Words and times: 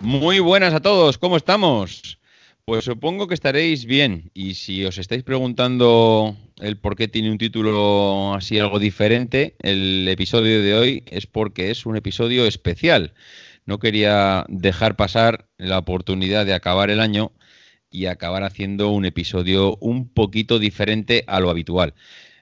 Muy 0.00 0.38
buenas 0.38 0.72
a 0.72 0.80
todos, 0.80 1.18
¿cómo 1.18 1.36
estamos? 1.36 2.18
Pues 2.66 2.86
supongo 2.86 3.28
que 3.28 3.34
estaréis 3.34 3.84
bien 3.84 4.30
y 4.32 4.54
si 4.54 4.86
os 4.86 4.96
estáis 4.96 5.22
preguntando 5.22 6.34
el 6.60 6.78
por 6.78 6.96
qué 6.96 7.08
tiene 7.08 7.30
un 7.30 7.36
título 7.36 8.32
así 8.34 8.58
algo 8.58 8.78
diferente, 8.78 9.54
el 9.60 10.08
episodio 10.08 10.62
de 10.62 10.74
hoy 10.74 11.04
es 11.06 11.26
porque 11.26 11.70
es 11.70 11.84
un 11.84 11.96
episodio 11.96 12.46
especial. 12.46 13.12
No 13.66 13.78
quería 13.78 14.46
dejar 14.48 14.96
pasar 14.96 15.46
la 15.58 15.78
oportunidad 15.78 16.46
de 16.46 16.54
acabar 16.54 16.88
el 16.88 17.00
año 17.00 17.32
y 17.90 18.06
acabar 18.06 18.44
haciendo 18.44 18.88
un 18.90 19.04
episodio 19.04 19.76
un 19.80 20.08
poquito 20.08 20.58
diferente 20.58 21.24
a 21.26 21.40
lo 21.40 21.50
habitual. 21.50 21.92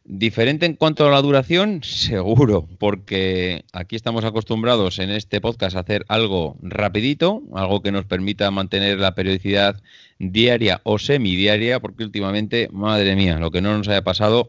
Diferente 0.05 0.66
en 0.66 0.74
cuanto 0.74 1.06
a 1.06 1.11
la 1.12 1.23
duración, 1.23 1.84
seguro, 1.84 2.69
porque 2.80 3.65
aquí 3.73 3.95
estamos 3.95 4.25
acostumbrados 4.25 4.98
en 4.98 5.11
este 5.11 5.41
podcast 5.41 5.77
a 5.77 5.80
hacer 5.80 6.05
algo 6.09 6.56
rapidito, 6.61 7.42
algo 7.55 7.83
que 7.83 7.92
nos 7.92 8.05
permita 8.05 8.51
mantener 8.51 8.98
la 8.98 9.15
periodicidad 9.15 9.80
diaria 10.19 10.80
o 10.83 10.98
semidiaria, 10.98 11.78
porque 11.78 12.02
últimamente, 12.02 12.69
madre 12.73 13.15
mía, 13.15 13.38
lo 13.38 13.52
que 13.52 13.62
no 13.62 13.78
nos 13.78 13.87
haya 13.87 14.02
pasado 14.02 14.48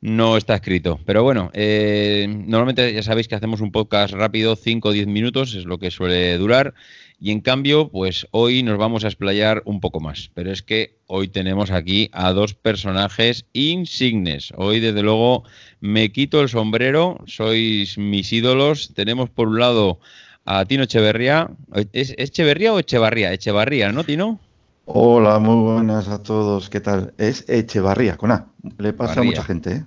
no 0.00 0.36
está 0.36 0.54
escrito. 0.54 1.00
Pero 1.04 1.22
bueno, 1.22 1.50
eh, 1.54 2.26
normalmente 2.28 2.92
ya 2.92 3.02
sabéis 3.02 3.28
que 3.28 3.34
hacemos 3.34 3.60
un 3.60 3.72
podcast 3.72 4.14
rápido, 4.14 4.56
5 4.56 4.88
o 4.88 4.92
10 4.92 5.06
minutos, 5.06 5.54
es 5.54 5.64
lo 5.64 5.78
que 5.78 5.90
suele 5.90 6.36
durar. 6.38 6.74
Y 7.18 7.30
en 7.30 7.40
cambio, 7.40 7.88
pues 7.88 8.26
hoy 8.30 8.62
nos 8.62 8.78
vamos 8.78 9.04
a 9.04 9.08
explayar 9.08 9.62
un 9.64 9.80
poco 9.80 10.00
más. 10.00 10.30
Pero 10.34 10.52
es 10.52 10.62
que 10.62 10.98
hoy 11.06 11.28
tenemos 11.28 11.70
aquí 11.70 12.10
a 12.12 12.32
dos 12.32 12.54
personajes 12.54 13.46
insignes. 13.52 14.52
Hoy, 14.56 14.80
desde 14.80 15.02
luego, 15.02 15.44
me 15.80 16.12
quito 16.12 16.42
el 16.42 16.48
sombrero, 16.48 17.18
sois 17.26 17.96
mis 17.96 18.32
ídolos. 18.32 18.92
Tenemos 18.94 19.30
por 19.30 19.48
un 19.48 19.58
lado 19.58 19.98
a 20.44 20.64
Tino 20.66 20.84
Echeverría. 20.84 21.50
¿Es, 21.92 22.14
Echeverría 22.18 22.74
o 22.74 22.78
Echevarría? 22.78 23.32
Echevarría, 23.32 23.92
¿no, 23.92 24.04
Tino? 24.04 24.40
Hola, 24.88 25.40
muy 25.40 25.56
buenas 25.56 26.06
a 26.06 26.22
todos. 26.22 26.70
¿Qué 26.70 26.80
tal? 26.80 27.12
Es 27.18 27.44
Echevarría, 27.48 28.16
con 28.16 28.30
A. 28.30 28.52
Le 28.78 28.92
pasa 28.92 29.20
a 29.20 29.24
mucha 29.24 29.42
gente, 29.42 29.72
¿eh? 29.72 29.84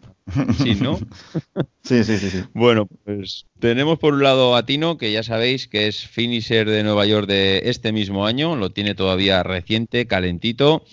Sí, 0.61 0.75
¿no? 0.75 0.99
sí, 1.83 2.03
sí, 2.03 2.17
sí, 2.17 2.29
sí. 2.29 2.43
Bueno, 2.53 2.85
pues 3.05 3.45
tenemos 3.59 3.97
por 3.97 4.13
un 4.13 4.23
lado 4.23 4.57
a 4.57 4.65
Tino, 4.65 4.97
que 4.97 5.13
ya 5.13 5.23
sabéis 5.23 5.69
que 5.69 5.87
es 5.87 6.05
finisher 6.05 6.69
de 6.69 6.83
Nueva 6.83 7.05
York 7.05 7.27
de 7.27 7.61
este 7.69 7.93
mismo 7.93 8.25
año, 8.25 8.57
lo 8.57 8.71
tiene 8.71 8.93
todavía 8.93 9.41
reciente, 9.41 10.05
calentito. 10.05 10.83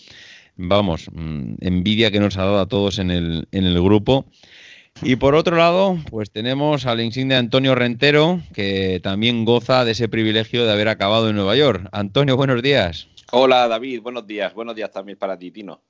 Vamos, 0.55 1.11
mm, 1.13 1.57
envidia 1.61 2.13
que 2.13 2.21
nos 2.21 2.37
ha 2.37 2.45
dado 2.45 2.61
a 2.61 2.69
todos 2.69 3.01
en 3.01 3.11
el, 3.11 3.49
en 3.51 3.65
el 3.65 3.83
grupo. 3.83 4.27
Y 5.03 5.17
por 5.17 5.35
otro 5.35 5.57
lado, 5.57 5.99
pues 6.11 6.31
tenemos 6.31 6.87
al 6.87 7.01
insigne 7.01 7.35
Antonio 7.35 7.75
Rentero, 7.75 8.41
que 8.55 9.01
también 9.03 9.45
goza 9.45 9.85
de 9.85 9.93
ese 9.93 10.09
privilegio 10.09 10.65
de 10.65 10.73
haber 10.73 10.89
acabado 10.89 11.29
en 11.29 11.35
Nueva 11.35 11.57
York. 11.57 11.89
Antonio, 11.91 12.37
buenos 12.37 12.63
días. 12.63 13.09
Hola 13.33 13.67
David, 13.67 14.03
buenos 14.03 14.27
días. 14.27 14.55
Buenos 14.55 14.77
días 14.77 14.91
también 14.93 15.19
para 15.19 15.37
ti, 15.37 15.51
Tino. 15.51 15.81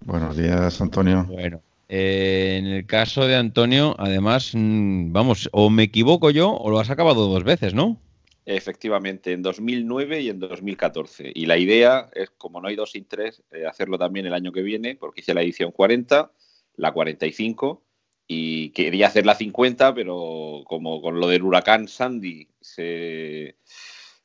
Buenos 0.00 0.36
días, 0.36 0.80
Antonio. 0.82 1.24
Bueno, 1.24 1.62
eh, 1.88 2.56
en 2.58 2.66
el 2.66 2.86
caso 2.86 3.26
de 3.26 3.36
Antonio, 3.36 3.94
además, 3.98 4.50
mm, 4.52 5.10
vamos, 5.10 5.48
o 5.52 5.70
me 5.70 5.84
equivoco 5.84 6.30
yo 6.30 6.52
o 6.52 6.70
lo 6.70 6.78
has 6.78 6.90
acabado 6.90 7.26
dos 7.26 7.42
veces, 7.42 7.72
¿no? 7.72 7.98
Efectivamente, 8.44 9.32
en 9.32 9.40
2009 9.40 10.20
y 10.20 10.28
en 10.28 10.38
2014. 10.38 11.32
Y 11.34 11.46
la 11.46 11.56
idea 11.56 12.10
es, 12.12 12.28
como 12.36 12.60
no 12.60 12.68
hay 12.68 12.76
dos 12.76 12.90
sin 12.90 13.06
tres, 13.06 13.42
eh, 13.50 13.64
hacerlo 13.66 13.96
también 13.96 14.26
el 14.26 14.34
año 14.34 14.52
que 14.52 14.60
viene, 14.60 14.94
porque 14.94 15.22
hice 15.22 15.32
la 15.32 15.40
edición 15.40 15.72
40, 15.72 16.30
la 16.76 16.92
45 16.92 17.82
y 18.26 18.70
quería 18.70 19.06
hacer 19.06 19.24
la 19.24 19.34
50, 19.34 19.94
pero 19.94 20.64
como 20.66 21.00
con 21.00 21.18
lo 21.18 21.28
del 21.28 21.42
huracán 21.42 21.88
Sandy 21.88 22.48
se 22.60 23.56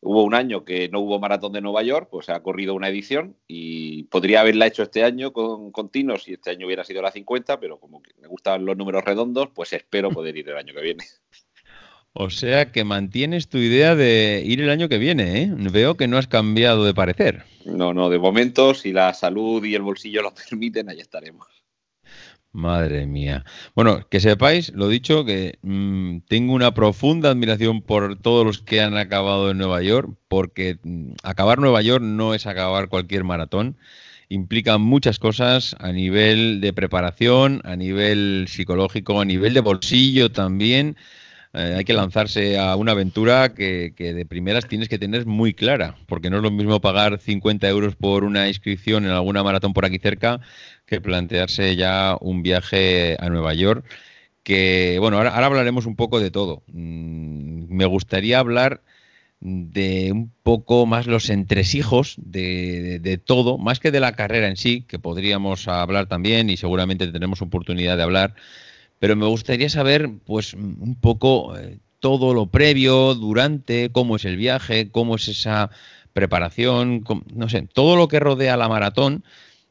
Hubo 0.02 0.24
un 0.24 0.34
año 0.34 0.64
que 0.64 0.88
no 0.88 1.02
hubo 1.02 1.20
maratón 1.20 1.52
de 1.52 1.62
Nueva 1.62 1.84
York, 1.84 2.08
pues 2.10 2.30
ha 2.30 2.42
corrido 2.42 2.74
una 2.74 2.88
edición 2.88 3.36
y 3.48 4.04
podría 4.04 4.42
haberla 4.42 4.68
hecho 4.68 4.84
este 4.84 5.04
año 5.04 5.34
con, 5.34 5.72
con 5.72 5.90
Tino 5.90 6.18
si 6.18 6.34
este 6.34 6.52
año 6.52 6.68
hubiera 6.68 6.86
sido 6.86 7.02
la 7.02 7.12
50, 7.12 7.60
pero 7.60 7.80
como 7.80 8.02
que 8.02 8.12
me 8.22 8.28
gustan 8.28 8.66
los 8.66 8.78
números 8.78 9.04
redondos, 9.04 9.50
pues 9.54 9.74
espero 9.74 10.10
poder 10.10 10.38
ir 10.38 10.48
el 10.50 10.58
año 10.58 10.74
que 10.74 10.82
viene. 10.82 11.04
O 12.14 12.30
sea 12.30 12.72
que 12.72 12.84
mantienes 12.84 13.50
tu 13.50 13.60
idea 13.60 13.96
de 13.96 14.42
ir 14.46 14.62
el 14.62 14.70
año 14.70 14.90
que 14.90 14.98
viene, 14.98 15.44
¿eh? 15.44 15.50
Veo 15.54 15.96
que 15.96 16.08
no 16.08 16.18
has 16.18 16.28
cambiado 16.28 16.84
de 16.86 16.94
parecer. 16.94 17.44
No, 17.66 17.94
no, 17.94 18.10
de 18.10 18.18
momento, 18.18 18.74
si 18.74 18.92
la 18.92 19.14
salud 19.14 19.64
y 19.64 19.76
el 19.76 19.84
bolsillo 19.84 20.22
lo 20.22 20.34
permiten, 20.50 20.90
ahí 20.90 21.00
estaremos. 21.00 21.48
Madre 22.52 23.06
mía. 23.06 23.46
Bueno, 23.76 24.08
que 24.10 24.20
sepáis, 24.20 24.72
lo 24.74 24.88
dicho, 24.88 25.24
que 25.24 25.60
mm, 25.62 26.22
tengo 26.28 26.54
una 26.54 26.74
profunda 26.74 27.30
admiración 27.30 27.82
por 27.84 28.18
todos 28.20 28.44
los 28.44 28.60
que 28.60 28.82
han 28.82 28.98
acabado 28.98 29.52
en 29.52 29.60
Nueva 29.60 29.84
York, 29.84 30.10
porque 30.28 30.80
mm, 30.82 31.12
acabar 31.22 31.60
Nueva 31.60 31.84
York 31.84 32.04
no 32.04 32.34
es 32.34 32.48
acabar 32.48 32.90
cualquier 32.90 33.24
maratón. 33.24 33.78
Implica 34.30 34.80
muchas 34.80 35.20
cosas 35.20 35.76
a 35.80 35.92
nivel 35.92 36.60
de 36.60 36.74
preparación, 36.74 37.62
a 37.66 37.76
nivel 37.76 38.46
psicológico, 38.48 39.22
a 39.22 39.26
nivel 39.26 39.54
de 39.54 39.62
bolsillo 39.62 40.32
también. 40.32 40.98
Eh, 41.54 41.76
hay 41.78 41.84
que 41.84 41.94
lanzarse 41.94 42.60
a 42.60 42.76
una 42.76 42.92
aventura 42.92 43.56
que, 43.56 43.94
que, 43.96 44.14
de 44.14 44.26
primeras 44.26 44.68
tienes 44.68 44.88
que 44.88 45.00
tener 45.00 45.26
muy 45.26 45.56
clara, 45.56 45.96
porque 46.08 46.30
no 46.30 46.38
es 46.38 46.44
lo 46.44 46.52
mismo 46.52 46.80
pagar 46.80 47.20
50 47.20 47.68
euros 47.68 47.96
por 47.96 48.24
una 48.24 48.48
inscripción 48.48 49.06
en 49.06 49.12
alguna 49.12 49.42
maratón 49.44 49.74
por 49.74 49.84
aquí 49.86 49.98
cerca 49.98 50.42
que 50.90 51.02
plantearse 51.02 51.76
ya 51.76 52.18
un 52.20 52.42
viaje 52.44 53.16
a 53.20 53.30
Nueva 53.30 53.54
York. 53.54 53.86
Que, 54.44 54.98
bueno, 55.00 55.18
ahora, 55.18 55.36
hablaremos 55.36 55.86
un 55.86 55.96
poco 55.96 56.20
de 56.20 56.32
todo. 56.32 56.64
Mm, 56.68 57.74
me 57.74 57.86
gustaría 57.86 58.40
hablar 58.40 58.82
de 59.42 60.12
un 60.12 60.32
poco 60.44 60.86
más 60.86 61.08
los 61.08 61.30
entresijos 61.30 62.16
de, 62.18 63.00
de, 63.00 63.18
todo, 63.18 63.58
más 63.58 63.80
que 63.80 63.92
de 63.92 64.00
la 64.02 64.14
carrera 64.14 64.48
en 64.48 64.58
sí, 64.58 64.82
que 64.88 65.00
podríamos 65.00 65.68
hablar 65.68 66.08
también 66.08 66.50
y 66.50 66.58
seguramente 66.58 67.06
tendremos 67.06 67.42
oportunidad 67.42 67.96
de 67.96 68.04
hablar, 68.04 68.36
pero 69.00 69.16
me 69.16 69.28
gustaría 69.28 69.70
saber, 69.70 70.10
pues, 70.26 70.54
un 70.56 70.98
poco 71.00 71.58
eh, 71.58 71.80
todo 72.00 72.34
lo 72.34 72.48
previo, 72.48 73.16
durante, 73.16 73.92
cómo 73.92 74.18
es 74.18 74.26
el 74.26 74.36
viaje, 74.36 74.92
cómo 74.92 75.16
es 75.16 75.28
esa 75.30 75.70
preparación, 76.14 77.04
no 77.34 77.48
sé, 77.50 77.68
todo 77.74 77.96
lo 77.96 78.08
que 78.08 78.20
rodea 78.20 78.58
la 78.58 78.68
maratón, 78.68 79.24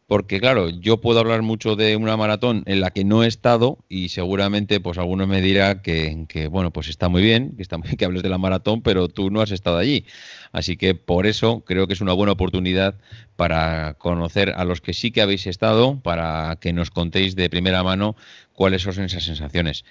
porque 0.09 0.41
claro, 0.41 0.71
yo 0.71 1.03
puedo 1.03 1.21
hablar 1.21 1.43
mucho 1.43 1.77
de 1.77 1.95
una 1.95 2.17
maratón 2.17 2.63
en 2.65 2.81
la 2.81 2.91
que 2.91 3.05
no 3.05 3.25
he 3.25 3.27
estado 3.27 3.77
y 3.91 4.09
seguramente 4.09 4.81
pues 4.81 4.97
alguno 4.97 5.27
me 5.27 5.43
dirá 5.43 5.83
que, 5.83 6.49
bueno, 6.51 6.73
pues 6.73 6.89
está 6.89 7.11
muy 7.11 7.21
bien, 7.21 7.55
que 7.57 7.63
está 7.63 7.77
muy 7.77 7.91
que 7.99 8.07
hables 8.07 8.23
de 8.23 8.31
la 8.31 8.39
maratón, 8.39 8.81
pero 8.81 9.09
tú 9.09 9.31
no 9.31 9.43
has 9.43 9.51
estado 9.51 9.77
allí. 9.77 10.07
Así 10.51 10.79
que 10.79 10.95
por 10.95 11.27
eso 11.27 11.63
creo 11.67 11.87
que 11.87 11.93
es 11.93 12.01
una 12.01 12.15
buena 12.15 12.33
oportunidad 12.33 12.95
para 13.37 13.95
conocer 13.99 14.55
a 14.57 14.65
los 14.65 14.81
que 14.81 14.95
sí 14.95 15.11
que 15.11 15.21
habéis 15.21 15.47
estado, 15.47 16.01
para 16.01 16.57
que 16.59 16.73
nos 16.73 16.91
contéis 16.91 17.37
de 17.37 17.51
primera 17.51 17.83
mano 17.83 18.17
cuáles 18.55 18.81
son 18.81 19.05
esas 19.05 19.25
sensaciones. 19.25 19.85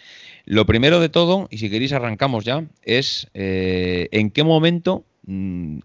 Lo 0.45 0.65
primero 0.65 0.99
de 0.99 1.09
todo, 1.09 1.47
y 1.51 1.59
si 1.59 1.69
queréis 1.69 1.93
arrancamos 1.93 2.43
ya, 2.43 2.65
es 2.81 3.27
eh, 3.35 4.09
en 4.11 4.31
qué 4.31 4.43
momento 4.43 5.05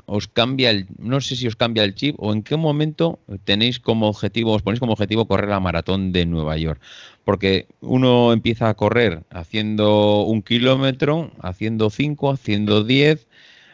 os 0.06 0.28
cambia 0.28 0.70
el, 0.70 0.86
no 0.98 1.20
sé 1.20 1.34
si 1.34 1.48
os 1.48 1.56
cambia 1.56 1.82
el 1.82 1.94
chip 1.94 2.14
o 2.18 2.32
en 2.32 2.42
qué 2.42 2.56
momento 2.56 3.18
tenéis 3.44 3.80
como 3.80 4.08
objetivo, 4.08 4.52
os 4.52 4.62
ponéis 4.62 4.78
como 4.78 4.92
objetivo 4.92 5.26
correr 5.26 5.48
la 5.48 5.58
maratón 5.58 6.12
de 6.12 6.26
Nueva 6.26 6.56
York. 6.56 6.80
Porque 7.24 7.66
uno 7.80 8.32
empieza 8.32 8.68
a 8.68 8.74
correr 8.74 9.24
haciendo 9.30 10.22
un 10.22 10.42
kilómetro, 10.42 11.32
haciendo 11.40 11.90
cinco, 11.90 12.30
haciendo 12.30 12.84
diez, 12.84 13.26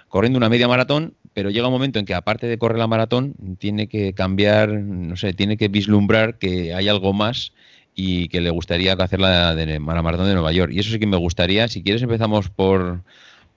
corriendo 0.09 0.39
una 0.39 0.49
media 0.49 0.69
maratón, 0.69 1.15
pero 1.35 1.51
llega 1.51 1.69
un 1.69 1.75
momento 1.75 1.99
en 1.99 2.07
que 2.07 2.15
aparte 2.15 2.47
de 2.47 2.59
correr 2.59 2.79
la 2.79 2.87
maratón, 2.87 3.35
tiene 3.59 3.89
que 3.89 4.15
cambiar, 4.15 4.71
no 4.71 5.17
sé, 5.17 5.35
tiene 5.35 5.57
que 5.59 5.69
vislumbrar 5.69 6.39
que 6.39 6.75
hay 6.75 6.89
algo 6.89 7.13
más 7.13 7.53
y 7.95 8.29
que 8.29 8.41
le 8.41 8.51
gustaría 8.51 8.95
hacer 8.95 9.21
la, 9.21 9.55
de, 9.55 9.67
la 9.67 10.03
maratón 10.03 10.29
de 10.29 10.35
Nueva 10.35 10.53
York. 10.53 10.73
Y 10.73 10.79
eso 10.79 10.91
sí 10.91 10.99
que 10.99 11.07
me 11.07 11.17
gustaría, 11.17 11.69
si 11.69 11.83
quieres 11.83 12.03
empezamos 12.03 12.49
por 12.49 13.03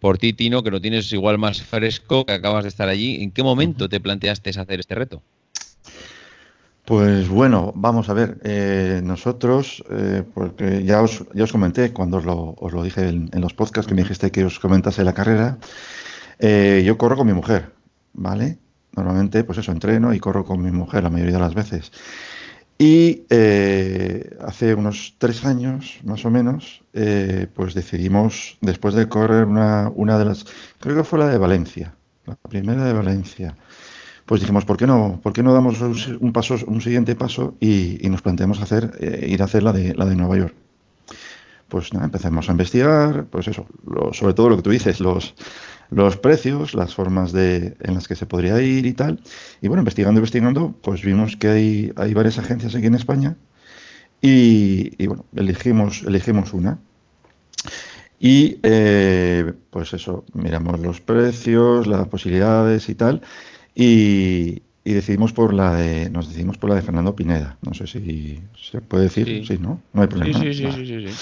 por 0.02 0.18
ti, 0.18 0.34
Tino, 0.34 0.64
que 0.64 0.72
lo 0.72 0.82
tienes 0.82 1.14
igual 1.14 1.38
más 1.38 1.62
fresco, 1.62 2.26
que 2.26 2.34
acabas 2.34 2.64
de 2.64 2.70
estar 2.70 2.90
allí. 2.90 3.22
¿En 3.22 3.32
qué 3.32 3.44
momento 3.44 3.88
te 3.88 4.00
planteaste 4.00 4.50
hacer 4.50 4.80
este 4.80 4.96
reto? 4.96 5.22
Pues 6.86 7.30
bueno, 7.30 7.72
vamos 7.76 8.10
a 8.10 8.14
ver, 8.14 8.40
eh, 8.44 9.02
nosotros, 9.04 9.84
eh, 9.92 10.24
porque 10.34 10.84
ya 10.84 11.04
os, 11.04 11.24
ya 11.36 11.44
os 11.44 11.52
comenté 11.52 11.94
cuando 11.94 12.18
os 12.18 12.26
lo, 12.26 12.56
os 12.58 12.74
lo 12.74 12.82
dije 12.82 13.10
en, 13.10 13.30
los 13.40 13.54
podcasts 13.54 13.88
que 13.88 13.94
me 13.94 14.02
dijiste 14.02 14.32
que 14.32 14.44
os 14.44 14.58
comentase 14.60 15.04
la 15.04 15.14
carrera, 15.14 15.60
eh, 16.40 16.82
yo 16.84 16.98
corro 16.98 17.16
con 17.16 17.28
mi 17.28 17.34
mujer, 17.34 17.72
¿vale? 18.14 18.58
Normalmente, 18.96 19.44
pues 19.44 19.60
eso, 19.60 19.72
entreno 19.72 20.16
y 20.16 20.20
corro 20.20 20.44
con 20.44 20.64
mi 20.64 20.72
mujer 20.72 21.04
la 21.04 21.12
mayoría 21.12 21.36
de 21.36 21.40
las 21.40 21.54
veces. 21.54 21.92
Y 22.82 23.28
eh, 23.30 24.36
hace 24.42 24.74
unos 24.74 25.14
tres 25.20 25.46
años, 25.46 26.00
más 26.04 26.26
o 26.26 26.32
menos, 26.32 26.82
eh, 26.94 27.46
pues 27.54 27.76
decidimos, 27.76 28.58
después 28.60 28.96
de 28.96 29.08
correr 29.08 29.46
una, 29.46 29.92
una 29.94 30.18
de 30.18 30.26
las, 30.26 30.48
creo 30.80 30.96
que 30.96 31.04
fue 31.04 31.20
la 31.20 31.28
de 31.28 31.38
Valencia, 31.38 31.94
la 32.26 32.34
primera 32.34 32.84
de 32.84 32.94
Valencia, 32.94 33.56
pues 34.26 34.42
dijimos, 34.42 34.66
¿por 34.66 34.78
qué 34.78 34.88
no, 34.88 35.20
por 35.22 35.32
qué 35.32 35.44
no 35.44 35.54
damos 35.54 35.80
un, 35.80 36.34
paso, 36.34 36.56
un 36.66 36.82
siguiente 36.82 37.14
paso 37.14 37.54
y, 37.60 38.00
nos 38.10 38.24
planteamos 38.24 38.60
hacer, 38.60 38.98
eh, 39.00 39.28
ir 39.30 39.44
a 39.44 39.46
hacer 39.46 39.62
la 39.62 39.74
de, 39.74 39.94
la 39.94 40.06
de 40.06 40.16
Nueva 40.16 40.38
York? 40.40 40.56
Pues 41.72 41.94
nada, 41.94 42.04
empecemos 42.04 42.50
a 42.50 42.52
investigar, 42.52 43.28
pues 43.28 43.48
eso, 43.48 43.66
sobre 44.12 44.34
todo 44.34 44.50
lo 44.50 44.58
que 44.58 44.62
tú 44.62 44.72
dices, 44.72 45.00
los, 45.00 45.36
los 45.90 46.18
precios, 46.18 46.74
las 46.74 46.94
formas 46.94 47.32
de, 47.32 47.78
en 47.80 47.94
las 47.94 48.10
que 48.10 48.18
se 48.18 48.26
podría 48.26 48.62
ir 48.62 48.86
y 48.86 48.92
tal. 48.92 49.22
Y 49.62 49.70
bueno, 49.70 49.80
investigando, 49.80 50.20
investigando, 50.20 50.76
pues 50.82 51.02
vimos 51.02 51.38
que 51.38 51.48
hay, 51.48 51.94
hay 51.96 52.14
varias 52.14 52.38
agencias 52.40 52.76
aquí 52.76 52.88
en 52.88 52.96
España 52.96 53.38
y, 54.20 55.08
bueno, 55.08 55.24
elegimos, 55.34 56.04
elegimos 56.04 56.54
una. 56.54 56.78
Y 58.20 58.60
eh, 58.64 59.54
pues 59.70 59.94
eso, 59.94 60.26
miramos 60.34 60.78
los 60.82 61.00
precios, 61.00 61.88
las 61.88 62.06
posibilidades 62.10 62.90
y 62.90 62.96
tal. 62.96 63.22
Y, 63.74 64.62
decidimos 64.84 65.32
por 65.32 65.54
la 65.54 65.76
de, 65.76 66.10
nos 66.10 66.28
decidimos 66.28 66.58
por 66.58 66.70
la 66.70 66.76
de 66.76 66.82
Fernando 66.82 67.16
Pineda. 67.16 67.58
No 67.62 67.74
sé 67.74 67.86
si 67.88 68.40
se 68.60 68.82
puede 68.82 69.04
decir, 69.04 69.46
sí, 69.46 69.58
¿no? 69.60 69.82
No 69.94 70.02
hay 70.02 70.08
problema. 70.08 70.40
Sí, 70.40 70.54
sí, 70.54 70.72
sí, 70.72 70.86
sí, 70.86 71.08
sí. 71.08 71.14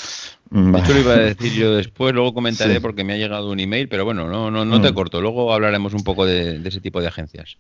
De 0.52 0.80
hecho, 0.80 0.94
lo 0.94 1.00
iba 1.00 1.14
a 1.14 1.18
decir 1.18 1.54
yo 1.54 1.76
después, 1.76 2.14
luego 2.14 2.34
comentaré 2.34 2.82
porque 2.82 3.04
me 3.04 3.14
ha 3.14 3.18
llegado 3.18 3.52
un 3.52 3.60
email, 3.60 3.88
pero 3.88 4.06
bueno, 4.06 4.28
no, 4.28 4.50
no, 4.50 4.66
no 4.66 4.82
te 4.82 4.92
mm. 4.92 4.96
corto, 4.96 5.22
luego 5.22 5.54
hablaremos 5.54 5.94
un 5.94 6.04
poco 6.04 6.26
de, 6.26 6.62
ese 6.66 6.82
tipo 6.82 7.02
de 7.02 7.08
agencias. 7.08 7.58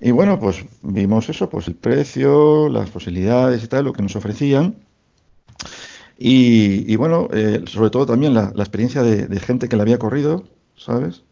Y 0.00 0.10
bueno, 0.10 0.38
pues 0.40 0.64
vimos 0.82 1.28
eso, 1.28 1.48
pues 1.48 1.68
el 1.68 1.74
precio, 1.74 2.68
las 2.68 2.90
posibilidades 2.90 3.62
y 3.62 3.68
tal, 3.68 3.84
lo 3.84 3.92
que 3.92 4.02
nos 4.02 4.16
ofrecían. 4.16 4.74
Y, 6.18 6.94
bueno, 6.96 7.28
eh, 7.32 7.62
sobre 7.66 7.90
todo 7.90 8.06
también 8.06 8.34
la, 8.34 8.52
experiencia 8.56 9.02
de, 9.02 9.40
gente 9.40 9.68
que 9.68 9.76
la 9.76 9.82
había 9.82 9.98
corrido, 9.98 10.44
¿sabes? 10.76 11.22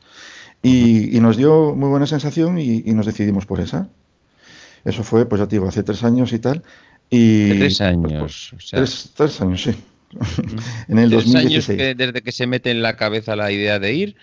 Y, 0.63 1.19
nos 1.21 1.37
dio 1.37 1.75
muy 1.75 1.89
buena 1.89 2.07
sensación 2.07 2.59
y, 2.59 2.83
nos 2.93 3.07
decidimos 3.07 3.47
por 3.47 3.61
esa. 3.61 3.89
Eso 4.85 5.03
fue, 5.03 5.27
pues 5.27 5.41
ya 5.41 5.47
te 5.47 5.57
digo, 5.57 5.69
hace 5.69 5.83
tres 5.83 6.05
años 6.05 6.33
y 6.33 6.39
tal. 6.39 6.63
Y, 7.11 7.59
tres 7.59 7.81
años. 7.81 8.55
tres, 8.71 9.11
tres 9.15 9.41
años, 9.41 9.63
sí. 9.63 9.75
en 10.89 10.99
el 10.99 11.11
2016. 11.11 11.81
años 11.81 11.97
desde 11.97 12.23
que 12.23 12.33
se 12.33 12.47
mete 12.47 12.71
en 12.71 12.83
la 12.83 12.97
cabeza 12.97 13.37
la 13.37 13.53
idea 13.53 13.79
de 13.79 13.95
ir. 13.95 14.17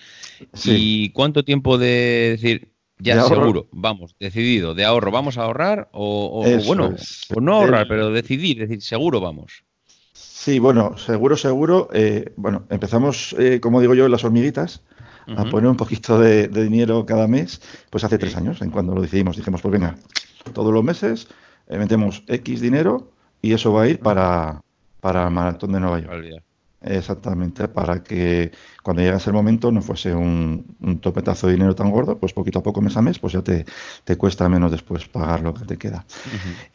¿Y 0.65 1.09
cuánto 1.09 1.43
tiempo 1.43 1.77
de 1.77 2.37
decir, 2.37 2.69
ya 2.99 3.23
seguro, 3.23 3.67
vamos, 3.71 4.15
decidido, 4.19 4.73
de 4.73 4.85
ahorro, 4.85 5.11
vamos 5.11 5.37
a 5.37 5.43
ahorrar? 5.43 5.89
O, 5.91 6.45
bueno, 6.65 6.95
o 7.33 7.41
no 7.41 7.55
ahorrar, 7.55 7.87
pero 7.87 8.11
decidir, 8.11 8.59
decir, 8.59 8.81
seguro 8.81 9.21
vamos. 9.21 9.63
Sí, 10.13 10.59
bueno, 10.59 10.97
seguro, 10.97 11.35
seguro. 11.35 11.89
Eh, 11.93 12.31
bueno, 12.37 12.65
empezamos, 12.69 13.35
eh, 13.37 13.59
como 13.59 13.81
digo 13.81 13.95
yo, 13.95 14.05
en 14.05 14.11
las 14.11 14.23
hormiguitas, 14.23 14.81
a 15.35 15.45
poner 15.45 15.69
un 15.69 15.77
poquito 15.77 16.19
de, 16.19 16.47
dinero 16.47 17.05
cada 17.05 17.27
mes, 17.27 17.61
pues 17.89 18.03
hace 18.03 18.17
tres 18.17 18.35
años, 18.35 18.61
en 18.61 18.69
cuando 18.69 18.95
lo 18.95 19.01
decidimos. 19.01 19.37
Dijimos, 19.37 19.61
pues 19.61 19.71
venga, 19.71 19.95
todos 20.53 20.73
los 20.73 20.83
meses 20.83 21.27
eh, 21.67 21.77
metemos 21.77 22.23
X 22.27 22.61
dinero 22.61 23.11
y 23.41 23.53
eso 23.53 23.73
va 23.73 23.83
a 23.83 23.87
ir 23.87 23.99
para, 23.99 24.61
para 25.01 25.25
el 25.25 25.31
maratón 25.31 25.73
de 25.73 25.79
Nueva 25.79 25.99
York. 25.99 26.43
Exactamente, 26.79 27.67
para 27.67 28.03
que 28.03 28.51
cuando 28.83 29.01
llegase 29.01 29.31
el 29.31 29.33
momento 29.33 29.71
no 29.71 29.81
fuese 29.81 30.13
un, 30.13 30.99
topetazo 31.01 31.47
de 31.47 31.53
dinero 31.53 31.73
tan 31.73 31.89
gordo, 31.89 32.19
pues 32.19 32.33
poquito 32.33 32.59
a 32.59 32.63
poco, 32.63 32.81
mes 32.81 32.95
a 32.95 33.01
mes, 33.01 33.17
pues 33.17 33.33
ya 33.33 33.41
te, 33.41 33.65
cuesta 34.15 34.47
menos 34.47 34.71
después 34.71 35.07
pagar 35.07 35.41
lo 35.41 35.55
que 35.55 35.65
te 35.65 35.77
queda. 35.77 36.05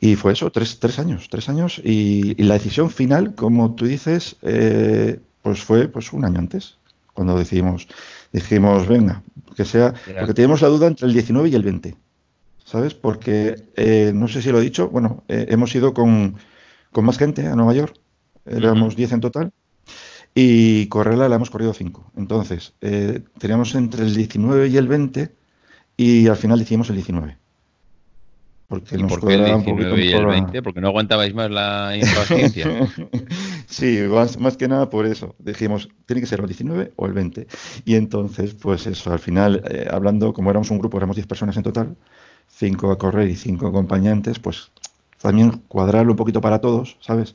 Y 0.01 0.17
fue 0.17 0.33
eso, 0.33 0.51
tres, 0.51 0.81
tres 0.81 0.99
años, 0.99 1.29
tres 1.31 1.49
años, 1.49 1.81
y, 1.85 2.35
la 2.43 2.55
decisión 2.55 2.91
final, 2.91 3.35
como 3.37 3.75
tú 3.75 3.87
dices, 3.87 4.37
eh, 4.43 5.21
pues 5.41 5.63
fue 5.63 5.87
pues 5.87 6.13
un 6.13 6.25
año 6.25 6.41
antes, 6.41 6.79
cuando 7.15 7.39
decidimos, 7.39 7.87
dijimos, 8.33 8.89
venga, 8.89 9.23
que 9.57 9.65
sea, 9.65 9.95
porque 10.19 10.35
teníamos 10.35 10.63
la 10.63 10.69
duda 10.69 10.87
entre 10.87 11.07
el 11.07 11.13
19 11.13 11.49
y 11.49 11.55
el 11.55 11.63
20, 11.63 11.97
¿sabes? 12.65 12.95
Porque, 12.95 13.65
eh, 13.77 14.13
no 14.15 14.29
sé 14.29 14.43
si 14.43 14.51
lo 14.51 14.59
he 14.59 14.63
dicho, 14.63 14.89
bueno, 14.89 15.25
eh, 15.29 15.47
hemos 15.49 15.75
ido 15.75 15.95
con, 15.95 16.37
con 16.91 17.05
más 17.05 17.19
gente 17.19 17.47
a 17.47 17.55
Nueva 17.55 17.75
York, 17.75 17.95
éramos 18.47 18.97
10 18.97 19.13
en 19.13 19.21
total, 19.21 19.53
y 20.35 20.87
correrla 20.87 21.29
la 21.29 21.37
hemos 21.37 21.51
corrido 21.51 21.75
5. 21.75 22.13
Entonces, 22.17 22.75
eh, 22.81 23.21
teníamos 23.39 23.75
entre 23.75 24.05
el 24.05 24.15
19 24.15 24.69
y 24.69 24.77
el 24.77 24.89
20 24.89 25.35
y 25.97 26.29
al 26.29 26.37
final 26.37 26.61
hicimos 26.61 26.89
el 26.89 26.97
19. 26.97 27.37
Porque 28.69 28.97
¿Y 28.97 29.05
por 29.05 29.27
qué 29.27 29.35
el 29.35 29.45
19 29.45 30.05
y 30.05 30.13
el 30.13 30.25
20? 30.25 30.63
Porque 30.63 30.81
no 30.81 30.89
aguantabais 30.89 31.35
más 31.35 31.51
la 31.51 31.95
impaciencia. 32.01 32.67
Sí, 33.73 34.01
más, 34.39 34.57
que 34.57 34.69
nada 34.69 34.91
por 34.91 35.07
eso. 35.07 35.35
Dijimos, 35.39 35.89
tiene 36.07 36.21
que 36.21 36.27
ser 36.27 36.41
el 36.41 36.47
19 36.47 36.93
o 36.97 37.07
el 37.07 37.13
20. 37.13 37.47
Y 37.85 37.95
entonces, 37.97 38.55
pues 38.55 38.87
eso, 38.87 39.13
al 39.13 39.19
final, 39.19 39.63
eh, 39.71 39.89
hablando, 39.91 40.33
como 40.33 40.51
éramos 40.51 40.71
un 40.71 40.79
grupo, 40.79 40.99
éramos 40.99 41.17
10 41.17 41.27
personas 41.27 41.57
en 41.57 41.63
total, 41.63 41.97
5 42.49 42.91
a 42.91 42.99
correr 42.99 43.29
y 43.29 43.37
5 43.37 43.67
acompañantes, 43.67 44.39
pues 44.39 44.71
también 45.21 45.63
cuadrarlo 45.69 46.13
un 46.13 46.17
poquito 46.17 46.41
para 46.41 46.61
todos, 46.61 46.99
¿sabes? 47.01 47.35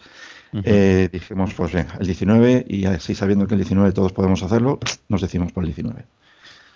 Eh, 0.63 1.09
dijimos, 1.11 1.53
pues 1.53 1.73
venga, 1.73 1.97
el 1.99 2.05
19 2.05 2.65
y 2.67 2.85
así 2.85 3.13
sabiendo 3.15 3.47
que 3.47 3.55
el 3.55 3.59
19 3.59 3.91
todos 3.91 4.13
podemos 4.13 4.43
hacerlo, 4.43 4.79
nos 5.09 5.21
decimos 5.21 5.51
por 5.51 5.63
el 5.63 5.69
19. 5.69 6.05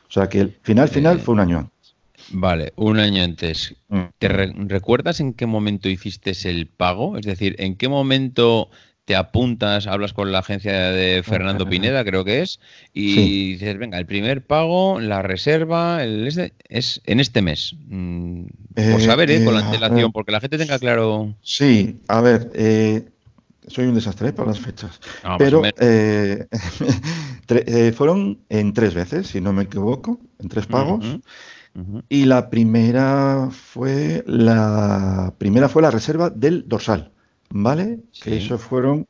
O 0.07 0.11
sea 0.11 0.27
que 0.27 0.41
el 0.41 0.57
final 0.61 0.89
final 0.89 1.17
eh, 1.17 1.21
fue 1.21 1.33
un 1.33 1.39
año 1.39 1.57
antes. 1.59 1.95
Vale, 2.31 2.73
un 2.75 2.99
año 2.99 3.23
antes. 3.23 3.75
Mm. 3.87 4.01
¿Te 4.17 4.27
recuerdas 4.27 5.19
en 5.19 5.33
qué 5.33 5.45
momento 5.45 5.89
hiciste 5.89 6.33
el 6.45 6.67
pago? 6.67 7.17
Es 7.17 7.25
decir, 7.25 7.55
¿en 7.59 7.75
qué 7.75 7.87
momento 7.87 8.69
te 9.05 9.15
apuntas, 9.15 9.87
hablas 9.87 10.13
con 10.13 10.31
la 10.31 10.39
agencia 10.39 10.91
de 10.91 11.23
Fernando 11.23 11.67
Pineda, 11.67 12.05
creo 12.05 12.23
que 12.23 12.41
es, 12.41 12.59
y 12.93 13.53
dices, 13.53 13.77
venga, 13.77 13.97
el 13.97 14.05
primer 14.05 14.45
pago, 14.45 14.99
la 14.99 15.21
reserva, 15.21 16.03
el 16.03 16.27
este, 16.27 16.53
es 16.69 17.01
en 17.05 17.19
este 17.19 17.41
mes. 17.41 17.75
Mm, 17.87 18.45
por 18.91 19.01
saber, 19.01 19.31
¿eh? 19.31 19.43
con 19.43 19.55
la 19.55 19.61
antelación, 19.61 20.11
porque 20.11 20.31
la 20.31 20.39
gente 20.39 20.57
tenga 20.57 20.79
claro. 20.79 21.35
Sí, 21.41 21.99
a 22.07 22.21
ver, 22.21 22.51
eh, 22.53 23.05
soy 23.67 23.85
un 23.85 23.95
desastre 23.95 24.29
¿eh? 24.29 24.33
para 24.33 24.49
las 24.49 24.59
fechas. 24.59 24.99
pero 25.37 25.61
eh, 25.79 26.47
eh, 27.47 27.93
fueron 27.95 28.39
en 28.49 28.73
tres 28.73 28.93
veces, 28.93 29.27
si 29.27 29.41
no 29.41 29.53
me 29.53 29.63
equivoco, 29.63 30.19
en 30.39 30.49
tres 30.49 30.67
pagos. 30.67 31.05
Y 32.09 32.25
la 32.25 32.49
primera 32.49 33.49
fue 33.49 34.23
la 34.27 35.33
primera 35.37 35.69
fue 35.69 35.81
la 35.81 35.91
reserva 35.91 36.29
del 36.29 36.67
dorsal, 36.67 37.11
¿vale? 37.51 37.99
Que 38.21 38.37
eso 38.37 38.57
fueron 38.57 39.07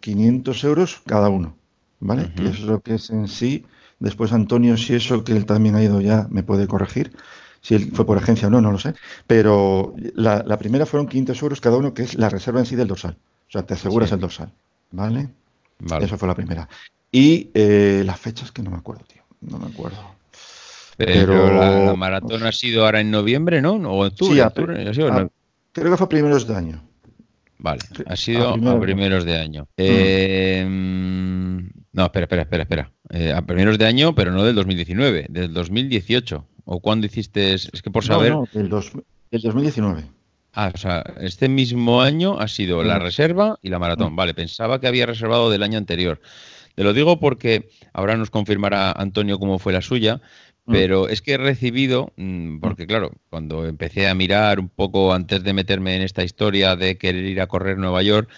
500 0.00 0.64
euros 0.64 1.02
cada 1.06 1.28
uno, 1.28 1.56
¿vale? 2.00 2.32
Que 2.34 2.44
eso 2.44 2.52
es 2.52 2.60
lo 2.60 2.80
que 2.80 2.94
es 2.94 3.10
en 3.10 3.28
sí. 3.28 3.64
Después 3.98 4.32
Antonio, 4.32 4.76
si 4.76 4.94
eso 4.94 5.24
que 5.24 5.32
él 5.32 5.46
también 5.46 5.76
ha 5.76 5.82
ido 5.82 6.00
ya, 6.00 6.26
me 6.30 6.42
puede 6.42 6.66
corregir. 6.66 7.12
Si 7.60 7.74
él 7.74 7.92
fue 7.94 8.04
por 8.04 8.18
agencia 8.18 8.48
o 8.48 8.50
no, 8.50 8.60
no 8.60 8.72
lo 8.72 8.78
sé. 8.78 8.94
Pero 9.26 9.94
la, 10.14 10.42
la 10.46 10.58
primera 10.58 10.84
fueron 10.84 11.08
500 11.08 11.42
euros 11.42 11.60
cada 11.60 11.78
uno, 11.78 11.94
que 11.94 12.02
es 12.02 12.14
la 12.16 12.28
reserva 12.28 12.60
en 12.60 12.66
sí 12.66 12.76
del 12.76 12.88
dorsal. 12.88 13.16
O 13.48 13.50
sea, 13.50 13.64
te 13.64 13.74
aseguras 13.74 14.12
el 14.12 14.20
dorsal, 14.20 14.52
¿vale? 14.90 15.30
Vale. 15.78 16.04
Eso 16.04 16.18
fue 16.18 16.28
la 16.28 16.34
primera. 16.34 16.68
Y 17.10 17.50
eh, 17.54 18.02
las 18.04 18.18
fechas 18.20 18.52
que 18.52 18.62
no 18.62 18.70
me 18.70 18.76
acuerdo, 18.76 19.04
tío. 19.04 19.22
No 19.40 19.58
me 19.58 19.66
acuerdo. 19.66 19.98
Pero, 20.96 21.52
la, 21.52 21.94
maratón 21.94 22.44
ha 22.44 22.52
sido 22.52 22.84
ahora 22.84 23.00
en 23.00 23.10
noviembre, 23.10 23.60
¿no? 23.60 23.74
¿O 23.74 24.06
octubre? 24.06 24.34
Sí, 24.34 24.40
octubre, 24.40 24.94
creo 25.72 25.90
que 25.90 25.96
fue 25.96 26.04
a 26.04 26.08
primeros 26.08 26.46
de 26.46 26.54
año. 26.54 26.82
Vale, 27.58 27.80
ha 28.06 28.16
sido 28.16 28.50
a, 28.50 28.80
primeros 28.80 29.24
de 29.24 29.38
año. 29.38 29.68
Eh, 29.76 30.64
no, 30.66 32.04
espera, 32.04 32.24
espera, 32.24 32.42
espera, 32.42 32.62
espera. 32.62 32.92
Eh, 33.10 33.32
a 33.32 33.42
primeros 33.42 33.78
de 33.78 33.86
año, 33.86 34.14
pero 34.14 34.32
no 34.32 34.44
del 34.44 34.54
2019, 34.54 35.26
del 35.28 35.52
2018. 35.52 36.46
¿O 36.66 36.80
cuándo 36.80 37.06
hiciste? 37.06 37.54
Es 37.54 37.70
que 37.82 37.90
por 37.90 38.04
saber. 38.04 38.32
No, 38.32 38.40
no, 38.40 38.48
del 38.52 38.68
2019. 38.68 40.04
Ah, 40.56 40.70
o 40.72 40.78
sea, 40.78 41.04
este 41.20 41.48
mismo 41.48 42.00
año 42.00 42.38
ha 42.38 42.46
sido 42.46 42.84
la 42.84 43.00
reserva 43.00 43.58
y 43.60 43.70
la 43.70 43.80
maratón. 43.80 44.14
Vale, 44.14 44.34
pensaba 44.34 44.80
que 44.80 44.86
había 44.86 45.04
reservado 45.04 45.50
del 45.50 45.64
año 45.64 45.78
anterior. 45.78 46.20
Te 46.76 46.84
lo 46.84 46.92
digo 46.92 47.18
porque 47.18 47.68
ahora 47.92 48.16
nos 48.16 48.30
confirmará 48.30 48.92
Antonio 48.92 49.38
cómo 49.38 49.58
fue 49.58 49.72
la 49.72 49.80
suya, 49.80 50.16
mm. 50.16 50.20
Pero 50.66 51.08
es 51.08 51.22
que 51.22 51.32
he 51.32 51.38
recibido, 51.38 52.12
mm, 52.16 52.60
porque 52.60 52.86
claro, 52.86 53.12
cuando 53.30 53.66
empecé 53.66 54.08
a 54.08 54.14
mirar 54.14 54.60
un 54.60 54.68
poco 54.68 55.12
antes 55.12 55.42
de 55.42 55.52
meterme 55.52 55.96
en 55.96 56.02
esta 56.02 56.24
historia 56.24 56.76
de 56.76 56.96
querer 56.96 57.24
ir 57.24 57.40
a 57.40 57.46
correr 57.46 57.78
Nueva 57.78 58.02
York, 58.02 58.30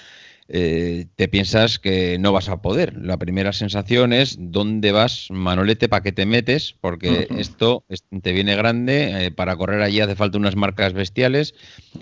eh, 0.48 1.06
te 1.16 1.26
piensas 1.26 1.80
que 1.80 2.18
no 2.18 2.32
vas 2.32 2.48
a 2.48 2.62
poder. 2.62 2.96
La 2.96 3.16
primera 3.16 3.52
sensación 3.52 4.12
es 4.12 4.36
dónde 4.38 4.92
vas, 4.92 5.28
Manolete, 5.30 5.88
para 5.88 6.02
qué 6.02 6.12
te 6.12 6.24
metes, 6.24 6.76
porque 6.80 7.28
esto 7.36 7.84
te 8.22 8.32
viene 8.32 8.54
grande, 8.54 9.26
eh, 9.26 9.30
para 9.32 9.56
correr 9.56 9.82
allí 9.82 10.00
hace 10.00 10.14
falta 10.14 10.38
unas 10.38 10.54
marcas 10.54 10.92
bestiales. 10.92 11.54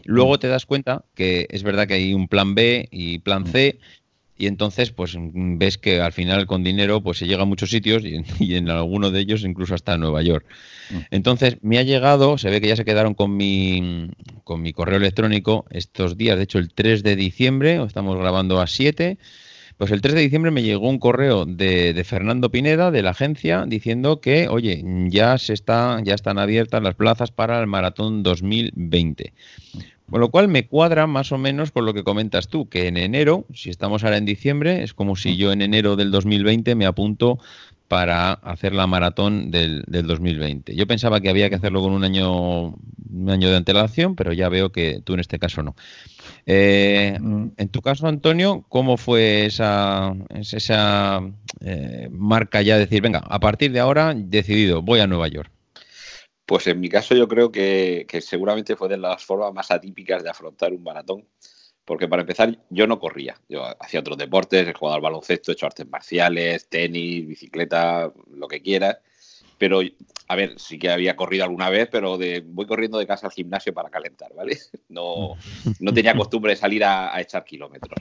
Luego 0.05 0.39
te 0.39 0.49
das 0.49 0.67
cuenta 0.67 1.05
que 1.15 1.47
es 1.51 1.63
verdad 1.63 1.87
que 1.89 1.95
hay 1.95 2.13
un 2.13 2.29
plan 2.29 2.55
B 2.55 2.87
y 2.91 3.19
plan 3.21 3.47
C, 3.47 3.79
y 4.37 4.47
entonces 4.47 4.91
pues 4.91 5.17
ves 5.19 5.79
que 5.79 6.01
al 6.01 6.13
final 6.13 6.47
con 6.47 6.65
dinero 6.65 7.03
pues 7.03 7.19
se 7.19 7.27
llega 7.27 7.43
a 7.43 7.47
muchos 7.47 7.71
sitios 7.71 8.03
y, 8.05 8.23
en 8.55 8.69
algunos 8.69 9.13
de 9.13 9.21
ellos 9.21 9.45
incluso 9.45 9.75
hasta 9.75 9.97
Nueva 9.97 10.23
York. 10.23 10.47
Mm. 10.91 10.97
Entonces 11.11 11.59
me 11.63 11.79
ha 11.79 11.83
llegado, 11.83 12.39
se 12.39 12.51
ve 12.51 12.61
que 12.61 12.69
ya 12.69 12.77
se 12.77 12.85
quedaron 12.85 13.15
con 13.15 13.37
mi, 13.37 14.11
con 14.43 14.63
mi 14.63 14.73
correo 14.73 14.99
electrónico 14.99 15.65
estos 15.71 16.17
días, 16.17 16.37
de 16.37 16.45
hecho 16.45 16.59
el 16.59 16.73
3 16.73 17.03
de 17.03 17.17
diciembre, 17.17 17.83
estamos 17.85 18.19
grabando 18.19 18.61
a 18.61 18.67
7, 18.67 19.19
pues 19.77 19.91
el 19.91 20.01
3 20.01 20.15
de 20.15 20.21
diciembre 20.21 20.51
me 20.51 20.63
llegó 20.63 20.89
un 20.89 20.99
correo 20.99 21.47
de, 21.47 21.95
de, 21.95 22.05
Fernando 22.05 22.51
Pineda 22.51 22.91
de 22.93 23.03
la 23.03 23.11
agencia 23.11 23.65
diciendo 23.67 24.21
que, 24.21 24.49
oye, 24.49 24.83
ya 25.09 25.37
se 25.39 25.53
está, 25.53 26.01
ya 26.05 26.15
están 26.15 26.39
abiertas 26.39 26.83
las 26.83 26.95
plazas 26.95 27.33
para 27.33 27.61
el 27.61 27.67
maratón 27.67 28.23
2020. 28.23 29.33
Con 30.11 30.21
lo 30.21 30.31
cual 30.31 30.49
me 30.49 30.67
cuadra 30.67 31.07
más 31.07 31.33
o 31.33 31.39
menos 31.39 31.71
con 31.71 31.87
lo 31.87 31.95
que 31.95 32.05
comentas 32.05 32.49
tú, 32.49 32.69
que 32.69 32.89
en 32.89 32.97
enero, 32.97 33.47
si 33.55 33.71
estamos 33.71 34.05
ahora 34.05 34.19
en 34.19 34.27
diciembre, 34.27 34.83
es 34.83 34.93
como 34.93 35.17
si 35.17 35.37
yo 35.37 35.51
en 35.51 35.63
enero 35.63 35.97
del 35.97 36.11
2020 36.11 36.75
me 36.75 36.87
apunto 36.87 37.39
para 37.89 38.33
hacer 38.33 38.75
la 38.75 38.87
maratón 38.87 39.51
del, 39.51 39.85
2020. 39.87 40.75
Yo 40.75 40.87
pensaba 40.87 41.21
que 41.21 41.29
había 41.29 41.49
que 41.49 41.57
hacerlo 41.57 41.81
con 41.81 41.93
un 41.93 42.05
año, 42.05 42.75
un 42.75 43.31
año 43.31 43.49
de 43.51 43.57
antelación, 43.57 44.15
pero 44.15 44.33
ya 44.33 44.49
veo 44.49 44.73
que 44.73 45.01
tú 45.05 45.15
en 45.15 45.21
este 45.21 45.39
caso 45.39 45.63
no. 45.63 45.75
Eh, 46.47 47.17
mm. 47.21 47.47
en 47.57 47.69
tu 47.69 47.81
caso, 47.83 48.07
Antonio, 48.07 48.65
¿cómo 48.69 48.97
fue 48.97 49.47
esa, 49.47 50.15
esa 50.31 51.23
eh, 51.61 52.09
marca 52.11 52.63
ya 52.63 52.75
de 52.75 52.81
decir, 52.81 53.03
venga, 53.03 53.21
a 53.21 53.41
partir 53.41 53.73
de 53.73 53.81
ahora 53.81 54.15
decidido, 54.15 54.83
voy 54.83 55.01
a 55.01 55.07
Nueva 55.07 55.29
York? 55.29 55.54
Pues 56.47 56.67
en 56.67 56.81
mi 56.81 56.89
caso 56.89 57.15
yo 57.15 57.27
creo 57.27 57.51
que, 57.51 58.07
seguramente 58.21 58.77
fue 58.77 58.89
de 58.89 58.99
las 58.99 59.25
formas 59.25 59.53
más 59.53 59.71
atípicas 59.71 60.23
de 60.23 60.31
afrontar 60.31 60.73
un 60.73 60.83
maratón, 60.83 61.27
porque 61.85 62.09
para 62.09 62.23
empezar 62.23 62.59
yo 62.71 62.87
no 62.87 62.99
corría, 62.99 63.41
yo 63.49 63.65
hacía 63.81 64.01
otros 64.01 64.19
deportes, 64.19 64.67
he 64.69 64.75
jugado 64.75 64.97
al 64.97 65.03
baloncesto, 65.03 65.51
he 65.51 65.55
hecho 65.55 65.67
artes 65.67 65.89
marciales, 65.89 66.69
tenis, 66.69 67.27
bicicleta, 67.27 68.13
lo 68.31 68.49
que 68.49 68.63
quieras, 68.63 68.99
pero 69.59 69.81
a 70.29 70.37
ver, 70.37 70.59
sí 70.59 70.79
que 70.79 70.91
había 70.91 71.17
corrido 71.17 71.45
alguna 71.45 71.71
vez, 71.71 71.89
pero 71.91 72.19
de, 72.19 72.43
voy 72.47 72.67
corriendo 72.67 72.99
de 72.99 73.07
casa 73.07 73.27
al 73.27 73.33
gimnasio 73.33 73.73
para 73.73 73.91
calentar, 73.91 74.35
¿vale? 74.35 74.59
No, 74.89 75.37
no 75.81 75.93
tenía 75.93 76.15
costumbre 76.15 76.53
de 76.53 76.57
salir 76.57 76.85
a 76.85 77.21
echar 77.21 77.45
kilómetros. 77.45 77.99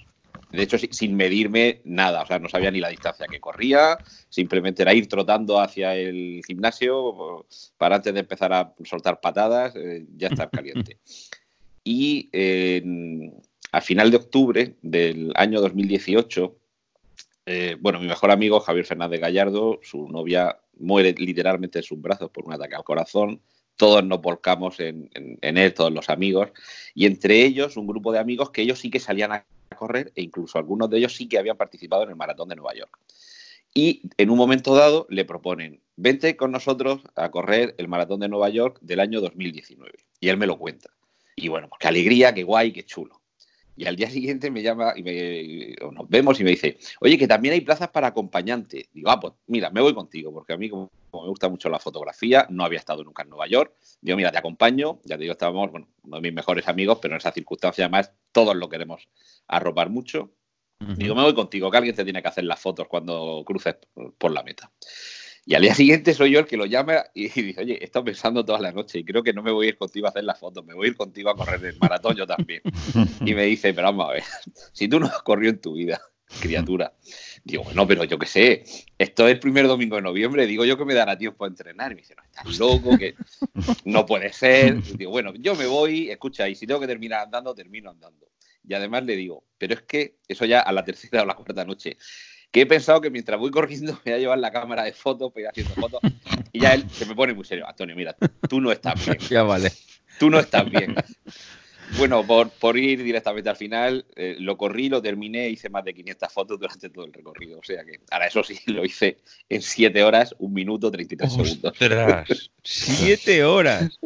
De 0.54 0.62
hecho, 0.62 0.78
sin 0.78 1.16
medirme 1.16 1.82
nada, 1.84 2.22
o 2.22 2.28
sea, 2.28 2.38
no 2.38 2.48
sabía 2.48 2.70
ni 2.70 2.80
la 2.80 2.90
distancia 2.90 3.26
que 3.28 3.40
corría, 3.40 3.98
simplemente 4.30 4.84
era 4.84 4.94
ir 4.94 5.08
trotando 5.08 5.60
hacia 5.60 5.96
el 5.96 6.44
gimnasio 6.46 7.48
para 7.76 7.96
antes 7.96 8.14
de 8.14 8.20
empezar 8.20 8.54
a 8.54 8.72
soltar 8.86 9.20
patadas, 9.20 9.76
eh, 9.76 10.06
ya 10.16 10.28
estar 10.28 10.52
caliente. 10.52 11.00
Y 11.84 12.30
a 13.72 13.82
final 13.82 14.12
de 14.12 14.18
octubre 14.18 14.76
del 14.84 15.34
año 15.36 15.60
2018, 15.60 16.56
eh, 17.48 17.76
bueno, 17.80 18.00
mi 18.00 18.08
mejor 18.08 18.30
amigo 18.30 18.60
Javier 18.60 18.86
Fernández 18.86 19.20
Gallardo, 19.20 19.80
su 19.82 20.08
novia 20.08 20.60
muere 20.78 21.16
literalmente 21.18 21.80
en 21.80 21.84
sus 21.84 22.00
brazos 22.00 22.30
por 22.30 22.46
un 22.46 22.54
ataque 22.54 22.76
al 22.76 22.84
corazón. 22.84 23.42
Todos 23.76 24.06
nos 24.06 24.22
volcamos 24.22 24.80
en, 24.80 25.10
en 25.14 25.58
él, 25.58 25.74
todos 25.74 25.92
los 25.92 26.12
amigos, 26.12 26.50
y 26.94 27.08
entre 27.08 27.44
ellos 27.44 27.76
un 27.76 27.88
grupo 27.88 28.12
de 28.12 28.20
amigos 28.20 28.52
que 28.52 28.62
ellos 28.62 28.78
sí 28.78 28.92
que 28.92 29.00
salían 29.00 29.32
a 29.32 29.46
correr 29.76 30.12
e 30.16 30.22
incluso 30.22 30.58
algunos 30.58 30.90
de 30.90 30.98
ellos 30.98 31.16
sí 31.16 31.28
que 31.28 31.38
habían 31.38 31.58
participado 31.58 32.04
en 32.04 32.10
el 32.10 32.16
maratón 32.16 32.50
de 32.50 32.56
Nueva 32.56 32.74
York. 32.74 32.98
Y 33.74 34.04
en 34.18 34.30
un 34.30 34.38
momento 34.38 34.76
dado 34.76 35.08
le 35.10 35.26
proponen, 35.26 35.82
vente 35.96 36.38
con 36.38 36.52
nosotros 36.52 37.02
a 37.16 37.32
correr 37.32 37.74
el 37.78 37.88
maratón 37.88 38.20
de 38.20 38.30
Nueva 38.30 38.50
York 38.50 38.78
del 38.82 39.00
año 39.00 39.20
2019. 39.20 39.92
Y 40.20 40.30
él 40.30 40.38
me 40.38 40.46
lo 40.46 40.60
cuenta. 40.60 40.90
Y 41.36 41.48
bueno, 41.48 41.70
pues 41.70 41.80
qué 41.80 41.88
alegría, 41.88 42.34
qué 42.34 42.44
guay, 42.44 42.72
qué 42.72 42.84
chulo. 42.84 43.23
Y 43.76 43.86
al 43.86 43.96
día 43.96 44.10
siguiente 44.10 44.52
me 44.52 44.62
llama 44.62 44.94
y 44.96 45.04
me, 45.04 45.76
nos 45.92 46.08
vemos 46.08 46.40
y 46.40 46.44
me 46.44 46.52
dice, 46.52 46.78
oye, 47.00 47.18
que 47.18 47.28
también 47.28 47.54
hay 47.54 47.62
plazas 47.62 47.90
para 47.90 48.08
acompañante. 48.08 48.88
Digo, 48.94 49.10
ah, 49.10 49.20
pues 49.20 49.34
mira, 49.48 49.72
me 49.72 49.82
voy 49.82 49.94
contigo, 49.94 50.32
porque 50.32 50.54
a 50.54 50.58
mí 50.58 50.70
como, 50.70 50.92
me 51.12 51.28
gusta 51.28 51.50
mucho 51.50 51.70
la 51.70 51.80
fotografía, 51.80 52.46
no 52.50 52.64
había 52.64 52.80
estado 52.80 53.04
nunca 53.04 53.24
en 53.24 53.30
Nueva 53.30 53.48
York. 53.48 53.74
Digo, 54.02 54.16
mira, 54.18 54.32
te 54.32 54.38
acompaño, 54.38 55.00
ya 55.04 55.18
te 55.18 55.24
digo, 55.24 55.34
estábamos, 55.34 55.72
bueno, 55.72 55.88
uno 56.04 56.18
de 56.18 56.22
mis 56.22 56.34
mejores 56.34 56.68
amigos, 56.68 57.00
pero 57.02 57.16
en 57.16 57.18
esa 57.18 57.32
circunstancia 57.32 57.86
además 57.86 58.12
todos 58.32 58.56
lo 58.56 58.70
queremos 58.70 59.08
arropar 59.48 59.90
mucho. 59.90 60.32
Digo, 60.80 61.16
me 61.16 61.22
voy 61.22 61.34
contigo, 61.34 61.72
que 61.72 61.78
alguien 61.78 61.96
te 61.96 62.04
tiene 62.04 62.22
que 62.22 62.28
hacer 62.28 62.44
las 62.44 62.60
fotos 62.60 62.90
cuando 62.90 63.42
cruces 63.46 63.78
por 64.18 64.32
la 64.32 64.44
meta. 64.44 64.70
Y 65.46 65.56
al 65.56 65.62
día 65.62 65.76
siguiente 65.76 66.14
soy 66.14 66.32
yo 66.32 66.40
el 66.40 66.46
que 66.46 66.56
lo 66.56 66.66
llama 66.66 67.04
y 67.14 67.28
dice, 67.28 67.56
oye, 67.60 67.78
he 67.82 67.84
estado 67.84 68.06
pensando 68.06 68.46
toda 68.46 68.60
la 68.60 68.72
noche 68.72 69.00
y 69.00 69.04
creo 69.04 69.24
que 69.24 69.34
no 69.34 69.44
me 69.44 69.52
voy 69.52 69.66
a 69.66 69.70
ir 69.70 69.78
contigo 69.78 70.08
a 70.08 70.10
hacer 70.10 70.24
las 70.24 70.40
fotos, 70.40 70.66
me 70.66 70.74
voy 70.74 70.88
a 70.88 70.90
ir 70.92 70.96
contigo 70.96 71.30
a 71.30 71.36
correr 71.36 71.64
el 71.66 71.78
maratón 71.80 72.16
yo 72.16 72.26
también. 72.26 72.62
Y 73.26 73.34
me 73.34 73.44
dice, 73.44 73.74
pero 73.74 73.88
vamos 73.88 74.10
a 74.10 74.14
ver, 74.14 74.24
si 74.72 74.88
tú 74.88 75.00
no 75.00 75.08
has 75.08 75.22
corrido 75.22 75.52
en 75.52 75.60
tu 75.60 75.74
vida, 75.74 76.02
criatura. 76.40 76.94
Digo, 77.44 77.64
bueno, 77.64 77.86
pero 77.86 78.04
yo 78.06 78.18
qué 78.18 78.26
sé, 78.26 78.64
esto 78.98 79.28
es 79.28 79.34
el 79.34 79.40
primer 79.40 79.68
domingo 79.68 79.98
de 79.98 80.02
noviembre, 80.02 80.48
digo 80.48 80.64
yo 80.66 80.78
que 80.78 80.86
me 80.86 80.94
dará 80.94 81.18
tiempo 81.18 81.44
a 81.44 81.48
entrenar. 81.48 81.92
Y 81.92 81.96
me 81.96 82.02
dice, 82.02 82.16
no, 82.16 82.24
estás 82.24 82.58
loco, 82.58 82.98
que 82.98 83.16
no 83.86 84.06
puede 84.06 84.32
ser. 84.32 84.82
digo, 84.98 85.12
bueno, 85.12 85.34
yo 85.36 85.56
me 85.56 85.66
voy, 85.66 86.10
escucha, 86.10 86.48
y 86.48 86.56
si 86.56 86.66
tengo 86.66 86.80
que 86.80 86.88
terminar 86.88 87.22
andando, 87.22 87.54
termino 87.54 87.90
andando. 87.90 88.30
Y 88.66 88.74
además 88.74 89.04
le 89.04 89.18
digo, 89.18 89.44
pero 89.58 89.74
es 89.74 89.82
que 89.82 90.18
eso 90.28 90.46
ya 90.46 90.62
a 90.62 90.72
la 90.72 90.86
tercera 90.86 91.24
o 91.24 91.26
la 91.26 91.36
cuarta 91.36 91.66
noche 91.66 91.98
que 92.54 92.62
he 92.62 92.66
pensado 92.68 93.02
que 93.02 93.10
mientras 93.10 93.40
voy 93.40 93.52
corriendo 93.52 93.94
me 94.06 94.12
voy 94.12 94.14
a 94.14 94.18
llevar 94.20 94.38
la 94.38 94.52
cámara 94.52 94.84
de 94.84 94.94
fotos 94.94 95.34
para 95.34 95.42
ir 95.42 95.48
haciendo 95.50 95.74
fotos. 95.74 96.00
Y 96.54 96.62
ya 96.62 96.74
él 96.76 96.86
se 96.90 97.06
me 97.06 97.16
pone 97.16 97.34
muy 97.34 97.44
serio. 97.44 97.68
Antonio, 97.68 97.96
mira, 97.96 98.16
tú 98.48 98.62
no 98.62 98.72
estás 98.72 99.04
bien. 99.06 99.18
ya 99.30 99.44
vale. 99.44 99.74
Tú 100.20 100.30
no 100.30 100.40
estás 100.40 100.70
bien. 100.70 100.96
Bueno, 101.98 102.26
por, 102.26 102.78
ir 102.78 103.04
directamente 103.04 103.50
al 103.50 103.56
final, 103.56 104.06
eh, 104.16 104.36
lo 104.40 104.56
corrí, 104.58 104.88
lo 104.88 105.02
terminé, 105.02 105.50
hice 105.50 105.70
más 105.70 105.84
de 105.84 105.94
500 105.94 106.32
fotos 106.32 106.60
durante 106.60 106.90
todo 106.90 107.06
el 107.06 107.14
recorrido. 107.14 107.60
O 107.60 107.64
sea 107.64 107.84
que, 107.84 108.00
ahora 108.12 108.28
eso 108.28 108.44
sí, 108.44 108.60
lo 108.68 108.86
hice 108.86 109.18
en 109.50 109.62
7 109.62 110.04
horas, 110.04 110.36
1 110.38 110.54
minuto, 110.54 110.92
33 110.92 111.34
segundos. 111.34 111.74
¡7 111.80 113.44
horas! 113.44 114.00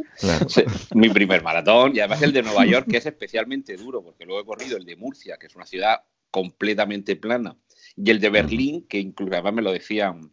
mi 0.95 1.09
primer 1.09 1.43
maratón 1.43 1.95
y 1.95 1.99
además 1.99 2.21
el 2.21 2.31
de 2.31 2.43
Nueva 2.43 2.65
York, 2.65 2.87
que 2.89 2.97
es 2.97 3.05
especialmente 3.05 3.75
duro, 3.75 4.01
porque 4.01 4.25
luego 4.25 4.41
he 4.41 4.45
corrido 4.45 4.77
el 4.77 4.85
de 4.85 4.95
Murcia, 4.95 5.37
que 5.37 5.47
es 5.47 5.55
una 5.55 5.65
ciudad 5.65 6.01
completamente 6.31 7.15
plana 7.15 7.57
y 7.97 8.11
el 8.11 8.19
de 8.19 8.29
Berlín, 8.29 8.85
que 8.87 8.99
incluso 8.99 9.33
además 9.33 9.53
me 9.53 9.61
lo 9.63 9.71
decían, 9.71 10.31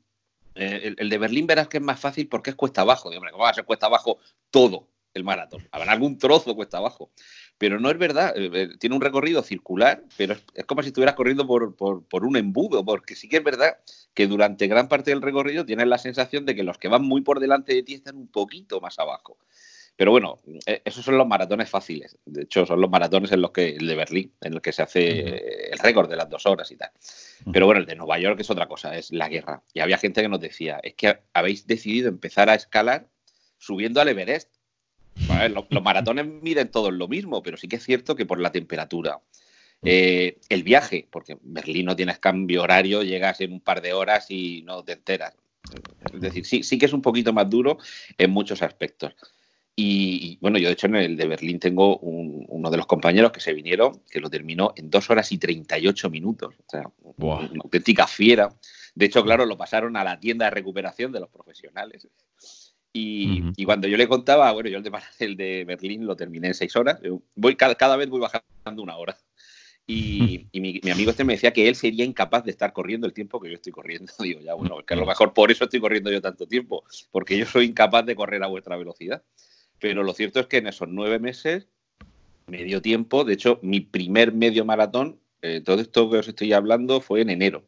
eh, 0.55 0.95
el, 0.99 1.09
de 1.09 1.19
Berlín 1.19 1.47
verás 1.47 1.67
que 1.67 1.79
es 1.79 1.83
más 1.83 1.99
fácil 1.99 2.29
porque 2.29 2.51
es 2.51 2.57
cuesta 2.57 2.83
abajo. 2.83 3.11
Digo, 3.11 3.23
¿cómo 3.33 3.45
va 3.45 3.51
a 3.51 3.55
ser 3.55 3.65
cuesta 3.65 3.87
abajo 3.87 4.19
todo 4.51 4.89
el 5.15 5.25
maratón? 5.25 5.67
Habrá 5.73 5.93
algún 5.93 6.19
trozo 6.19 6.55
cuesta 6.55 6.77
abajo. 6.77 7.11
Pero 7.57 7.81
no 7.81 7.89
es 7.91 7.97
verdad, 7.97 8.37
eh, 8.37 8.51
eh, 8.53 8.69
tiene 8.79 8.97
un 8.97 9.01
recorrido 9.01 9.43
circular, 9.43 10.05
pero 10.17 10.35
es, 10.55 10.67
como 10.67 10.83
si 10.83 10.89
estuvieras 10.89 11.15
corriendo 11.15 11.47
por, 11.47 11.75
por, 11.75 12.25
un 12.25 12.37
embudo, 12.37 12.85
porque 12.85 13.15
sí 13.15 13.29
que 13.29 13.39
es 13.39 13.45
verdad 13.45 13.79
que 14.13 14.27
durante 14.27 14.67
gran 14.67 14.89
parte 14.89 15.11
del 15.11 15.23
recorrido 15.23 15.65
tienes 15.65 15.87
la 15.87 15.99
sensación 15.99 16.45
de 16.45 16.55
que 16.55 16.65
los 16.65 16.79
que 16.79 16.89
van 16.89 17.03
muy 17.03 17.23
por 17.23 17.41
delante 17.41 17.73
de 17.73 17.83
ti 17.83 17.95
están 17.95 18.17
un 18.17 18.29
poquito 18.29 18.81
más 18.81 18.99
abajo. 18.99 19.39
Pero 19.97 20.11
bueno, 20.11 20.41
eh, 20.67 20.83
esos 20.85 21.05
son 21.05 21.17
los 21.17 21.27
maratones 21.27 21.71
fáciles. 21.71 22.19
De 22.25 22.43
hecho, 22.43 22.67
son 22.67 22.81
los 22.81 22.91
maratones 22.91 23.31
en 23.31 23.41
los 23.41 23.53
que, 23.53 23.77
el 23.77 23.87
de 23.87 23.95
Berlín, 23.95 24.33
en 24.41 24.55
el 24.55 24.61
que 24.61 24.73
se 24.73 24.83
hace 24.83 25.71
el 25.71 25.79
récord 25.79 26.11
de 26.11 26.17
las 26.17 26.29
dos 26.29 26.47
horas 26.47 26.71
y 26.73 26.77
tal. 26.77 26.91
Pero 27.53 27.67
bueno, 27.67 27.81
el 27.81 27.87
de 27.87 27.95
Nueva 27.95 28.19
York 28.19 28.41
es 28.41 28.51
otra 28.51 28.67
cosa, 28.67 28.97
es 28.97 29.13
la 29.13 29.29
guerra. 29.29 29.63
Y 29.73 29.81
había 29.81 29.99
gente 29.99 30.21
que 30.21 30.29
nos 30.29 30.41
decía, 30.41 30.81
es 30.83 30.95
que 30.95 31.21
habéis 31.33 31.67
decidido 31.67 32.09
empezar 32.09 32.51
a 32.51 32.55
escalar 32.55 33.09
subiendo 33.59 34.01
al 34.01 34.09
Everest. 34.09 34.51
los, 35.51 35.83
maratones 35.83 36.27
miden 36.43 36.69
todos 36.69 36.93
lo 36.93 37.07
mismo, 37.07 37.43
pero 37.43 37.57
sí 37.57 37.69
que 37.69 37.77
es 37.77 37.85
cierto 37.85 38.17
que 38.17 38.27
por 38.27 38.41
la 38.41 38.51
temperatura, 38.51 39.21
eh, 39.83 40.39
el 40.49 40.65
viaje, 40.65 41.07
porque 41.11 41.39
Berlín 41.43 41.87
no 41.87 41.95
tienes 41.95 42.19
cambio 42.19 42.63
horario, 42.63 43.03
llegas 43.03 43.41
en 43.41 43.53
un 43.53 43.61
par 43.61 43.81
de 43.81 43.93
horas 43.93 44.31
y 44.31 44.63
no 44.63 44.83
te 44.83 44.93
enteras. 44.93 45.37
Es 46.13 46.21
decir, 46.21 46.45
sí, 46.45 46.63
sí 46.63 46.79
que 46.79 46.87
es 46.87 46.93
un 46.93 47.03
poquito 47.03 47.33
más 47.33 47.49
duro 47.49 47.79
en 48.19 48.31
muchos 48.31 48.63
aspectos. 48.63 49.15
Y, 49.77 50.39
bueno, 50.41 50.59
yo 50.59 50.69
de 50.69 50.75
hecho 50.75 50.87
en 50.87 50.95
el 50.97 51.17
de 51.17 51.27
Berlín 51.27 51.59
tengo 51.59 51.99
uno 51.99 52.71
de 52.71 52.77
los 52.77 52.87
compañeros 52.87 53.33
que 53.33 53.41
se 53.41 53.53
vinieron, 53.53 54.03
que 54.09 54.21
lo 54.21 54.31
terminó 54.31 54.73
en 54.77 54.89
dos 54.89 55.11
horas 55.11 55.33
y 55.33 55.39
38 55.39 56.11
minutos. 56.11 56.55
O 56.59 56.71
sea, 56.71 56.85
una 57.01 57.63
auténtica 57.63 58.07
fiera. 58.07 58.55
De 58.95 59.07
hecho, 59.07 59.25
claro, 59.25 59.47
lo 59.47 59.57
pasaron 59.57 59.97
a 59.97 60.05
la 60.05 60.21
tienda 60.21 60.45
de 60.45 60.53
recuperación 60.53 61.11
de 61.11 61.21
los 61.21 61.29
profesionales. 61.29 62.07
Y, 62.93 63.65
cuando 63.65 63.89
yo 63.89 63.97
le 63.97 64.07
contaba, 64.07 64.53
bueno, 64.53 64.69
yo 64.69 64.79
el 64.79 64.85
de, 64.85 64.93
el 65.19 65.37
de 65.37 65.65
Berlín 65.65 66.07
lo 66.07 66.15
terminé 66.15 66.49
en 66.49 66.55
seis 66.55 66.77
horas. 66.77 67.01
Voy, 67.35 67.57
cada, 67.57 67.75
cada 67.75 67.97
vez 67.97 68.09
voy 68.09 68.21
bajando 68.21 68.83
una 68.83 68.97
hora. 68.97 69.17
Y, 69.87 70.49
mi, 70.55 70.81
mi, 70.83 70.91
amigo 70.91 71.11
este 71.11 71.25
me 71.25 71.35
decía 71.35 71.53
que 71.53 71.69
él 71.69 71.75
sería 71.75 72.07
incapaz 72.07 72.43
de 72.43 72.51
estar 72.51 72.73
corriendo 72.73 73.07
el 73.07 73.13
tiempo 73.13 73.39
que 73.39 73.51
yo 73.51 73.57
estoy 73.57 73.71
corriendo. 73.71 74.11
Digo, 74.19 74.41
ya, 74.41 74.55
bueno, 74.55 74.79
que 74.87 74.95
a 74.95 74.97
lo 74.97 75.05
mejor 75.05 75.35
por 75.35 75.51
eso 75.51 75.65
estoy 75.65 75.79
corriendo 75.79 76.11
yo 76.11 76.23
tanto 76.23 76.47
tiempo, 76.47 76.85
porque 77.11 77.37
yo 77.37 77.45
soy 77.45 77.67
incapaz 77.67 78.07
de 78.07 78.17
correr 78.17 78.43
a 78.43 78.47
vuestra 78.47 78.79
velocidad. 78.79 79.23
Pero 79.81 80.03
lo 80.03 80.13
cierto 80.15 80.41
es 80.41 80.47
que 80.47 80.59
en 80.59 80.67
esos 80.67 80.89
nueve 80.89 81.19
meses 81.19 81.67
me 82.47 82.65
dio 82.65 82.83
tiempo. 82.83 83.25
De 83.25 83.35
hecho, 83.35 83.59
mi 83.63 83.81
primer 83.81 84.33
medio 84.33 84.65
maratón, 84.65 85.19
eh, 85.43 85.61
todo 85.65 85.81
esto 85.81 86.11
que 86.11 86.19
os 86.19 86.29
estoy 86.29 86.53
hablando, 86.53 87.01
fue 87.01 87.21
en 87.21 87.31
enero 87.31 87.65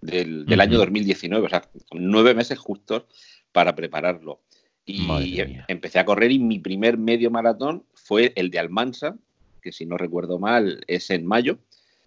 del, 0.00 0.60
año 0.60 0.78
2019. 0.78 1.46
O 1.46 1.48
sea, 1.48 1.68
nueve 1.92 2.34
meses 2.34 2.58
justos 2.58 3.04
para 3.52 3.74
prepararlo. 3.74 4.40
Y 4.86 5.38
empecé 5.68 5.98
a 6.00 6.04
correr 6.04 6.32
y 6.32 6.38
mi 6.38 6.58
primer 6.58 6.98
medio 6.98 7.30
maratón 7.30 7.84
fue 7.94 8.32
el 8.34 8.50
de 8.50 8.58
Almansa, 8.58 9.16
que 9.62 9.70
si 9.70 9.86
no 9.86 9.96
recuerdo 9.96 10.38
mal 10.38 10.82
es 10.88 11.10
en 11.10 11.26
mayo. 11.26 11.58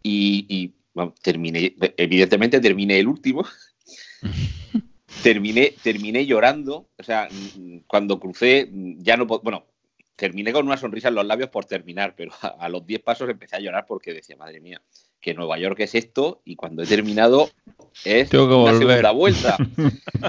Y, 0.02 0.74
terminé, 1.22 1.76
evidentemente 1.98 2.60
terminé 2.60 3.00
el 3.00 3.08
último. 3.08 3.46
terminé, 5.22 5.74
terminé 5.84 6.26
llorando. 6.26 6.90
O 6.98 7.04
sea, 7.04 7.28
cuando 7.88 8.20
crucé, 8.20 8.70
ya 8.72 9.18
no 9.18 9.26
bueno, 9.26 9.66
terminé 10.16 10.54
con 10.54 10.66
una 10.66 10.78
sonrisa 10.78 11.10
en 11.10 11.16
los 11.16 11.26
labios 11.26 11.50
por 11.50 11.66
terminar, 11.66 12.16
pero 12.16 12.32
a, 12.60 12.70
los 12.70 12.86
10 12.86 13.02
pasos 13.02 13.30
empecé 13.30 13.56
a 13.58 13.60
llorar 13.60 13.86
porque 13.86 14.14
decía, 14.14 14.36
madre 14.36 14.60
mía, 14.60 14.82
que 15.24 15.34
Nueva 15.34 15.58
York 15.58 15.80
es 15.80 15.96
esto 15.96 16.42
y 16.44 16.58
cuando 16.58 16.84
he 16.84 16.86
terminado 16.86 17.50
es 18.04 18.34
la 18.34 18.78
segunda 18.78 19.12
vuelta. 19.12 19.58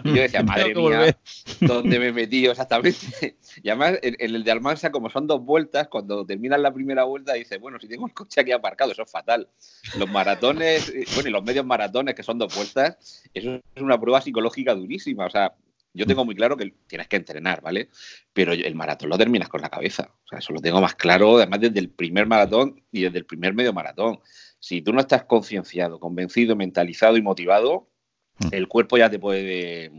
Y 0.05 0.09
yo 0.09 0.23
decía, 0.23 0.43
madre 0.43 0.75
mía, 0.75 1.17
¿dónde 1.61 2.01
me 2.01 2.09
he 2.09 2.13
metido 2.13 2.51
exactamente? 2.51 3.37
Y 3.63 3.69
además, 3.69 3.99
en, 4.03 4.17
el 4.19 4.43
de 4.43 4.51
Almansa, 4.51 4.91
como 4.91 5.09
son 5.09 5.29
dos 5.29 5.45
vueltas, 5.45 5.87
cuando 5.87 6.27
terminas 6.27 6.59
la 6.59 6.75
primera 6.75 7.05
vuelta, 7.05 7.35
dices, 7.35 7.61
bueno, 7.61 7.79
si 7.79 7.87
tengo 7.87 8.07
el 8.07 8.13
coche 8.13 8.41
aquí 8.41 8.51
aparcado, 8.51 8.91
eso 8.91 9.03
es 9.03 9.11
fatal. 9.11 9.49
Los 9.97 10.11
maratones, 10.11 10.89
eh, 10.89 11.05
bueno, 11.15 11.29
y 11.29 11.33
los 11.33 11.45
medios 11.45 11.65
maratones, 11.65 12.17
que 12.17 12.25
son 12.25 12.39
dos 12.39 12.55
vueltas, 12.55 13.23
eso 13.33 13.61
es 13.75 13.83
una 13.83 14.01
prueba 14.01 14.21
psicológica 14.21 14.75
durísima. 14.75 15.27
O 15.27 15.31
sea, 15.31 15.55
yo 15.95 16.07
tengo 16.07 16.25
muy 16.25 16.35
claro 16.35 16.57
que 16.57 16.75
tienes 16.89 17.07
que 17.07 17.17
entrenar, 17.17 17.63
¿vale? 17.63 17.89
Pero 18.33 18.53
el 18.53 18.75
maratón 18.75 19.11
lo 19.11 19.17
terminas 19.17 19.49
con 19.49 19.61
la 19.61 19.71
cabeza. 19.71 20.11
O 20.25 20.29
sea, 20.29 20.41
eso 20.41 20.53
lo 20.53 20.61
tengo 20.61 20.81
más 20.81 20.97
claro, 20.97 21.37
además 21.37 21.61
desde 21.61 21.79
el 21.79 21.89
primer 21.89 22.27
maratón 22.27 22.83
y 22.91 23.03
desde 23.03 23.19
el 23.19 23.27
primer 23.27 23.55
medio 23.55 23.73
maratón. 23.73 24.19
Si 24.65 24.81
tú 24.81 24.95
no 24.95 25.01
estás 25.01 25.25
concienciado, 25.25 26.01
convencido, 26.01 26.57
mentalizado 26.57 27.19
y 27.19 27.23
motivado, 27.23 27.91
mm. 28.39 28.49
el 28.53 28.67
cuerpo 28.67 28.97
ya 28.97 29.11
te 29.11 29.19
puede. 29.19 29.93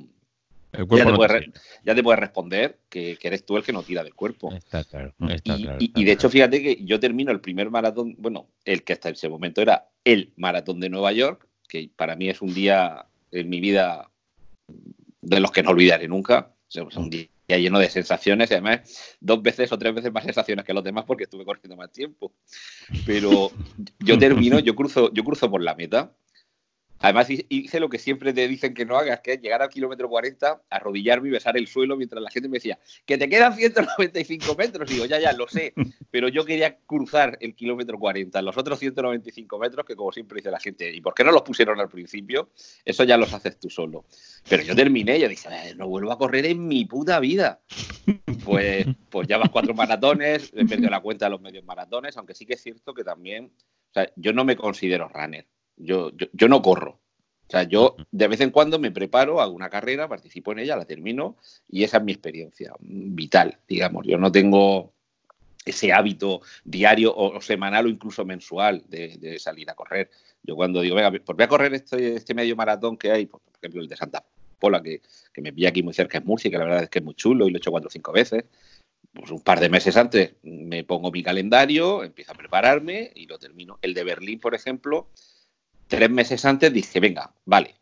ya, 1.83 1.93
te 1.93 2.01
puede 2.01 2.17
responder 2.17 2.79
que, 2.89 3.15
eres 3.21 3.45
tú 3.45 3.57
el 3.57 3.63
que 3.63 3.73
no 3.73 3.83
tira 3.83 4.03
del 4.03 4.15
cuerpo. 4.15 4.51
Está 4.51 4.83
claro. 4.83 5.13
y, 5.19 6.03
de 6.03 6.11
hecho, 6.11 6.31
fíjate 6.31 6.63
que 6.63 6.83
yo 6.83 6.99
termino 6.99 7.31
el 7.31 7.41
primer 7.41 7.69
maratón, 7.69 8.15
bueno, 8.17 8.47
el 8.63 8.81
que 8.81 8.93
hasta 8.93 9.09
ese 9.09 9.29
momento 9.29 9.61
era 9.61 9.87
el 10.03 10.33
maratón 10.35 10.79
de 10.79 10.89
Nueva 10.89 11.11
York, 11.11 11.47
que 11.69 11.91
para 11.95 12.15
mí 12.15 12.29
es 12.29 12.41
un 12.41 12.51
día 12.55 13.05
en 13.29 13.47
mi 13.47 13.59
vida 13.59 14.09
de 15.21 15.39
los 15.41 15.51
que 15.51 15.61
no 15.61 15.69
olvidaré 15.69 16.07
nunca. 16.07 16.55
O 16.75 16.99
un 16.99 17.11
día 17.11 17.27
lleno 17.47 17.79
de 17.79 17.89
sensaciones 17.89 18.49
y 18.49 18.53
además 18.55 19.17
dos 19.19 19.41
veces 19.41 19.71
o 19.71 19.77
tres 19.77 19.93
veces 19.93 20.11
más 20.11 20.23
sensaciones 20.23 20.65
que 20.65 20.73
los 20.73 20.83
demás 20.83 21.05
porque 21.05 21.25
estuve 21.25 21.45
corriendo 21.45 21.75
más 21.75 21.91
tiempo. 21.91 22.33
Pero 23.05 23.51
yo 23.99 24.17
termino, 24.17 24.59
yo 24.59 24.75
cruzo, 24.75 25.11
yo 25.13 25.23
cruzo 25.23 25.49
por 25.49 25.61
la 25.61 25.75
meta 25.75 26.11
Además, 27.05 27.27
hice 27.29 27.79
lo 27.79 27.87
que 27.87 27.99
siempre 27.99 28.33
te 28.33 28.47
dicen 28.47 28.73
que 28.73 28.83
no 28.83 28.97
hagas, 28.97 29.19
que 29.19 29.33
es 29.33 29.39
llegar 29.39 29.61
al 29.61 29.69
kilómetro 29.69 30.09
40, 30.09 30.63
arrodillarme 30.71 31.27
y 31.27 31.31
besar 31.33 31.55
el 31.55 31.67
suelo 31.67 31.95
mientras 31.95 32.19
la 32.19 32.31
gente 32.31 32.49
me 32.49 32.57
decía 32.57 32.79
que 33.05 33.19
te 33.19 33.29
quedan 33.29 33.53
195 33.53 34.55
metros. 34.55 34.89
Y 34.89 34.95
digo, 34.95 35.05
ya, 35.05 35.19
ya, 35.19 35.31
lo 35.33 35.47
sé, 35.47 35.75
pero 36.09 36.29
yo 36.29 36.45
quería 36.45 36.79
cruzar 36.79 37.37
el 37.41 37.53
kilómetro 37.53 37.99
40, 37.99 38.41
los 38.41 38.57
otros 38.57 38.79
195 38.79 39.59
metros, 39.59 39.85
que 39.85 39.95
como 39.95 40.11
siempre 40.11 40.37
dice 40.37 40.49
la 40.49 40.59
gente, 40.59 40.91
¿y 40.91 40.99
por 40.99 41.13
qué 41.13 41.23
no 41.23 41.31
los 41.31 41.43
pusieron 41.43 41.79
al 41.79 41.89
principio? 41.89 42.49
Eso 42.83 43.03
ya 43.03 43.17
los 43.17 43.31
haces 43.35 43.59
tú 43.59 43.69
solo. 43.69 44.05
Pero 44.49 44.63
yo 44.63 44.75
terminé, 44.75 45.19
yo 45.19 45.29
dije, 45.29 45.47
no 45.75 45.87
vuelvo 45.87 46.11
a 46.11 46.17
correr 46.17 46.47
en 46.47 46.67
mi 46.67 46.85
puta 46.85 47.19
vida. 47.19 47.61
Pues, 48.43 48.87
pues 49.11 49.27
ya 49.27 49.37
vas 49.37 49.51
cuatro 49.51 49.73
maratones, 49.75 50.51
he 50.55 50.65
perdido 50.65 50.89
la 50.89 51.01
cuenta 51.01 51.27
de 51.27 51.29
los 51.29 51.41
medios 51.41 51.65
maratones, 51.65 52.17
aunque 52.17 52.33
sí 52.33 52.47
que 52.47 52.55
es 52.55 52.63
cierto 52.63 52.95
que 52.95 53.03
también, 53.03 53.51
o 53.91 53.93
sea, 53.93 54.11
yo 54.15 54.33
no 54.33 54.43
me 54.43 54.55
considero 54.55 55.07
runner 55.07 55.45
yo, 55.77 56.11
yo, 56.33 56.47
no 56.47 56.61
corro. 56.61 56.99
O 57.47 57.51
sea, 57.51 57.63
yo 57.63 57.95
de 58.11 58.27
vez 58.27 58.41
en 58.41 58.51
cuando 58.51 58.79
me 58.79 58.91
preparo, 58.91 59.41
hago 59.41 59.53
una 59.53 59.69
carrera, 59.69 60.07
participo 60.07 60.51
en 60.51 60.59
ella, 60.59 60.75
la 60.75 60.85
termino 60.85 61.37
y 61.69 61.83
esa 61.83 61.97
es 61.97 62.03
mi 62.03 62.11
experiencia 62.11 62.73
vital, 62.79 63.59
digamos. 63.67 64.05
Yo 64.07 64.17
no 64.17 64.31
tengo 64.31 64.93
ese 65.63 65.91
hábito 65.91 66.41
diario 66.63 67.13
o, 67.15 67.41
semanal 67.41 67.87
o 67.87 67.89
incluso 67.89 68.23
mensual 68.23 68.83
de, 68.87 69.37
salir 69.39 69.69
a 69.69 69.75
correr. 69.75 70.09
Yo 70.43 70.55
cuando 70.55 70.81
digo, 70.81 70.95
venga, 70.95 71.11
pues 71.11 71.23
voy 71.25 71.43
a 71.43 71.47
correr 71.47 71.73
este, 71.73 72.15
este 72.15 72.33
medio 72.33 72.55
maratón 72.55 72.97
que 72.97 73.11
hay, 73.11 73.25
por 73.25 73.41
ejemplo 73.57 73.81
el 73.81 73.87
de 73.87 73.97
Santa 73.97 74.23
Pola, 74.59 74.81
que, 74.81 75.01
que 75.33 75.41
me 75.41 75.51
pilla 75.51 75.69
aquí 75.69 75.83
muy 75.83 75.93
cerca 75.93 76.19
en 76.19 76.25
Murcia, 76.25 76.49
que 76.49 76.57
la 76.57 76.65
verdad 76.65 76.83
es 76.83 76.89
que 76.89 76.99
es 76.99 77.05
muy 77.05 77.15
chulo 77.15 77.47
y 77.47 77.51
lo 77.51 77.57
he 77.57 77.59
hecho 77.59 77.71
cuatro 77.71 77.87
o 77.87 77.91
cinco 77.91 78.11
veces. 78.11 78.45
Pues 79.13 79.31
un 79.31 79.41
par 79.41 79.59
de 79.59 79.69
meses 79.69 79.95
antes 79.97 80.33
me 80.43 80.83
pongo 80.83 81.11
mi 81.11 81.23
calendario, 81.23 82.03
empiezo 82.03 82.33
a 82.33 82.35
prepararme 82.35 83.11
y 83.15 83.27
lo 83.27 83.39
termino. 83.39 83.79
El 83.81 83.93
de 83.93 84.03
Berlín, 84.03 84.39
por 84.39 84.53
ejemplo, 84.55 85.07
tres 85.87 86.09
meses 86.09 86.43
antes 86.45 86.71
dije, 86.73 86.99
venga, 86.99 87.33
vale, 87.45 87.75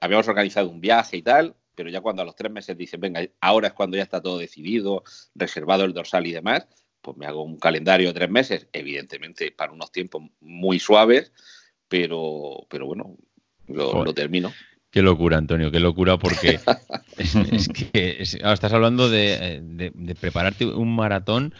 habíamos 0.00 0.28
organizado 0.28 0.68
un 0.68 0.80
viaje 0.80 1.16
y 1.16 1.22
tal, 1.22 1.54
pero 1.74 1.90
ya 1.90 2.00
cuando 2.00 2.22
a 2.22 2.24
los 2.24 2.36
tres 2.36 2.50
meses 2.50 2.76
dices, 2.76 2.98
venga, 2.98 3.20
ahora 3.40 3.68
es 3.68 3.74
cuando 3.74 3.96
ya 3.96 4.02
está 4.02 4.20
todo 4.20 4.38
decidido, 4.38 5.04
reservado 5.34 5.84
el 5.84 5.92
dorsal 5.92 6.26
y 6.26 6.32
demás, 6.32 6.66
pues 7.00 7.16
me 7.16 7.26
hago 7.26 7.42
un 7.42 7.58
calendario 7.58 8.08
de 8.08 8.14
tres 8.14 8.30
meses, 8.30 8.66
evidentemente 8.72 9.52
para 9.52 9.72
unos 9.72 9.92
tiempos 9.92 10.22
muy 10.40 10.78
suaves, 10.78 11.32
pero, 11.88 12.66
pero 12.68 12.86
bueno, 12.86 13.16
lo, 13.68 14.12
termino. 14.12 14.52
Qué 14.90 15.02
locura, 15.02 15.36
Antonio, 15.36 15.70
qué 15.70 15.80
locura, 15.80 16.18
porque 16.18 16.58
es, 17.16 17.68
que 17.68 18.16
estás 18.20 18.72
hablando 18.72 19.08
de, 19.08 19.60
de 19.62 20.14
prepararte 20.14 20.66
un 20.66 20.94
maratón 20.94 21.54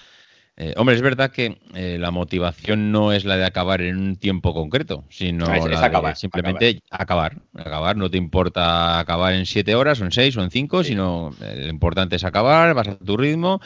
eh, 0.61 0.75
hombre, 0.77 0.97
es 0.97 1.03
verdad 1.03 1.31
que 1.31 1.57
eh, 1.75 1.99
la 2.01 2.11
motivación 2.11 2.91
no 2.91 3.13
es 3.13 3.25
la 3.25 3.37
de 3.37 3.45
acabar 3.45 3.81
en 3.81 3.97
un 3.97 4.17
tiempo 4.17 4.53
concreto, 4.53 5.05
sino 5.09 5.47
la 5.47 5.89
de 5.89 6.17
simplemente 6.17 6.83
acabar. 6.91 7.37
acabar. 7.55 7.97
No 7.97 8.11
te 8.11 8.17
importa 8.17 8.99
acabar 8.99 9.35
en 9.35 9.47
siete 9.47 9.77
horas 9.77 10.01
o 10.01 10.05
en 10.05 10.11
seis 10.11 10.37
o 10.37 10.43
en 10.43 10.51
cinco, 10.51 10.83
sino 10.83 11.31
eh, 11.41 11.63
lo 11.63 11.69
importante 11.69 12.17
es 12.17 12.25
acabar, 12.25 12.75
vas 12.75 12.89
a 12.89 12.99
tu 12.99 13.17
ritmo 13.17 13.61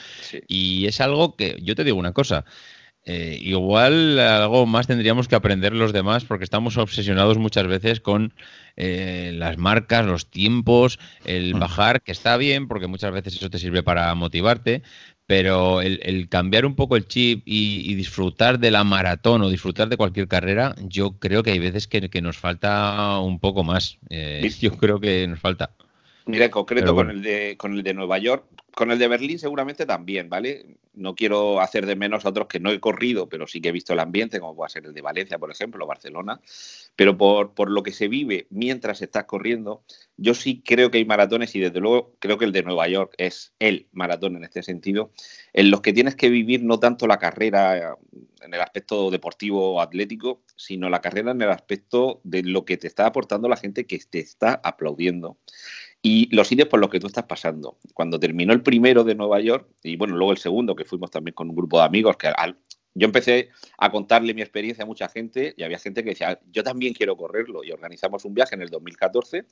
y 0.46 0.84
es 0.86 1.00
algo 1.00 1.34
que 1.34 1.56
yo 1.62 1.74
te 1.74 1.82
digo 1.82 1.98
una 1.98 2.12
cosa. 2.12 2.44
igual 3.06 4.18
algo 4.18 4.66
más 4.66 4.86
tendríamos 4.86 5.28
que 5.28 5.34
aprender 5.34 5.72
los 5.72 5.94
demás 5.94 6.26
porque 6.26 6.44
estamos 6.44 6.76
obsesionados 6.76 7.38
muchas 7.38 7.66
veces 7.66 8.00
con 8.00 8.34
las 8.76 9.56
marcas, 9.56 10.04
los 10.04 10.30
tiempos, 10.30 10.98
el 11.24 11.54
mm. 11.54 11.58
bajar, 11.58 12.02
que 12.02 12.12
está 12.12 12.36
bien 12.36 12.68
porque 12.68 12.86
muchas 12.86 13.12
veces 13.12 13.36
eso 13.36 13.48
te 13.48 13.58
sirve 13.58 13.82
para 13.82 14.14
motivarte, 14.14 14.82
pero 15.26 15.80
el, 15.80 16.28
cambiar 16.28 16.66
un 16.66 16.74
poco 16.74 16.96
el 16.96 17.06
chip 17.06 17.42
y, 17.46 17.94
disfrutar 17.94 18.58
de 18.58 18.70
la 18.70 18.84
maratón 18.84 19.42
o 19.42 19.48
disfrutar 19.48 19.88
de 19.88 19.96
cualquier 19.96 20.28
carrera, 20.28 20.74
yo 20.82 21.18
creo 21.18 21.42
que 21.42 21.52
hay 21.52 21.58
veces 21.58 21.86
que, 21.86 22.22
nos 22.22 22.38
falta 22.38 23.18
un 23.18 23.38
poco 23.38 23.64
más. 23.64 23.98
Eh, 24.10 24.50
yo 24.60 24.76
creo 24.76 25.00
que 25.00 25.26
nos 25.26 25.40
falta. 25.40 25.70
Mira, 26.26 26.44
en 26.44 26.50
concreto 26.50 26.94
con, 26.94 27.10
el 27.10 27.22
de, 27.22 27.56
con 27.56 27.72
el 27.72 27.82
de 27.82 27.94
Nueva 27.94 28.18
York, 28.18 28.44
con 28.74 28.90
el 28.90 28.98
de 28.98 29.08
Berlín 29.08 29.38
seguramente 29.38 29.86
también, 29.86 30.28
¿vale? 30.28 30.78
No 30.94 31.14
quiero 31.14 31.60
hacer 31.60 31.84
de 31.84 31.96
menos 31.96 32.24
a 32.24 32.28
otros 32.28 32.46
que 32.46 32.60
no 32.60 32.70
he 32.70 32.80
corrido, 32.80 33.28
pero 33.28 33.46
sí 33.46 33.60
que 33.60 33.70
he 33.70 33.72
visto 33.72 33.92
el 33.92 33.98
ambiente, 33.98 34.38
como 34.38 34.54
puede 34.54 34.70
ser 34.70 34.86
el 34.86 34.94
de 34.94 35.02
Valencia, 35.02 35.38
por 35.38 35.50
ejemplo, 35.50 35.84
o 35.84 35.88
Barcelona. 35.88 36.40
Pero 36.94 37.16
por, 37.16 37.54
por, 37.54 37.70
lo 37.70 37.82
que 37.82 37.92
se 37.92 38.08
vive 38.08 38.46
mientras 38.50 39.02
estás 39.02 39.24
corriendo, 39.24 39.82
yo 40.16 40.34
sí 40.34 40.62
creo 40.64 40.90
que 40.90 40.98
hay 40.98 41.04
maratones 41.04 41.54
y 41.56 41.60
desde 41.60 41.80
luego 41.80 42.14
creo 42.18 42.38
que 42.38 42.44
el 42.44 42.52
de 42.52 42.62
Nueva 42.62 42.88
York 42.88 43.14
es 43.18 43.52
el 43.58 43.88
maratón 43.92 44.36
en 44.36 44.44
este 44.44 44.62
sentido, 44.62 45.10
en 45.52 45.70
los 45.70 45.80
que 45.80 45.92
tienes 45.92 46.14
que 46.14 46.28
vivir 46.28 46.62
no 46.62 46.78
tanto 46.78 47.06
la 47.06 47.18
carrera 47.18 47.96
en 48.42 48.54
el 48.54 48.60
aspecto 48.60 49.10
deportivo 49.10 49.74
o 49.74 49.80
atlético, 49.80 50.42
sino 50.56 50.88
la 50.88 51.00
carrera 51.00 51.30
en 51.32 51.42
el 51.42 51.50
aspecto 51.50 52.20
de 52.24 52.42
lo 52.42 52.64
que 52.64 52.76
te 52.76 52.86
está 52.86 53.06
aportando 53.06 53.48
la 53.48 53.56
gente 53.56 53.86
que 53.86 53.98
te 53.98 54.18
está 54.18 54.60
aplaudiendo 54.62 55.38
y 56.02 56.34
los 56.34 56.48
sitios 56.48 56.68
por 56.68 56.80
los 56.80 56.90
que 56.90 56.98
tú 56.98 57.06
estás 57.06 57.24
pasando. 57.24 57.78
Cuando 57.94 58.18
terminó 58.18 58.52
el 58.52 58.62
primero 58.62 59.04
de 59.04 59.14
Nueva 59.14 59.40
York, 59.40 59.68
y 59.84 59.96
bueno, 59.96 60.16
luego 60.16 60.32
el 60.32 60.38
segundo, 60.38 60.74
que 60.74 60.84
fuimos 60.84 61.10
también 61.10 61.34
con 61.34 61.48
un 61.48 61.54
grupo 61.54 61.78
de 61.78 61.84
amigos, 61.84 62.16
que 62.16 62.32
yo 62.94 63.06
empecé 63.06 63.50
a 63.78 63.90
contarle 63.90 64.34
mi 64.34 64.42
experiencia 64.42 64.84
a 64.84 64.86
mucha 64.86 65.08
gente 65.08 65.54
y 65.56 65.62
había 65.62 65.78
gente 65.78 66.02
que 66.02 66.10
decía, 66.10 66.40
yo 66.50 66.62
también 66.62 66.92
quiero 66.92 67.16
correrlo. 67.16 67.64
Y 67.64 67.70
organizamos 67.70 68.24
un 68.24 68.34
viaje 68.34 68.56
en 68.56 68.62
el 68.62 68.68
2014 68.68 69.46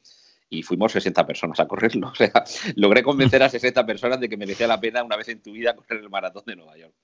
y 0.50 0.62
fuimos 0.64 0.92
60 0.92 1.24
personas 1.24 1.60
a 1.60 1.66
correrlo. 1.66 2.08
O 2.12 2.14
sea, 2.14 2.44
logré 2.74 3.02
convencer 3.02 3.42
a 3.42 3.48
60 3.48 3.86
personas 3.86 4.20
de 4.20 4.28
que 4.28 4.36
merecía 4.36 4.66
la 4.66 4.80
pena 4.80 5.04
una 5.04 5.16
vez 5.16 5.28
en 5.28 5.40
tu 5.40 5.52
vida 5.52 5.74
correr 5.74 6.00
el 6.00 6.10
maratón 6.10 6.42
de 6.46 6.56
Nueva 6.56 6.76
York. 6.76 6.94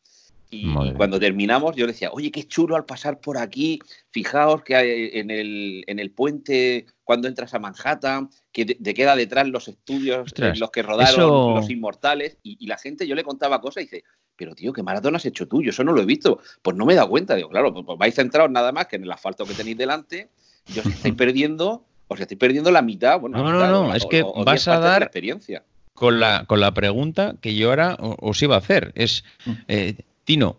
Y, 0.51 0.93
cuando 0.93 1.19
terminamos, 1.19 1.75
yo 1.75 1.87
decía, 1.87 2.11
oye, 2.13 2.31
qué 2.31 2.45
chulo 2.45 2.77
al 2.77 2.85
pasar 2.85 3.21
por 3.21 3.37
aquí. 3.37 3.81
Fijaos 4.11 4.63
que 4.63 4.77
hay 4.77 5.11
en 5.15 5.31
el, 5.31 5.85
en 5.87 5.99
el 5.99 6.11
puente, 6.13 6.87
cuando 7.03 7.27
entras 7.27 7.53
a 7.55 7.59
Manhattan, 7.59 8.31
que 8.53 8.65
te, 8.65 8.95
queda 8.95 9.17
detrás 9.17 9.49
los 9.49 9.69
estudios 9.69 10.33
en 10.37 10.59
los 10.59 10.71
que 10.71 10.83
rodaron 10.83 11.55
los 11.55 11.69
inmortales. 11.69 12.39
Y, 12.43 12.67
la 12.67 12.79
gente, 12.79 13.07
yo 13.07 13.15
le 13.15 13.25
contaba 13.25 13.61
cosas 13.61 13.83
y 13.83 13.87
dice, 13.87 14.05
pero 14.37 14.55
tío, 14.55 14.73
¿qué 14.73 14.83
maratón 14.83 15.17
has 15.17 15.27
hecho 15.27 15.49
tú? 15.49 15.63
Yo 15.63 15.71
eso 15.71 15.83
no 15.83 15.93
lo 15.93 16.03
he 16.03 16.07
visto. 16.07 16.41
Pues 16.63 16.77
no 16.77 16.87
me 16.87 16.93
he 16.93 16.97
dado 16.97 17.09
cuenta. 17.09 17.35
Digo, 17.35 17.49
claro, 17.49 17.73
pues, 17.73 17.85
pues 17.85 17.99
vais 17.99 18.15
centrados 18.15 18.51
nada 18.51 18.71
más 18.71 18.87
que 18.87 18.97
en 18.97 19.03
el 19.03 19.13
asfalto 19.13 19.45
que 19.45 19.55
tenéis 19.55 19.77
delante. 19.77 20.31
Y 20.73 20.79
os 20.79 20.87
estáis 20.87 21.15
perdiendo, 21.17 21.85
os 22.07 22.21
estáis 22.21 22.39
perdiendo 22.39 22.71
la 22.71 22.83
mitad. 22.83 23.19
Bueno, 23.19 23.39
no, 23.39 23.53
no, 23.53 23.69
no, 23.69 23.95
es 23.95 24.07
que 24.07 24.23
vas 24.45 24.69
a 24.69 24.79
dar. 24.79 25.03
experiencia. 25.03 25.65
Con 25.93 26.21
la, 26.21 26.45
con 26.45 26.61
la 26.61 26.73
pregunta 26.75 27.37
que 27.41 27.55
yo 27.55 27.71
ahora 27.71 27.97
os 27.99 28.41
iba 28.43 28.55
a 28.55 28.59
hacer. 28.59 28.93
Es. 28.95 29.25
Mm. 29.45 29.53
Eh, 29.69 29.97
Tino, 30.27 30.59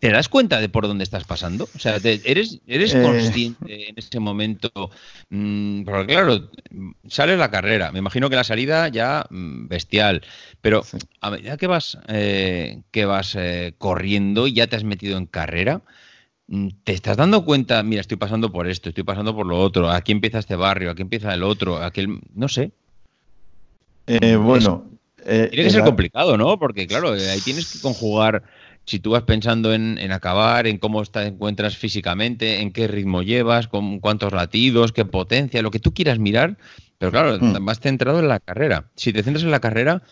¿te 0.00 0.10
das 0.10 0.28
cuenta 0.28 0.60
de 0.60 0.68
por 0.68 0.88
dónde 0.88 1.04
estás 1.04 1.22
pasando? 1.22 1.68
O 1.72 1.78
sea, 1.78 1.98
¿eres, 2.02 2.58
eres 2.66 2.94
eh. 2.94 3.00
consciente 3.00 3.90
en 3.90 3.94
ese 3.96 4.18
momento? 4.18 4.90
Mm, 5.30 5.84
porque 5.84 6.14
claro, 6.14 6.50
sales 7.06 7.38
la 7.38 7.52
carrera, 7.52 7.92
me 7.92 8.00
imagino 8.00 8.28
que 8.28 8.34
la 8.34 8.42
salida 8.42 8.88
ya 8.88 9.24
mm, 9.30 9.68
bestial, 9.68 10.22
pero 10.60 10.82
a 11.20 11.30
medida 11.30 11.56
que 11.56 11.68
vas, 11.68 11.96
eh, 12.08 12.82
que 12.90 13.04
vas 13.04 13.36
eh, 13.36 13.74
corriendo 13.78 14.48
y 14.48 14.54
ya 14.54 14.66
te 14.66 14.74
has 14.74 14.84
metido 14.84 15.16
en 15.16 15.26
carrera, 15.26 15.82
mm, 16.48 16.68
te 16.82 16.92
estás 16.92 17.16
dando 17.16 17.44
cuenta, 17.44 17.84
mira, 17.84 18.00
estoy 18.00 18.16
pasando 18.16 18.50
por 18.50 18.66
esto, 18.66 18.88
estoy 18.88 19.04
pasando 19.04 19.32
por 19.32 19.46
lo 19.46 19.60
otro, 19.60 19.88
aquí 19.88 20.10
empieza 20.10 20.40
este 20.40 20.56
barrio, 20.56 20.90
aquí 20.90 21.02
empieza 21.02 21.32
el 21.32 21.44
otro, 21.44 21.76
aquel, 21.76 22.18
no 22.34 22.48
sé. 22.48 22.72
Eh, 24.08 24.34
bueno. 24.34 24.96
Eh, 25.28 25.48
tiene 25.50 25.64
que 25.64 25.70
ser 25.70 25.82
complicado, 25.82 26.36
¿no? 26.36 26.56
Porque 26.58 26.86
claro, 26.86 27.10
ahí 27.10 27.40
tienes 27.40 27.72
que 27.72 27.80
conjugar 27.80 28.44
si 28.86 29.00
tú 29.00 29.10
vas 29.10 29.24
pensando 29.24 29.74
en, 29.74 29.98
acabar, 30.12 30.68
en 30.68 30.78
cómo 30.78 31.04
te 31.04 31.26
encuentras 31.26 31.76
físicamente, 31.76 32.60
en 32.60 32.72
qué 32.72 32.86
ritmo 32.86 33.22
llevas, 33.22 33.66
con 33.66 33.98
cuántos 33.98 34.32
latidos, 34.32 34.92
qué 34.92 35.04
potencia, 35.04 35.60
lo 35.60 35.72
que 35.72 35.80
tú 35.80 35.92
quieras 35.92 36.20
mirar, 36.20 36.56
pero 36.98 37.10
claro, 37.10 37.36
mm. 37.40 37.60
más 37.60 37.80
centrado 37.80 38.20
en 38.20 38.28
la 38.28 38.38
carrera. 38.38 38.88
Si 38.94 39.12
te 39.12 39.24
centras 39.24 39.42
en 39.42 39.50
la 39.50 39.58
carrera, 39.58 40.02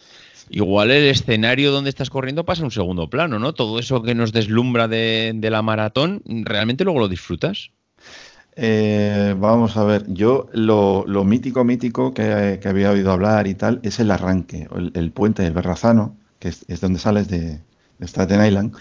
igual 0.51 0.91
el 0.91 1.05
escenario 1.05 1.71
donde 1.71 1.89
estás 1.89 2.11
corriendo 2.11 2.45
pasa 2.45 2.63
a 2.63 2.65
un 2.65 2.73
segundo 2.73 3.09
plano, 3.09 3.39
¿no? 3.39 3.55
Todo 3.55 3.79
eso 3.79 4.03
que 4.03 4.17
nos 4.17 4.33
deslumbra 4.33 4.89
de, 4.89 5.39
la 5.41 5.63
maratón, 5.63 6.23
¿realmente 6.27 6.83
luego 6.83 6.99
lo 6.99 7.09
disfrutas? 7.09 7.71
Eh, 8.57 9.37
vamos 9.39 9.77
a 9.77 9.85
ver, 9.85 10.05
yo 10.09 10.49
lo, 10.53 11.05
mítico, 11.25 11.63
mítico 11.63 12.13
que, 12.13 12.59
había 12.65 12.91
oído 12.91 13.13
hablar 13.13 13.47
y 13.47 13.55
tal 13.55 13.79
es 13.85 14.01
el 14.01 14.11
arranque, 14.11 14.67
el, 14.95 15.13
puente 15.13 15.45
del 15.45 15.53
Berrazano, 15.53 16.17
que 16.41 16.49
es 16.49 16.81
donde 16.81 16.99
sales 16.99 17.29
de, 17.29 17.61
Staten 18.01 18.45
Island. 18.45 18.75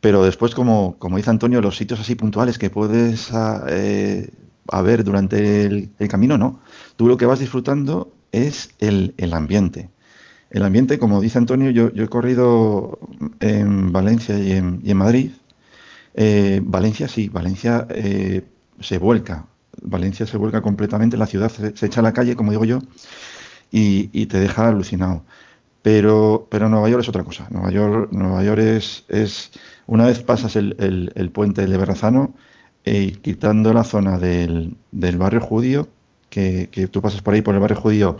Pero 0.00 0.24
después, 0.24 0.54
como, 0.54 0.98
como 0.98 1.16
dice 1.16 1.30
Antonio, 1.30 1.60
los 1.60 1.76
sitios 1.76 2.00
así 2.00 2.14
puntuales 2.14 2.58
que 2.58 2.70
puedes 2.70 3.32
ah, 3.32 3.64
eh, 3.68 4.30
ver 4.82 5.04
durante 5.04 5.66
el, 5.66 5.90
camino, 6.08 6.38
no. 6.38 6.60
Tú 6.96 7.06
lo 7.06 7.16
que 7.16 7.26
vas 7.26 7.38
disfrutando 7.38 8.12
es 8.32 8.70
el, 8.78 9.14
ambiente. 9.32 9.90
El 10.50 10.62
ambiente, 10.64 10.98
como 10.98 11.20
dice 11.20 11.38
Antonio, 11.38 11.70
yo, 11.70 11.92
yo 11.92 12.04
he 12.04 12.08
corrido 12.08 12.98
en 13.40 13.92
Valencia 13.92 14.38
y 14.38 14.52
en, 14.52 14.96
Madrid. 14.96 15.32
Eh, 16.14 16.60
Valencia 16.64 17.06
sí, 17.06 17.28
Valencia 17.28 17.86
eh, 17.90 18.42
se 18.80 18.98
vuelca. 18.98 19.46
Valencia 19.82 20.26
se 20.26 20.36
vuelca 20.38 20.62
completamente, 20.62 21.16
la 21.16 21.26
ciudad 21.26 21.50
se, 21.50 21.86
echa 21.86 22.00
a 22.00 22.02
la 22.02 22.12
calle, 22.12 22.36
como 22.36 22.50
digo 22.50 22.64
yo, 22.64 22.80
y 23.70 24.26
te 24.26 24.40
deja 24.40 24.68
alucinado. 24.68 25.24
Pero, 25.82 26.46
pero 26.50 26.68
Nueva 26.68 26.88
York 26.90 27.02
es 27.02 27.08
otra 27.08 27.24
cosa. 27.24 27.46
Nueva 27.50 27.70
York, 27.70 28.12
Nueva 28.12 28.44
York 28.44 28.60
es, 28.60 29.04
es 29.08 29.50
una 29.86 30.06
vez 30.06 30.22
pasas 30.22 30.56
el, 30.56 30.76
el, 31.14 31.30
puente 31.30 31.66
de 31.66 31.76
Berrazano, 31.76 32.34
eh, 32.84 33.16
quitando 33.22 33.72
la 33.72 33.84
zona 33.84 34.18
del, 34.18 34.76
del 34.92 35.16
barrio 35.16 35.40
judío, 35.40 35.88
que, 36.28 36.68
que, 36.70 36.86
tú 36.86 37.00
pasas 37.00 37.22
por 37.22 37.34
ahí, 37.34 37.42
por 37.42 37.54
el 37.54 37.60
barrio 37.60 37.80
judío, 37.80 38.18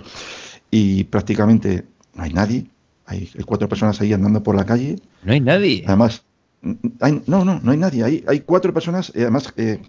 y 0.71 1.05
prácticamente 1.05 1.85
no 2.15 2.23
hay 2.23 2.33
nadie. 2.33 2.67
Hay, 3.07 3.29
cuatro 3.45 3.69
personas 3.69 4.01
ahí 4.01 4.13
andando 4.13 4.43
por 4.43 4.55
la 4.55 4.65
calle. 4.65 4.97
No 5.23 5.33
hay 5.33 5.41
nadie. 5.41 5.85
Además, 5.87 6.23
no, 6.63 7.45
no, 7.45 7.61
no 7.61 7.71
hay 7.73 7.77
nadie. 7.77 8.05
Hay, 8.05 8.25
hay 8.27 8.41
cuatro 8.41 8.73
personas, 8.73 9.13
además, 9.15 9.53
eh, 9.57 9.81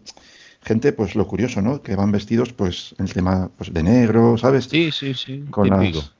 gente, 0.61 0.93
pues 0.93 1.15
lo 1.15 1.27
curioso, 1.27 1.61
¿no? 1.61 1.81
Que 1.81 1.95
van 1.95 2.11
vestidos, 2.11 2.53
pues, 2.53 2.95
en 2.97 3.05
el 3.05 3.13
tema 3.13 3.49
pues, 3.57 3.73
de 3.73 3.83
negro, 3.83 4.37
¿sabes? 4.37 4.65
Sí, 4.65 4.91
sí, 4.91 5.13
sí. 5.13 5.43
Con 5.49 5.69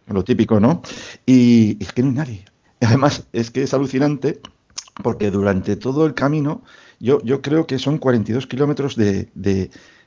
lo 0.07 0.23
típico, 0.23 0.59
¿no? 0.59 0.81
Y, 1.25 1.77
es 1.79 1.91
que 1.93 2.01
no 2.01 2.09
hay 2.09 2.15
nadie. 2.15 2.45
Además, 2.81 3.27
es 3.31 3.51
que 3.51 3.63
es 3.63 3.73
alucinante 3.73 4.41
porque 5.03 5.31
durante 5.31 5.75
todo 5.75 6.05
el 6.05 6.13
camino, 6.13 6.63
yo, 7.01 7.21
yo 7.23 7.41
creo 7.41 7.67
que 7.67 7.79
son 7.79 7.97
42 7.97 8.47
kilómetros 8.47 8.95
de, 8.95 9.29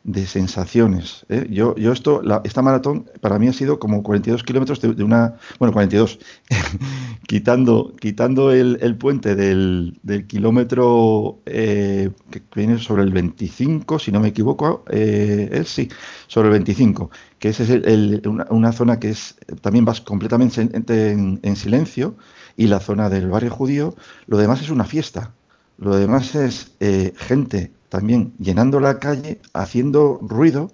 de 0.04 0.26
sensaciones. 0.26 1.24
¿eh? 1.30 1.46
Yo, 1.50 1.74
yo 1.76 1.90
esto, 1.90 2.22
esta 2.44 2.60
maratón 2.60 3.10
para 3.22 3.38
mí 3.38 3.48
ha 3.48 3.54
sido 3.54 3.78
como 3.78 4.02
42 4.02 4.44
kilómetros 4.44 4.80
de, 4.80 5.02
una, 5.02 5.36
bueno, 5.58 5.72
42, 5.72 6.18
quitando, 7.26 7.94
quitando 7.98 8.52
el, 8.52 8.96
puente 8.96 9.34
del, 9.34 9.98
kilómetro 10.28 11.40
eh, 11.46 12.10
que 12.30 12.42
viene 12.54 12.78
sobre 12.78 13.02
el 13.02 13.12
25, 13.12 13.98
si 13.98 14.12
no 14.12 14.20
me 14.20 14.28
equivoco, 14.28 14.84
eh, 14.90 15.48
es 15.50 15.70
sí, 15.70 15.88
sobre 16.26 16.48
el 16.48 16.52
25, 16.52 17.10
que 17.38 17.48
esa 17.48 17.62
es 17.62 18.26
una, 18.26 18.72
zona 18.72 19.00
que 19.00 19.08
es 19.08 19.36
también 19.62 19.86
vas 19.86 20.02
completamente 20.02 20.60
en, 20.60 21.40
en 21.42 21.56
silencio 21.56 22.16
y 22.58 22.66
la 22.66 22.78
zona 22.78 23.08
del 23.08 23.28
barrio 23.28 23.50
judío, 23.50 23.96
lo 24.26 24.36
demás 24.36 24.60
es 24.60 24.68
una 24.68 24.84
fiesta. 24.84 25.32
Lo 25.78 25.96
demás 25.96 26.34
es 26.34 26.72
gente 27.16 27.72
también 27.88 28.32
llenando 28.40 28.80
la 28.80 28.98
calle, 28.98 29.40
haciendo 29.52 30.18
ruido, 30.20 30.72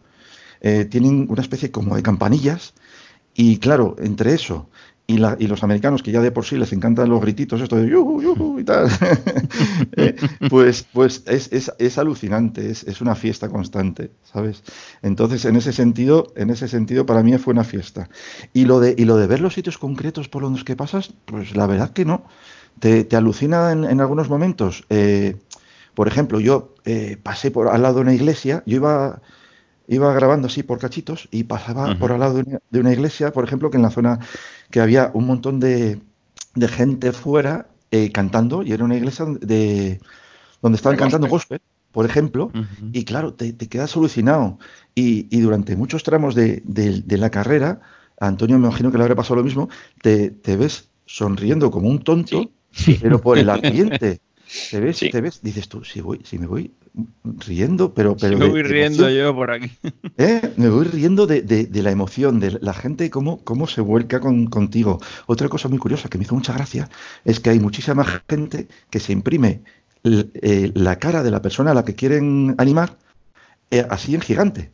eh, 0.62 0.86
tienen 0.86 1.26
una 1.28 1.42
especie 1.42 1.70
como 1.70 1.94
de 1.94 2.02
campanillas 2.02 2.72
y 3.34 3.58
claro, 3.58 3.96
entre 3.98 4.32
eso 4.32 4.70
y, 5.06 5.18
los 5.18 5.62
americanos 5.64 6.02
que 6.02 6.12
ya 6.12 6.20
de 6.20 6.30
por 6.30 6.44
sí 6.44 6.56
les 6.56 6.72
encantan 6.72 7.08
los 7.08 7.20
grititos, 7.20 7.60
esto 7.60 7.76
de 7.76 7.88
yuhu, 7.88 8.22
yuhu 8.22 8.60
y 8.60 8.64
tal, 8.64 8.88
eh, 9.96 10.14
pues, 10.48 10.86
pues 10.92 11.24
es, 11.26 11.98
alucinante, 11.98 12.70
es, 12.70 13.00
una 13.00 13.14
fiesta 13.14 13.48
constante, 13.48 14.12
¿sabes? 14.32 14.62
Entonces, 15.02 15.44
en 15.44 15.56
ese 15.56 15.72
sentido, 15.72 16.32
en 16.36 16.50
ese 16.50 16.68
sentido, 16.68 17.06
para 17.06 17.22
mí 17.22 17.36
fue 17.38 17.52
una 17.52 17.64
fiesta. 17.64 18.08
Y 18.52 18.66
lo 18.66 18.78
de, 18.80 18.94
y 18.96 19.04
lo 19.04 19.16
de 19.16 19.26
ver 19.26 19.40
los 19.40 19.54
sitios 19.54 19.78
concretos 19.78 20.28
por 20.28 20.42
los 20.42 20.64
que 20.64 20.76
pasas, 20.76 21.12
pues 21.24 21.56
la 21.56 21.66
verdad 21.66 21.90
que 21.90 22.04
no. 22.04 22.24
Te, 22.78 23.06
alucina 23.14 23.72
en, 23.72 24.00
algunos 24.00 24.30
momentos. 24.30 24.84
Eh, 24.88 25.36
por 25.94 26.08
ejemplo, 26.08 26.40
yo 26.40 26.74
eh, 26.84 27.18
pasé 27.22 27.50
por 27.50 27.68
al 27.68 27.82
lado 27.82 27.96
de 27.96 28.00
una 28.02 28.14
iglesia, 28.14 28.62
yo 28.64 28.76
iba, 28.76 29.20
iba 29.86 30.14
grabando 30.14 30.46
así 30.46 30.62
por 30.62 30.78
cachitos 30.78 31.28
y 31.30 31.44
pasaba 31.44 31.98
por 31.98 32.12
al 32.12 32.20
lado 32.20 32.42
de 32.42 32.80
una, 32.80 32.92
iglesia, 32.92 33.32
por 33.32 33.44
ejemplo, 33.44 33.70
que 33.70 33.76
en 33.76 33.82
la 33.82 33.90
zona 33.90 34.18
que 34.70 34.80
había 34.80 35.10
un 35.12 35.26
montón 35.26 35.60
de, 35.60 36.00
gente 36.68 37.12
fuera 37.12 37.66
eh, 37.90 38.10
cantando 38.12 38.62
y 38.62 38.72
era 38.72 38.84
una 38.84 38.96
iglesia 38.96 39.26
de, 39.40 40.00
donde 40.62 40.76
estaban 40.76 40.98
cantando 40.98 41.28
gospel, 41.28 41.60
por 41.92 42.06
ejemplo, 42.06 42.52
y 42.92 43.04
claro, 43.04 43.34
te, 43.34 43.56
quedas 43.56 43.96
alucinado. 43.96 44.58
Y, 44.94 45.40
durante 45.40 45.76
muchos 45.76 46.02
tramos 46.02 46.34
de, 46.34 46.62
la 47.06 47.30
carrera, 47.30 47.80
Antonio 48.20 48.58
me 48.58 48.68
imagino 48.68 48.92
que 48.92 48.98
le 48.98 49.04
habrá 49.04 49.16
pasado 49.16 49.36
lo 49.36 49.44
mismo, 49.44 49.68
te, 50.02 50.30
ves 50.56 50.88
sonriendo 51.06 51.70
como 51.70 51.88
un 51.88 52.02
tonto, 52.02 52.50
pero 53.00 53.20
por 53.20 53.38
el 53.38 53.50
ambiente. 53.50 54.20
Te 54.70 54.80
ves, 54.80 54.98
te 54.98 55.20
ves, 55.20 55.40
dices 55.42 55.68
tú, 55.68 55.84
si 55.84 56.00
voy, 56.00 56.20
si 56.24 56.36
me 56.36 56.46
voy 56.46 56.72
riendo, 57.24 57.94
pero, 57.94 58.16
pero 58.16 58.36
me 58.36 58.48
voy 58.48 58.64
riendo 58.64 59.08
yo 59.08 59.32
por 59.32 59.52
aquí. 59.52 59.70
¿Eh? 60.18 60.52
Me 60.56 60.68
voy 60.68 60.86
riendo 60.86 61.26
de, 61.28 61.68
la 61.72 61.90
emoción, 61.92 62.40
de 62.40 62.58
la 62.60 62.74
gente 62.74 63.10
cómo, 63.10 63.44
cómo 63.44 63.68
se 63.68 63.80
vuelca 63.80 64.18
con, 64.18 64.46
contigo. 64.46 65.00
Otra 65.26 65.48
cosa 65.48 65.68
muy 65.68 65.78
curiosa 65.78 66.08
que 66.08 66.18
me 66.18 66.24
hizo 66.24 66.34
mucha 66.34 66.52
gracia 66.52 66.90
es 67.24 67.38
que 67.38 67.50
hay 67.50 67.60
muchísima 67.60 68.04
gente 68.28 68.66
que 68.90 68.98
se 68.98 69.12
imprime 69.12 69.62
eh, 70.02 70.72
la 70.74 70.98
cara 70.98 71.22
de 71.22 71.30
la 71.30 71.42
persona 71.42 71.70
a 71.70 71.74
la 71.74 71.84
que 71.84 71.94
quieren 71.94 72.56
animar 72.58 72.96
eh, 73.70 73.86
así 73.88 74.16
en 74.16 74.20
gigante, 74.20 74.72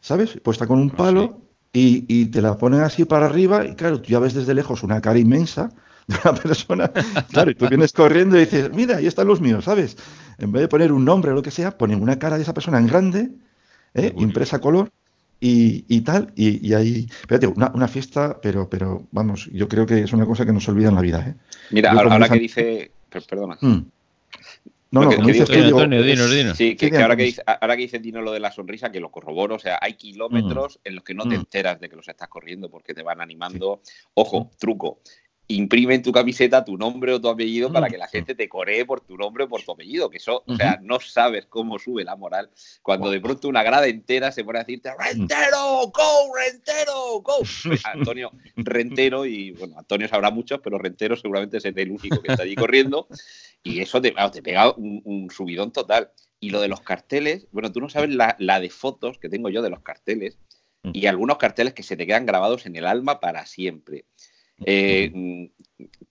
¿sabes? 0.00 0.40
Puesta 0.42 0.66
con 0.66 0.80
un 0.80 0.90
ah, 0.92 0.96
palo 0.96 1.40
y, 1.72 2.04
y, 2.08 2.26
te 2.26 2.42
la 2.42 2.58
ponen 2.58 2.80
así 2.80 3.04
para 3.04 3.26
arriba 3.26 3.64
y 3.64 3.74
claro, 3.76 4.00
tú 4.00 4.10
ya 4.10 4.18
ves 4.18 4.34
desde 4.34 4.54
lejos 4.54 4.82
una 4.82 5.00
cara 5.00 5.18
inmensa 5.18 5.70
de 6.06 6.16
una 6.24 6.34
persona. 6.34 6.90
Claro, 7.30 7.50
y 7.50 7.54
tú 7.54 7.68
vienes 7.68 7.92
corriendo 7.92 8.36
y 8.36 8.40
dices, 8.40 8.70
mira, 8.72 8.96
ahí 8.96 9.06
están 9.06 9.26
los 9.26 9.40
míos, 9.40 9.64
¿sabes? 9.64 9.96
En 10.38 10.52
vez 10.52 10.62
de 10.62 10.68
poner 10.68 10.92
un 10.92 11.04
nombre 11.04 11.30
o 11.30 11.34
lo 11.34 11.42
que 11.42 11.50
sea, 11.50 11.76
ponen 11.76 12.02
una 12.02 12.18
cara 12.18 12.36
de 12.36 12.42
esa 12.42 12.54
persona 12.54 12.78
en 12.78 12.86
grande, 12.86 13.30
¿eh? 13.94 14.12
impresa 14.16 14.60
color 14.60 14.90
y, 15.40 16.00
tal. 16.00 16.32
Y, 16.36 16.72
ahí, 16.72 17.06
espérate, 17.20 17.46
una, 17.46 17.88
fiesta, 17.88 18.40
pero, 18.40 18.68
pero 18.68 19.06
vamos, 19.12 19.48
yo 19.52 19.68
creo 19.68 19.86
que 19.86 20.00
es 20.00 20.12
una 20.12 20.26
cosa 20.26 20.46
que 20.46 20.52
nos 20.52 20.68
olvida 20.68 20.88
en 20.88 20.94
la 20.94 21.00
vida. 21.00 21.26
¿eh? 21.28 21.34
Mira, 21.70 21.92
ahora, 21.92 22.28
que 22.28 22.38
dice. 22.38 22.90
Perdona. 23.10 23.56
Mm. 23.60 23.86
No, 24.90 25.02
no, 25.02 25.16
como 25.16 25.26
dices 25.26 25.48
Sí, 26.56 26.76
que, 26.76 26.96
ahora, 26.98 27.16
que 27.16 27.24
dice, 27.24 27.42
ahora 27.46 27.76
que 27.76 27.82
dice 27.82 27.98
Dino 27.98 28.22
lo 28.22 28.30
de 28.30 28.38
la 28.38 28.52
sonrisa, 28.52 28.92
que 28.92 29.00
lo 29.00 29.10
corroboro, 29.10 29.56
o 29.56 29.58
sea, 29.58 29.76
hay 29.80 29.94
kilómetros 29.94 30.76
mm. 30.76 30.88
en 30.88 30.94
los 30.94 31.04
que 31.04 31.14
no 31.14 31.24
te 31.24 31.30
mm. 31.30 31.40
enteras 31.40 31.80
de 31.80 31.88
que 31.88 31.96
los 31.96 32.06
estás 32.06 32.28
corriendo 32.28 32.70
porque 32.70 32.94
te 32.94 33.02
van 33.02 33.20
animando. 33.20 33.80
Ojo, 34.14 34.50
truco, 34.56 35.00
imprime 35.48 35.94
en 35.94 36.02
tu 36.02 36.12
camiseta 36.12 36.64
tu 36.64 36.78
nombre 36.78 37.12
o 37.12 37.20
tu 37.20 37.28
apellido 37.28 37.72
para 37.72 37.88
que 37.88 37.98
la 37.98 38.08
gente 38.08 38.34
te 38.34 38.48
coree 38.48 38.86
por 38.86 39.02
tu 39.02 39.16
nombre 39.16 39.44
o 39.44 39.48
por 39.48 39.62
tu 39.62 39.72
apellido, 39.72 40.08
que 40.08 40.16
eso, 40.16 40.42
o 40.46 40.56
sea, 40.56 40.78
no 40.82 41.00
sabes 41.00 41.46
cómo 41.46 41.78
sube 41.78 42.04
la 42.04 42.16
moral 42.16 42.50
cuando 42.82 43.10
de 43.10 43.20
pronto 43.20 43.48
una 43.48 43.62
grada 43.62 43.86
entera 43.86 44.32
se 44.32 44.42
pone 44.42 44.60
a 44.60 44.62
decirte 44.62 44.90
¡Rentero! 44.98 45.92
¡Go! 45.92 46.34
¡Rentero! 46.34 47.20
¡Go! 47.20 47.38
Pues 47.64 47.84
Antonio 47.84 48.32
Rentero, 48.56 49.26
y 49.26 49.52
bueno, 49.52 49.78
Antonio 49.78 50.08
sabrá 50.08 50.30
muchos, 50.30 50.60
pero 50.62 50.78
Rentero 50.78 51.16
seguramente 51.16 51.58
es 51.58 51.64
el 51.64 51.90
único 51.90 52.22
que 52.22 52.32
está 52.32 52.44
allí 52.44 52.54
corriendo, 52.54 53.08
y 53.62 53.80
eso 53.80 54.00
te, 54.00 54.14
te 54.32 54.42
pega 54.42 54.72
un, 54.72 55.28
subidón 55.30 55.72
total. 55.72 56.10
Y 56.40 56.50
lo 56.50 56.60
de 56.60 56.68
los 56.68 56.82
carteles, 56.82 57.46
bueno, 57.52 57.72
tú 57.72 57.80
no 57.80 57.88
sabes 57.88 58.10
la, 58.10 58.36
la 58.38 58.60
de 58.60 58.68
fotos 58.68 59.18
que 59.18 59.30
tengo 59.30 59.48
yo 59.48 59.62
de 59.62 59.70
los 59.70 59.80
carteles, 59.80 60.38
y 60.92 61.06
algunos 61.06 61.38
carteles 61.38 61.72
que 61.72 61.82
se 61.82 61.96
te 61.96 62.06
quedan 62.06 62.26
grabados 62.26 62.66
en 62.66 62.76
el 62.76 62.86
alma 62.86 63.18
para 63.18 63.46
siempre. 63.46 64.04
Eh, 64.64 65.50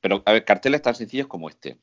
pero, 0.02 0.22
a 0.26 0.34
ver, 0.34 0.46
carteles 0.46 0.82
tan 0.82 0.96
sencillos 0.96 1.28
como 1.28 1.50
este. 1.50 1.78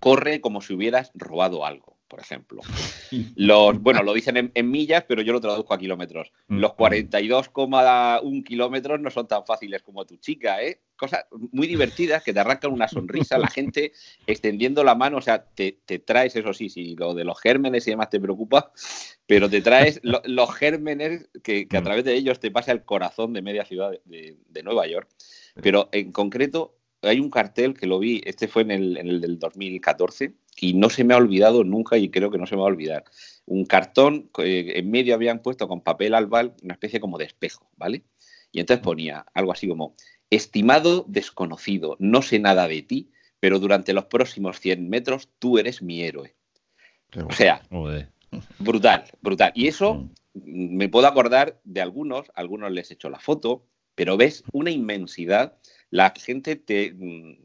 Corre 0.00 0.40
como 0.40 0.60
si 0.60 0.74
hubieras 0.74 1.10
robado 1.14 1.64
algo. 1.64 1.93
Por 2.14 2.22
ejemplo. 2.22 2.62
Los, 3.34 3.80
bueno, 3.80 4.04
lo 4.04 4.14
dicen 4.14 4.52
en, 4.54 4.70
millas, 4.70 5.04
pero 5.08 5.20
yo 5.20 5.32
lo 5.32 5.40
traduzco 5.40 5.74
a 5.74 5.78
kilómetros. 5.78 6.30
Mm. 6.46 6.60
Los 6.60 6.70
42,1 6.72 8.44
kilómetros 8.44 9.00
no 9.00 9.10
son 9.10 9.26
tan 9.26 9.44
fáciles 9.44 9.82
como 9.82 10.06
tu 10.06 10.16
chica, 10.18 10.62
¿eh? 10.62 10.80
Cosas 10.94 11.24
muy 11.50 11.66
divertidas 11.66 12.22
que 12.22 12.32
te 12.32 12.38
arrancan 12.38 12.72
una 12.72 12.86
sonrisa, 12.86 13.36
la 13.36 13.48
gente 13.48 13.90
extendiendo 14.28 14.84
la 14.84 14.94
mano, 14.94 15.16
o 15.16 15.20
sea, 15.20 15.44
te, 15.44 15.72
traes, 16.06 16.36
eso 16.36 16.52
sí, 16.52 16.68
si 16.68 16.94
lo 16.94 17.14
de 17.14 17.24
los 17.24 17.40
gérmenes 17.40 17.88
y 17.88 17.90
demás 17.90 18.10
te 18.10 18.20
preocupa, 18.20 18.70
pero 19.26 19.50
te 19.50 19.60
traes 19.60 20.00
los 20.04 20.54
gérmenes 20.54 21.28
que, 21.42 21.66
a 21.68 21.80
mm. 21.80 21.82
través 21.84 22.04
de 22.04 22.14
ellos 22.14 22.38
te 22.38 22.52
pasa 22.52 22.70
el 22.70 22.84
corazón 22.84 23.32
de 23.32 23.42
media 23.42 23.64
ciudad 23.64 23.90
de, 24.04 24.36
de 24.46 24.62
Nueva 24.62 24.86
York. 24.86 25.08
Pero 25.60 25.88
en 25.90 26.12
concreto, 26.12 26.76
hay 27.04 27.20
un 27.20 27.30
cartel 27.30 27.74
que 27.74 27.86
lo 27.86 27.98
vi, 27.98 28.20
este 28.24 28.48
fue 28.48 28.62
en 28.62 28.70
el, 28.70 28.96
en 28.96 29.08
el 29.08 29.20
del 29.20 29.38
2014, 29.38 30.34
y 30.60 30.74
no 30.74 30.90
se 30.90 31.04
me 31.04 31.14
ha 31.14 31.18
olvidado 31.18 31.64
nunca 31.64 31.96
y 31.98 32.10
creo 32.10 32.30
que 32.30 32.38
no 32.38 32.46
se 32.46 32.54
me 32.54 32.62
va 32.62 32.68
a 32.68 32.72
olvidar. 32.72 33.04
Un 33.46 33.64
cartón, 33.64 34.30
eh, 34.38 34.72
en 34.76 34.90
medio 34.90 35.14
habían 35.14 35.40
puesto 35.40 35.68
con 35.68 35.82
papel 35.82 36.14
albal 36.14 36.54
una 36.62 36.74
especie 36.74 37.00
como 37.00 37.18
de 37.18 37.24
espejo, 37.24 37.70
¿vale? 37.76 38.04
Y 38.52 38.60
entonces 38.60 38.82
ponía 38.82 39.26
algo 39.34 39.52
así 39.52 39.68
como, 39.68 39.96
estimado 40.30 41.04
desconocido, 41.08 41.96
no 41.98 42.22
sé 42.22 42.38
nada 42.38 42.68
de 42.68 42.82
ti, 42.82 43.10
pero 43.40 43.58
durante 43.58 43.92
los 43.92 44.06
próximos 44.06 44.60
100 44.60 44.88
metros 44.88 45.28
tú 45.38 45.58
eres 45.58 45.82
mi 45.82 46.02
héroe. 46.02 46.34
O 47.28 47.32
sea, 47.32 47.62
brutal, 48.58 49.04
brutal. 49.20 49.52
Y 49.54 49.68
eso 49.68 49.94
mm. 50.34 50.76
me 50.76 50.88
puedo 50.88 51.06
acordar 51.06 51.60
de 51.64 51.80
algunos, 51.80 52.30
algunos 52.34 52.72
les 52.72 52.90
he 52.90 52.94
hecho 52.94 53.10
la 53.10 53.20
foto, 53.20 53.66
pero 53.94 54.16
ves 54.16 54.44
una 54.52 54.70
inmensidad, 54.70 55.56
la 55.90 56.12
gente 56.16 56.56
te, 56.56 56.92
mm, 56.92 57.36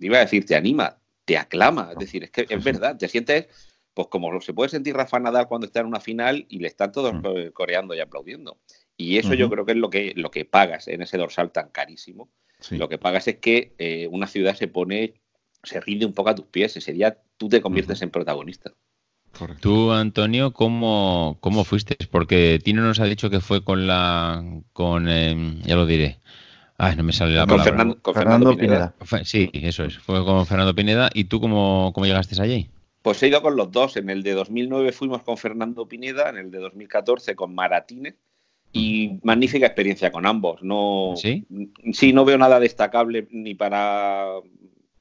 iba 0.00 0.18
a 0.18 0.20
decir, 0.20 0.44
te 0.44 0.56
anima, 0.56 0.98
te 1.24 1.38
aclama. 1.38 1.90
Es 1.92 1.98
decir, 1.98 2.24
es 2.24 2.30
que 2.30 2.46
es 2.48 2.64
verdad, 2.64 2.96
te 2.96 3.08
sientes, 3.08 3.46
pues 3.94 4.08
como 4.08 4.40
se 4.40 4.52
puede 4.52 4.68
sentir 4.68 4.94
Rafa 4.94 5.18
Nadal 5.18 5.48
cuando 5.48 5.66
está 5.66 5.80
en 5.80 5.86
una 5.86 6.00
final 6.00 6.46
y 6.48 6.58
le 6.58 6.68
están 6.68 6.92
todos 6.92 7.14
mm. 7.14 7.52
coreando 7.52 7.94
y 7.94 8.00
aplaudiendo. 8.00 8.58
Y 8.96 9.18
eso 9.18 9.34
yo 9.34 9.50
creo 9.50 9.64
que 9.64 9.72
es 9.72 9.78
lo 9.78 9.90
que, 9.90 10.12
lo 10.14 10.30
que 10.30 10.44
pagas 10.44 10.86
en 10.88 11.02
ese 11.02 11.18
dorsal 11.18 11.50
tan 11.50 11.70
carísimo. 11.70 12.30
Lo 12.70 12.88
que 12.88 12.98
pagas 12.98 13.28
es 13.28 13.36
que 13.36 13.74
eh, 13.78 14.08
una 14.10 14.26
ciudad 14.26 14.54
se 14.54 14.68
pone, 14.68 15.14
se 15.62 15.80
rinde 15.80 16.06
un 16.06 16.14
poco 16.14 16.30
a 16.30 16.34
tus 16.34 16.46
pies. 16.46 16.76
Ese 16.76 16.92
día 16.92 17.18
tú 17.36 17.48
te 17.48 17.60
conviertes 17.60 18.00
en 18.02 18.10
protagonista. 18.10 18.72
Tú, 19.60 19.90
Antonio, 19.90 20.52
¿cómo, 20.52 21.38
¿cómo 21.40 21.64
fuiste? 21.64 21.96
Porque 22.10 22.60
Tino 22.62 22.82
nos 22.82 23.00
ha 23.00 23.04
dicho 23.04 23.30
que 23.30 23.40
fue 23.40 23.64
con 23.64 23.86
la, 23.86 24.44
con, 24.72 25.08
em, 25.08 25.60
ya 25.62 25.74
lo 25.74 25.86
diré, 25.86 26.20
Ay, 26.76 26.96
no 26.96 27.04
me 27.04 27.12
sale 27.12 27.34
la 27.34 27.46
palabra. 27.46 27.94
con 28.02 28.14
Fernando, 28.14 28.56
Pineda. 28.56 28.94
Sí, 29.24 29.50
eso 29.52 29.84
es. 29.84 29.98
Fue 29.98 30.24
con 30.24 30.44
Fernando 30.46 30.74
Pineda. 30.74 31.10
¿Y 31.14 31.24
tú 31.24 31.40
cómo, 31.40 31.92
cómo 31.94 32.06
llegaste 32.06 32.40
allí? 32.40 32.68
Pues 33.02 33.22
he 33.22 33.28
ido 33.28 33.42
con 33.42 33.56
los 33.56 33.70
dos. 33.70 33.96
En 33.96 34.10
el 34.10 34.22
de 34.22 34.32
2009 34.32 34.92
fuimos 34.92 35.22
con 35.22 35.36
Fernando 35.36 35.86
Pineda, 35.86 36.30
en 36.30 36.38
el 36.38 36.50
de 36.50 36.58
2014 36.58 37.36
con 37.36 37.54
Maratínez. 37.54 38.16
Y 38.72 39.20
magnífica 39.22 39.66
experiencia 39.66 40.10
con 40.10 40.26
ambos. 40.26 40.62
No, 40.62 41.14
¿Sí? 41.16 41.46
Sí, 41.92 42.12
no 42.12 42.24
veo 42.24 42.38
nada 42.38 42.58
destacable 42.58 43.28
ni 43.30 43.54
para 43.54 44.26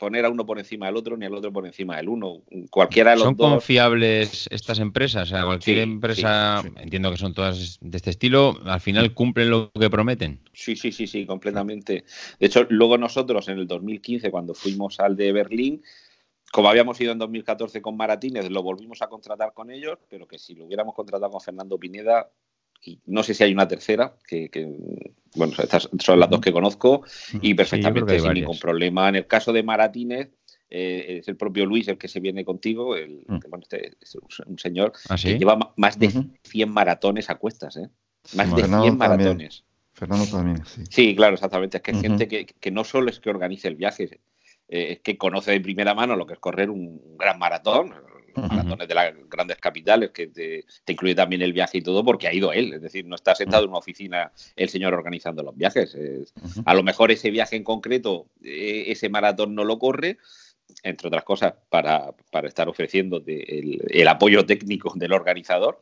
poner 0.04 0.26
a 0.26 0.30
uno 0.30 0.46
por 0.46 0.60
encima 0.60 0.88
del 0.88 0.98
otro 0.98 1.16
ni 1.16 1.26
al 1.26 1.34
otro 1.34 1.54
por 1.54 1.66
encima 1.66 1.96
del 1.96 2.10
uno. 2.10 2.42
Cualquiera 2.70 3.12
de 3.12 3.16
los 3.16 3.24
¿Son 3.24 3.36
confiables 3.36 4.50
estas 4.52 4.80
empresas? 4.80 5.24
O 5.24 5.26
sea, 5.34 5.46
cualquier 5.46 5.78
empresa, 5.78 6.62
entiendo 6.76 7.10
que 7.10 7.16
son 7.16 7.34
todas 7.34 7.78
de 7.80 7.96
este 7.98 8.10
estilo, 8.10 8.60
al 8.66 8.82
final 8.82 9.14
cumplen 9.14 9.50
lo 9.50 9.72
que 9.72 9.90
prometen. 9.90 10.42
Sí, 10.52 10.76
sí, 10.76 10.92
sí, 10.92 11.08
sí, 11.08 11.26
completamente. 11.26 12.04
De 12.38 12.48
hecho, 12.48 12.68
luego 12.68 12.98
nosotros 12.98 13.48
en 13.48 13.60
el 13.60 13.66
2015, 13.66 14.30
cuando 14.30 14.54
fuimos 14.54 15.00
al 15.00 15.16
de 15.16 15.32
Berlín, 15.32 15.82
como 16.52 16.68
habíamos 16.68 17.00
ido 17.00 17.14
en 17.14 17.20
2014 17.20 17.82
con 17.82 17.96
Maratínez, 17.96 18.50
lo 18.50 18.62
volvimos 18.62 19.02
a 19.02 19.08
contratar 19.08 19.54
con 19.54 19.72
ellos, 19.72 20.00
pero 20.10 20.28
que 20.28 20.38
si 20.38 20.54
lo 20.54 20.66
hubiéramos 20.66 20.96
contratado 20.96 21.32
con 21.32 21.40
Fernando 21.40 21.80
Pineda, 21.80 22.30
y 22.86 23.00
no 23.06 23.24
sé 23.24 23.34
si 23.34 23.44
hay 23.44 23.54
una 23.54 23.68
tercera, 23.68 24.16
que, 24.28 24.50
bueno, 25.36 25.54
estas 25.58 25.90
son 26.00 26.20
las 26.20 26.30
dos 26.30 26.42
que 26.42 26.52
conozco 26.52 27.04
y 27.42 27.54
perfectamente 27.54 28.20
sin 28.20 28.34
ningún 28.34 28.60
problema. 28.60 29.10
En 29.10 29.16
el 29.16 29.28
caso 29.28 29.54
de 29.54 29.64
Maratínez, 29.64 30.32
eh, 30.70 31.20
es 31.20 31.28
el 31.28 31.38
propio 31.38 31.66
Luis 31.66 31.88
el 31.88 31.98
que 31.98 32.08
se 32.08 32.20
viene 32.20 32.44
contigo, 32.44 32.96
el, 32.96 33.24
mm. 33.28 33.40
bueno, 33.48 33.64
este 33.64 33.94
es 34.02 34.18
un 34.46 34.58
señor 34.58 34.94
¿Ah, 35.08 35.16
que 35.22 35.38
lleva 35.38 35.74
más 35.78 36.00
de 36.00 36.12
100 36.44 36.70
maratones 36.70 37.30
a 37.30 37.36
cuestas, 37.36 37.78
¿eh? 37.78 37.90
Más 38.36 38.56
de 38.56 38.64
100 38.64 38.98
maratones. 38.98 39.64
Fernando 39.94 40.26
también, 40.26 40.66
sí. 40.66 40.82
Sí, 40.90 41.16
claro, 41.16 41.36
exactamente. 41.36 41.78
Es 41.78 41.84
que 41.84 41.92
hay 41.92 42.02
gente 42.02 42.28
que, 42.28 42.48
que, 42.48 42.72
no 42.72 42.84
solo 42.84 43.12
es 43.12 43.20
que 43.20 43.30
organice 43.30 43.68
el 43.68 43.76
viaje, 43.76 44.22
eh, 44.68 44.94
es 44.94 45.00
que 45.02 45.18
conoce 45.18 45.52
de 45.52 45.62
primera 45.62 45.94
mano 45.94 46.16
lo 46.16 46.26
que 46.26 46.34
es 46.34 46.40
correr 46.40 46.72
un 46.72 47.16
gran 47.18 47.38
maratón, 47.38 47.94
maratones 48.42 48.88
de 48.88 48.96
las 48.96 49.14
grandes 49.30 49.58
capitales, 49.58 50.12
que 50.12 50.28
te, 50.28 50.66
incluye 50.88 51.16
también 51.16 51.42
el 51.42 51.54
viaje 51.54 51.80
y 51.80 51.82
todo, 51.82 52.04
porque 52.04 52.28
ha 52.28 52.34
ido 52.34 52.52
él. 52.54 52.74
Es 52.74 52.82
decir, 52.82 53.06
no 53.06 53.16
está 53.16 53.36
sentado 53.36 53.64
en 53.64 53.70
una 53.70 53.80
oficina 53.80 54.32
el 54.56 54.70
señor 54.70 54.94
organizando 54.94 55.44
los 55.44 55.56
viajes. 55.56 55.96
A 56.66 56.74
lo 56.74 56.84
mejor 56.84 57.12
ese 57.12 57.32
viaje 57.32 57.56
en 57.56 57.64
concreto, 57.64 58.28
e, 58.44 58.92
ese 58.92 59.10
maratón 59.10 59.56
no 59.56 59.64
lo 59.64 59.80
corre, 59.80 60.18
entre 60.84 61.08
otras 61.08 61.24
cosas, 61.24 61.54
para, 61.70 62.14
estar 62.44 62.68
ofreciendo 62.68 63.24
el, 63.26 64.08
apoyo 64.08 64.46
técnico 64.46 64.94
del 64.96 65.14
organizador. 65.14 65.82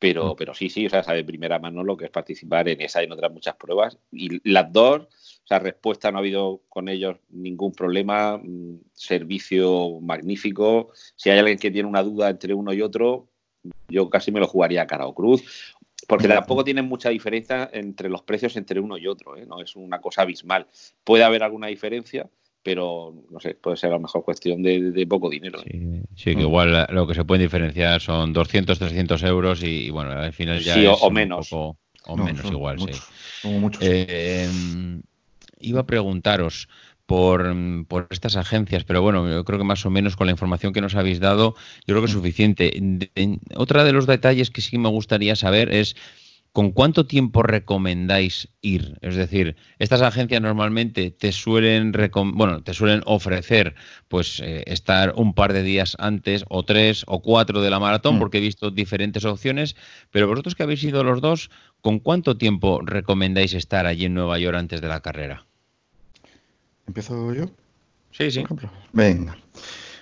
Pero, 0.00 0.34
pero 0.34 0.54
sí, 0.54 0.68
sí, 0.68 0.86
o 0.86 0.90
sea, 0.90 1.04
sabe 1.04 1.18
de 1.18 1.24
primera 1.24 1.58
mano 1.58 1.84
lo 1.84 1.96
que 1.96 2.06
es 2.06 2.10
participar 2.10 2.68
en 2.68 2.80
esa 2.80 3.02
y 3.02 3.04
en 3.04 3.12
otras 3.12 3.30
muchas 3.30 3.54
pruebas. 3.54 3.98
Y 4.10 4.50
las 4.50 4.72
dos 4.72 5.08
la 5.50 5.58
respuesta 5.58 6.10
no 6.10 6.18
ha 6.18 6.20
habido 6.20 6.62
con 6.68 6.88
ellos 6.88 7.16
ningún 7.28 7.72
problema, 7.72 8.38
mm, 8.38 8.80
servicio 8.94 10.00
magnífico. 10.00 10.92
Si 11.16 11.28
hay 11.28 11.40
alguien 11.40 11.58
que 11.58 11.70
tiene 11.70 11.88
una 11.88 12.02
duda 12.02 12.30
entre 12.30 12.54
uno 12.54 12.72
y 12.72 12.80
otro, 12.80 13.28
yo 13.88 14.08
casi 14.08 14.32
me 14.32 14.40
lo 14.40 14.46
jugaría 14.46 14.82
a 14.82 14.86
cara 14.86 15.06
o 15.06 15.14
cruz, 15.14 15.74
porque 16.06 16.28
tampoco 16.28 16.64
tienen 16.64 16.86
mucha 16.86 17.10
diferencia 17.10 17.68
entre 17.72 18.08
los 18.08 18.22
precios 18.22 18.56
entre 18.56 18.80
uno 18.80 18.96
y 18.96 19.06
otro, 19.06 19.36
¿eh? 19.36 19.44
no 19.44 19.60
es 19.60 19.76
una 19.76 20.00
cosa 20.00 20.22
abismal. 20.22 20.66
Puede 21.04 21.24
haber 21.24 21.42
alguna 21.42 21.66
diferencia, 21.66 22.30
pero 22.62 23.14
no 23.30 23.40
sé, 23.40 23.54
puede 23.54 23.76
ser 23.76 23.90
a 23.90 23.94
lo 23.94 24.00
mejor 24.00 24.24
cuestión 24.24 24.62
de, 24.62 25.06
poco 25.08 25.30
dinero. 25.30 25.60
¿eh? 25.64 26.02
Sí, 26.14 26.34
que 26.34 26.42
igual 26.42 26.86
lo 26.90 27.06
que 27.06 27.14
se 27.14 27.24
puede 27.24 27.42
diferenciar 27.42 28.00
son 28.00 28.32
200, 28.32 28.78
300 28.78 29.22
euros 29.22 29.62
y, 29.62 29.90
bueno, 29.90 30.12
al 30.12 30.32
final 30.32 30.60
ya 30.60 30.74
sí, 30.74 30.86
es 30.86 30.98
o, 31.00 31.10
menos. 31.10 31.48
o 31.52 31.76
menos 32.16 32.44
igual, 32.50 32.78
sí. 32.80 33.00
Como 33.42 33.60
muchos. 33.60 33.82
Eh, 33.84 34.48
iba 35.60 35.80
a 35.80 35.86
preguntaros 35.86 36.68
por, 37.10 37.56
estas 38.10 38.36
agencias, 38.36 38.84
pero 38.84 39.02
bueno, 39.02 39.28
yo 39.28 39.44
creo 39.44 39.58
que 39.58 39.64
más 39.64 39.84
o 39.84 39.90
menos 39.90 40.14
con 40.14 40.28
la 40.28 40.30
información 40.30 40.72
que 40.72 40.80
nos 40.80 40.94
habéis 40.94 41.18
dado, 41.18 41.56
yo 41.84 41.86
creo 41.94 42.02
que 42.02 42.06
es 42.06 42.12
suficiente. 42.12 42.72
otra 43.56 43.82
de 43.82 43.92
los 43.92 44.06
detalles 44.06 44.50
que 44.50 44.60
sí 44.60 44.78
me 44.78 44.88
gustaría 44.88 45.34
saber 45.34 45.74
es 45.74 45.96
¿con 46.52 46.72
cuánto 46.72 47.06
tiempo 47.06 47.42
recomendáis 47.42 48.48
ir? 48.60 48.98
Es 49.02 49.16
decir, 49.16 49.56
estas 49.78 50.02
agencias 50.02 50.42
normalmente 50.42 51.10
te 51.10 51.32
suelen, 51.32 51.92
bueno, 52.34 52.62
te 52.62 52.74
suelen 52.74 53.02
ofrecer 53.06 53.74
pues 54.08 54.40
eh, 54.40 54.64
estar 54.66 55.14
un 55.16 55.34
par 55.34 55.52
de 55.52 55.62
días 55.62 55.96
antes 55.98 56.44
o 56.48 56.64
tres 56.64 57.04
o 57.06 57.22
cuatro 57.22 57.60
de 57.60 57.70
la 57.70 57.78
maratón, 57.78 58.16
mm. 58.16 58.18
porque 58.18 58.38
he 58.38 58.42
visto 58.42 58.70
diferentes 58.70 59.24
opciones, 59.24 59.76
pero 60.10 60.28
vosotros 60.28 60.54
que 60.54 60.62
habéis 60.62 60.82
ido 60.82 61.04
los 61.04 61.20
dos, 61.20 61.50
¿con 61.80 62.00
cuánto 62.00 62.36
tiempo 62.36 62.80
recomendáis 62.82 63.54
estar 63.54 63.86
allí 63.86 64.06
en 64.06 64.14
Nueva 64.14 64.38
York 64.38 64.56
antes 64.56 64.80
de 64.80 64.88
la 64.88 65.00
carrera? 65.00 65.46
¿Empiezo 66.86 67.32
yo? 67.32 67.44
Sí, 68.10 68.30
sí. 68.30 68.44
Venga. 68.92 69.36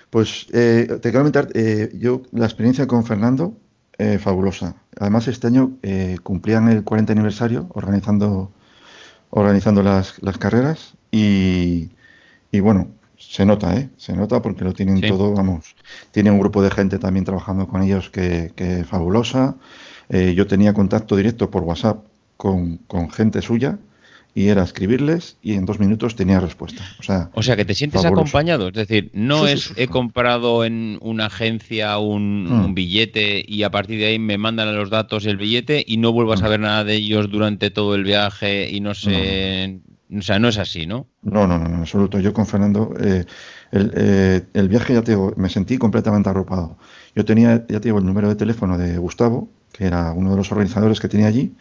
Pues 0.09 0.47
eh, 0.53 0.87
te 0.89 1.01
quiero 1.11 1.19
comentar, 1.19 1.49
eh, 1.53 1.91
yo 1.93 2.23
la 2.31 2.45
experiencia 2.45 2.87
con 2.87 3.05
Fernando, 3.05 3.55
eh, 3.99 4.17
fabulosa. 4.17 4.75
Además, 4.99 5.27
este 5.27 5.47
año 5.47 5.77
cumplían 6.23 6.69
el 6.69 6.83
40 6.83 7.13
aniversario 7.13 7.67
organizando, 7.73 8.51
organizando 9.29 9.83
las, 9.83 10.19
carreras 10.39 10.95
y, 11.11 11.89
bueno, 12.61 12.87
se 13.17 13.45
nota, 13.45 13.75
¿eh? 13.75 13.89
Se 13.97 14.13
nota 14.13 14.41
porque 14.41 14.63
lo 14.63 14.73
tienen 14.73 15.01
todo, 15.01 15.33
vamos. 15.33 15.75
Tiene 16.11 16.31
un 16.31 16.39
grupo 16.39 16.61
de 16.63 16.71
gente 16.71 16.99
también 16.99 17.25
trabajando 17.25 17.67
con 17.67 17.81
ellos 17.83 18.09
que, 18.09 18.51
que 18.55 18.83
fabulosa. 18.83 19.55
yo 20.09 20.47
tenía 20.47 20.73
contacto 20.73 21.15
directo 21.15 21.51
por 21.51 21.63
WhatsApp 21.63 22.03
con, 22.37 22.77
con 22.87 23.11
gente 23.11 23.41
suya 23.41 23.77
y 24.35 24.47
era 24.47 24.63
escribirles 24.63 25.37
y 25.41 25.53
en 25.53 25.65
dos 25.65 25.79
minutos 25.79 26.15
tenía 26.15 26.39
respuesta. 26.39 26.83
O 26.99 27.03
sea, 27.03 27.29
o 27.33 27.43
sea 27.43 27.55
que 27.55 27.65
te 27.65 27.73
sientes 27.73 28.05
acompañado, 28.05 28.67
es 28.67 28.73
decir, 28.73 29.09
no 29.13 29.47
es 29.47 29.73
he 29.75 29.87
comprado 29.87 30.63
en 30.63 30.97
una 31.01 31.25
agencia 31.25 31.97
un, 31.97 32.43
mm. 32.43 32.73
billete 32.73 33.43
y 33.47 33.63
a 33.63 33.71
partir 33.71 33.99
de 33.99 34.07
ahí 34.07 34.19
me 34.19 34.37
mandan 34.37 34.75
los 34.75 34.89
datos 34.89 35.25
el 35.25 35.37
billete 35.37 35.83
y 35.85 35.97
no 35.97 36.11
vuelvo 36.11 36.33
a 36.33 36.35
mm. 36.35 36.39
saber 36.39 36.59
nada 36.59 36.83
de 36.83 36.95
ellos 36.95 37.29
durante 37.29 37.71
todo 37.71 37.95
el 37.95 38.03
viaje 38.03 38.69
y 38.69 38.79
no 38.79 38.93
sé... 38.93 39.79
O 40.11 40.23
sea, 40.23 40.39
no 40.39 40.47
es 40.47 40.57
así, 40.57 40.87
¿no? 40.87 41.05
No, 41.21 41.45
no, 41.45 41.59
no, 41.59 41.67
en 41.67 41.75
absoluto. 41.75 42.19
Yo 42.19 42.33
con 42.33 42.47
Fernando, 42.47 42.95
eh, 42.99 43.25
el, 43.71 43.91
eh, 43.95 44.41
el, 44.55 44.67
viaje 44.67 44.95
ya 44.95 45.03
te 45.03 45.11
digo, 45.11 45.33
me 45.37 45.49
sentí 45.49 45.77
completamente 45.77 46.27
arropado. 46.27 46.77
Yo 47.15 47.25
tenía, 47.25 47.63
ya 47.69 47.79
te 47.79 47.89
digo, 47.89 47.99
el 47.99 48.05
número 48.05 48.27
de 48.27 48.35
teléfono 48.35 48.79
de 48.79 48.97
Gustavo, 48.97 49.49
que 49.71 49.85
era 49.85 50.11
uno 50.13 50.31
de 50.31 50.37
los 50.37 50.51
organizadores 50.51 50.99
que 50.99 51.09
tenía 51.09 51.27
allí, 51.27 51.53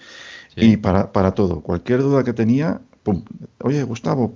y 0.57 0.77
para, 0.77 1.13
para 1.13 1.33
todo, 1.33 1.61
cualquier 1.61 2.01
duda 2.01 2.25
que 2.25 2.33
tenía, 2.33 2.81
Oye, 3.61 3.83
Gustavo, 3.85 4.31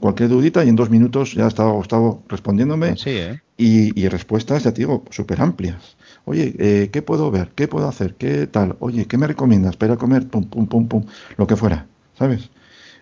cualquier 0.00 0.28
dudita 0.28 0.64
y 0.64 0.68
en 0.68 0.74
dos 0.76 0.90
minutos 0.90 1.34
ya 1.34 1.46
estaba 1.46 1.70
Gustavo 1.72 2.22
respondiéndome. 2.28 2.96
Sí, 2.96 3.10
¿eh? 3.10 3.40
y, 3.56 4.08
respuestas, 4.08 4.64
ya 4.64 4.72
te 4.72 4.80
digo, 4.80 5.04
súper 5.10 5.40
amplias. 5.40 5.96
Oye, 6.24 6.54
eh, 6.58 6.90
¿qué 6.92 7.02
puedo 7.02 7.30
ver? 7.30 7.50
¿Qué 7.54 7.68
puedo 7.68 7.88
hacer? 7.88 8.14
¿Qué 8.14 8.46
tal? 8.46 8.76
Oye, 8.80 9.06
¿qué 9.06 9.16
me 9.18 9.26
recomiendas 9.26 9.76
para 9.76 9.96
comer? 9.96 10.26
Pum, 10.26 10.44
pum, 10.44 10.66
pum, 10.66 10.88
pum, 10.88 11.04
lo 11.36 11.46
que 11.46 11.56
fuera, 11.56 11.86
¿sabes? 12.18 12.50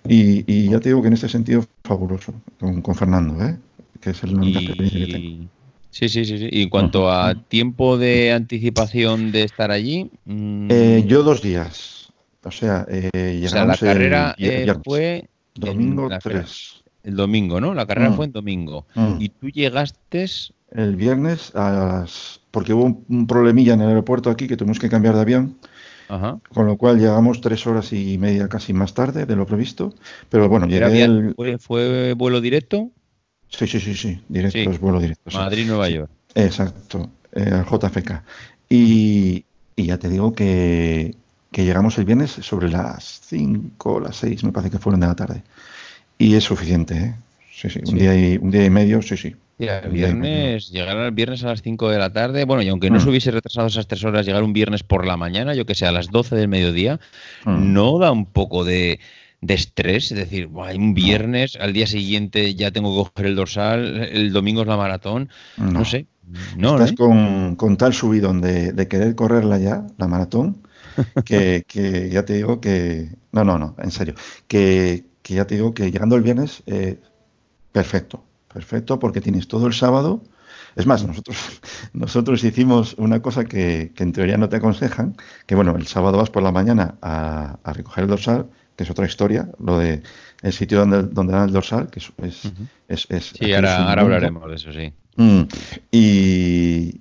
Y, 0.08 0.68
ya 0.68 0.80
te 0.80 0.90
digo 0.90 1.02
que 1.02 1.08
en 1.08 1.14
este 1.14 1.28
sentido, 1.28 1.64
fabuloso, 1.84 2.34
con, 2.58 2.94
Fernando, 2.94 3.42
¿eh? 3.44 3.56
Que 4.00 4.10
es 4.10 4.22
el 4.22 4.34
única 4.34 4.60
experiencia 4.60 5.06
que 5.06 5.12
tengo. 5.12 5.44
Sí, 5.90 6.08
sí, 6.08 6.24
sí, 6.24 6.38
sí. 6.38 6.48
Y 6.50 6.62
en 6.62 6.68
cuanto 6.68 7.10
a 7.10 7.34
tiempo 7.34 7.98
de 7.98 8.32
anticipación 8.32 9.32
de 9.32 9.42
estar 9.42 9.70
allí. 9.70 10.10
Mm, 10.24 10.68
eh, 10.70 11.04
yo 11.06 11.22
dos 11.22 11.42
días. 11.42 11.99
O 12.42 12.50
sea, 12.50 12.86
eh, 12.88 13.42
o 13.44 13.48
sea 13.48 13.64
la 13.64 13.76
carrera 13.76 14.34
eh, 14.38 14.72
fue. 14.84 15.28
Domingo 15.54 16.08
3. 16.22 16.84
El 17.02 17.16
domingo, 17.16 17.60
¿no? 17.60 17.74
La 17.74 17.86
carrera 17.86 18.10
mm. 18.10 18.14
fue 18.14 18.26
en 18.26 18.32
domingo. 18.32 18.86
Mm. 18.94 19.16
Y 19.18 19.28
tú 19.30 19.48
llegaste. 19.48 20.26
El 20.70 20.96
viernes 20.96 21.54
a 21.54 21.70
las. 21.70 22.40
Porque 22.50 22.72
hubo 22.72 23.04
un, 23.08 23.26
problemilla 23.26 23.74
en 23.74 23.82
el 23.82 23.88
aeropuerto 23.88 24.30
aquí 24.30 24.46
que 24.46 24.56
tuvimos 24.56 24.78
que 24.78 24.88
cambiar 24.88 25.14
de 25.14 25.20
avión. 25.20 25.58
Ajá. 26.08 26.38
Con 26.52 26.66
lo 26.66 26.76
cual 26.76 26.98
llegamos 26.98 27.40
tres 27.40 27.66
horas 27.66 27.92
y 27.92 28.18
media 28.18 28.48
casi 28.48 28.72
más 28.72 28.94
tarde 28.94 29.26
de 29.26 29.36
lo 29.36 29.46
previsto. 29.46 29.94
Pero 30.28 30.48
bueno, 30.48 30.66
llegué. 30.66 31.02
El... 31.02 31.34
¿Fue, 31.36 31.58
¿Fue 31.58 32.14
vuelo 32.14 32.40
directo? 32.40 32.90
Sí, 33.50 33.66
sí, 33.66 33.80
sí, 33.80 33.94
sí, 33.94 34.20
directo, 34.28 34.70
es 34.70 34.80
vuelo 34.80 35.00
directo. 35.00 35.30
Madrid-Nueva 35.32 35.88
York. 35.88 36.10
Exacto, 36.34 37.10
eh, 37.32 37.50
al 37.52 37.66
JFK. 37.66 38.22
Y, 38.68 39.44
ya 39.76 39.98
te 39.98 40.08
digo 40.08 40.32
que, 40.32 41.16
llegamos 41.52 41.98
el 41.98 42.04
viernes 42.04 42.30
sobre 42.30 42.68
las 42.68 43.20
5 43.24 44.00
las 44.00 44.16
6, 44.16 44.44
me 44.44 44.52
parece 44.52 44.72
que 44.72 44.78
fueron 44.78 45.00
de 45.00 45.06
la 45.06 45.16
tarde. 45.16 45.42
Y 46.18 46.34
es 46.34 46.44
suficiente, 46.44 46.96
¿eh? 46.96 47.14
Sí, 47.52 47.68
sí, 47.68 47.80
un, 47.86 47.98
Día, 47.98 48.14
y, 48.14 48.38
un 48.38 48.50
día 48.50 48.64
y 48.64 48.70
medio, 48.70 49.02
sí, 49.02 49.16
sí. 49.16 49.36
el 49.58 49.90
viernes, 49.90 50.70
llegar 50.70 50.96
al 50.96 51.10
viernes 51.10 51.44
a 51.44 51.48
las 51.48 51.60
5 51.60 51.90
de 51.90 51.98
la 51.98 52.10
tarde, 52.10 52.44
bueno, 52.44 52.62
y 52.62 52.68
aunque 52.68 52.88
no 52.88 52.96
mm. 52.96 53.00
se 53.02 53.10
hubiese 53.10 53.30
retrasado 53.30 53.66
esas 53.66 53.86
tres 53.86 54.02
horas, 54.04 54.24
llegar 54.24 54.42
un 54.42 54.54
viernes 54.54 54.82
por 54.82 55.06
la 55.06 55.18
mañana, 55.18 55.52
yo 55.54 55.66
que 55.66 55.74
sé, 55.74 55.84
a 55.84 55.92
las 55.92 56.10
12 56.10 56.36
del 56.36 56.48
mediodía, 56.48 57.00
mm. 57.44 57.72
no 57.72 57.98
da 57.98 58.12
un 58.12 58.24
poco 58.24 58.64
de, 58.64 58.98
de 59.42 59.54
estrés, 59.54 60.10
es 60.12 60.18
decir, 60.18 60.48
hay 60.62 60.78
un 60.78 60.94
viernes, 60.94 61.56
al 61.60 61.72
día 61.72 61.86
siguiente 61.86 62.54
ya 62.54 62.70
tengo 62.70 62.90
que 63.04 63.10
coger 63.10 63.26
el 63.26 63.36
dorsal, 63.36 64.08
el 64.10 64.32
domingo 64.32 64.62
es 64.62 64.68
la 64.68 64.76
maratón, 64.76 65.28
no, 65.58 65.84
sé. 65.84 66.06
No, 66.56 66.74
Estás 66.74 66.92
con, 66.92 67.76
tal 67.76 67.92
subidón 67.92 68.40
de, 68.40 68.72
de, 68.72 68.88
querer 68.88 69.14
correrla 69.14 69.58
ya, 69.58 69.86
la 69.98 70.06
maratón, 70.06 70.62
que, 71.24 72.08
ya 72.12 72.24
te 72.24 72.34
digo 72.34 72.60
que... 72.60 73.08
No, 73.32 73.44
no, 73.44 73.58
no, 73.58 73.76
en 73.78 73.90
serio. 73.90 74.14
Que, 74.48 75.04
ya 75.24 75.46
te 75.46 75.54
digo 75.54 75.74
que 75.74 75.90
llegando 75.90 76.16
el 76.16 76.22
viernes, 76.22 76.62
eh, 76.66 76.98
perfecto, 77.70 78.24
perfecto, 78.52 78.98
porque 78.98 79.20
tienes 79.20 79.46
todo 79.46 79.66
el 79.66 79.74
sábado. 79.74 80.22
Es 80.76 80.86
más, 80.86 81.06
nosotros, 81.06 81.36
nosotros 81.92 82.42
hicimos 82.44 82.94
una 82.98 83.22
cosa 83.22 83.44
que, 83.44 83.92
en 83.96 84.12
teoría 84.12 84.36
no 84.36 84.48
te 84.48 84.56
aconsejan, 84.56 85.16
que 85.46 85.54
bueno, 85.54 85.76
el 85.76 85.86
sábado 85.86 86.18
vas 86.18 86.30
por 86.30 86.42
la 86.42 86.52
mañana 86.52 86.96
a, 87.00 87.58
a 87.62 87.72
recoger 87.72 88.04
el 88.04 88.10
dorsal 88.10 88.48
que 88.80 88.84
es 88.84 88.90
otra 88.90 89.04
historia, 89.04 89.46
lo 89.58 89.76
de 89.78 90.02
el 90.40 90.52
sitio 90.54 90.78
donde, 90.78 91.02
donde 91.02 91.34
dan 91.34 91.48
el 91.48 91.52
dorsal, 91.52 91.90
que 91.90 91.98
es... 91.98 92.10
es, 92.88 93.06
es, 93.10 93.32
sí, 93.38 93.52
ahora, 93.52 94.00
hablaremos 94.00 94.48
de 94.48 94.56
eso, 94.56 94.72
sí. 94.72 94.90
Mm, 95.16 95.42
y, 95.90 97.00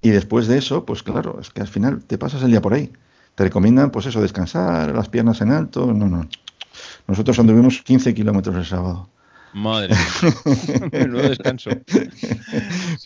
y 0.00 0.08
después 0.08 0.46
de 0.46 0.56
eso, 0.56 0.86
pues 0.86 1.02
claro, 1.02 1.38
es 1.38 1.50
que 1.50 1.60
al 1.60 1.68
final 1.68 2.02
te 2.04 2.16
pasas 2.16 2.42
el 2.42 2.52
día 2.52 2.62
por 2.62 2.72
ahí. 2.72 2.90
Te 3.34 3.44
recomiendan, 3.44 3.90
pues 3.90 4.06
eso, 4.06 4.20
descansar, 4.20 4.94
las 4.94 5.08
piernas 5.08 5.40
en 5.40 5.52
alto. 5.52 5.92
No, 5.92 6.08
no. 6.08 6.28
Nosotros 7.06 7.38
anduvimos 7.38 7.82
15 7.82 8.14
kilómetros 8.14 8.56
el 8.56 8.64
sábado. 8.64 9.08
Madre 9.52 9.94
mía. 9.94 11.06
no 11.08 11.18
descanso. 11.18 11.70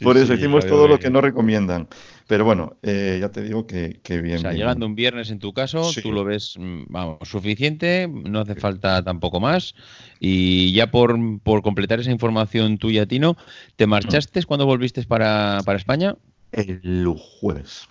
Por 0.02 0.16
eso 0.16 0.34
hicimos 0.34 0.66
todo 0.66 0.88
lo 0.88 0.98
que 0.98 1.10
no 1.10 1.20
recomiendan. 1.20 1.88
Pero 2.26 2.44
bueno, 2.44 2.76
eh, 2.82 3.18
ya 3.20 3.30
te 3.30 3.42
digo 3.42 3.66
que, 3.66 4.00
bien. 4.08 4.36
O 4.36 4.40
sea, 4.40 4.52
llegando 4.52 4.86
un 4.86 4.94
viernes 4.94 5.30
en 5.30 5.38
tu 5.38 5.52
caso, 5.52 5.90
tú 6.02 6.12
lo 6.12 6.24
ves, 6.24 6.54
mm, 6.58 6.84
vamos, 6.88 7.28
suficiente, 7.28 8.08
no 8.08 8.40
hace 8.40 8.54
falta 8.54 9.02
tampoco 9.02 9.40
más. 9.40 9.74
Y 10.20 10.72
ya 10.72 10.90
por, 10.90 11.18
completar 11.62 12.00
esa 12.00 12.10
información 12.10 12.78
tuya, 12.78 13.06
Tino, 13.06 13.36
¿te 13.76 13.86
marchaste 13.86 14.42
cuando 14.44 14.66
volviste 14.66 15.02
para, 15.04 15.60
España? 15.76 16.16
El 16.52 17.06
jueves. 17.18 17.88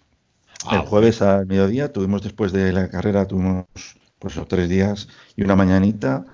El 0.72 0.80
ah, 0.80 0.86
jueves 0.86 1.22
al 1.22 1.46
mediodía, 1.46 1.92
tuvimos 1.92 2.22
después 2.22 2.52
de 2.52 2.72
la 2.72 2.90
carrera, 2.90 3.28
tuvimos 3.28 3.66
pues 4.20 4.40
tres 4.48 4.70
días 4.70 5.08
y 5.36 5.44
una 5.44 5.56
mañanita 5.56 6.26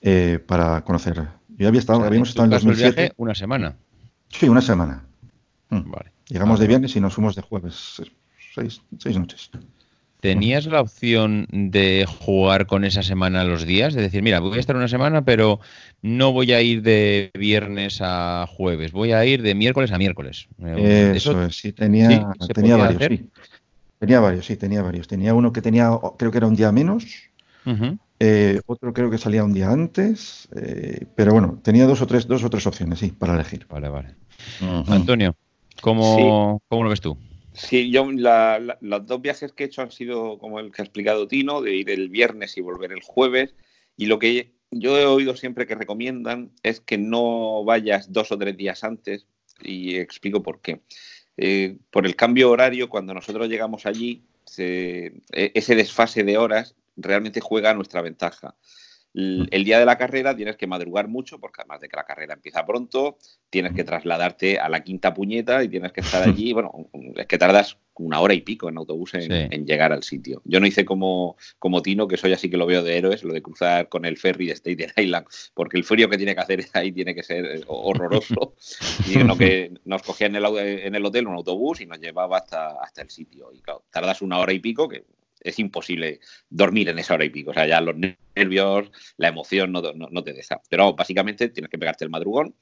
eh, 0.00 0.38
para 0.46 0.82
conocer 0.84 1.26
yo 1.62 1.68
había 1.68 1.78
estado, 1.78 2.02
habíamos 2.02 2.30
estado 2.30 2.46
en 2.46 2.50
2007. 2.50 3.12
una 3.16 3.34
semana. 3.34 3.76
Sí, 4.28 4.48
una 4.48 4.60
semana. 4.60 5.04
Mm. 5.68 5.90
Vale. 5.90 6.12
Llegamos 6.26 6.58
de 6.58 6.66
viernes 6.66 6.96
y 6.96 7.00
nos 7.00 7.14
fuimos 7.14 7.36
de 7.36 7.42
jueves. 7.42 8.02
Seis, 8.54 8.80
seis 8.98 9.16
noches. 9.16 9.50
¿Tenías 10.20 10.66
la 10.66 10.80
opción 10.80 11.46
de 11.50 12.06
jugar 12.06 12.66
con 12.66 12.84
esa 12.84 13.02
semana 13.02 13.44
los 13.44 13.64
días? 13.64 13.94
De 13.94 14.02
decir, 14.02 14.22
mira, 14.22 14.40
voy 14.40 14.56
a 14.56 14.60
estar 14.60 14.76
una 14.76 14.88
semana, 14.88 15.24
pero 15.24 15.60
no 16.00 16.32
voy 16.32 16.52
a 16.52 16.62
ir 16.62 16.82
de 16.82 17.30
viernes 17.34 17.98
a 18.00 18.46
jueves, 18.48 18.92
voy 18.92 19.12
a 19.12 19.24
ir 19.24 19.42
de 19.42 19.54
miércoles 19.54 19.90
a 19.92 19.98
miércoles. 19.98 20.48
Eh, 20.64 21.12
Eso, 21.16 21.44
es, 21.44 21.56
sí, 21.56 21.72
tenía, 21.72 22.32
tenía 22.54 22.76
varios, 22.76 23.02
sí. 23.04 23.30
Tenía 24.02 24.18
varios, 24.18 24.46
sí, 24.46 24.56
tenía 24.56 24.82
varios. 24.82 25.06
Tenía 25.06 25.32
uno 25.32 25.52
que 25.52 25.62
tenía, 25.62 25.88
creo 26.18 26.32
que 26.32 26.38
era 26.38 26.48
un 26.48 26.56
día 26.56 26.72
menos, 26.72 27.30
eh, 28.18 28.60
otro 28.66 28.92
creo 28.92 29.12
que 29.12 29.16
salía 29.16 29.44
un 29.44 29.52
día 29.52 29.70
antes, 29.70 30.48
eh, 30.56 31.06
pero 31.14 31.30
bueno, 31.30 31.60
tenía 31.62 31.86
dos 31.86 32.02
o 32.02 32.06
tres, 32.08 32.26
dos 32.26 32.42
o 32.42 32.50
tres 32.50 32.66
opciones, 32.66 32.98
sí, 32.98 33.12
para 33.12 33.34
elegir. 33.34 33.64
Vale, 33.68 33.88
vale. 33.88 34.16
Antonio, 34.88 35.36
¿cómo, 35.80 36.60
lo 36.68 36.88
ves 36.88 37.00
tú? 37.00 37.16
Sí, 37.52 37.92
yo 37.92 38.04
los 38.10 39.06
dos 39.06 39.22
viajes 39.22 39.52
que 39.52 39.62
he 39.62 39.66
hecho 39.68 39.82
han 39.82 39.92
sido 39.92 40.36
como 40.40 40.58
el 40.58 40.72
que 40.72 40.82
ha 40.82 40.84
explicado 40.84 41.28
Tino, 41.28 41.62
de 41.62 41.76
ir 41.76 41.88
el 41.88 42.08
viernes 42.08 42.56
y 42.56 42.60
volver 42.60 42.90
el 42.90 43.02
jueves. 43.02 43.54
Y 43.96 44.06
lo 44.06 44.18
que 44.18 44.50
yo 44.72 44.98
he 44.98 45.06
oído 45.06 45.36
siempre 45.36 45.68
que 45.68 45.76
recomiendan 45.76 46.50
es 46.64 46.80
que 46.80 46.98
no 46.98 47.62
vayas 47.62 48.12
dos 48.12 48.32
o 48.32 48.36
tres 48.36 48.56
días 48.56 48.82
antes 48.82 49.28
y 49.62 49.94
explico 49.94 50.42
por 50.42 50.60
qué. 50.60 50.80
Eh, 51.36 51.76
por 51.90 52.06
el 52.06 52.16
cambio 52.16 52.50
horario, 52.50 52.88
cuando 52.88 53.14
nosotros 53.14 53.48
llegamos 53.48 53.86
allí, 53.86 54.22
e, 54.58 55.12
ese 55.32 55.74
desfase 55.74 56.24
de 56.24 56.36
horas 56.36 56.74
realmente 56.96 57.40
juega 57.40 57.70
a 57.70 57.74
nuestra 57.74 58.02
ventaja. 58.02 58.54
Mm. 59.14 59.44
El, 59.50 59.64
día 59.64 59.78
de 59.78 59.84
la 59.84 59.98
carrera 59.98 60.34
tienes 60.34 60.56
que 60.56 60.66
madrugar 60.66 61.08
mucho, 61.08 61.38
porque 61.38 61.60
además 61.60 61.80
de 61.80 61.88
que 61.88 61.96
la 61.96 62.04
carrera 62.04 62.34
empieza 62.34 62.64
pronto, 62.64 63.18
tienes 63.50 63.74
que 63.74 63.84
trasladarte 63.84 64.58
a 64.58 64.68
la 64.68 64.82
quinta 64.82 65.12
puñeta 65.12 65.62
y 65.62 65.68
tienes 65.68 65.92
que 65.92 66.00
estar 66.00 66.22
allí. 66.28 66.52
Bueno, 66.52 66.88
es 67.16 67.26
que 67.26 67.38
tardas 67.38 67.76
una 67.94 68.20
hora 68.20 68.34
y 68.34 68.40
pico 68.40 68.68
en 68.68 68.78
autobús 68.78 69.12
en, 69.14 69.66
llegar 69.66 69.92
al 69.92 70.02
sitio. 70.02 70.40
Yo 70.44 70.60
no 70.60 70.66
hice 70.66 70.84
como, 70.84 71.36
como 71.58 71.82
Tino, 71.82 72.08
que 72.08 72.16
soy 72.16 72.32
así 72.32 72.48
que 72.48 72.56
lo 72.56 72.66
veo 72.66 72.82
de 72.82 72.96
héroes, 72.96 73.22
lo 73.22 73.34
de 73.34 73.42
cruzar 73.42 73.88
con 73.88 74.04
el 74.04 74.16
ferry 74.16 74.46
de 74.46 74.56
Staten 74.56 74.92
Island, 74.96 75.26
porque 75.54 75.76
el 75.76 75.84
frío 75.84 76.08
que 76.08 76.16
tiene 76.16 76.34
que 76.34 76.40
hacer 76.40 76.64
ahí 76.72 76.92
tiene 76.92 77.14
que 77.14 77.22
ser 77.22 77.44
eh, 77.44 77.60
horroroso. 77.66 78.54
y 79.08 79.18
lo 79.18 79.36
que 79.36 79.72
nos 79.84 80.02
cogía 80.02 80.26
en 80.26 80.36
el, 80.36 80.44
en 80.56 80.94
el 80.94 81.04
hotel 81.04 81.26
un 81.26 81.34
autobús 81.34 81.80
y 81.80 81.86
nos 81.86 82.00
llevaba 82.00 82.38
hasta, 82.38 82.80
hasta 82.82 83.02
el 83.02 83.10
sitio. 83.10 83.52
Y 83.52 83.60
claro, 83.60 83.84
tardas 83.90 84.22
una 84.22 84.38
hora 84.38 84.52
y 84.52 84.58
pico, 84.58 84.88
que 84.88 85.04
es 85.44 85.58
imposible 85.58 86.20
dormir 86.50 86.88
en 86.88 86.98
esa 86.98 87.14
hora 87.14 87.24
y 87.24 87.30
pico. 87.30 87.50
O 87.50 87.54
sea, 87.54 87.66
ya 87.66 87.80
los 87.80 87.96
nervios, 88.34 88.90
la 89.16 89.28
emoción 89.28 89.72
no, 89.72 89.82
no, 89.92 90.24
te 90.24 90.32
deja. 90.32 90.60
Pero 90.68 90.94
básicamente 90.94 91.48
tienes 91.48 91.70
que 91.70 91.78
pegarte 91.78 92.04
el 92.04 92.10
madrugón 92.10 92.54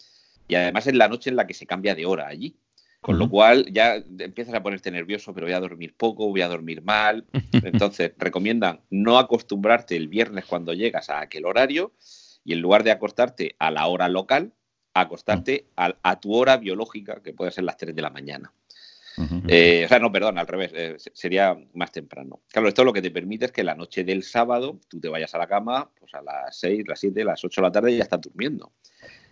y 0.48 0.54
además 0.54 0.86
es 0.86 0.94
la 0.94 1.08
noche 1.08 1.30
en 1.30 1.36
la 1.36 1.46
que 1.46 1.54
se 1.54 1.66
cambia 1.66 1.94
de 1.94 2.06
hora 2.06 2.26
allí. 2.26 2.56
Con 3.00 3.18
lo 3.18 3.30
cual 3.30 3.64
ya 3.72 3.94
empiezas 4.18 4.52
a 4.52 4.62
ponerte 4.62 4.90
nervioso, 4.90 5.32
pero 5.32 5.46
voy 5.46 5.54
a 5.54 5.60
dormir 5.60 5.94
poco, 5.96 6.28
voy 6.28 6.42
a 6.42 6.48
dormir 6.48 6.82
mal. 6.82 7.24
Entonces, 7.64 8.12
recomiendan 8.18 8.80
no 8.90 9.18
acostumbrarte 9.18 9.96
el 9.96 10.08
viernes 10.08 10.44
cuando 10.44 10.74
llegas 10.74 11.08
a 11.08 11.20
aquel 11.20 11.46
horario 11.46 11.94
y 12.44 12.52
en 12.52 12.60
lugar 12.60 12.84
de 12.84 12.90
acostarte 12.90 13.56
a 13.58 13.70
la 13.70 13.86
hora 13.86 14.08
local, 14.10 14.52
acostarte 14.92 15.64
a, 15.76 15.96
a 16.02 16.20
tu 16.20 16.34
hora 16.34 16.58
biológica, 16.58 17.22
que 17.22 17.32
puede 17.32 17.52
ser 17.52 17.64
las 17.64 17.78
3 17.78 17.94
de 17.94 18.02
la 18.02 18.10
mañana. 18.10 18.52
Eh, 19.48 19.82
o 19.84 19.88
sea, 19.88 19.98
no, 19.98 20.12
perdón, 20.12 20.38
al 20.38 20.46
revés, 20.46 20.72
eh, 20.74 20.96
sería 21.12 21.56
más 21.74 21.92
temprano. 21.92 22.40
Claro, 22.48 22.68
esto 22.68 22.84
lo 22.84 22.92
que 22.92 23.02
te 23.02 23.10
permite 23.10 23.46
es 23.46 23.52
que 23.52 23.64
la 23.64 23.74
noche 23.74 24.04
del 24.04 24.22
sábado 24.22 24.80
tú 24.88 25.00
te 25.00 25.08
vayas 25.08 25.34
a 25.34 25.38
la 25.38 25.46
cama 25.46 25.90
pues 25.98 26.14
a 26.14 26.22
las 26.22 26.58
6, 26.58 26.84
las 26.86 27.00
7, 27.00 27.24
las 27.24 27.44
8 27.44 27.60
de 27.60 27.66
la 27.66 27.72
tarde 27.72 27.92
y 27.92 27.96
ya 27.96 28.04
estás 28.04 28.20
durmiendo. 28.20 28.72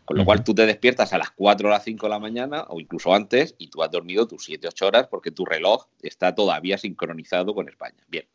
Con 0.04 0.16
lo 0.16 0.24
cual 0.24 0.42
tú 0.42 0.54
te 0.54 0.64
despiertas 0.64 1.12
a 1.12 1.18
las 1.18 1.30
4 1.32 1.68
o 1.68 1.70
las 1.70 1.84
5 1.84 2.06
de 2.06 2.10
la 2.10 2.18
mañana 2.18 2.64
o 2.68 2.80
incluso 2.80 3.14
antes 3.14 3.54
y 3.58 3.68
tú 3.68 3.82
has 3.82 3.90
dormido 3.90 4.26
tus 4.26 4.44
7, 4.44 4.68
8 4.68 4.86
horas 4.86 5.06
porque 5.08 5.30
tu 5.30 5.44
reloj 5.44 5.86
está 6.00 6.34
todavía 6.34 6.78
sincronizado 6.78 7.54
con 7.54 7.68
España. 7.68 8.02
Bien, 8.08 8.26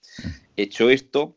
hecho 0.56 0.92
esto, 0.92 1.36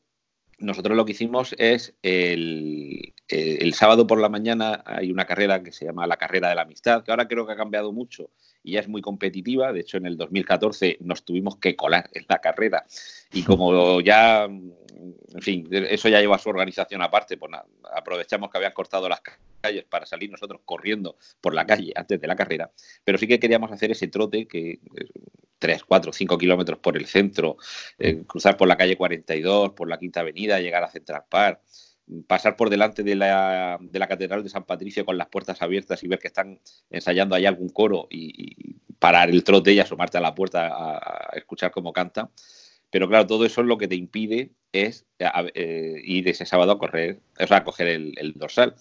nosotros 0.59 0.97
lo 0.97 1.05
que 1.05 1.13
hicimos 1.13 1.55
es 1.59 1.95
el, 2.03 3.15
el, 3.29 3.75
sábado 3.75 4.07
por 4.07 4.21
la 4.21 4.29
mañana 4.29 4.83
hay 4.87 5.11
una 5.11 5.25
carrera 5.27 5.63
que 5.63 5.73
se 5.73 5.85
llama 5.85 6.07
la 6.07 6.17
carrera 6.17 6.49
de 6.49 6.55
la 6.55 6.63
amistad, 6.63 7.03
que 7.03 7.11
ahora 7.11 7.29
creo 7.29 7.47
que 7.47 7.53
ha 7.53 7.57
cambiado 7.57 7.93
mucho 7.93 8.31
y 8.67 8.73
ya 8.73 8.81
es 8.81 8.89
muy 8.89 9.01
competitiva. 9.01 9.73
De 9.73 9.81
hecho, 9.81 9.97
en 9.97 10.07
el 10.07 10.17
2014 10.17 10.99
nos 11.01 11.25
tuvimos 11.25 11.57
que 11.57 11.77
colar 11.77 12.11
en 12.13 12.27
la 12.29 12.41
carrera 12.41 12.85
y 13.33 13.45
como 13.45 14.01
ya, 14.01 14.45
en 14.45 15.41
fin, 15.41 15.69
eso 15.71 16.09
ya 16.09 16.21
lleva 16.21 16.37
su 16.39 16.49
organización 16.49 17.01
aparte, 17.01 17.37
pues 17.37 17.53
aprovechamos 17.95 18.51
que 18.51 18.59
habían 18.59 18.73
cortado 18.73 19.09
las 19.09 19.21
calles 19.61 19.85
para 19.85 20.05
salir 20.05 20.31
nosotros 20.31 20.61
corriendo 20.65 21.17
por 21.41 21.55
la 21.55 21.65
calle 21.65 21.93
antes 21.95 22.21
de 22.21 22.27
la 22.27 22.35
carrera, 22.35 22.73
pero 23.05 23.19
sí 23.19 23.29
que 23.29 23.39
queríamos 23.39 23.71
hacer 23.71 23.93
ese 23.93 24.09
trote 24.09 24.49
que 24.49 24.81
3, 25.61 25.85
4, 25.85 26.13
5 26.13 26.37
kilómetros 26.37 26.81
por 26.81 26.97
el 26.97 27.07
centro, 27.07 27.57
eh, 27.99 28.25
cruzar 28.27 28.57
por 28.57 28.67
la 28.67 28.77
calle 28.77 28.97
42, 28.97 29.73
por 29.73 29.89
la 29.89 29.99
Quinta 29.99 30.21
Avenida, 30.21 30.61
llegar 30.61 30.83
a 30.83 30.91
Central 30.91 31.23
Park, 31.29 31.61
pasar 32.27 32.57
por 32.57 32.71
delante 32.71 33.03
de 33.03 33.15
la, 33.15 33.79
de 33.81 33.99
la 33.99 34.07
Catedral 34.07 34.43
de 34.43 34.49
San 34.49 34.65
Patricio 34.65 35.05
con 35.05 35.19
las 35.19 35.29
puertas 35.29 35.61
abiertas 35.63 36.03
y 36.03 36.09
ver 36.09 36.19
que 36.19 36.29
están 36.29 36.61
ensayando 36.91 37.35
ahí 37.35 37.47
algún 37.47 37.69
coro 37.69 38.07
y, 38.11 38.77
parar 38.99 39.29
el 39.29 39.45
trote 39.45 39.75
y 39.75 39.79
asomarte 39.79 40.17
a 40.17 40.23
la 40.23 40.35
puerta 40.35 40.69
a, 40.73 41.31
escuchar 41.37 41.71
cómo 41.71 41.93
canta. 41.93 42.31
Pero 42.91 43.09
claro, 43.09 43.27
todo 43.27 43.45
eso 43.45 43.61
es 43.61 43.67
lo 43.67 43.77
que 43.77 43.89
te 43.89 43.95
impide 43.95 44.53
es 44.73 45.05
eh, 45.19 46.01
ir 46.05 46.29
ese 46.29 46.47
sábado 46.47 46.73
a 46.73 46.79
correr, 46.79 47.21
o 47.39 47.47
sea, 47.47 47.59
a 47.59 47.65
coger 47.65 47.89
el, 47.89 48.33
dorsal. 48.37 48.75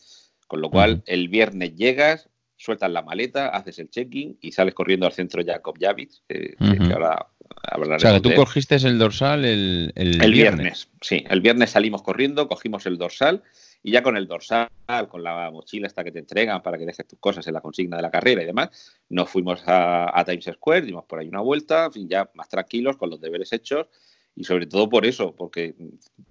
Con 0.47 0.61
lo 0.61 0.69
cual, 0.69 1.03
el 1.07 1.27
viernes 1.27 1.75
llegas, 1.75 2.29
sueltas 2.55 2.91
la 2.91 3.01
maleta, 3.01 3.49
haces 3.49 3.79
el 3.79 3.89
check-in 3.89 4.37
y 4.39 4.51
sales 4.51 4.75
corriendo 4.75 5.05
al 5.05 5.11
centro 5.11 5.43
Jacob 5.43 5.75
Javits, 5.79 6.23
que 6.29 6.55
ahora 6.93 7.27
o 7.73 7.99
sea, 7.99 8.21
tú 8.21 8.33
cogiste 8.35 8.75
el 8.75 8.97
dorsal 8.97 9.45
el, 9.45 9.91
el, 9.95 10.31
viernes. 10.31 10.89
Sí, 11.01 11.23
el 11.29 11.41
viernes 11.41 11.71
salimos 11.71 12.01
corriendo, 12.01 12.47
cogimos 12.47 12.85
el 12.85 12.97
dorsal 12.97 13.43
y 13.81 13.91
ya 13.91 14.01
con 14.01 14.17
el 14.17 14.27
dorsal, 14.27 14.69
con 15.09 15.23
la 15.23 15.51
mochila 15.51 15.87
esta 15.87 16.03
que 16.03 16.11
te 16.11 16.19
entregan 16.19 16.61
para 16.61 16.77
que 16.77 16.85
dejes 16.85 17.07
tus 17.07 17.19
cosas 17.19 17.45
en 17.47 17.53
la 17.53 17.61
consigna 17.61 17.97
de 17.97 18.01
la 18.01 18.11
carrera 18.11 18.41
y 18.41 18.45
demás, 18.45 18.97
nos 19.09 19.29
fuimos 19.29 19.63
a, 19.67 20.23
Times 20.25 20.49
Square, 20.53 20.81
dimos 20.81 21.05
por 21.05 21.19
ahí 21.19 21.27
una 21.27 21.41
vuelta, 21.41 21.85
en 21.85 21.91
fin, 21.91 22.09
ya 22.09 22.29
más 22.33 22.49
tranquilos, 22.49 22.97
con 22.97 23.09
los 23.09 23.21
deberes 23.21 23.53
hechos 23.53 23.87
y 24.35 24.43
sobre 24.43 24.65
todo 24.65 24.89
por 24.89 25.05
eso, 25.05 25.35
porque 25.35 25.75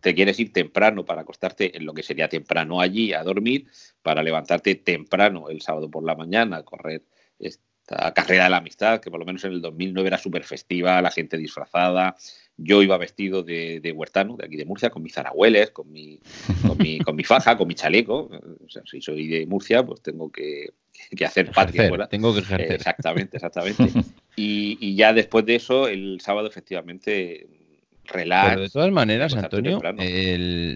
te 0.01 0.15
quieres 0.15 0.39
ir 0.41 0.53
temprano 0.53 1.05
para 1.05 1.23
acostarte 1.23 1.77
en 1.77 1.87
lo 1.87 1.95
que 1.95 2.03
sería 2.03 2.29
temprano 2.29 2.81
allí 2.81 3.13
a 3.13 3.23
dormir, 3.23 3.67
para 4.03 4.23
levantarte 4.23 4.75
temprano 4.75 5.49
el 5.49 5.63
sábado 5.63 5.89
por 5.89 6.05
la 6.05 6.15
mañana, 6.15 6.63
correr 6.65 7.05
esta 7.87 8.15
carrera 8.15 8.45
de 8.45 8.51
la 8.51 8.57
amistad, 8.59 9.01
que 9.01 9.11
por 9.11 9.21
lo 9.21 9.27
menos 9.27 9.45
en 9.45 9.53
el 9.53 9.61
2009 9.61 10.07
era 10.07 10.19
súper 10.19 10.45
festiva, 10.45 11.03
la 11.03 11.11
gente 11.11 11.37
disfrazada. 11.37 12.17
Yo 12.57 12.83
iba 12.83 12.97
vestido 12.97 13.43
de, 13.43 13.93
huertano, 13.95 14.37
de 14.37 14.47
aquí 14.47 14.57
de 14.57 14.65
Murcia, 14.65 14.89
con 14.89 15.03
mis 15.03 15.13
zarahueles, 15.13 15.71
con 15.71 15.91
mi, 15.91 16.19
con 16.67 16.79
mi, 16.79 16.99
con 17.01 17.15
mi 17.17 17.25
faja, 17.25 17.59
con 17.59 17.69
mi 17.69 17.75
chaleco. 17.75 18.31
O 18.65 18.69
sea, 18.69 18.83
si 18.87 19.01
soy 19.01 19.29
de 19.29 19.47
Murcia, 19.47 19.85
pues 19.85 20.01
tengo 20.01 20.31
que, 20.31 20.73
hacer 21.25 21.51
patria 21.51 21.89
fuera. 21.89 22.09
Tengo 22.09 22.33
que 22.33 22.41
ejercer. 22.41 22.73
exactamente, 22.73 23.37
exactamente. 23.37 23.91
Y, 24.37 24.79
y, 24.81 24.97
ya 24.97 25.13
después 25.13 25.45
de 25.47 25.57
eso, 25.57 25.87
el 25.87 26.21
sábado 26.21 26.49
efectivamente 26.49 27.47
relax. 28.07 28.61
de 28.61 28.69
todas 28.69 28.91
maneras, 28.91 29.35
Antonio, 29.35 29.81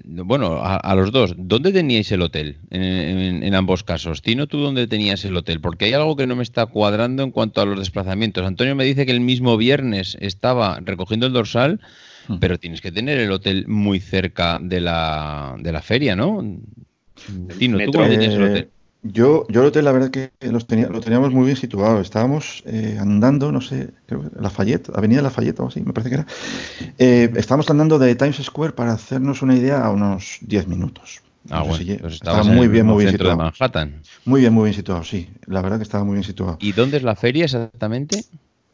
bueno, 0.04 0.60
a, 0.62 0.94
los 0.94 1.12
dos, 1.12 1.34
¿dónde 1.36 1.72
teníais 1.72 2.10
el 2.12 2.22
hotel 2.22 2.58
en, 2.70 3.54
ambos 3.54 3.84
casos? 3.84 4.22
Tino, 4.22 4.46
¿tú 4.46 4.58
dónde 4.58 4.86
tenías 4.86 5.24
el 5.24 5.36
hotel? 5.36 5.60
Porque 5.60 5.86
hay 5.86 5.92
algo 5.92 6.16
que 6.16 6.26
no 6.26 6.36
me 6.36 6.42
está 6.42 6.66
cuadrando 6.66 7.22
en 7.22 7.30
cuanto 7.30 7.60
a 7.60 7.66
los 7.66 7.78
desplazamientos. 7.78 8.46
Antonio 8.46 8.74
me 8.74 8.84
dice 8.84 9.06
que 9.06 9.12
el 9.12 9.20
mismo 9.20 9.56
viernes 9.56 10.16
estaba 10.20 10.80
recogiendo 10.80 11.26
el 11.26 11.32
dorsal, 11.32 11.80
hmm. 12.28 12.38
pero 12.38 12.58
tienes 12.58 12.80
que 12.80 12.92
tener 12.92 13.18
el 13.18 13.32
hotel 13.32 13.66
muy 13.68 14.00
cerca 14.00 14.58
de 14.60 14.80
la, 14.80 15.56
de 15.58 15.72
la 15.72 15.82
feria, 15.82 16.16
¿no? 16.16 16.42
Tino, 17.58 17.78
¿tú 17.78 17.92
dónde 17.92 18.16
tenías 18.16 18.34
el 18.34 18.42
hotel? 18.42 18.68
Yo, 19.02 19.46
yo 19.48 19.60
el 19.60 19.68
hotel, 19.68 19.84
la 19.84 19.92
verdad 19.92 20.10
que 20.10 20.32
los 20.40 20.66
tenía, 20.66 20.88
lo 20.88 21.00
teníamos 21.00 21.32
muy 21.32 21.44
bien 21.44 21.56
situado. 21.56 22.00
Estábamos 22.00 22.64
eh, 22.66 22.98
andando, 23.00 23.52
no 23.52 23.60
sé, 23.60 23.90
creo 24.06 24.22
que 24.22 24.40
Lafayette, 24.40 24.90
Avenida 24.94 25.22
Lafayette 25.22 25.60
o 25.60 25.68
así, 25.68 25.80
me 25.80 25.92
parece 25.92 26.10
que 26.10 26.14
era. 26.16 26.26
Eh, 26.98 27.30
estábamos 27.36 27.70
andando 27.70 27.98
de 27.98 28.14
Times 28.16 28.36
Square 28.42 28.72
para 28.72 28.92
hacernos 28.92 29.42
una 29.42 29.54
idea 29.54 29.84
a 29.84 29.90
unos 29.90 30.38
10 30.40 30.66
minutos. 30.66 31.22
Ah, 31.50 31.62
bueno, 31.62 31.84
pues 32.00 32.14
estaba 32.14 32.42
muy 32.42 32.68
bien, 32.68 32.86
muy 32.86 33.04
bien 33.04 33.12
situado. 33.12 33.36
de 33.36 33.44
Manhattan. 33.44 34.02
Muy 34.24 34.40
bien, 34.40 34.52
muy 34.52 34.64
bien 34.64 34.74
situado, 34.74 35.04
sí. 35.04 35.30
La 35.46 35.62
verdad 35.62 35.78
que 35.78 35.84
estaba 35.84 36.04
muy 36.04 36.14
bien 36.14 36.24
situado. 36.24 36.58
¿Y 36.60 36.72
dónde 36.72 36.96
es 36.96 37.02
la 37.02 37.14
feria 37.14 37.44
exactamente? 37.44 38.24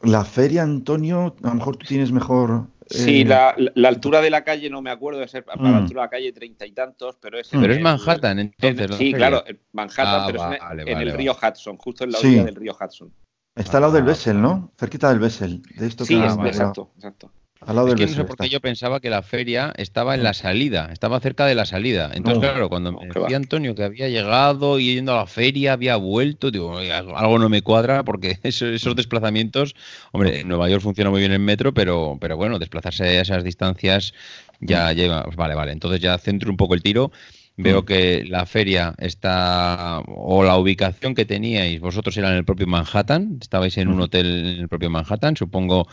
La 0.01 0.25
feria, 0.25 0.63
Antonio, 0.63 1.35
a 1.43 1.47
lo 1.49 1.55
mejor 1.55 1.77
tú 1.77 1.85
tienes 1.85 2.11
mejor 2.11 2.67
Sí, 2.87 3.21
eh, 3.21 3.25
la, 3.25 3.55
altura 3.87 4.21
de 4.21 4.29
la 4.29 4.43
calle 4.43 4.69
no 4.69 4.81
me 4.81 4.91
acuerdo 4.91 5.19
de 5.19 5.27
ser 5.27 5.43
para 5.43 5.61
la 5.61 5.69
mm. 5.69 5.75
altura 5.75 6.01
de 6.01 6.05
la 6.05 6.09
calle 6.09 6.33
treinta 6.33 6.65
y 6.65 6.71
tantos, 6.71 7.17
pero 7.19 7.39
es. 7.39 7.49
Pero 7.49 7.73
es 7.73 7.81
Manhattan, 7.81 8.39
entonces. 8.39 8.95
sí, 8.97 9.11
claro, 9.13 9.43
Manhattan, 9.71 10.05
ah, 10.07 10.23
pero 10.27 10.83
es 10.83 10.87
en, 10.87 11.01
el 11.01 11.13
río 11.13 11.35
Hudson, 11.35 11.77
justo 11.77 12.03
en 12.03 12.11
la 12.11 12.19
orilla 12.19 12.43
del 12.43 12.55
río 12.55 12.77
Hudson. 12.79 13.11
Está 13.55 13.77
al 13.77 13.81
lado 13.81 13.93
del 13.93 14.03
ah, 14.03 14.07
Bessel, 14.07 14.41
¿no? 14.41 14.71
Cerquita 14.77 15.09
del 15.09 15.19
Bessel. 15.19 15.61
De 15.77 15.87
esto 15.87 16.05
sí, 16.05 16.15
exacto, 16.15 16.91
exacto. 16.95 17.31
Al 17.65 17.75
lado 17.75 17.87
es 17.87 17.95
que 17.95 18.05
no 18.05 18.13
sé 18.13 18.23
por 18.25 18.37
qué 18.37 18.49
yo 18.49 18.59
pensaba 18.61 18.99
que 18.99 19.09
la 19.09 19.23
feria 19.23 19.73
estaba 19.77 20.13
en 20.13 20.23
la 20.23 20.33
salida, 20.33 20.89
estaba 20.91 21.19
cerca 21.19 21.45
de 21.45 21.55
la 21.55 21.65
salida. 21.65 22.11
Entonces, 22.13 22.49
claro, 22.51 22.69
cuando 22.69 22.91
me 22.91 23.07
decía 23.07 23.37
Antonio 23.37 23.73
que 23.73 23.83
había 23.83 24.07
llegado 24.07 24.79
y 24.79 24.95
yendo 24.95 25.13
a 25.13 25.17
la 25.17 25.25
feria, 25.25 25.73
había 25.73 25.95
vuelto, 25.95 26.51
digo, 26.51 26.77
algo 26.77 27.39
no 27.39 27.49
me 27.49 27.61
cuadra 27.61 28.03
porque 28.03 28.37
esos, 28.43 28.95
desplazamientos, 28.95 29.75
hombre, 30.11 30.41
en 30.41 30.47
Nueva 30.47 30.69
York 30.69 30.83
funciona 30.83 31.09
muy 31.09 31.21
bien 31.21 31.31
el 31.31 31.39
metro, 31.39 31.73
pero, 31.73 32.17
pero 32.21 32.37
bueno, 32.37 32.59
desplazarse 32.59 33.03
a 33.03 33.21
esas 33.21 33.43
distancias 33.43 34.13
ya 34.59 34.93
lleva. 34.93 35.23
Pues 35.23 35.35
vale, 35.35 35.55
vale. 35.55 35.71
Entonces 35.71 35.99
ya 35.99 36.17
centro 36.17 36.51
un 36.51 36.57
poco 36.57 36.75
el 36.75 36.83
tiro. 36.83 37.11
Veo 37.57 37.83
mm. 37.83 37.85
que 37.85 38.25
la 38.27 38.45
feria 38.45 38.93
está, 38.97 40.01
o 40.07 40.43
la 40.43 40.57
ubicación 40.57 41.15
que 41.15 41.23
teníais, 41.23 41.79
vosotros 41.79 42.17
era 42.17 42.29
en 42.29 42.35
el 42.35 42.43
propio 42.43 42.67
Manhattan, 42.67 43.37
estabais 43.41 43.77
en 43.77 43.87
un 43.87 44.01
hotel 44.01 44.25
en 44.25 44.61
el 44.63 44.67
propio 44.67 44.89
Manhattan, 44.89 45.37
supongo 45.37 45.87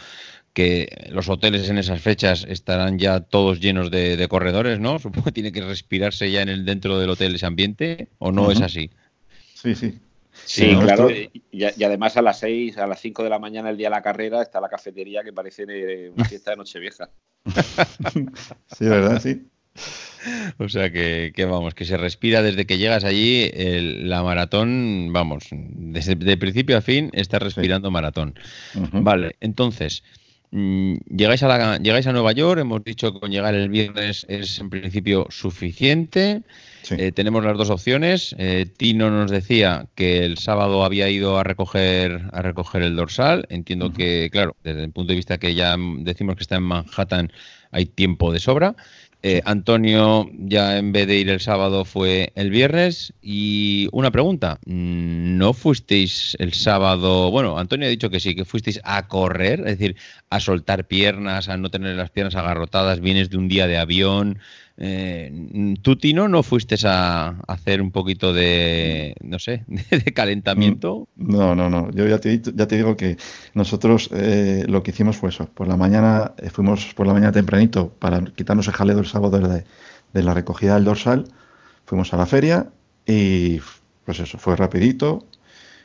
que 0.53 1.09
los 1.11 1.29
hoteles 1.29 1.69
en 1.71 1.79
esas 1.79 2.01
fechas 2.01 2.45
estarán 2.49 2.99
ya 2.99 3.21
todos 3.21 3.61
llenos 3.61 3.91
de, 3.91 4.27
corredores, 4.29 4.81
¿no? 4.81 4.99
Supongo 5.01 5.27
que 5.27 5.33
tiene 5.33 5.53
que 5.53 5.63
respirarse 5.63 6.31
ya 6.31 6.43
en 6.43 6.49
el 6.49 6.65
dentro 6.65 6.99
del 6.99 7.11
hotel 7.11 7.35
ese 7.35 7.47
ambiente, 7.47 8.09
¿o 8.19 8.33
no 8.33 8.51
es 8.51 8.61
así? 8.61 8.91
Sí, 9.55 9.75
sí. 9.75 9.99
Sí, 10.45 10.75
claro, 10.81 11.11
y, 11.11 11.85
además 11.85 12.17
a 12.17 12.23
las 12.23 12.39
6, 12.41 12.79
a 12.79 12.87
las 12.87 13.01
5 13.01 13.23
de 13.23 13.29
la 13.29 13.39
mañana 13.39 13.69
el 13.69 13.77
día 13.77 13.89
de 13.89 13.97
la 13.97 14.03
carrera 14.03 14.41
está 14.41 14.63
la 14.63 14.71
cafetería 14.71 15.23
que 15.23 15.33
parece 15.33 16.11
una 16.11 16.25
fiesta 16.25 16.53
de 16.53 16.57
Nochevieja. 16.57 17.11
sí, 18.75 18.87
¿verdad? 18.87 19.21
Sí. 19.21 19.47
O 20.59 20.69
sea 20.69 20.91
que, 20.91 21.33
vamos, 21.49 21.75
que 21.75 21.85
se 21.85 21.97
respira 21.97 22.43
desde 22.43 22.67
que 22.67 22.79
llegas 22.79 23.05
allí, 23.05 23.51
la 23.55 24.23
maratón, 24.23 25.11
vamos, 25.13 25.49
desde 25.51 26.15
de 26.15 26.37
principio 26.37 26.77
a 26.77 26.81
fin 26.81 27.11
estás 27.13 27.43
respirando 27.43 27.91
maratón. 27.91 28.35
Vale, 28.93 29.37
entonces, 29.41 30.05
llegáis 30.53 31.43
a, 31.43 31.49
la, 31.49 31.79
llegáis 31.79 32.07
a 32.07 32.13
Nueva 32.13 32.33
York, 32.33 32.61
hemos 32.61 32.85
dicho 32.85 33.13
que 33.13 33.21
con 33.21 33.31
llegar 33.31 33.55
el 33.55 33.71
viernes 33.71 34.27
es 34.29 34.59
en 34.59 34.69
principio 34.69 35.27
suficiente. 35.31 36.43
Eh, 36.91 37.13
tenemos 37.13 37.43
las 37.43 37.57
dos 37.57 37.71
opciones. 37.71 38.35
Eh, 38.39 38.67
Tino 38.77 39.11
nos 39.11 39.31
decía 39.31 39.87
que 39.95 40.25
el 40.25 40.37
sábado 40.37 40.85
había 40.85 41.09
ido 41.09 41.39
a 41.39 41.45
recoger, 41.45 42.23
a 42.33 42.43
recoger 42.43 42.83
el 42.83 42.97
dorsal. 42.97 43.47
Entiendo 43.49 43.93
que, 43.93 44.29
claro, 44.31 44.57
desde 44.63 44.85
el 44.85 44.91
punto 44.91 45.13
de 45.13 45.17
vista 45.17 45.39
que 45.39 45.55
ya 45.55 45.77
decimos 45.99 46.37
que 46.37 46.43
está 46.43 46.57
en 46.57 46.65
Manhattan, 46.65 47.33
hay 47.71 47.87
tiempo 47.87 48.33
de 48.33 48.41
sobra. 48.41 48.77
Eh, 49.25 49.41
Antonio 49.45 50.29
ya 50.37 50.79
en 50.79 50.91
vez 50.91 51.07
de 51.07 51.17
ir 51.17 51.31
el 51.31 51.41
sábado 51.41 51.85
fue 51.85 52.33
el 52.35 52.51
viernes. 52.51 53.15
Y 53.23 53.89
una 53.93 54.11
pregunta, 54.11 54.59
¿no 54.67 55.53
fuisteis 55.53 56.37
el 56.41 56.53
sábado? 56.53 57.31
Bueno, 57.31 57.57
Antonio 57.59 57.87
ha 57.87 57.91
dicho 57.91 58.11
que 58.11 58.19
sí, 58.19 58.35
que 58.35 58.45
fuisteis 58.45 58.81
a 58.83 59.07
correr, 59.07 59.61
es 59.61 59.79
decir, 59.79 59.97
a 60.29 60.41
soltar 60.41 60.87
piernas, 60.89 61.49
a 61.49 61.57
no 61.57 61.71
tener 61.71 61.95
las 61.95 62.11
piernas 62.11 62.35
agarrotadas, 62.35 63.01
vienes 63.01 63.31
de 63.31 63.37
un 63.37 63.49
día 63.49 63.69
de 63.69 63.79
avión, 63.79 64.41
eh, 64.77 65.77
¿Tú, 65.83 65.97
Tino, 65.97 66.29
no 66.29 66.43
fuiste 66.43 66.77
a 66.87 67.37
hacer 67.47 67.83
un 67.83 67.91
poquito 67.91 68.33
de, 68.33 69.15
no 69.21 69.39
sé, 69.39 69.65
de 69.91 70.13
calentamiento? 70.13 71.09
No, 71.17 71.55
no, 71.55 71.69
no. 71.69 71.91
Yo 71.91 72.07
ya 72.07 72.19
te, 72.19 72.41
ya 72.41 72.67
te 72.67 72.77
digo 72.77 72.97
que 72.97 73.17
nosotros 73.55 74.11
eh, 74.13 74.65
lo 74.69 74.83
que 74.83 74.93
hicimos 74.93 75.17
fue 75.17 75.31
eso. 75.31 75.47
Por 75.47 75.69
la 75.69 75.77
mañana, 75.77 76.33
eh, 76.39 76.51
fuimos 76.51 76.95
por 76.95 77.07
la 77.07 77.13
mañana 77.13 77.33
tempranito 77.33 77.91
para 77.99 78.23
quitarnos 78.25 78.67
el 78.69 78.75
jaleo 78.75 78.99
el 78.99 79.07
sábado 79.07 79.39
de, 79.39 79.65
de 80.13 80.23
la 80.23 80.35
recogida 80.35 80.75
del 80.75 80.85
dorsal. 80.85 81.29
Fuimos 81.85 82.13
a 82.15 82.17
la 82.17 82.27
feria 82.27 82.71
y, 83.07 83.61
pues 84.05 84.21
eso, 84.21 84.39
fue 84.39 84.57
rapidito. 84.57 85.27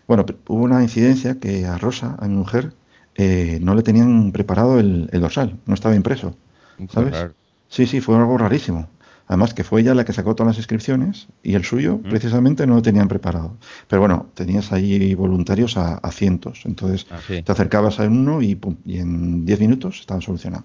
Bueno, 0.08 0.26
hubo 0.48 0.64
una 0.64 0.82
incidencia 0.82 1.40
que 1.40 1.66
a 1.66 1.78
Rosa, 1.78 2.16
a 2.20 2.28
mi 2.28 2.36
mujer, 2.36 2.74
eh, 3.16 3.60
no 3.62 3.76
le 3.76 3.84
tenían 3.84 4.32
preparado 4.32 4.80
el, 4.80 5.10
el 5.12 5.22
dorsal, 5.22 5.58
no 5.66 5.74
estaba 5.74 5.96
impreso. 5.96 6.38
¿Sabes? 6.90 7.16
Sí, 7.70 7.86
sí, 7.86 8.01
fue 8.01 8.15
algo 8.15 8.38
rarísimo. 8.38 8.88
Además 9.28 9.53
que 9.53 9.65
fue 9.65 9.82
ella 9.82 9.93
la 9.93 10.05
que 10.05 10.13
sacó 10.13 10.36
todas 10.36 10.51
las 10.51 10.57
inscripciones 10.57 11.28
y 11.43 11.55
el 11.55 11.65
suyo 11.65 11.99
precisamente 12.01 12.65
no 12.65 12.76
lo 12.76 12.82
tenían 12.82 13.09
preparado. 13.09 13.57
Pero 13.89 13.99
bueno, 13.99 14.28
tenías 14.34 14.72
ahí 14.72 15.13
voluntarios 15.15 15.76
a, 15.76 15.99
cientos. 16.11 16.61
Entonces 16.63 17.07
ah, 17.11 17.20
te 17.28 17.51
acercabas 17.51 17.99
a 17.99 18.03
uno 18.03 18.41
y, 18.41 18.57
y 18.86 18.99
en 18.99 19.45
10 19.45 19.59
minutos 19.59 19.99
estaba 19.99 20.22
solucionado. 20.22 20.63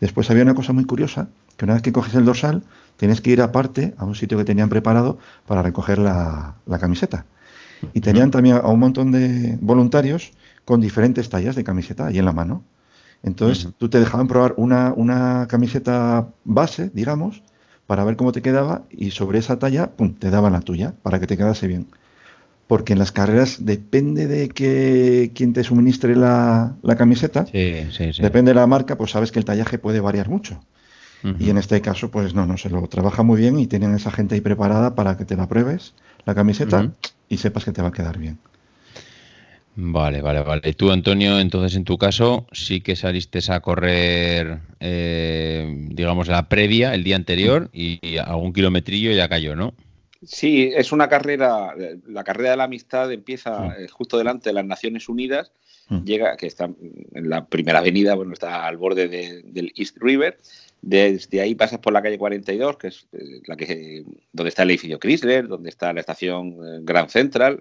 Después 0.00 0.30
había 0.30 0.44
una 0.44 0.54
cosa 0.54 0.72
muy 0.72 0.84
curiosa, 0.84 1.28
que 1.56 1.64
una 1.64 1.74
vez 1.74 1.82
que 1.82 1.92
coges 1.92 2.14
el 2.14 2.24
dorsal, 2.24 2.62
tienes 2.96 3.20
que 3.20 3.30
ir 3.30 3.42
aparte 3.42 3.94
a 3.98 4.04
un 4.04 4.14
sitio 4.14 4.38
que 4.38 4.44
tenían 4.44 4.68
preparado 4.68 5.18
para 5.46 5.62
recoger 5.62 5.98
la, 5.98 6.54
camiseta. 6.78 7.26
Y 7.92 8.00
tenían 8.00 8.30
también 8.30 8.56
a 8.56 8.68
un 8.68 8.80
montón 8.80 9.10
de 9.10 9.58
voluntarios 9.60 10.32
con 10.64 10.80
diferentes 10.80 11.28
tallas 11.28 11.56
de 11.56 11.64
camiseta 11.64 12.06
ahí 12.06 12.18
en 12.18 12.24
la 12.24 12.32
mano. 12.32 12.64
Entonces, 13.22 13.68
tú 13.78 13.88
te 13.88 13.98
dejaban 13.98 14.28
probar 14.28 14.54
una, 14.56 14.92
una, 14.94 15.46
camiseta 15.48 16.28
base, 16.44 16.90
digamos, 16.94 17.42
para 17.86 18.04
ver 18.04 18.16
cómo 18.16 18.32
te 18.32 18.42
quedaba 18.42 18.82
y 18.90 19.10
sobre 19.10 19.38
esa 19.38 19.58
talla, 19.58 19.90
pum, 19.90 20.14
te 20.14 20.30
daban 20.30 20.52
la 20.52 20.60
tuya 20.60 20.94
para 21.02 21.18
que 21.18 21.26
te 21.26 21.36
quedase 21.36 21.66
bien. 21.66 21.86
Porque 22.66 22.92
en 22.92 22.98
las 22.98 23.12
carreras 23.12 23.64
depende 23.64 24.26
de 24.26 24.48
que 24.48 25.32
quien 25.34 25.52
te 25.52 25.62
suministre 25.62 26.16
la, 26.16 26.76
camiseta, 26.98 27.44
depende 27.52 28.50
de 28.50 28.54
la 28.54 28.66
marca, 28.66 28.96
pues 28.96 29.12
sabes 29.12 29.30
que 29.30 29.38
el 29.38 29.44
tallaje 29.44 29.78
puede 29.78 30.00
variar 30.00 30.28
mucho. 30.28 30.60
Y 31.40 31.50
en 31.50 31.58
este 31.58 31.80
caso, 31.80 32.10
pues 32.12 32.34
no, 32.34 32.46
no 32.46 32.56
se 32.56 32.70
lo 32.70 32.86
trabaja 32.86 33.24
muy 33.24 33.40
bien 33.40 33.58
y 33.58 33.66
tienen 33.66 33.94
esa 33.94 34.12
gente 34.12 34.36
ahí 34.36 34.40
preparada 34.40 34.94
para 34.94 35.16
que 35.16 35.24
te 35.24 35.34
la 35.34 35.48
pruebes, 35.48 35.94
la 36.24 36.36
camiseta, 36.36 36.92
y 37.28 37.38
sepas 37.38 37.64
que 37.64 37.72
te 37.72 37.82
va 37.82 37.88
a 37.88 37.92
quedar 37.92 38.16
bien. 38.18 38.38
Vale, 39.78 40.22
vale, 40.22 40.40
vale. 40.40 40.62
Y 40.64 40.72
tú, 40.72 40.90
Antonio, 40.90 41.38
entonces 41.38 41.76
en 41.76 41.84
tu 41.84 41.98
caso 41.98 42.46
sí 42.50 42.80
que 42.80 42.96
saliste 42.96 43.40
a 43.52 43.60
correr, 43.60 44.60
eh, 44.80 45.70
digamos, 45.90 46.28
la 46.28 46.48
previa, 46.48 46.94
el 46.94 47.04
día 47.04 47.16
anterior, 47.16 47.68
y, 47.74 48.16
algún 48.16 48.54
kilometrillo 48.54 49.12
ya 49.12 49.28
cayó, 49.28 49.54
¿no? 49.54 49.74
Sí, 50.22 50.72
es 50.74 50.92
una 50.92 51.10
carrera, 51.10 51.74
la 52.06 52.24
carrera 52.24 52.52
de 52.52 52.56
la 52.56 52.64
amistad 52.64 53.12
empieza 53.12 53.76
eh, 53.78 53.86
justo 53.88 54.16
delante 54.16 54.48
de 54.48 54.54
las 54.54 54.64
Naciones 54.64 55.10
Unidas, 55.10 55.52
llega, 56.04 56.36
que 56.36 56.46
está 56.46 56.64
en 56.64 57.28
la 57.28 57.44
primera 57.44 57.78
avenida, 57.78 58.14
bueno, 58.14 58.32
está 58.32 58.66
al 58.66 58.78
borde 58.78 59.08
del 59.08 59.72
East 59.76 59.98
River, 60.00 60.38
desde 60.80 61.42
ahí 61.42 61.54
pasas 61.54 61.80
por 61.80 61.92
la 61.92 62.02
calle 62.02 62.16
42, 62.18 62.78
que 62.78 62.88
es 62.88 63.06
eh, 63.12 63.42
la 63.46 63.56
que 63.56 64.04
donde 64.32 64.48
está 64.48 64.62
el 64.62 64.70
edificio 64.70 64.98
Chrysler, 64.98 65.46
donde 65.46 65.68
está 65.68 65.92
la 65.92 66.00
estación 66.00 66.84
Grand 66.84 67.10
Central, 67.10 67.60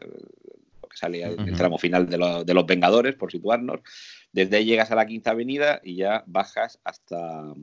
sale 0.95 1.23
el 1.23 1.53
tramo 1.55 1.77
final 1.77 2.07
de, 2.07 2.53
los 2.53 2.65
Vengadores, 2.65 3.15
por 3.15 3.31
situarnos. 3.31 3.81
Desde 4.31 4.57
ahí 4.57 4.65
llegas 4.65 4.91
a 4.91 4.95
la 4.95 5.05
Quinta 5.05 5.31
Avenida 5.31 5.79
y 5.83 5.95
ya 5.95 6.23
bajas 6.25 6.79
hasta, 6.83 7.53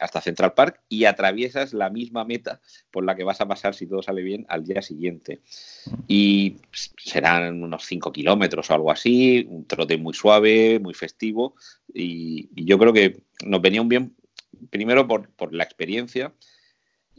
hasta 0.00 0.20
Central 0.20 0.54
Park 0.54 0.80
y 0.88 1.04
atraviesas 1.04 1.72
la 1.72 1.90
misma 1.90 2.24
meta 2.24 2.60
por 2.90 3.04
la 3.04 3.14
que 3.14 3.24
vas 3.24 3.40
a 3.40 3.48
pasar, 3.48 3.74
si 3.74 3.86
todo 3.86 4.02
sale 4.02 4.22
bien, 4.22 4.44
al 4.48 4.64
día 4.64 4.82
siguiente. 4.82 5.40
Y 6.06 6.56
serán 6.96 7.62
unos 7.62 7.84
5 7.84 8.12
kilómetros 8.12 8.70
o 8.70 8.74
algo 8.74 8.90
así, 8.90 9.46
un 9.48 9.66
trote 9.66 9.96
muy 9.96 10.14
suave, 10.14 10.78
muy 10.80 10.94
festivo. 10.94 11.54
Y, 11.92 12.48
yo 12.64 12.78
creo 12.78 12.92
que 12.92 13.22
nos 13.44 13.62
venía 13.62 13.82
un 13.82 13.88
bien, 13.88 14.16
primero 14.70 15.06
por, 15.06 15.30
por 15.30 15.54
la 15.54 15.64
experiencia 15.64 16.32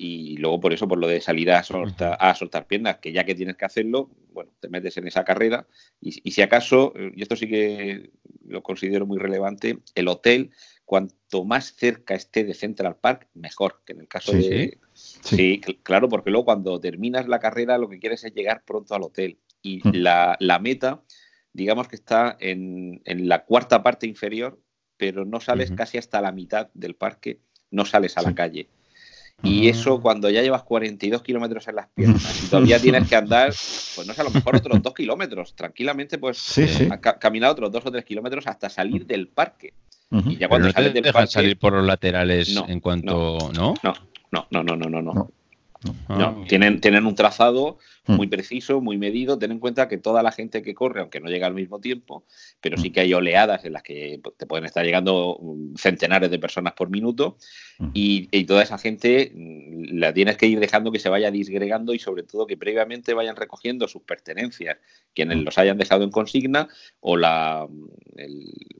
y 0.02 0.38
luego 0.38 0.62
por 0.62 0.72
eso, 0.72 0.88
por 0.88 0.98
lo 0.98 1.08
de 1.08 1.20
salir 1.20 1.52
a 1.52 1.62
soltar, 1.62 2.16
a 2.22 2.34
soltar 2.34 2.66
piernas, 2.68 3.00
que 3.00 3.12
ya 3.12 3.26
que 3.26 3.36
tienes 3.36 3.58
que 3.58 3.66
hacerlo, 3.66 4.10
bueno, 4.32 4.50
te 4.62 4.70
metes 4.70 4.96
en 4.96 5.06
esa 5.08 5.26
carrera 5.26 5.68
y, 6.00 6.32
si 6.32 6.42
acaso, 6.42 6.94
eh, 6.96 7.12
y 7.18 7.22
esto 7.22 7.36
sí 7.36 7.50
que 7.50 8.10
lo 8.48 8.64
considero 8.64 9.06
muy 9.06 9.18
relevante, 9.18 9.80
el 9.96 10.08
hotel, 10.08 10.52
cuanto 10.86 11.44
más 11.44 11.76
cerca 11.76 12.16
esté 12.16 12.46
de 12.46 12.54
Central 12.54 12.96
Park, 12.96 13.28
mejor, 13.34 13.82
que 13.86 13.92
en 13.92 14.00
el 14.00 14.08
caso 14.08 14.32
de... 14.32 14.78
Sí. 14.94 15.60
claro, 15.84 16.08
porque 16.08 16.30
luego 16.30 16.46
cuando 16.46 16.80
terminas 16.80 17.28
la 17.28 17.40
carrera 17.40 17.78
lo 17.78 17.90
que 17.90 18.00
quieres 18.00 18.24
es 18.24 18.34
llegar 18.34 18.64
pronto 18.66 18.96
al 18.96 19.04
hotel 19.04 19.38
y 19.62 19.80
mm. 19.84 19.92
la, 19.96 20.60
meta, 20.62 21.04
digamos 21.52 21.90
que 21.90 21.98
está 21.98 22.38
en, 22.40 23.02
la 23.06 23.44
cuarta 23.44 23.84
parte 23.84 24.08
inferior, 24.08 24.62
pero 24.96 25.26
no 25.26 25.42
sales 25.42 25.72
casi 25.72 25.98
hasta 25.98 26.22
la 26.22 26.32
mitad 26.32 26.70
del 26.74 26.96
parque, 26.96 27.42
no 27.70 27.84
sales 27.84 28.18
a 28.18 28.22
la 28.22 28.34
calle. 28.34 28.70
Y 29.42 29.70
eso 29.70 30.02
cuando 30.02 30.30
ya 30.30 30.42
llevas 30.42 30.64
42 30.64 31.22
kilómetros 31.22 31.68
en 31.68 31.76
las 31.76 31.88
piernas 31.88 32.44
y 32.44 32.48
todavía 32.48 32.80
tienes 32.82 33.08
que 33.08 33.16
andar, 33.16 33.48
pues 33.48 34.06
no 34.06 34.14
sé, 34.14 34.22
a 34.22 34.24
lo 34.26 34.32
mejor 34.32 34.58
otros 34.58 34.82
2 34.82 34.94
kilómetros, 34.94 35.56
tranquilamente, 35.56 36.18
pues 36.18 36.38
sí, 36.38 36.64
eh, 36.64 36.90
caminar 37.20 37.52
otros 37.52 37.72
2 37.72 37.86
o 37.86 37.92
3 37.92 38.04
kilómetros 38.04 38.48
hasta 38.48 38.70
salir 38.70 39.06
del 39.06 39.28
parque. 39.28 39.74
Y 40.12 40.38
ya 40.38 40.50
cuando 40.50 40.72
sales 40.72 40.94
del 40.94 41.04
parque. 41.14 41.32
salir 41.32 41.58
por 41.58 41.74
los 41.74 41.86
laterales 41.86 42.56
en 42.68 42.80
cuanto. 42.80 43.38
No, 43.54 43.74
no, 43.82 43.96
no, 44.32 44.48
no, 44.50 44.64
no, 44.64 44.76
no, 44.76 45.02
no. 45.02 45.14
no. 45.14 45.32
No. 46.10 46.44
tienen, 46.48 46.82
tienen 46.82 47.06
un 47.06 47.16
trazado 47.16 47.78
Hmm. 48.10 48.16
muy 48.16 48.28
preciso, 48.28 48.82
muy 48.82 48.98
medido. 48.98 49.38
Ten 49.38 49.52
en 49.52 49.60
cuenta 49.60 49.88
que 49.88 50.00
toda 50.00 50.24
la 50.24 50.32
gente 50.32 50.64
que 50.64 50.74
corre, 50.74 51.02
aunque 51.02 51.20
no 51.20 51.30
llega 51.30 51.46
al 51.46 51.54
mismo 51.54 51.80
tiempo, 51.80 52.26
pero 52.60 52.76
sí 52.78 52.90
hmm. 52.90 52.94
que 52.94 53.00
hay 53.02 53.14
oleadas 53.14 53.66
en 53.66 53.74
las 53.74 53.84
que 53.84 54.20
te 54.36 54.48
pueden 54.48 54.66
estar 54.66 54.84
llegando 54.84 55.38
mm, 55.40 55.76
centenares 55.76 56.32
de 56.32 56.40
personas 56.40 56.74
por 56.74 56.90
minuto 56.90 57.38
hmm. 57.78 57.90
y, 57.94 58.46
toda 58.46 58.64
esa 58.64 58.80
gente 58.80 59.32
mm, 59.36 60.00
la 60.00 60.12
tienes 60.12 60.38
que 60.38 60.48
ir 60.48 60.60
dejando 60.60 60.92
que 60.92 60.98
se 60.98 61.10
vaya 61.10 61.30
disgregando 61.30 61.94
y 61.94 62.00
sobre 62.00 62.24
todo 62.24 62.48
que 62.48 62.58
previamente 62.58 63.14
vayan 63.14 63.36
recogiendo 63.36 63.88
sus 63.88 64.02
pertenencias, 64.02 64.78
quienes 65.14 65.38
los 65.38 65.58
hayan 65.60 65.78
dejado 65.78 66.04
en 66.04 66.10
consigna 66.10 66.68
o 67.00 67.16
la, 67.16 67.68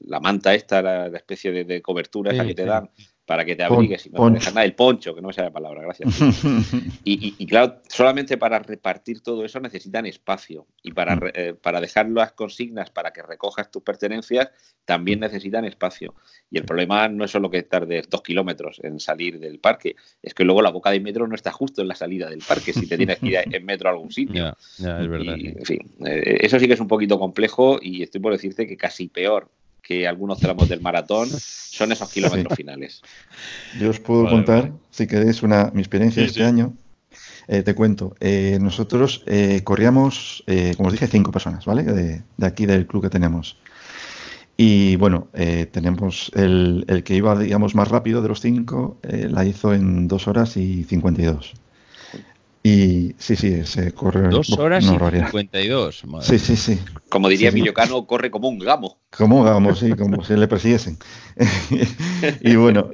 la 0.00 0.20
manta 0.20 0.54
esta, 0.54 0.82
la, 0.82 1.06
especie 1.06 1.52
de, 1.64 1.82
cobertura 1.82 2.32
esa 2.32 2.44
que 2.44 2.54
te 2.54 2.64
dan 2.64 2.90
para 3.30 3.44
que 3.44 3.54
te 3.54 3.62
abrigues 3.62 4.04
y 4.06 4.10
no 4.10 4.26
te 4.26 4.32
dejas 4.40 4.52
nada, 4.52 4.64
el 4.64 4.74
poncho, 4.74 5.14
que 5.14 5.22
no 5.22 5.28
me 5.28 5.32
sale 5.32 5.46
la 5.46 5.52
palabra, 5.52 5.82
gracias. 5.82 6.20
y, 7.04 7.46
claro, 7.46 7.80
solamente 7.86 8.36
para 8.36 8.58
repartir 8.58 9.20
todo 9.20 9.44
eso 9.44 9.60
necesitan 9.60 10.04
espacio 10.04 10.66
y 10.82 10.90
para, 10.90 11.14
mm. 11.14 11.20
eh, 11.34 11.54
para 11.54 11.80
dejar 11.80 12.10
las 12.10 12.32
consignas 12.32 12.90
para 12.90 13.12
que 13.12 13.22
recojas 13.22 13.70
tus 13.70 13.84
pertenencias 13.84 14.48
también 14.84 15.20
mm. 15.20 15.22
necesitan 15.22 15.64
espacio. 15.64 16.12
Y 16.50 16.58
el 16.58 16.64
problema 16.64 17.06
no 17.06 17.24
es 17.24 17.30
solo 17.30 17.48
que 17.48 17.62
tardes 17.62 18.10
dos 18.10 18.22
kilómetros 18.22 18.80
en 18.82 18.98
salir 18.98 19.38
del 19.38 19.60
parque, 19.60 19.94
es 20.20 20.34
que 20.34 20.42
luego 20.42 20.60
la 20.60 20.70
boca 20.70 20.90
de 20.90 20.98
metro 20.98 21.28
no 21.28 21.36
está 21.36 21.52
justo 21.52 21.82
en 21.82 21.86
la 21.86 21.94
salida 21.94 22.28
del 22.28 22.42
parque 22.42 22.72
si 22.72 22.88
te 22.88 22.96
tienes 22.96 23.20
que 23.20 23.26
ir 23.28 23.38
en 23.44 23.64
metro 23.64 23.90
a 23.90 23.92
algún 23.92 24.10
sitio. 24.10 24.56
Ya, 24.76 24.98
es 24.98 25.08
verdad. 25.08 25.36
en 25.38 25.64
fin, 25.64 25.88
eh, 26.04 26.38
eso 26.40 26.58
sí 26.58 26.66
que 26.66 26.74
es 26.74 26.80
un 26.80 26.88
poquito 26.88 27.16
complejo 27.16 27.78
y 27.80 28.02
estoy 28.02 28.20
por 28.20 28.32
decirte 28.32 28.66
que 28.66 28.76
casi 28.76 29.06
peor 29.06 29.52
que 29.90 30.06
algunos 30.06 30.38
tramos 30.38 30.68
del 30.68 30.80
maratón 30.80 31.28
son 31.28 31.90
esos 31.90 32.08
kilómetros 32.12 32.54
finales. 32.56 33.02
Yo 33.80 33.90
os 33.90 33.98
puedo 33.98 34.28
contar, 34.28 34.70
si 34.90 35.08
queréis, 35.08 35.42
una, 35.42 35.72
mi 35.74 35.80
experiencia 35.80 36.22
este 36.22 36.44
año. 36.44 36.74
Eh, 37.48 37.62
te 37.62 37.74
cuento, 37.74 38.14
eh, 38.20 38.58
nosotros 38.60 39.24
eh, 39.26 39.62
corríamos, 39.64 40.44
como 40.76 40.86
os 40.86 40.92
dije, 40.92 41.08
cinco 41.08 41.32
personas, 41.32 41.64
¿vale? 41.64 41.82
De, 41.82 42.22
aquí 42.40 42.66
del 42.66 42.86
club 42.86 43.02
que 43.02 43.10
tenemos. 43.10 43.56
Y 44.56 44.94
bueno, 44.94 45.28
tenemos 45.72 46.30
el, 46.36 46.84
el, 46.86 47.02
que 47.02 47.16
iba, 47.16 47.36
digamos, 47.36 47.74
más 47.74 47.88
rápido 47.88 48.22
de 48.22 48.28
los 48.28 48.40
cinco, 48.40 48.98
la 49.02 49.44
hizo 49.44 49.74
en 49.74 50.06
dos 50.06 50.28
horas 50.28 50.56
y 50.56 50.84
52. 50.84 51.54
Y 51.54 51.69
sí, 52.62 53.36
sí, 53.36 53.64
se 53.64 53.92
corre. 53.92 54.28
Dos 54.28 54.50
horas 54.58 54.84
y 54.84 54.88
52. 54.88 56.04
Sí, 56.20 56.38
sí, 56.38 56.56
sí. 56.56 56.78
Como 57.08 57.28
diría 57.28 57.50
sí, 57.50 57.64
corre 58.06 58.30
como 58.30 58.48
un 58.48 58.58
gamo. 58.58 58.98
Como 59.16 59.38
un 59.38 59.46
gamo, 59.46 59.74
sí, 59.74 59.92
como 59.92 60.22
si 60.24 60.34
le 60.36 60.46
persiguiesen. 60.46 60.98
y 62.40 62.56
bueno, 62.56 62.90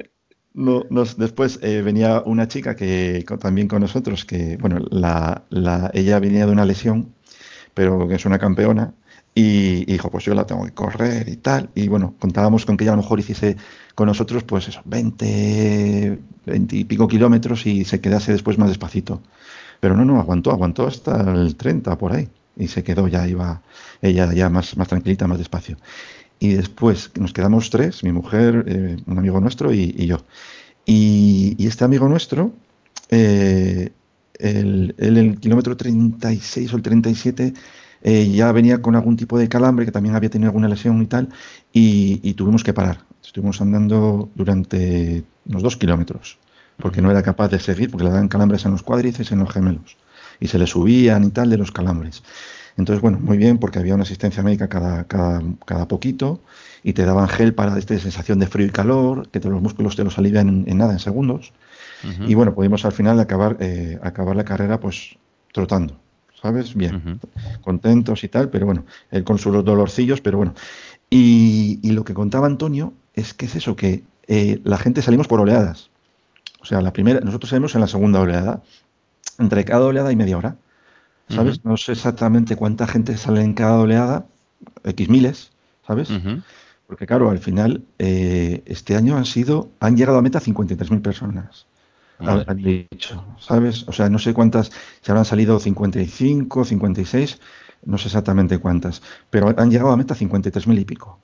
no, 0.53 0.85
nos, 0.89 1.17
después 1.17 1.59
eh, 1.61 1.81
venía 1.81 2.21
una 2.25 2.47
chica 2.47 2.75
que 2.75 3.25
también 3.39 3.67
con 3.67 3.81
nosotros, 3.81 4.25
que, 4.25 4.57
bueno, 4.57 4.79
la, 4.89 5.43
la, 5.49 5.91
ella 5.93 6.19
venía 6.19 6.45
de 6.45 6.51
una 6.51 6.65
lesión, 6.65 7.13
pero 7.73 8.07
que 8.07 8.15
es 8.15 8.25
una 8.25 8.39
campeona. 8.39 8.93
Y, 9.35 9.85
dijo, 9.85 10.09
pues 10.09 10.25
yo 10.25 10.33
la 10.33 10.47
tengo 10.47 10.65
que 10.65 10.73
correr 10.73 11.29
y 11.29 11.37
tal. 11.37 11.69
Y 11.75 11.89
bueno, 11.89 12.15
contábamos 12.19 12.65
con 12.65 12.75
que 12.75 12.85
ella 12.85 12.93
a 12.93 12.95
lo 12.95 13.03
mejor 13.03 13.19
hiciese 13.19 13.55
con 13.97 14.05
nosotros, 14.05 14.43
pues 14.43 14.67
eso, 14.67 14.79
20, 14.85 16.19
20 16.45 16.75
y 16.75 16.83
pico 16.83 17.07
kilómetros 17.07 17.65
y 17.65 17.83
se 17.83 17.99
quedase 17.99 18.31
después 18.31 18.59
más 18.59 18.69
despacito. 18.69 19.23
Pero 19.79 19.97
no, 19.97 20.05
no, 20.05 20.19
aguantó, 20.19 20.51
aguantó 20.51 20.85
hasta 20.85 21.19
el 21.33 21.55
30 21.55 21.97
por 21.97 22.13
ahí. 22.13 22.29
Y 22.55 22.67
se 22.67 22.83
quedó, 22.83 23.07
ya 23.07 23.27
iba 23.27 23.63
ella 24.03 24.31
ya 24.35 24.51
más, 24.51 24.77
más 24.77 24.87
tranquilita, 24.87 25.25
más 25.25 25.39
despacio. 25.39 25.77
Y 26.37 26.49
después 26.49 27.09
nos 27.19 27.33
quedamos 27.33 27.71
tres, 27.71 28.03
mi 28.03 28.11
mujer, 28.11 28.65
eh, 28.67 28.97
un 29.07 29.17
amigo 29.17 29.39
nuestro 29.39 29.73
y, 29.73 30.05
yo. 30.05 30.19
Y, 30.85 31.55
este 31.65 31.83
amigo 31.83 32.07
nuestro, 32.07 32.53
eh, 33.09 33.89
el, 34.37 34.93
el, 34.99 35.39
kilómetro 35.39 35.75
36 35.75 36.71
o 36.71 36.75
el 36.75 36.83
37, 36.83 37.51
eh, 38.03 38.29
ya 38.29 38.51
venía 38.51 38.79
con 38.79 38.95
algún 38.95 39.17
tipo 39.17 39.39
de 39.39 39.49
calambre, 39.49 39.85
que 39.85 39.91
también 39.91 40.13
había 40.13 40.29
tenido 40.29 40.49
alguna 40.49 40.67
lesión 40.67 41.01
y 41.01 41.07
tal, 41.07 41.29
y 41.73 42.31
tuvimos 42.35 42.63
que 42.63 42.73
parar. 42.73 43.06
Estuvimos 43.27 43.59
andando 43.61 44.29
durante 44.35 45.23
unos 45.45 45.61
dos 45.61 45.77
kilómetros 45.77 46.39
porque 46.77 47.01
no 47.01 47.11
era 47.11 47.23
capaz 47.23 47.49
de 47.49 47.59
seguir, 47.59 47.91
porque 47.91 48.05
le 48.05 48.11
daban 48.11 48.29
calambres 48.29 48.65
en 48.65 48.71
los 48.71 48.83
cuádriceps, 48.83 49.31
en 49.31 49.39
los 49.39 49.51
gemelos, 49.51 49.97
y 50.39 50.47
se 50.47 50.57
le 50.57 50.67
subían 50.67 51.25
y 51.25 51.29
tal 51.31 51.49
de 51.49 51.57
los 51.57 51.71
calambres. 51.71 52.23
Entonces, 52.77 53.01
bueno, 53.01 53.19
muy 53.19 53.37
bien, 53.37 53.57
porque 53.57 53.79
había 53.79 53.95
una 53.95 54.03
asistencia 54.03 54.43
médica 54.43 54.69
cada, 54.69 55.05
cada, 55.05 55.87
poquito, 55.87 56.39
y 56.83 56.93
te 56.93 57.03
daban 57.03 57.27
gel 57.27 57.53
para 57.53 57.77
esta 57.77 57.97
sensación 57.97 58.39
de 58.39 58.47
frío 58.47 58.67
y 58.67 58.69
calor, 58.69 59.27
que 59.29 59.39
te, 59.39 59.49
los 59.49 59.61
músculos 59.61 59.95
te 59.95 60.03
los 60.03 60.17
alivian 60.19 60.65
en, 60.67 60.77
nada, 60.77 60.93
en 60.93 60.99
segundos. 60.99 61.51
Y 62.27 62.35
bueno, 62.35 62.53
pudimos 62.53 62.85
al 62.85 62.91
final 62.91 63.19
acabar, 63.19 63.57
eh, 63.59 63.99
acabar 64.03 64.35
la 64.35 64.45
carrera 64.45 64.79
pues 64.79 65.17
trotando, 65.51 65.99
¿sabes? 66.39 66.75
Bien, 66.75 67.19
contentos 67.61 68.23
y 68.23 68.27
tal, 68.27 68.49
pero 68.49 68.67
bueno, 68.67 68.85
él 69.09 69.23
con 69.23 69.39
sus 69.39 69.65
dolorcillos, 69.65 70.21
pero 70.21 70.37
bueno. 70.37 70.53
Y, 71.09 71.79
lo 71.91 72.03
que 72.03 72.13
contaba 72.13 72.47
Antonio 72.47 72.93
es 73.17 73.33
que 73.33 73.47
es 73.47 73.55
eso, 73.55 73.75
que 73.75 74.03
eh, 74.27 74.61
la 74.63 74.77
gente 74.77 75.01
salimos 75.01 75.27
por 75.27 75.41
oleadas. 75.41 75.89
O 76.61 76.65
sea, 76.65 76.81
la 76.81 76.93
primera, 76.93 77.19
nosotros 77.19 77.49
salimos 77.49 77.73
en 77.75 77.81
la 77.81 77.87
segunda 77.87 78.21
oleada. 78.21 78.61
Entre 79.39 79.65
cada 79.65 79.85
oleada 79.85 80.11
y 80.11 80.15
media 80.15 80.37
hora. 80.37 80.55
¿Sabes? 81.29 81.65
No 81.65 81.75
sé 81.75 81.91
exactamente 81.91 82.55
cuánta 82.55 82.87
gente 82.87 83.17
sale 83.17 83.41
en 83.41 83.53
cada 83.53 83.79
oleada, 83.79 84.25
X 84.85 85.09
miles, 85.09 85.51
¿sabes? 85.85 86.09
Porque 86.87 87.05
claro, 87.05 87.29
al 87.29 87.39
final, 87.39 87.83
eh, 87.99 88.63
este 88.65 88.95
año 88.95 89.17
han 89.17 89.25
sido, 89.25 89.69
han 89.81 89.97
llegado 89.97 90.17
a 90.17 90.21
meta 90.21 90.39
53.000 90.39 91.01
personas. 91.01 91.65
Han 92.19 92.57
dicho, 92.57 93.25
¿sabes? 93.39 93.85
O 93.89 93.91
sea, 93.91 94.09
no 94.09 94.19
sé 94.19 94.33
cuántas, 94.33 94.71
se 95.01 95.11
habrán 95.11 95.25
salido 95.25 95.59
55, 95.59 96.63
56, 96.63 97.39
no 97.83 97.97
sé 97.97 98.07
exactamente 98.07 98.57
cuántas, 98.57 99.01
pero 99.29 99.53
han 99.57 99.69
llegado 99.69 99.91
a 99.91 99.97
meta 99.97 100.15
53.000 100.15 100.79
y 100.79 100.85
pico. 100.85 101.19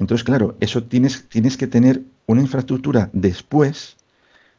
Entonces, 0.00 0.24
claro, 0.24 0.56
eso 0.60 0.82
tienes, 0.82 1.28
tienes 1.28 1.58
que 1.58 1.66
tener 1.66 2.00
una 2.24 2.40
infraestructura 2.40 3.10
después, 3.12 3.98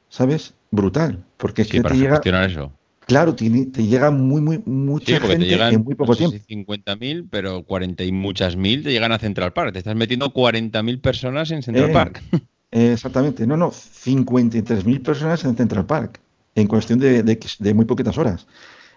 ¿sabes? 0.08 0.54
Brutal. 0.70 1.26
Porque 1.38 1.64
es 1.64 1.68
que 1.68 1.82
te 1.82 1.96
llega. 1.96 2.46
Eso. 2.46 2.72
Claro, 3.08 3.34
te, 3.34 3.50
llega 3.50 4.12
muy, 4.12 4.40
muy, 4.40 4.62
mucha 4.66 5.20
gente 5.20 5.52
en 5.52 5.84
muy 5.84 5.96
poco 5.96 6.16
tiempo. 6.16 6.38
50.000, 6.48 7.28
pero 7.30 7.64
40 7.64 8.04
y 8.04 8.12
muchas 8.12 8.56
mil 8.56 8.84
te 8.84 8.92
llegan 8.92 9.12
a 9.12 9.18
Central 9.18 9.52
Park. 9.52 9.74
Te 9.74 9.80
estás 9.80 9.96
metiendo 9.96 10.32
40.000 10.32 11.02
personas 11.02 11.50
en 11.50 11.64
Central 11.64 11.90
eh, 11.90 11.94
Park. 11.94 12.24
exactamente. 12.70 13.48
No, 13.48 13.58
no, 13.58 13.72
53.000 13.72 15.02
personas 15.02 15.44
en 15.44 15.58
Central 15.58 15.88
Park 15.88 16.22
en 16.54 16.68
cuestión 16.68 17.00
de, 17.00 17.24
de, 17.24 17.74
muy 17.74 17.86
poquitas 17.86 18.20
horas. 18.20 18.46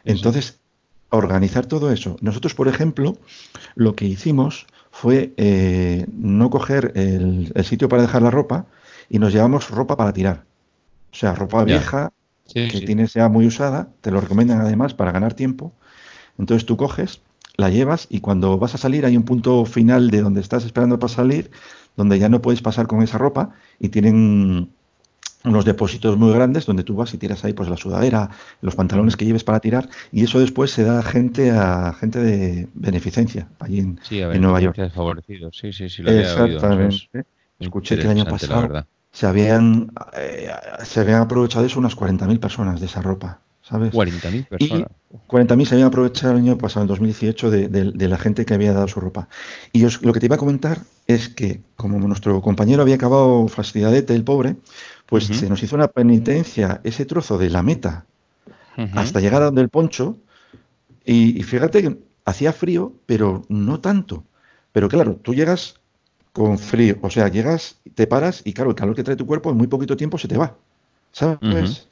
Entonces, 0.05 0.61
organizar 1.09 1.64
todo 1.64 1.90
eso. 1.90 2.18
Nosotros, 2.20 2.55
por 2.55 2.68
ejemplo, 2.68 3.16
lo 3.76 3.95
que 3.95 4.05
hicimos 4.05 4.66
fue 4.95 5.34
eh, 5.36 6.07
no 6.12 6.51
coger 6.51 6.92
el, 6.95 7.53
sitio 7.64 7.88
para 7.88 8.03
dejar 8.03 8.22
la 8.22 8.30
ropa 8.30 8.66
y 9.11 9.18
nos 9.18 9.32
llevamos 9.32 9.68
ropa 9.70 9.97
para 9.97 10.12
tirar. 10.12 10.45
O 11.12 11.16
sea, 11.16 11.34
ropa 11.34 11.64
vieja 11.64 12.12
que 12.47 12.80
tienes 12.86 13.12
ya 13.12 13.28
muy 13.28 13.45
usada, 13.45 13.88
te 14.03 14.12
lo 14.12 14.20
recomiendan 14.20 14.61
además 14.61 14.95
para 14.95 15.11
ganar 15.11 15.34
tiempo. 15.34 15.72
Entonces 16.38 16.64
tú 16.64 16.76
coges, 16.76 17.22
la 17.57 17.70
llevas 17.70 18.07
y 18.09 18.20
cuando 18.20 18.57
vas 18.57 18.76
a 18.76 18.78
salir 18.78 19.05
hay 19.05 19.16
un 19.16 19.24
punto 19.24 19.64
final 19.64 20.11
de 20.12 20.22
donde 20.22 20.40
estás 20.40 20.64
esperando 20.64 21.01
para 21.01 21.12
salir, 21.12 21.51
donde 21.97 22.20
ya 22.20 22.28
no 22.28 22.40
puedes 22.40 22.62
pasar 22.62 22.86
con 22.86 23.03
esa 23.03 23.18
ropa 23.18 23.51
y 23.80 23.88
tienen 23.88 24.70
unos 25.45 25.64
depósitos 25.64 26.16
muy 26.16 26.32
grandes 26.32 26.66
donde 26.66 26.84
tú 26.84 26.97
vas 26.97 27.12
y 27.14 27.18
tiras 27.18 27.45
ahí 27.45 27.53
pues 27.53 27.68
la 27.68 27.76
sudadera, 27.76 28.30
los 28.62 28.74
pantalones 28.74 29.16
que 29.16 29.24
lleves 29.24 29.45
para 29.45 29.61
tirar 29.61 29.88
y 30.11 30.24
eso 30.24 30.40
después 30.40 30.70
se 30.70 30.84
da 30.84 31.01
a 31.01 31.03
gente 31.03 31.51
a 31.51 31.92
gente 31.92 32.18
de 32.18 32.68
beneficencia 32.74 33.49
allí 33.61 33.80
en, 33.80 33.99
Nueva 34.40 34.61
York. 34.61 34.76
Sí, 35.53 35.72
sí, 35.72 35.88
sí, 35.88 36.03
lo 36.03 36.11
Exactamente. 36.11 37.24
Escuché 37.59 37.97
que 37.97 38.03
el 38.03 38.11
año 38.11 38.24
pasado 38.24 38.86
se 39.12 39.26
habían, 39.26 39.92
eh, 40.16 40.51
se 40.82 41.01
habían 41.01 41.20
aprovechado 41.20 41.64
eso 41.64 41.78
unas 41.78 41.97
40.000 41.97 42.40
personas 42.40 42.80
de 42.80 42.86
esa 42.86 43.01
ropa, 43.01 43.38
¿sabes? 43.62 43.95
40.000 43.95 44.49
personas. 44.49 44.88
40.000 45.28 45.66
se 45.66 45.74
habían 45.74 45.86
aprovechado 45.86 46.32
el 46.32 46.38
año 46.38 46.59
pasado, 46.59 46.82
en 46.82 46.88
2018, 46.88 47.51
de, 47.51 48.09
la 48.09 48.18
gente 48.18 48.45
que 48.45 48.55
había 48.55 48.72
dado 48.72 48.88
su 48.88 48.99
ropa. 48.99 49.28
Y 49.72 49.86
lo 50.03 50.12
que 50.12 50.18
te 50.18 50.26
iba 50.26 50.34
a 50.34 50.38
comentar 50.38 50.80
es 51.07 51.28
que, 51.28 51.61
como 51.76 52.01
nuestro 52.01 52.42
compañero 52.42 52.82
había 52.82 52.97
acabado 52.97 53.47
fastidiadete, 53.47 54.16
el 54.16 54.24
pobre, 54.24 54.57
pues 55.07 55.27
se 55.27 55.49
nos 55.49 55.63
hizo 55.63 55.77
una 55.77 55.89
penitencia 55.89 56.81
ese 56.85 57.05
trozo 57.05 57.39
de 57.39 57.51
la 57.51 57.63
meta 57.63 58.07
hasta 58.95 59.21
llegar 59.21 59.43
a 59.43 59.47
donde 59.47 59.63
el 59.63 59.69
poncho. 59.69 60.17
Y, 61.05 61.39
y 61.39 61.43
fíjate 61.43 61.83
que 61.83 61.99
hacía 62.25 62.53
frío, 62.53 62.93
pero 63.07 63.45
no 63.49 63.81
tanto. 63.81 64.25
Pero 64.73 64.89
claro, 64.89 65.17
tú 65.17 65.35
llegas 65.35 65.77
con 66.33 66.59
frío. 66.59 66.99
O 67.01 67.11
sea, 67.11 67.29
llegas, 67.29 67.79
te 67.95 68.07
paras 68.07 68.43
y 68.45 68.53
claro, 68.53 68.71
el 68.71 68.77
calor 68.77 68.95
que 68.97 69.05
trae 69.05 69.17
tu 69.17 69.27
cuerpo 69.27 69.51
en 69.51 69.57
muy 69.57 69.69
poquito 69.69 69.97
tiempo 69.97 70.19
se 70.19 70.29
te 70.29 70.37
va. 70.37 70.57
¿Sabes? 71.13 71.89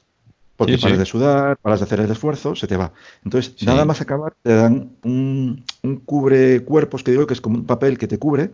Porque 0.57 0.79
paras 0.79 0.99
de 0.99 1.07
sudar, 1.07 1.57
paras 1.59 1.81
de 1.81 1.85
hacer 1.85 2.01
el 2.01 2.11
esfuerzo, 2.11 2.55
se 2.55 2.67
te 2.67 2.77
va. 2.77 2.93
Entonces, 3.25 3.55
nada 3.65 3.85
más 3.85 4.01
acabar, 4.01 4.35
te 4.43 4.55
dan 4.55 4.91
un, 5.03 5.65
cubre 6.05 6.65
cuerpos 6.65 7.03
que 7.03 7.13
digo 7.13 7.27
que 7.27 7.35
es 7.35 7.41
como 7.41 7.57
un 7.57 7.67
papel 7.67 7.99
que 7.99 8.09
te 8.09 8.19
cubre, 8.19 8.51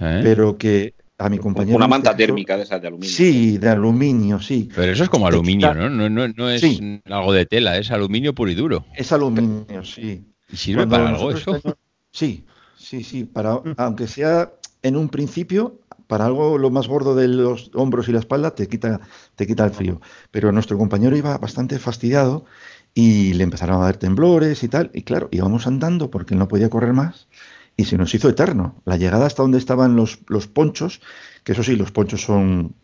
¿Eh? 0.00 0.20
pero 0.22 0.56
que 0.56 0.94
a 1.22 1.28
mi 1.28 1.38
compañero. 1.38 1.76
Una 1.76 1.86
manta 1.86 2.16
térmica 2.16 2.56
de 2.56 2.64
esas 2.64 2.80
de 2.80 2.88
aluminio. 2.88 3.14
Sí, 3.14 3.58
de 3.58 3.68
aluminio, 3.68 4.40
sí. 4.40 4.68
Pero 4.74 4.92
eso 4.92 5.04
es 5.04 5.08
como 5.08 5.26
aluminio, 5.26 5.72
¿no? 5.74 5.88
No, 5.88 6.08
no, 6.08 6.28
no 6.28 6.50
es 6.50 6.62
algo 7.06 7.32
de 7.32 7.46
tela, 7.46 7.78
es 7.78 7.90
aluminio 7.90 8.34
puro 8.34 8.50
y 8.50 8.54
duro. 8.54 8.84
Es 8.96 9.12
aluminio, 9.12 9.84
sí. 9.84 10.24
¿Y 10.52 10.56
sirve 10.56 10.86
para 10.86 11.08
algo 11.08 11.30
eso? 11.30 11.60
Sí, 12.10 12.44
sí, 12.76 13.04
sí. 13.04 13.24
Para, 13.24 13.60
aunque 13.76 14.06
sea 14.06 14.52
en 14.82 14.96
un 14.96 15.08
principio, 15.08 15.80
para 16.06 16.26
algo 16.26 16.58
lo 16.58 16.70
más 16.70 16.88
gordo 16.88 17.14
de 17.14 17.28
los 17.28 17.70
hombros 17.74 18.08
y 18.08 18.12
la 18.12 18.18
espalda, 18.18 18.54
te 18.54 18.68
quita, 18.68 19.00
te 19.36 19.46
quita 19.46 19.64
el 19.64 19.70
frío. 19.70 20.00
Pero 20.30 20.52
nuestro 20.52 20.76
compañero 20.76 21.16
iba 21.16 21.38
bastante 21.38 21.78
fastidiado 21.78 22.44
y 22.94 23.32
le 23.34 23.44
empezaron 23.44 23.80
a 23.80 23.84
dar 23.84 23.96
temblores 23.96 24.62
y 24.62 24.68
tal. 24.68 24.90
Y 24.92 25.02
claro, 25.02 25.28
íbamos 25.30 25.66
andando 25.66 26.10
porque 26.10 26.34
él 26.34 26.40
no 26.40 26.48
podía 26.48 26.68
correr 26.68 26.92
más 26.92 27.28
y 27.82 27.84
se 27.84 27.98
nos 27.98 28.14
hizo 28.14 28.28
eterno. 28.28 28.80
La 28.84 28.96
llegada 28.96 29.26
hasta 29.26 29.42
donde 29.42 29.58
estaban 29.58 29.96
los, 29.96 30.20
los 30.28 30.46
ponchos, 30.46 31.00
que 31.42 31.52
eso 31.52 31.64
sí, 31.64 31.74
los 31.74 31.90
ponchos 31.90 32.22
son, 32.22 32.74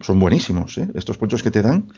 son 0.00 0.18
buenísimos. 0.18 0.76
¿eh? 0.78 0.88
Estos 0.94 1.16
ponchos 1.16 1.44
que 1.44 1.52
te 1.52 1.62
dan 1.62 1.92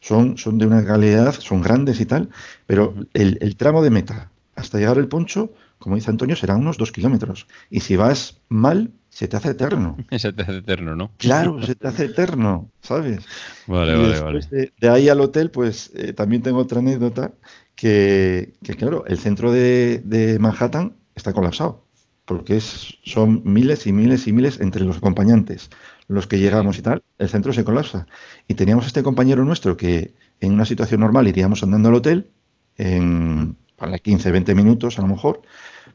son, 0.00 0.38
son 0.38 0.56
de 0.56 0.66
una 0.66 0.84
calidad, 0.84 1.34
son 1.34 1.60
grandes 1.60 2.00
y 2.00 2.06
tal, 2.06 2.30
pero 2.66 2.94
el, 3.12 3.38
el 3.42 3.56
tramo 3.56 3.82
de 3.82 3.90
meta 3.90 4.30
hasta 4.54 4.78
llegar 4.78 4.96
el 4.96 5.08
poncho, 5.08 5.52
como 5.78 5.96
dice 5.96 6.10
Antonio, 6.10 6.34
serán 6.34 6.60
unos 6.60 6.78
dos 6.78 6.90
kilómetros. 6.90 7.46
Y 7.68 7.80
si 7.80 7.96
vas 7.96 8.40
mal, 8.48 8.92
se 9.10 9.28
te 9.28 9.36
hace 9.36 9.50
eterno. 9.50 9.98
se 10.18 10.32
te 10.32 10.42
hace 10.42 10.56
eterno, 10.56 10.96
¿no? 10.96 11.10
Claro, 11.18 11.62
se 11.62 11.74
te 11.74 11.86
hace 11.86 12.06
eterno, 12.06 12.70
¿sabes? 12.80 13.26
Vale, 13.66 13.94
vale, 13.94 14.20
vale. 14.20 14.72
De, 14.80 14.88
ahí 14.88 15.10
al 15.10 15.20
hotel, 15.20 15.50
pues 15.50 15.92
eh, 15.94 16.14
también 16.14 16.40
tengo 16.40 16.60
otra 16.60 16.78
anécdota 16.78 17.32
que, 17.76 18.54
claro, 18.78 19.04
el 19.06 19.18
centro 19.18 19.52
de, 19.52 20.38
Manhattan 20.40 20.94
está 21.14 21.32
colapsado, 21.32 21.85
porque 22.26 22.56
es, 22.56 22.98
son 23.04 23.40
miles 23.44 23.86
y 23.86 23.92
miles 23.92 24.26
y 24.26 24.32
miles 24.32 24.60
entre 24.60 24.84
los 24.84 24.98
acompañantes, 24.98 25.70
los 26.08 26.26
que 26.26 26.38
llegamos 26.38 26.78
y 26.78 26.82
tal, 26.82 27.02
el 27.18 27.28
centro 27.28 27.52
se 27.52 27.64
colapsa. 27.64 28.06
Y 28.48 28.54
teníamos 28.54 28.86
este 28.86 29.02
compañero 29.02 29.44
nuestro 29.44 29.76
que 29.76 30.14
en 30.40 30.52
una 30.52 30.66
situación 30.66 31.00
normal 31.00 31.28
iríamos 31.28 31.62
andando 31.62 31.88
al 31.88 31.94
hotel 31.94 32.30
en 32.76 33.56
para 33.76 33.98
15, 33.98 34.30
20 34.30 34.54
minutos 34.54 34.98
a 34.98 35.02
lo 35.02 35.08
mejor, 35.08 35.42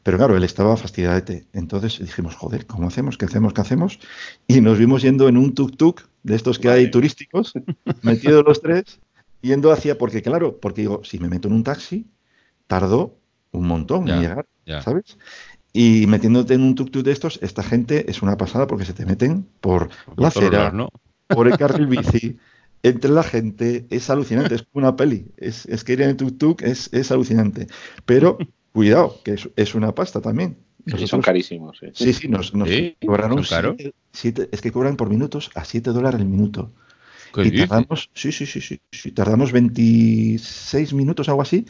pero 0.02 0.16
claro, 0.16 0.36
él 0.36 0.44
estaba 0.44 0.76
fastidiadete. 0.76 1.46
Entonces 1.52 1.98
dijimos, 1.98 2.34
joder, 2.34 2.66
¿cómo 2.66 2.88
hacemos? 2.88 3.18
¿Qué 3.18 3.26
hacemos? 3.26 3.52
¿Qué 3.52 3.60
hacemos? 3.60 3.98
Y 4.46 4.60
nos 4.60 4.78
vimos 4.78 5.02
yendo 5.02 5.28
en 5.28 5.36
un 5.36 5.54
tuk-tuk 5.54 6.02
de 6.22 6.36
estos 6.36 6.58
que 6.58 6.68
hay 6.68 6.90
turísticos, 6.90 7.52
metidos 8.02 8.44
los 8.46 8.62
tres, 8.62 9.00
yendo 9.40 9.72
hacia, 9.72 9.98
porque 9.98 10.22
claro, 10.22 10.58
porque 10.60 10.82
digo, 10.82 11.04
si 11.04 11.18
me 11.18 11.28
meto 11.28 11.48
en 11.48 11.54
un 11.54 11.64
taxi, 11.64 12.06
tardó 12.66 13.18
un 13.50 13.66
montón 13.66 14.08
en 14.08 14.20
llegar, 14.20 14.46
¿sabes? 14.82 15.18
Y 15.72 16.06
metiéndote 16.06 16.54
en 16.54 16.62
un 16.62 16.74
tuk-tuk 16.74 17.02
de 17.02 17.12
estos, 17.12 17.38
esta 17.42 17.62
gente 17.62 18.10
es 18.10 18.22
una 18.22 18.36
pasada 18.36 18.66
porque 18.66 18.84
se 18.84 18.92
te 18.92 19.06
meten 19.06 19.46
por, 19.60 19.88
la 20.16 20.28
acera, 20.28 20.72
por 21.28 21.48
el 21.48 21.56
carril 21.56 21.86
bici, 21.88 22.36
entre 22.82 23.10
la 23.10 23.22
gente, 23.22 23.86
es 23.90 24.10
alucinante, 24.10 24.54
es 24.54 24.62
como 24.62 24.86
una 24.86 24.96
peli. 24.96 25.26
Es, 25.36 25.66
es 25.66 25.84
que 25.84 25.94
ir 25.94 26.02
en 26.02 26.10
el 26.10 26.16
tuk-tuk 26.16 26.62
es, 26.62 26.92
es 26.92 27.10
alucinante. 27.10 27.68
Pero 28.04 28.38
Cuidado, 28.72 29.20
que 29.22 29.36
es, 29.56 29.74
una 29.74 29.94
pasta 29.94 30.20
también. 30.20 30.56
son 31.06 31.20
carísimos. 31.20 31.78
Sí, 31.92 32.12
sí, 32.14 32.28
nos, 32.28 32.54
nos 32.54 32.68
cobraron. 33.04 33.44
Siete, 34.12 34.48
es 34.50 34.60
que 34.62 34.72
cobran 34.72 34.96
por 34.96 35.10
minutos 35.10 35.50
a 35.54 35.64
7 35.64 35.90
dólares 35.90 36.20
el 36.20 36.26
minuto. 36.26 36.72
Y 37.36 37.50
tardamos, 37.56 38.10
sí, 38.14 38.32
sí, 38.32 38.46
sí, 38.46 38.60
sí, 38.60 39.12
tardamos 39.12 39.52
26 39.52 40.92
minutos, 40.94 41.28
algo 41.28 41.42
así. 41.42 41.66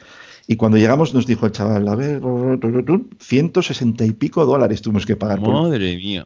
Y 0.47 0.57
cuando 0.57 0.79
llegamos 0.79 1.15
nos 1.15 1.27
dijo 1.27 1.47
el 1.47 1.53
chaval, 1.53 1.89
a 1.89 1.95
ver, 1.95 2.21
160 3.19 4.05
y 4.05 4.13
pico 4.13 4.45
dólares 4.45 4.83
tuvimos 4.83 5.07
que 5.07 5.17
pagar. 5.17 5.41
Madre 5.41 5.97
mía. 5.97 6.25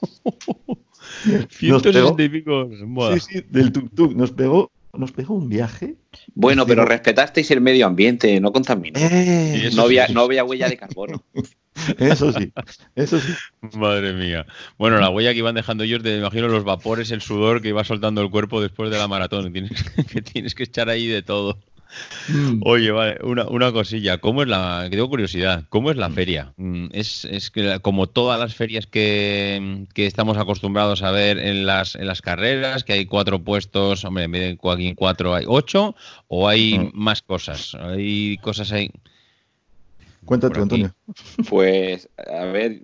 160 1.50 2.22
y 2.22 2.28
pico. 2.28 2.68
Sí, 3.14 3.20
sí, 3.20 3.44
del 3.48 3.72
tuk-tuk. 3.72 4.14
Nos 4.14 4.32
pegó 4.32 4.70
nos 4.98 5.12
pegó 5.12 5.34
un 5.34 5.48
viaje. 5.48 5.96
Bueno, 6.34 6.66
pero 6.66 6.84
respetasteis 6.84 7.50
el 7.50 7.60
medio 7.60 7.86
ambiente, 7.86 8.40
no 8.40 8.52
contaminó. 8.52 8.98
Eh, 8.98 9.70
no, 9.74 9.82
había, 9.82 10.08
no 10.08 10.22
había 10.22 10.44
huella 10.44 10.68
de 10.68 10.76
carbono. 10.76 11.24
Eso 11.98 12.32
sí, 12.32 12.52
eso 12.96 13.20
sí. 13.20 13.32
Madre 13.78 14.12
mía. 14.12 14.46
Bueno, 14.78 14.98
la 14.98 15.10
huella 15.10 15.32
que 15.32 15.38
iban 15.38 15.54
dejando 15.54 15.84
ellos, 15.84 16.02
te 16.02 16.18
imagino 16.18 16.48
los 16.48 16.64
vapores, 16.64 17.12
el 17.12 17.20
sudor 17.20 17.62
que 17.62 17.68
iba 17.68 17.84
soltando 17.84 18.20
el 18.20 18.30
cuerpo 18.30 18.60
después 18.60 18.90
de 18.90 18.98
la 18.98 19.06
maratón. 19.06 19.52
Tienes 19.52 19.84
que, 19.84 20.20
tienes 20.22 20.56
que 20.56 20.64
echar 20.64 20.88
ahí 20.88 21.06
de 21.06 21.22
todo. 21.22 21.60
Mm. 22.28 22.60
Oye, 22.64 22.90
vale, 22.90 23.18
una, 23.22 23.72
cosilla. 23.72 24.18
¿Cómo 24.18 24.42
es 24.42 24.48
la, 24.48 24.82
que 24.84 24.96
tengo 24.96 25.08
curiosidad, 25.08 25.64
¿cómo 25.68 25.90
es 25.90 25.96
la 25.96 26.08
mm. 26.08 26.14
feria? 26.14 26.52
Mm, 26.56 26.86
es, 26.92 27.24
es 27.24 27.50
que 27.50 27.80
como 27.80 28.06
todas 28.06 28.38
las 28.38 28.54
ferias 28.54 28.86
que, 28.86 29.86
estamos 29.94 30.36
acostumbrados 30.36 31.02
a 31.02 31.10
ver 31.10 31.38
en 31.38 31.66
las, 31.66 31.94
en 31.94 32.06
las 32.06 32.22
carreras, 32.22 32.84
que 32.84 32.92
hay 32.92 33.06
cuatro 33.06 33.42
puestos, 33.42 34.04
hombre, 34.04 34.24
en 34.24 34.32
vez 34.32 34.42
de 34.42 34.94
cuatro 34.94 35.34
hay 35.34 35.44
ocho, 35.46 35.94
o 36.28 36.48
hay 36.48 36.90
más 36.94 37.22
cosas, 37.22 37.74
hay 37.74 38.36
cosas 38.38 38.72
ahí. 38.72 38.90
Cuéntate, 40.24 40.60
Antonio. 40.60 40.94
Pues, 41.48 42.08
a 42.18 42.44
ver, 42.44 42.80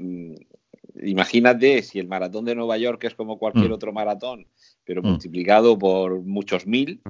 imagínate 1.03 1.83
si 1.83 1.99
el 1.99 2.09
maratón 2.09 2.45
de 2.45 2.55
Nueva 2.55 2.79
York 2.79 3.05
es 3.05 3.15
como 3.15 3.39
cualquier 3.39 3.71
mm. 3.71 3.75
otro 3.75 3.93
maratón, 3.93 4.47
pero 4.85 5.03
mm. 5.03 5.07
multiplicado 5.07 5.79
por 5.79 6.23
muchos 6.23 6.67
mil, 6.67 7.01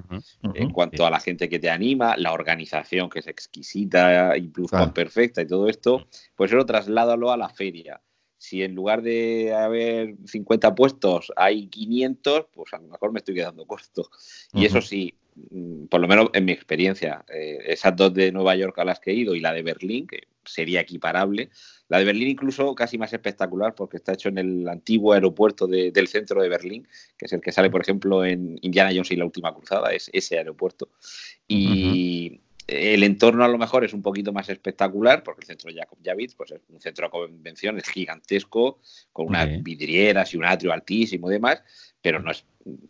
en 0.55 0.71
cuanto 0.71 1.07
a 1.07 1.11
la 1.11 1.21
gente 1.21 1.49
que 1.49 1.59
te 1.59 1.71
anima, 1.71 2.17
la 2.17 2.33
organización 2.33 3.11
que 3.11 3.21
es 3.21 3.27
exquisita, 3.27 4.37
incluso 4.37 4.93
perfecta 4.93 5.43
y 5.43 5.47
todo 5.47 5.69
esto, 5.69 6.07
pues 6.35 6.53
eso 6.53 6.65
trasládalo 6.65 7.31
a 7.31 7.37
la 7.37 7.49
feria. 7.49 8.01
Si 8.37 8.63
en 8.63 8.75
lugar 8.75 9.01
de 9.01 9.55
haber 9.55 10.17
50 10.27 10.75
puestos 10.75 11.33
hay 11.35 11.67
500, 11.69 12.47
pues 12.53 12.75
a 12.75 12.79
lo 12.79 12.89
mejor 12.89 13.11
me 13.11 13.21
estoy 13.21 13.35
quedando 13.35 13.65
corto. 13.67 14.11
Y 14.53 14.67
eso 14.67 14.83
sí, 14.83 15.15
mm, 15.15 15.24
por 15.91 16.01
lo 16.01 16.09
menos 16.09 16.31
en 16.33 16.45
mi 16.45 16.53
experiencia, 16.53 17.25
eh, 17.33 17.59
esas 17.67 17.97
dos 17.97 18.15
de 18.15 18.31
Nueva 18.31 18.55
York 18.57 18.79
a 18.79 18.85
las 18.85 19.01
que 19.01 19.11
he 19.11 19.15
ido 19.15 19.35
y 19.35 19.41
la 19.41 19.53
de 19.53 19.63
Berlín, 19.63 20.07
que 20.07 20.29
sería 20.45 20.81
equiparable, 20.81 21.51
la 21.89 21.99
de 21.99 22.05
Berlín 22.05 22.29
incluso 22.29 22.75
casi 22.75 22.99
más 22.99 23.13
espectacular 23.13 23.75
porque 23.75 23.97
está 23.97 24.13
hecho 24.13 24.29
en 24.29 24.39
el 24.39 24.69
antiguo 24.69 25.13
aeropuerto 25.13 25.67
del 25.67 26.09
centro 26.09 26.41
de 26.43 26.49
Berlín, 26.49 26.89
que 27.19 27.27
es 27.27 27.33
el 27.33 27.41
que 27.41 27.53
sale, 27.53 27.71
por 27.71 27.83
ejemplo, 27.83 28.25
en 28.25 28.59
Indiana 28.63 28.91
Jones 28.91 29.11
y 29.11 29.17
la 29.17 29.25
última 29.25 29.55
cruzada, 29.55 29.93
es 29.93 30.11
ese 30.13 30.39
aeropuerto. 30.39 30.89
Y 31.49 32.41
el 32.67 33.03
entorno 33.03 33.45
a 33.45 33.49
lo 33.49 33.59
mejor 33.59 33.85
es 33.85 33.93
un 33.93 34.03
poquito 34.03 34.33
más 34.33 34.49
espectacular 34.49 35.23
porque 35.23 35.43
el 35.43 35.47
centro 35.47 35.71
de 35.71 35.79
Jacob 35.81 35.99
Javits 36.03 36.35
pues 36.35 36.53
es 36.53 36.61
un 36.69 36.81
centro 36.81 37.07
de 37.07 37.11
convención, 37.11 37.79
es 37.79 37.89
gigantesco, 37.89 38.81
con 39.13 39.27
unas 39.27 39.63
vidrieras 39.63 40.33
y 40.33 40.37
un 40.37 40.45
atrio 40.45 40.73
altísimo 40.73 41.31
y 41.31 41.35
demás, 41.35 41.63
pero 42.01 42.21
no 42.21 42.31
es 42.31 42.45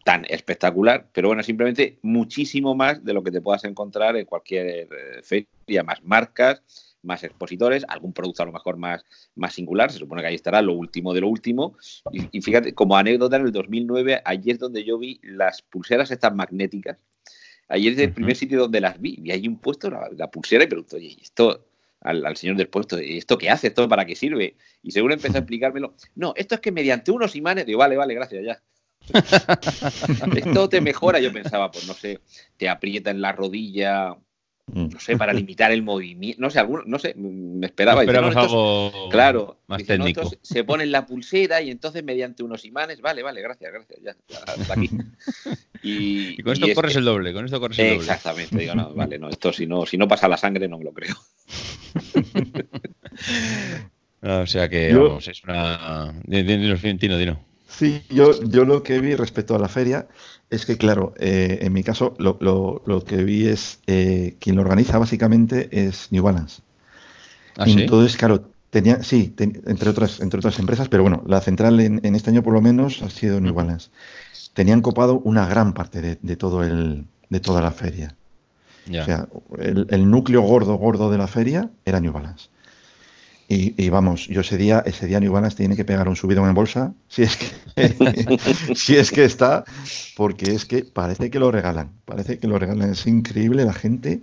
tan 0.05 0.25
espectacular, 0.29 1.09
pero 1.13 1.29
bueno, 1.29 1.43
simplemente 1.43 1.99
muchísimo 2.03 2.75
más 2.75 3.05
de 3.05 3.13
lo 3.13 3.23
que 3.23 3.33
te 3.33 3.41
puedas 3.41 3.65
encontrar 3.65 4.17
en 4.17 4.25
cualquier 4.25 4.67
eh, 4.67 5.23
feria, 5.23 5.83
más 5.83 6.03
marcas, 6.05 6.63
más 7.03 7.23
expositores, 7.25 7.85
algún 7.89 8.13
producto 8.13 8.43
a 8.43 8.47
lo 8.47 8.53
mejor 8.53 8.77
más, 8.77 9.05
más 9.35 9.55
singular, 9.55 9.91
se 9.91 9.99
supone 9.99 10.23
que 10.23 10.29
ahí 10.29 10.35
estará 10.35 10.63
lo 10.63 10.73
último 10.73 11.13
de 11.13 11.21
lo 11.21 11.29
último. 11.29 11.77
Y, 12.11 12.41
fíjate, 12.41 12.75
como 12.75 12.97
anécdota, 12.97 13.37
en 13.37 13.47
el 13.47 13.53
2009, 13.53 14.23
allí 14.25 14.51
es 14.51 14.59
donde 14.59 14.85
yo 14.85 14.99
vi 14.99 15.21
las 15.23 15.63
pulseras 15.63 16.11
estas 16.11 16.35
magnéticas. 16.35 16.99
Allí 17.69 17.89
es 17.89 17.99
el 17.99 18.13
primer 18.13 18.37
sitio 18.37 18.59
donde 18.59 18.81
las 18.81 19.01
vi. 19.01 19.19
Y 19.23 19.31
hay 19.31 19.49
un 19.49 19.59
puesto, 19.59 19.91
la, 19.91 20.31
pulsera, 20.31 20.65
y 20.65 20.67
pregunto, 20.67 20.97
oye, 20.97 21.17
esto 21.21 21.67
al, 22.01 22.37
señor 22.37 22.57
del 22.57 22.69
puesto, 22.69 22.99
¿esto 22.99 23.39
qué 23.39 23.51
hace? 23.51 23.69
¿Esto 23.69 23.89
para 23.89 24.05
qué 24.05 24.15
sirve? 24.15 24.57
Y 24.83 24.91
seguro 24.91 25.15
empezó 25.15 25.37
a 25.37 25.39
explicármelo. 25.39 25.95
No, 26.15 26.35
esto 26.37 26.55
es 26.55 26.61
que 26.61 26.73
mediante 26.73 27.11
unos 27.11 27.35
imanes, 27.35 27.67
digo, 27.67 27.79
vale, 27.79 27.97
vale, 27.97 28.15
gracias, 28.15 28.45
ya. 28.45 28.63
esto 30.37 30.69
te 30.69 30.81
mejora, 30.81 31.21
yo 31.21 31.33
pensaba, 31.33 31.71
pues 31.71 31.87
no 31.87 31.95
sé, 31.95 32.21
te 32.57 32.69
aprieta 32.69 33.11
en 33.11 33.21
la 33.21 33.33
rodilla. 33.33 34.17
No 34.67 34.99
sé, 34.99 35.17
para 35.17 35.33
limitar 35.33 35.71
el 35.73 35.83
movimiento, 35.83 36.41
no 36.41 36.49
sé, 36.51 36.59
alguno, 36.59 36.85
no 36.87 36.99
sé, 36.99 37.15
me 37.15 37.67
esperaba. 37.67 38.01
algo 38.01 39.09
claro, 39.11 39.59
más 39.67 39.85
técnico. 39.85 40.31
se 40.41 40.65
pone 40.65 40.87
la 40.87 41.07
pulsera 41.07 41.61
y 41.61 41.71
entonces 41.71 42.03
mediante 42.03 42.43
unos 42.43 42.65
imanes, 42.65 43.01
vale, 43.01 43.23
vale, 43.23 43.43
gracias, 43.43 43.73
gracias, 43.73 44.01
ya, 44.03 44.17
hasta 44.47 44.73
aquí. 44.73 44.91
Y, 45.83 46.43
con 46.43 46.55
esto 46.55 46.67
corres 46.75 46.97
el 46.97 47.05
doble, 47.05 47.35
con 47.35 47.45
esto 47.45 47.61
corres 47.61 47.79
el 47.79 47.89
doble. 47.89 48.01
Exactamente, 48.01 48.57
digo, 48.57 48.75
no, 48.75 48.95
vale, 48.95 49.19
no, 49.19 49.29
esto 49.29 49.53
si 49.53 49.67
no, 49.67 49.85
si 49.85 49.99
no 49.99 50.09
pasa 50.09 50.29
la 50.29 50.39
sangre 50.39 50.67
no 50.67 50.79
me 50.79 50.85
lo 50.85 50.95
creo. 50.95 51.15
o 54.23 54.47
sea 54.47 54.71
que, 54.71 54.95
vamos, 54.95 55.29
es 55.29 55.45
una... 55.45 56.15
Dino, 56.25 56.77
Dino, 56.77 57.19
Dino. 57.19 57.45
Sí, 57.69 58.03
yo, 58.09 58.43
yo 58.45 58.65
lo 58.65 58.83
que 58.83 59.01
vi 59.01 59.15
respecto 59.15 59.55
a 59.55 59.59
la 59.59 59.69
feria 59.69 60.09
es 60.51 60.67
que, 60.67 60.77
claro, 60.77 61.15
eh, 61.19 61.59
en 61.63 61.73
mi 61.73 61.83
caso 61.83 62.15
lo, 62.19 62.39
lo, 62.41 63.05
que 63.05 63.25
vi 63.25 63.47
es 63.47 63.81
eh, 63.87 64.37
quien 64.39 64.57
lo 64.57 64.63
organiza 64.63 64.99
básicamente 64.99 65.69
es 65.87 66.13
New 66.13 66.23
Balance. 66.23 66.63
¿Ah, 67.57 67.65
Entonces, 67.67 68.17
claro, 68.17 68.49
tenía, 68.71 69.03
sí, 69.03 69.35
entre, 69.39 69.91
otras, 69.91 70.21
entre 70.21 70.39
otras 70.39 70.59
empresas, 70.59 70.89
pero 70.89 71.03
bueno, 71.03 71.23
la 71.27 71.41
central 71.41 71.81
en, 71.81 72.15
este 72.15 72.31
año 72.31 72.43
por 72.43 72.53
lo 72.53 72.61
menos 72.61 73.03
ha 73.03 73.11
sido 73.11 73.41
New 73.41 73.55
Balance. 73.55 73.91
Tenían 74.53 74.83
copado 74.83 75.21
una 75.21 75.47
gran 75.47 75.73
parte 75.73 76.01
de, 76.01 76.37
todo 76.37 76.63
el, 76.63 77.07
de 77.29 77.41
toda 77.41 77.61
la 77.61 77.71
feria. 77.71 78.15
O 78.89 79.05
sea, 79.05 79.29
el, 79.59 79.87
el, 79.89 80.11
núcleo 80.11 80.43
gordo, 80.43 80.75
gordo 80.75 81.11
de 81.11 81.17
la 81.19 81.27
feria 81.27 81.71
era 81.85 82.01
New 82.01 82.13
Balance. 82.13 82.49
Y, 83.57 83.89
vamos, 83.89 84.27
yo 84.27 84.41
ese 84.41 84.57
día, 84.57 84.83
ese 84.85 85.07
día 85.07 85.21
New 85.21 85.33
Balance 85.33 85.57
tiene 85.57 85.77
que 85.77 85.85
pegar 85.85 86.09
un 86.09 86.17
subido 86.17 86.45
en 86.47 86.55
bolsa, 86.55 86.93
si 87.09 87.23
es 87.23 87.37
que, 87.37 87.47
si 88.75 88.97
es 88.97 89.13
que 89.13 89.25
está, 89.25 89.65
porque 90.17 90.53
es 90.53 90.65
que 90.65 90.85
parece 90.85 91.31
que 91.31 91.39
lo 91.39 91.53
regalan, 91.53 91.93
parece 92.05 92.39
que 92.39 92.49
lo 92.49 92.59
regalan, 92.59 92.91
es 92.91 93.07
increíble 93.07 93.65
la 93.65 93.73
gente. 93.73 94.21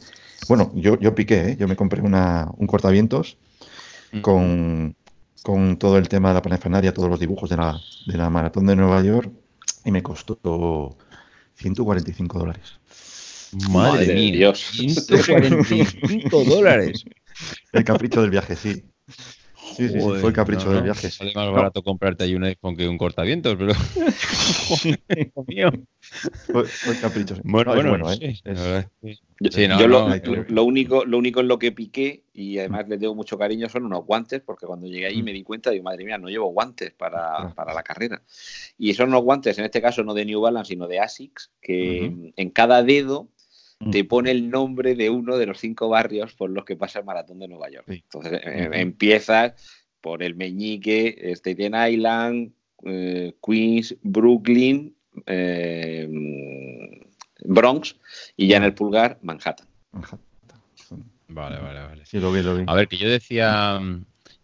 Bueno, 0.50 0.72
yo, 0.76 1.00
yo 1.00 1.16
piqué, 1.16 1.52
¿eh? 1.52 1.58
yo 1.58 1.68
me 1.68 1.78
compré 1.78 2.02
una, 2.02 2.50
un 2.58 2.68
cortavientos 2.68 3.38
mm. 4.12 4.20
con, 4.20 4.96
con 5.44 5.78
todo 5.78 5.98
el 5.98 6.10
tema 6.10 6.30
de 6.30 6.34
la 6.36 6.42
parafernalia, 6.42 6.94
todos 6.94 7.10
los 7.10 7.20
dibujos 7.20 7.50
de 7.50 7.58
la, 7.58 7.80
de 8.08 8.18
la 8.18 8.30
maratón 8.30 8.66
de 8.66 8.76
Nueva 8.76 9.02
York, 9.02 9.32
y 9.86 9.92
me 9.92 10.04
costó 10.04 10.98
145 11.56 12.38
dólares. 12.38 12.80
Madre, 13.70 14.14
mía, 14.14 14.34
Dios. 14.34 14.60
145 14.74 16.44
dólares. 16.44 17.06
El 17.72 17.84
capricho 17.84 18.22
del 18.22 18.30
viaje, 18.30 18.56
sí. 18.56 18.84
Sí, 19.76 19.88
sí, 19.90 20.00
fue 20.00 20.28
el 20.28 20.34
capricho 20.34 20.72
del 20.72 20.84
viaje. 20.84 21.10
Sale 21.10 21.32
más 21.34 21.50
barato 21.52 21.84
comprarte 21.84 22.24
ahí 22.24 22.36
un 22.36 22.44
iPhone 22.44 22.76
que 22.76 22.88
un 22.88 22.98
cortavientos, 22.98 23.56
pero. 23.58 23.74
mío. 25.48 25.72
Fue, 26.52 26.66
fue 26.66 27.00
capricho. 27.00 27.36
Bueno, 27.44 27.76
bueno, 27.76 28.12
Yo, 29.40 29.88
lo, 29.88 30.64
único, 30.64 31.06
lo 31.06 31.18
único 31.18 31.40
en 31.40 31.48
lo 31.48 31.60
que 31.60 31.72
piqué, 31.72 32.24
y 32.34 32.58
además 32.58 32.90
le 32.90 32.98
tengo 32.98 33.14
mucho 33.14 33.38
cariño, 33.38 33.70
son 33.70 33.86
unos 33.86 34.04
guantes, 34.06 34.42
porque 34.42 34.66
cuando 34.66 34.88
llegué 34.88 35.06
ahí 35.06 35.22
mm. 35.22 35.26
me 35.26 35.32
di 35.32 35.44
cuenta, 35.44 35.70
digo, 35.70 35.84
madre 35.84 36.04
mía, 36.04 36.18
no 36.18 36.28
llevo 36.28 36.48
guantes 36.48 36.92
para, 36.92 37.54
para 37.54 37.74
la 37.74 37.84
carrera. 37.84 38.24
Y 38.80 38.94
son 38.96 39.10
unos 39.10 39.22
guantes, 39.22 39.60
en 39.60 39.66
este 39.66 39.82
caso 39.82 40.04
no 40.04 40.16
de 40.16 40.26
New 40.26 40.42
Balance, 40.42 40.70
sino 40.70 40.88
de 40.88 41.00
ASICS, 41.00 41.52
que 41.62 42.34
en 42.36 42.50
cada 42.50 42.84
dedo 42.84 43.30
te 43.90 44.04
mm. 44.04 44.08
pone 44.08 44.32
el 44.32 44.50
nombre 44.50 44.96
de 44.96 45.10
uno 45.10 45.38
de 45.38 45.46
los 45.46 45.60
cinco 45.60 45.90
barrios 45.90 46.34
por 46.34 46.50
los 46.50 46.66
que 46.66 46.76
pasa 46.76 47.00
el 47.00 47.06
maratón 47.06 47.40
de 47.40 47.48
Nueva 47.48 47.70
York. 47.70 47.86
Entonces 47.88 48.42
eh, 48.44 48.70
empiezas 48.74 49.54
por 50.02 50.24
el 50.24 50.36
Meñique, 50.36 51.34
Staten 51.36 51.74
Island, 51.76 52.52
eh, 52.86 53.34
Queens, 53.46 53.96
Brooklyn, 54.02 54.96
eh, 55.26 56.10
Bronx 57.44 57.96
y 58.38 58.48
ya 58.48 58.58
en 58.58 58.64
el 58.64 58.74
pulgar 58.74 59.20
Manhattan. 59.22 59.68
Vale, 61.28 61.60
vale, 61.60 61.80
vale. 61.80 62.06
Sí, 62.06 62.20
lo 62.20 62.32
vi, 62.32 62.42
lo 62.42 62.58
vi. 62.58 62.66
A 62.68 62.76
ver, 62.76 62.88
que 62.88 62.98
yo 62.98 63.10
decía 63.10 63.80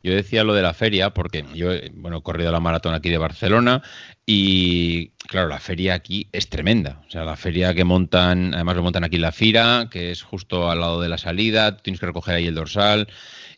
yo 0.07 0.15
decía 0.15 0.43
lo 0.43 0.53
de 0.53 0.61
la 0.61 0.73
feria 0.73 1.11
porque 1.11 1.45
yo, 1.53 1.71
bueno, 1.93 2.17
he 2.17 2.21
corrido 2.21 2.51
la 2.51 2.59
maratón 2.59 2.93
aquí 2.93 3.09
de 3.09 3.17
Barcelona 3.17 3.83
y, 4.25 5.09
claro, 5.27 5.47
la 5.47 5.59
feria 5.59 5.93
aquí 5.93 6.27
es 6.31 6.49
tremenda. 6.49 7.01
O 7.07 7.11
sea, 7.11 7.23
la 7.23 7.35
feria 7.35 7.73
que 7.73 7.83
montan, 7.83 8.53
además 8.53 8.75
lo 8.75 8.83
montan 8.83 9.03
aquí 9.03 9.17
en 9.17 9.21
la 9.21 9.31
Fira, 9.31 9.87
que 9.91 10.11
es 10.11 10.21
justo 10.21 10.69
al 10.69 10.79
lado 10.79 11.01
de 11.01 11.09
la 11.09 11.17
salida, 11.17 11.77
tienes 11.77 11.99
que 11.99 12.05
recoger 12.05 12.35
ahí 12.35 12.47
el 12.47 12.55
dorsal 12.55 13.07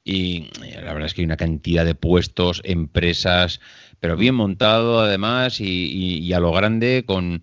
y 0.03 0.49
la 0.75 0.93
verdad 0.93 1.05
es 1.05 1.13
que 1.13 1.21
hay 1.21 1.25
una 1.25 1.37
cantidad 1.37 1.85
de 1.85 1.95
puestos, 1.95 2.61
empresas, 2.63 3.59
pero 3.99 4.15
bien 4.15 4.35
montado 4.35 5.01
además 5.01 5.59
y, 5.59 6.31
a 6.33 6.39
lo 6.39 6.51
grande 6.51 7.03
con, 7.05 7.41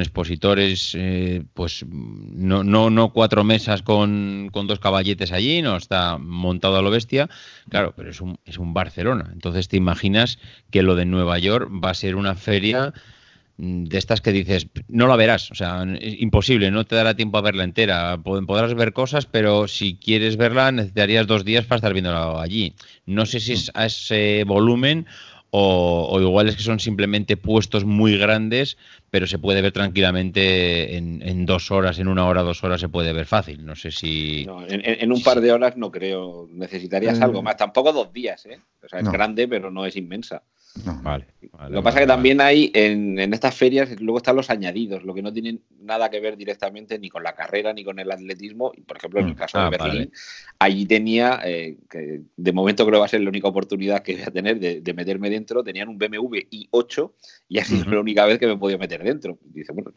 expositores, 0.00 0.94
eh, 0.94 1.42
pues 1.54 1.84
no, 1.88 2.62
no, 2.62 2.90
no 2.90 3.12
cuatro 3.12 3.44
mesas 3.44 3.82
con, 3.82 4.50
dos 4.52 4.80
caballetes 4.80 5.32
allí, 5.32 5.62
no 5.62 5.76
está 5.76 6.18
montado 6.18 6.76
a 6.76 6.82
lo 6.82 6.90
bestia, 6.90 7.28
claro, 7.70 7.94
pero 7.96 8.10
es 8.10 8.20
un, 8.20 8.38
es 8.44 8.58
un 8.58 8.74
Barcelona. 8.74 9.30
Entonces 9.32 9.68
te 9.68 9.76
imaginas 9.76 10.38
que 10.70 10.82
lo 10.82 10.94
de 10.94 11.06
Nueva 11.06 11.38
York 11.38 11.70
va 11.82 11.90
a 11.90 11.94
ser 11.94 12.16
una 12.16 12.34
feria 12.34 12.92
de 13.58 13.98
estas 13.98 14.20
que 14.20 14.30
dices, 14.30 14.68
no 14.86 15.08
la 15.08 15.16
verás, 15.16 15.50
o 15.50 15.54
sea, 15.56 15.84
es 16.00 16.20
imposible, 16.20 16.70
no 16.70 16.86
te 16.86 16.94
dará 16.94 17.14
tiempo 17.14 17.38
a 17.38 17.42
verla 17.42 17.64
entera. 17.64 18.16
Podrás 18.16 18.74
ver 18.74 18.92
cosas, 18.92 19.26
pero 19.26 19.66
si 19.66 19.96
quieres 19.96 20.36
verla 20.36 20.70
necesitarías 20.70 21.26
dos 21.26 21.44
días 21.44 21.66
para 21.66 21.78
estar 21.78 21.92
viéndola 21.92 22.40
allí. 22.40 22.74
No 23.04 23.26
sé 23.26 23.40
si 23.40 23.54
es 23.54 23.72
a 23.74 23.86
ese 23.86 24.44
volumen 24.44 25.06
o, 25.50 26.20
igual 26.20 26.48
es 26.48 26.56
que 26.56 26.62
son 26.62 26.78
simplemente 26.78 27.36
puestos 27.36 27.84
muy 27.84 28.18
grandes, 28.18 28.76
pero 29.10 29.26
se 29.26 29.38
puede 29.38 29.62
ver 29.62 29.72
tranquilamente 29.72 30.96
en, 30.96 31.46
dos 31.46 31.70
horas, 31.70 31.98
en 31.98 32.08
una 32.08 32.26
hora, 32.26 32.42
dos 32.42 32.62
horas 32.64 32.80
se 32.80 32.88
puede 32.88 33.12
ver 33.12 33.26
fácil. 33.26 33.64
No 33.64 33.74
sé 33.74 33.90
si. 33.90 34.46
en, 34.68 35.12
un 35.12 35.22
par 35.22 35.40
de 35.40 35.52
horas 35.52 35.76
no 35.76 35.90
creo. 35.90 36.48
Necesitarías 36.52 37.20
algo 37.20 37.42
más. 37.42 37.56
Tampoco 37.56 37.92
dos 37.92 38.12
días, 38.12 38.44
¿eh? 38.46 38.60
O 38.84 38.88
sea, 38.88 39.00
es 39.00 39.10
grande, 39.10 39.48
pero 39.48 39.70
no 39.70 39.86
es 39.86 39.96
inmensa 39.96 40.42
vale, 41.02 41.26
Lo 41.70 41.80
que 41.80 41.82
pasa 41.82 41.98
es 41.98 42.04
que 42.04 42.08
también 42.08 42.40
hay 42.40 42.70
en, 42.74 43.18
estas 43.18 43.54
ferias, 43.54 44.00
luego 44.00 44.18
están 44.18 44.36
los 44.36 44.50
añadidos, 44.50 45.04
lo 45.04 45.14
que 45.14 45.22
no 45.22 45.32
tienen 45.32 45.60
nada 45.80 46.10
que 46.10 46.20
ver 46.20 46.36
directamente 46.36 46.98
ni 46.98 47.08
con 47.08 47.22
la 47.22 47.34
carrera 47.34 47.72
ni 47.72 47.84
con 47.84 47.98
el 47.98 48.10
atletismo. 48.10 48.72
Por 48.86 48.96
ejemplo, 48.96 49.20
en 49.20 49.28
el 49.28 49.34
mm. 49.34 49.36
caso 49.36 49.58
de 49.58 49.64
ah, 49.64 49.70
Berlín, 49.70 50.12
allí 50.58 50.86
tenía, 50.86 51.40
eh, 51.44 51.76
que 51.88 52.22
de 52.36 52.52
momento 52.52 52.84
creo 52.84 52.96
que 52.96 53.00
va 53.00 53.06
a 53.06 53.08
ser 53.08 53.20
la 53.20 53.30
única 53.30 53.48
oportunidad 53.48 54.02
que 54.02 54.14
voy 54.14 54.22
a 54.22 54.30
tener 54.30 54.58
de, 54.58 54.94
meterme 54.94 55.30
dentro, 55.30 55.62
tenían 55.62 55.88
un 55.88 55.98
BMW 55.98 56.38
i8 56.50 57.12
y 57.48 57.58
ha 57.58 57.64
sido 57.64 57.90
la 57.90 58.00
única 58.00 58.26
vez 58.26 58.38
que 58.38 58.46
me 58.46 58.54
he 58.54 58.56
podido 58.56 58.78
meter 58.78 59.02
dentro. 59.02 59.38
dice, 59.44 59.72
bueno, 59.72 59.92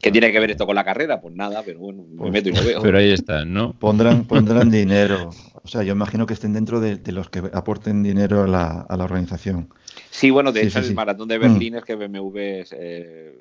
¿qué 0.00 0.10
tiene 0.10 0.32
que 0.32 0.40
ver 0.40 0.50
esto 0.50 0.66
con 0.66 0.74
la 0.74 0.84
carrera? 0.84 1.20
Pues 1.20 1.34
nada, 1.34 1.62
pero 1.64 1.78
bueno, 1.78 2.04
me 2.08 2.16
pues 2.16 2.32
meto 2.32 2.48
y 2.48 2.52
lo 2.52 2.64
veo. 2.64 2.82
Pero 2.82 2.98
ahí 2.98 3.12
está, 3.12 3.44
¿no? 3.44 3.78
Pondrán, 3.78 4.24
pondrán 4.24 4.70
dinero. 4.70 5.30
O 5.62 5.68
sea, 5.68 5.82
yo 5.82 5.92
imagino 5.92 6.26
que 6.26 6.34
estén 6.34 6.52
dentro 6.52 6.80
de, 6.80 7.00
los 7.12 7.28
que 7.28 7.42
aporten 7.52 8.02
dinero 8.02 8.44
a 8.44 8.46
la, 8.46 8.86
a 8.88 8.96
la 8.96 9.04
organización. 9.04 9.68
Sí, 10.10 10.26
Sí, 10.26 10.30
bueno, 10.30 10.50
de 10.50 10.62
hecho 10.62 10.80
el 10.80 10.94
maratón 10.94 11.28
de 11.28 11.38
Berlín 11.38 11.74
mm. 11.74 11.76
es 11.76 11.84
que 11.84 11.94
BMW 11.94 12.38
es 12.38 12.74
eh, 12.76 13.38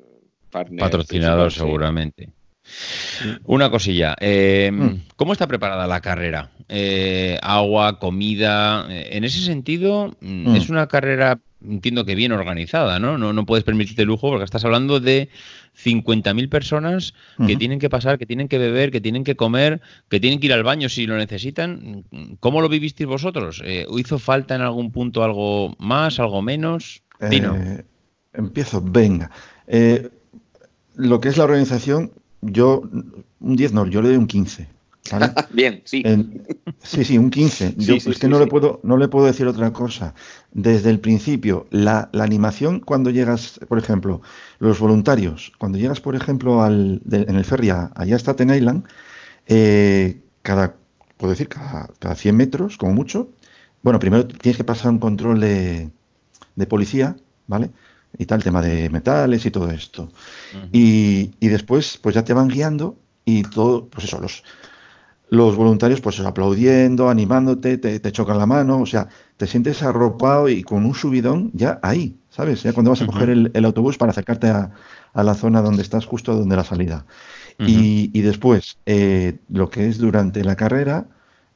patrocinador 0.51 1.51
seguramente. 1.51 2.29
Una 3.45 3.69
cosilla, 3.69 4.15
eh, 4.19 4.71
mm. 4.71 5.15
¿cómo 5.15 5.33
está 5.33 5.47
preparada 5.47 5.87
la 5.87 6.01
carrera? 6.01 6.51
Eh, 6.69 7.37
agua, 7.41 7.99
comida, 7.99 8.85
en 8.89 9.23
ese 9.23 9.39
sentido, 9.39 10.15
mm, 10.19 10.55
es 10.55 10.69
una 10.69 10.87
carrera, 10.87 11.39
entiendo 11.69 12.05
que 12.05 12.15
bien 12.15 12.31
organizada, 12.31 12.99
¿no? 12.99 13.17
No, 13.17 13.33
no 13.33 13.45
puedes 13.45 13.63
permitirte 13.63 14.05
lujo 14.05 14.29
porque 14.29 14.45
estás 14.45 14.65
hablando 14.65 14.99
de 14.99 15.29
50.000 15.83 16.49
personas 16.49 17.13
que 17.45 17.55
tienen 17.55 17.79
que 17.79 17.89
pasar, 17.89 18.17
que 18.17 18.25
tienen 18.25 18.47
que 18.47 18.57
beber, 18.57 18.91
que 18.91 19.01
tienen 19.01 19.23
que 19.23 19.35
comer, 19.35 19.81
que 20.09 20.19
tienen 20.19 20.39
que 20.39 20.47
ir 20.47 20.53
al 20.53 20.63
baño 20.63 20.89
si 20.89 21.05
lo 21.05 21.17
necesitan. 21.17 22.05
¿Cómo 22.39 22.61
lo 22.61 22.69
vivisteis 22.69 23.07
vosotros? 23.07 23.61
Eh, 23.65 23.85
¿Hizo 23.97 24.19
falta 24.19 24.55
en 24.55 24.61
algún 24.61 24.91
punto 24.91 25.23
algo 25.23 25.75
más, 25.79 26.19
algo 26.19 26.41
menos? 26.41 27.03
Eh, 27.55 27.83
empiezo, 28.33 28.81
venga. 28.81 29.31
Eh, 29.67 30.09
lo 30.95 31.19
que 31.19 31.29
es 31.29 31.37
la 31.37 31.43
organización, 31.43 32.11
yo 32.41 32.83
un 33.39 33.55
10 33.55 33.73
no, 33.73 33.87
yo 33.87 34.01
le 34.01 34.09
doy 34.09 34.17
un 34.17 34.27
15. 34.27 34.74
Bien, 35.51 35.81
sí. 35.85 36.03
sí, 36.81 37.05
sí, 37.05 37.17
un 37.17 37.29
15. 37.29 37.75
Yo, 37.77 37.95
es 37.95 38.19
que 38.19 38.27
no, 38.27 38.39
Le 38.39 38.47
puedo, 38.47 38.79
no 38.83 38.97
le 38.97 39.07
puedo 39.07 39.25
decir 39.25 39.47
otra 39.47 39.71
cosa. 39.71 40.13
Desde 40.51 40.89
el 40.89 40.99
principio, 40.99 41.67
la, 41.69 42.09
animación 42.13 42.79
cuando 42.79 43.09
llegas, 43.09 43.59
por 43.67 43.77
ejemplo, 43.77 44.21
los 44.59 44.79
voluntarios, 44.79 45.51
cuando 45.57 45.77
llegas, 45.77 46.01
por 46.01 46.15
ejemplo, 46.15 46.63
al, 46.63 47.01
en 47.11 47.35
el 47.35 47.45
ferry 47.45 47.69
allá 47.69 48.15
está 48.15 48.35
Ten 48.35 48.53
Island, 48.53 48.85
eh, 49.47 50.21
cada, 50.41 50.75
puedo 51.17 51.31
decir, 51.31 51.49
cada, 51.49 51.89
cada 51.99 52.15
100 52.15 52.35
metros, 52.35 52.77
como 52.77 52.93
mucho, 52.93 53.29
bueno, 53.83 53.99
primero 53.99 54.25
tienes 54.25 54.57
que 54.57 54.63
pasar 54.63 54.91
un 54.91 54.99
control 54.99 55.39
de, 55.39 55.91
de 56.55 56.65
policía, 56.65 57.15
¿vale? 57.45 57.69
Y 58.17 58.25
tal, 58.25 58.43
tema 58.43 58.61
de 58.61 58.89
metales 58.89 59.45
y 59.45 59.51
todo 59.51 59.69
esto. 59.69 60.09
y, 60.71 61.31
y 61.39 61.47
después, 61.49 61.99
pues 62.01 62.15
ya 62.15 62.23
te 62.23 62.33
van 62.33 62.47
guiando 62.47 62.97
y 63.25 63.43
todo, 63.43 63.87
pues 63.87 64.05
eso, 64.05 64.19
los, 64.19 64.43
los 65.29 65.55
voluntarios 65.55 66.01
pues 66.01 66.19
aplaudiendo, 66.19 67.09
animándote, 67.09 67.77
te, 67.77 68.11
chocan 68.11 68.37
la 68.37 68.45
mano, 68.45 68.81
o 68.81 68.85
sea, 68.85 69.07
te 69.37 69.47
sientes 69.47 69.81
arropado 69.83 70.49
y 70.49 70.63
con 70.63 70.85
un 70.85 70.93
subidón 70.93 71.51
ya 71.53 71.79
ahí, 71.81 72.17
¿sabes? 72.29 72.63
Ya 72.63 72.73
cuando 72.73 72.91
vas 72.91 73.01
a 73.01 73.07
coger 73.07 73.29
el, 73.29 73.65
autobús 73.65 73.97
para 73.97 74.11
acercarte 74.11 74.47
a, 74.47 74.71
la 75.13 75.33
zona 75.33 75.61
donde 75.61 75.81
estás 75.81 76.05
justo 76.05 76.35
donde 76.35 76.55
la 76.55 76.63
salida. 76.63 77.05
y, 77.57 78.21
después, 78.21 78.77
eh, 78.85 79.37
lo 79.49 79.69
que 79.69 79.87
es 79.87 79.97
durante 79.97 80.43
la 80.43 80.55
carrera, 80.55 81.07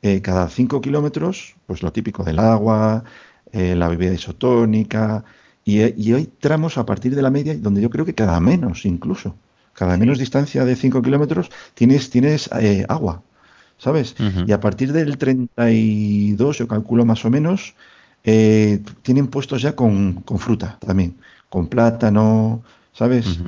eh, 0.02 0.22
cada 0.22 0.48
cinco 0.48 0.80
kilómetros, 0.80 1.56
pues 1.68 1.84
lo 1.84 1.92
típico 1.92 2.24
del 2.24 2.40
agua, 2.40 3.04
eh, 3.52 3.76
la 3.76 3.90
bebida 3.90 4.14
isotónica, 4.14 5.26
y, 5.66 5.82
y, 5.82 6.14
hay 6.14 6.28
tramos 6.40 6.78
a 6.78 6.86
partir 6.86 7.16
de 7.16 7.22
la 7.22 7.30
media 7.30 7.56
donde 7.58 7.82
yo 7.82 7.90
creo 7.90 8.06
que 8.06 8.16
cada 8.16 8.40
menos 8.40 8.86
incluso, 8.86 9.36
cada 9.74 9.98
menos 9.98 10.18
distancia 10.18 10.64
de 10.64 10.76
cinco 10.76 11.02
kilómetros 11.02 11.52
tienes, 11.76 12.10
tienes 12.10 12.50
agua, 12.88 13.24
¿sabes? 13.80 14.16
Y 14.46 14.52
a 14.52 14.60
partir 14.60 14.94
del 14.94 15.18
32, 15.18 16.58
yo 16.58 16.68
calculo 16.68 17.06
más 17.06 17.26
o 17.26 17.30
menos, 17.30 17.74
eh, 18.24 18.82
tienen 19.02 19.28
puestos 19.28 19.62
ya 19.62 19.76
con, 19.76 20.24
fruta 20.38 20.78
también, 20.86 21.16
con 21.50 21.68
plátano, 21.68 22.62
¿sabes? 22.94 23.40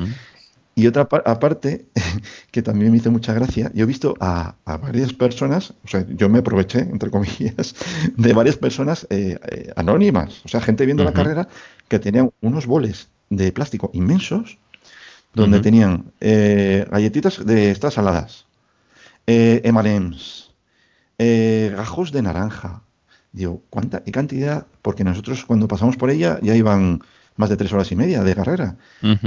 Y 0.74 0.88
otra 0.88 1.08
aparte, 1.26 1.86
que 2.52 2.62
también 2.62 2.92
me 2.92 2.98
hizo 2.98 3.12
mucha 3.12 3.34
gracia, 3.34 3.70
yo 3.74 3.84
he 3.84 3.88
visto 3.88 4.16
a, 4.22 4.56
varias 4.66 5.12
personas, 5.12 5.74
o 5.84 5.88
sea, 5.88 6.06
yo 6.08 6.30
me 6.30 6.40
aproveché, 6.40 6.80
entre 6.80 7.12
comillas, 7.12 7.76
de 8.18 8.34
varias 8.34 8.56
personas 8.56 9.06
eh, 9.10 9.38
eh, 9.52 9.74
anónimas, 9.76 10.42
o 10.46 10.48
sea, 10.48 10.62
gente 10.62 10.86
viendo 10.86 11.04
la 11.04 11.14
carrera 11.14 11.50
que 11.90 12.00
tenían 12.00 12.32
unos 12.40 12.66
boles 12.66 13.10
de 13.30 13.52
plástico 13.52 13.92
inmensos, 13.94 14.58
donde 15.34 15.60
tenían 15.60 16.12
galletitas 16.20 17.46
de 17.46 17.72
estas 17.72 17.94
saladas, 17.94 18.46
eh, 19.28 19.62
M&M's, 19.64 20.52
eh, 21.18 21.74
gajos 21.76 22.12
de 22.12 22.22
naranja. 22.22 22.84
Digo, 23.32 23.62
¿cuánta 23.70 24.04
qué 24.04 24.12
cantidad? 24.12 24.68
Porque 24.82 25.04
nosotros 25.04 25.46
cuando 25.46 25.68
pasamos 25.68 25.96
por 25.96 26.10
ella 26.10 26.40
ya 26.42 26.56
iban 26.56 27.02
más 27.36 27.50
de 27.50 27.58
tres 27.58 27.72
horas 27.72 27.92
y 27.92 27.96
media 27.96 28.24
de 28.24 28.36
carrera. 28.36 28.76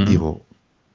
Digo, 0.07 0.43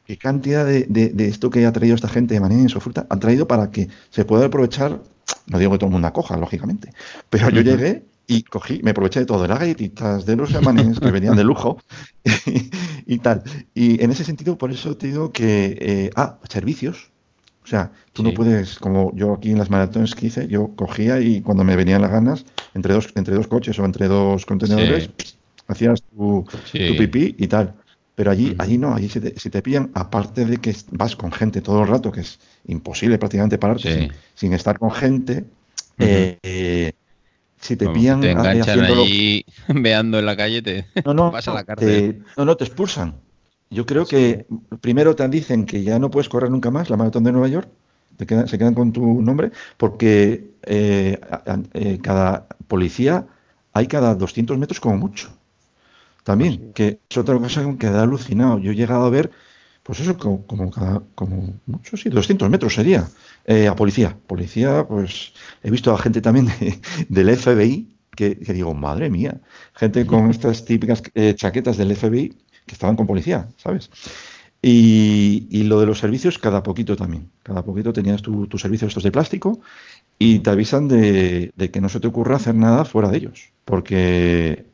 ¿qué 0.06 0.18
cantidad 0.18 0.66
de, 0.66 1.14
esto 1.20 1.50
que 1.50 1.66
ha 1.66 1.72
traído 1.72 1.96
esta 1.96 2.08
gente 2.08 2.34
de 2.34 2.46
M&M's 2.46 2.76
o 2.76 2.80
fruta 2.80 3.08
han 3.10 3.20
traído 3.20 3.48
para 3.48 3.72
que 3.72 3.90
se 4.10 4.26
pueda 4.26 4.46
aprovechar? 4.46 5.02
No 5.48 5.58
digo 5.58 5.72
que 5.72 5.80
todo 5.80 5.88
el 5.88 5.94
mundo 5.94 6.08
acoja, 6.08 6.38
lógicamente, 6.38 6.92
pero 7.30 7.50
yo 7.50 7.62
llegué 7.62 8.06
y 8.28 8.44
cogí, 8.44 8.82
me 8.84 8.92
aproveché 8.92 9.22
de 9.22 9.26
todo, 9.26 9.42
de 9.42 9.48
las 9.48 9.60
galletitas, 9.60 10.26
de 10.26 10.36
los 10.36 10.54
M&M's 10.54 11.00
que 11.00 11.10
venían 11.10 11.36
de 11.36 11.44
lujo 11.44 11.80
y, 13.08 13.18
tal. 13.18 13.42
Y 13.74 14.04
en 14.04 14.12
ese 14.12 14.24
sentido, 14.24 14.56
por 14.56 14.72
eso 14.72 14.96
te 14.96 15.08
digo 15.08 15.32
que, 15.32 15.78
eh, 15.82 16.10
ah, 16.16 16.38
servicios, 16.48 17.10
o 17.64 17.68
sea, 17.68 17.92
tú 18.14 18.24
no 18.24 18.34
puedes, 18.34 18.80
como 18.80 19.16
yo 19.16 19.34
aquí 19.34 19.52
en 19.52 19.58
las 19.58 19.70
maratones 19.70 20.16
que 20.16 20.28
hice, 20.28 20.48
yo 20.48 20.76
cogía 20.76 21.20
y 21.20 21.42
cuando 21.42 21.64
me 21.64 21.76
venían 21.76 22.02
las 22.02 22.12
ganas, 22.12 22.46
entre 22.74 22.94
dos, 22.94 23.10
entre 23.16 23.36
dos 23.36 23.48
coches 23.48 23.78
o 23.78 23.86
entre 23.86 24.08
dos 24.08 24.46
contenedores, 24.46 25.10
hacías 25.68 26.02
tu, 26.02 26.46
pipí 26.74 27.36
y 27.38 27.48
tal. 27.48 27.76
Pero 28.16 28.32
allí, 28.32 28.56
allí 28.58 28.78
no, 28.78 28.94
allí 28.94 29.08
si 29.08 29.20
te, 29.20 29.40
si 29.40 29.50
te, 29.50 29.62
pillan, 29.62 29.92
aparte 29.94 30.46
de 30.46 30.58
que 30.58 30.76
vas 30.92 31.16
con 31.16 31.32
gente 31.32 31.62
todo 31.62 31.84
el 31.84 31.88
rato, 31.88 32.12
que 32.12 32.22
es 32.22 32.40
imposible 32.66 33.18
prácticamente 33.18 33.58
pararte 33.58 34.12
sin, 34.36 34.54
estar 34.54 34.78
con 34.80 34.92
gente, 34.92 35.46
eh, 36.00 36.92
si 37.62 37.76
te 37.76 37.88
pillan 37.88 38.22
te 38.22 38.32
enganchan 38.32 38.80
ahí 38.82 39.46
veando 39.68 40.20
en 40.20 40.26
la 40.26 40.36
calle, 40.36 40.62
te 40.62 40.86
no, 41.06 41.14
no, 41.14 41.32
vas 41.32 41.48
a 41.48 41.54
la 41.54 41.64
cárcel. 41.64 42.24
no, 42.36 42.46
no, 42.46 42.58
te 42.58 42.64
expulsan. 42.64 43.16
Yo 43.72 43.86
creo 43.86 44.06
que 44.06 44.48
primero 44.82 45.16
te 45.16 45.28
dicen 45.28 45.66
que 45.66 45.84
ya 45.84 46.00
no 46.00 46.10
puedes 46.10 46.30
correr 46.30 46.50
nunca 46.50 46.72
más 46.72 46.90
la 46.90 46.98
maratón 46.98 47.24
de 47.24 47.32
Nueva 47.32 47.48
York, 47.48 47.70
te 48.18 48.48
se 48.48 48.58
quedan 48.58 48.74
con 48.74 48.92
tu 48.92 49.22
nombre, 49.22 49.52
porque 49.78 50.52
eh, 50.64 51.20
eh, 51.74 52.00
cada 52.02 52.48
policía 52.68 53.28
hay 53.74 53.88
cada 53.88 54.16
200 54.16 54.58
metros 54.58 54.80
como 54.80 54.98
mucho. 54.98 55.30
También, 56.24 56.58
pues 56.58 56.74
que 56.74 57.00
es 57.10 57.18
otra 57.18 57.38
cosa 57.38 57.62
que 57.78 57.88
me 57.88 57.94
da 57.94 58.04
alucinado. 58.04 58.60
Yo 58.60 58.72
he 58.72 58.76
llegado 58.76 59.06
a 59.06 59.10
ver, 59.10 59.32
pues 59.84 60.00
eso, 60.00 60.18
como, 60.18 60.46
como, 60.48 60.72
cada, 60.72 61.04
como 61.16 61.54
mucho, 61.66 61.96
sí, 61.98 62.10
200 62.10 62.50
metros 62.50 62.74
sería, 62.76 63.08
eh, 63.46 63.68
a 63.68 63.76
policía. 63.76 64.18
Policía, 64.28 64.86
pues 64.88 65.34
he 65.64 65.72
visto 65.72 65.94
a 65.94 65.98
gente 65.98 66.22
también 66.22 66.48
del 67.10 67.30
FBI, 67.38 67.96
que, 68.16 68.36
digo, 68.36 68.74
madre 68.74 69.10
mía, 69.10 69.40
gente 69.76 70.06
con 70.06 70.30
estas 70.32 70.66
típicas 70.66 71.04
chaquetas 71.36 71.78
del 71.78 71.96
FBI 71.96 72.36
que 72.70 72.76
estaban 72.76 72.96
con 72.96 73.08
policía, 73.08 73.50
¿sabes? 73.58 73.90
Y, 74.62 75.64
lo 75.64 75.80
de 75.80 75.86
los 75.86 76.00
servicios, 76.00 76.38
cada 76.38 76.62
poquito 76.62 76.96
también. 76.96 77.32
Cada 77.44 77.64
poquito 77.64 77.94
tenías 77.94 78.22
tu, 78.22 78.46
tu 78.48 78.58
servicio 78.58 78.88
estos 78.88 79.04
de 79.04 79.12
plástico 79.12 79.60
y 80.20 80.40
te 80.40 80.50
avisan 80.50 80.88
de, 80.88 81.52
que 81.72 81.82
no 81.82 81.90
se 81.90 82.00
te 82.00 82.08
ocurra 82.08 82.36
hacer 82.36 82.56
nada 82.56 82.86
fuera 82.86 83.10
de 83.10 83.18
ellos. 83.18 83.50
Porque 83.66 84.66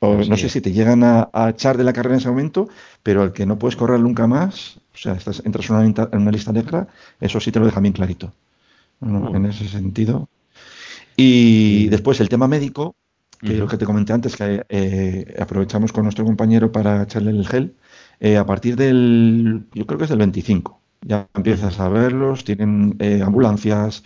no 0.00 0.36
sé 0.36 0.48
si 0.48 0.60
te 0.60 0.72
llegan 0.72 1.02
a, 1.04 1.28
echar 1.50 1.76
de 1.76 1.84
la 1.84 1.92
carrera 1.92 2.14
en 2.14 2.20
ese 2.20 2.30
momento, 2.30 2.68
pero 3.02 3.22
al 3.22 3.32
que 3.32 3.46
no 3.46 3.58
puedes 3.58 3.76
correr 3.76 4.00
nunca 4.00 4.26
más, 4.26 4.80
o 4.94 4.96
sea, 4.96 5.14
estás, 5.14 5.42
entras 5.44 5.68
en 5.68 5.76
una, 5.76 6.08
en 6.12 6.20
una 6.20 6.30
lista 6.30 6.52
negra, 6.52 6.86
eso 7.20 7.40
sí 7.40 7.50
te 7.50 7.58
lo 7.58 7.66
deja 7.66 7.80
bien 7.80 7.92
clarito. 7.92 8.32
En 9.00 9.46
ese 9.46 9.68
sentido. 9.68 10.28
Y 11.16 11.88
después 11.88 12.20
el 12.20 12.28
tema 12.28 12.48
médico, 12.48 12.94
que 13.38 13.54
lo 13.54 13.66
que 13.66 13.76
te 13.76 13.84
comenté 13.84 14.12
antes, 14.12 14.36
que 14.36 14.64
eh, 14.68 15.36
aprovechamos 15.40 15.92
con 15.92 16.04
nuestro 16.04 16.24
compañero 16.24 16.72
para 16.72 17.02
echarle 17.02 17.30
el 17.30 17.46
gel, 17.46 17.74
eh, 18.20 18.36
a 18.36 18.44
partir 18.44 18.76
del, 18.76 19.66
yo 19.74 19.86
creo 19.86 19.98
que 19.98 20.04
es 20.04 20.10
del 20.10 20.18
25, 20.18 20.80
ya 21.02 21.28
empiezas 21.34 21.78
a 21.78 21.88
verlos, 21.88 22.44
tienen 22.44 22.96
eh, 22.98 23.22
ambulancias, 23.24 24.04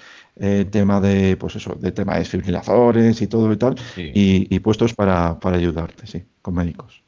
tema 0.71 0.99
de, 1.01 1.37
pues 1.37 1.57
eso, 1.57 1.77
de 1.79 1.93
tema 1.93 2.15
de 2.15 2.21
desfibriladores 2.21 3.21
y 3.21 3.27
todo 3.27 3.53
y 3.53 3.57
tal, 3.59 3.77
y, 3.97 4.59
puestos 4.61 4.95
para, 4.95 5.39
ayudarte, 5.43 6.07
sí, 6.07 6.25
con 6.41 6.55
médicos. 6.55 7.03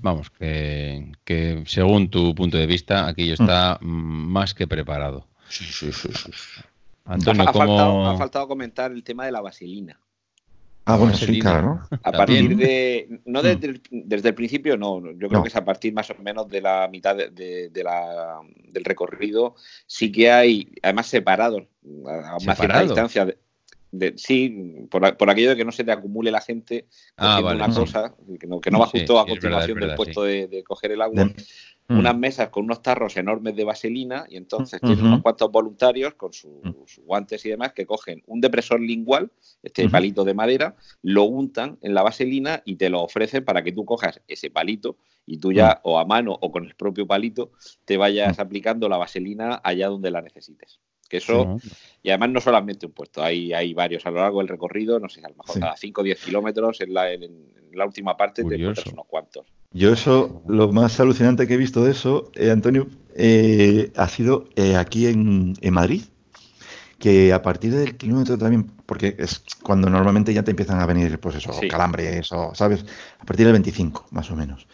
Vamos, 0.00 0.30
que, 0.30 1.12
que, 1.24 1.62
según 1.66 2.08
tu 2.08 2.34
punto 2.34 2.56
de 2.56 2.66
vista, 2.66 3.06
aquello 3.06 3.34
está 3.34 3.78
más 3.82 4.54
que 4.54 4.66
preparado. 4.66 5.26
Sí, 5.48 5.64
sí, 5.64 5.92
sí. 5.92 6.10
Antonio, 7.04 7.44
¿cómo... 7.52 8.08
ha 8.08 8.16
faltado 8.16 8.48
comentar 8.48 8.90
el 8.90 9.04
tema 9.04 9.26
de 9.26 9.32
la 9.32 9.40
vaselina. 9.40 9.98
Ah, 10.88 10.96
bueno, 10.96 11.14
sí, 11.14 11.40
claro. 11.40 11.80
A 12.04 12.12
partir 12.12 12.56
de. 12.56 13.20
No 13.24 13.42
desde, 13.42 14.28
el 14.28 14.34
principio, 14.34 14.76
no. 14.76 15.02
Yo 15.18 15.28
creo 15.28 15.42
que 15.42 15.48
es 15.48 15.56
a 15.56 15.64
partir 15.64 15.92
más 15.92 16.08
o 16.10 16.14
menos 16.22 16.48
de 16.48 16.60
la 16.60 16.88
mitad 16.88 17.16
de, 17.16 17.82
la, 17.82 18.38
del 18.68 18.84
recorrido. 18.84 19.56
Sí 19.88 20.12
que 20.12 20.30
hay, 20.30 20.72
además, 20.80 21.08
separados 21.08 21.64
a 22.06 22.36
una 22.40 22.54
cierta 22.54 22.82
distancia. 22.82 23.26
De, 23.90 24.14
sí, 24.16 24.86
por, 24.88 25.16
por, 25.16 25.28
aquello 25.28 25.50
de 25.50 25.56
que 25.56 25.64
no 25.64 25.72
se 25.72 25.82
te 25.82 25.90
acumule 25.90 26.30
la 26.30 26.40
gente 26.40 26.86
ah, 27.16 27.40
una 27.40 27.68
cosa, 27.68 28.14
que 28.38 28.46
no, 28.46 28.60
que 28.60 28.70
no 28.70 28.78
va 28.78 28.86
justo 28.86 29.18
a 29.18 29.26
continuación 29.26 29.80
del 29.80 29.94
puesto 29.96 30.22
de, 30.22 30.62
coger 30.64 30.92
el 30.92 31.02
agua. 31.02 31.32
Mm. 31.88 31.98
unas 32.00 32.16
mesas 32.16 32.48
con 32.48 32.64
unos 32.64 32.82
tarros 32.82 33.16
enormes 33.16 33.54
de 33.54 33.62
vaselina 33.62 34.26
y 34.28 34.36
entonces 34.36 34.80
tienen 34.80 35.06
unos 35.06 35.22
cuantos 35.22 35.52
voluntarios 35.52 36.14
con 36.14 36.30
mm. 36.30 36.32
sus, 36.32 37.04
guantes 37.04 37.46
y 37.46 37.50
demás 37.50 37.74
que 37.74 37.86
cogen 37.86 38.22
un 38.26 38.40
depresor 38.40 38.80
lingual, 38.80 39.30
este 39.62 39.88
palito 39.88 40.24
de 40.24 40.34
madera, 40.34 40.74
lo 41.02 41.24
untan 41.24 41.78
en 41.82 41.94
la 41.94 42.02
vaselina 42.02 42.62
y 42.64 42.74
te 42.74 42.90
lo 42.90 43.02
ofrecen 43.02 43.44
para 43.44 43.62
que 43.62 43.70
tú 43.70 43.84
cojas 43.84 44.20
ese 44.26 44.50
palito 44.50 44.96
y 45.26 45.38
tú 45.38 45.52
ya 45.52 45.74
mm. 45.74 45.88
o 45.88 45.98
a 46.00 46.04
mano 46.04 46.36
o 46.40 46.50
con 46.50 46.64
el 46.64 46.74
propio 46.74 47.06
palito 47.06 47.52
te 47.84 47.96
vayas 47.96 48.40
aplicando 48.40 48.88
la 48.88 48.96
vaselina 48.96 49.60
allá 49.62 49.88
donde 49.88 50.10
la 50.10 50.22
necesites. 50.22 50.80
Que 51.08 51.18
eso, 51.18 51.56
y 52.02 52.10
además 52.10 52.30
no 52.30 52.40
solamente 52.40 52.84
un 52.84 52.90
puesto, 52.90 53.22
hay, 53.22 53.52
hay 53.52 53.72
varios 53.74 54.04
a 54.06 54.10
lo 54.10 54.16
largo 54.16 54.40
del 54.40 54.48
recorrido, 54.48 54.98
no 54.98 55.08
sé, 55.08 55.20
a 55.20 55.28
lo 55.28 55.36
mejor 55.36 55.60
cada 55.60 55.76
5 55.76 56.00
o 56.00 56.04
10 56.04 56.24
kilómetros 56.24 56.80
en 56.80 56.92
la, 56.92 57.12
en, 57.12 57.54
la 57.72 57.86
última 57.86 58.16
parte 58.16 58.42
te 58.42 58.56
encuentras 58.56 58.92
unos 58.92 59.06
cuantos. 59.06 59.46
Yo 59.76 59.92
eso, 59.92 60.42
lo 60.48 60.72
más 60.72 60.98
alucinante 61.00 61.46
que 61.46 61.54
he 61.54 61.58
visto 61.58 61.84
de 61.84 61.90
eso, 61.90 62.30
eh, 62.34 62.50
Antonio, 62.50 62.88
eh, 63.14 63.92
ha 63.94 64.08
sido 64.08 64.46
eh, 64.56 64.74
aquí 64.74 65.06
en, 65.06 65.54
Madrid, 65.70 66.02
que 66.98 67.34
a 67.34 67.42
partir 67.42 67.74
del 67.74 67.98
kilómetro 67.98 68.38
también, 68.38 68.72
porque 68.86 69.16
es 69.18 69.44
cuando 69.62 69.90
normalmente 69.90 70.32
ya 70.32 70.42
te 70.42 70.50
empiezan 70.50 70.80
a 70.80 70.86
venir, 70.86 71.20
pues 71.20 71.36
eso, 71.36 71.52
calambres 71.68 72.32
o, 72.32 72.54
¿sabes? 72.54 72.86
A 73.20 73.26
partir 73.26 73.44
del 73.44 73.52
25, 73.52 74.06
más 74.12 74.30
o 74.30 74.36
menos. 74.36 74.66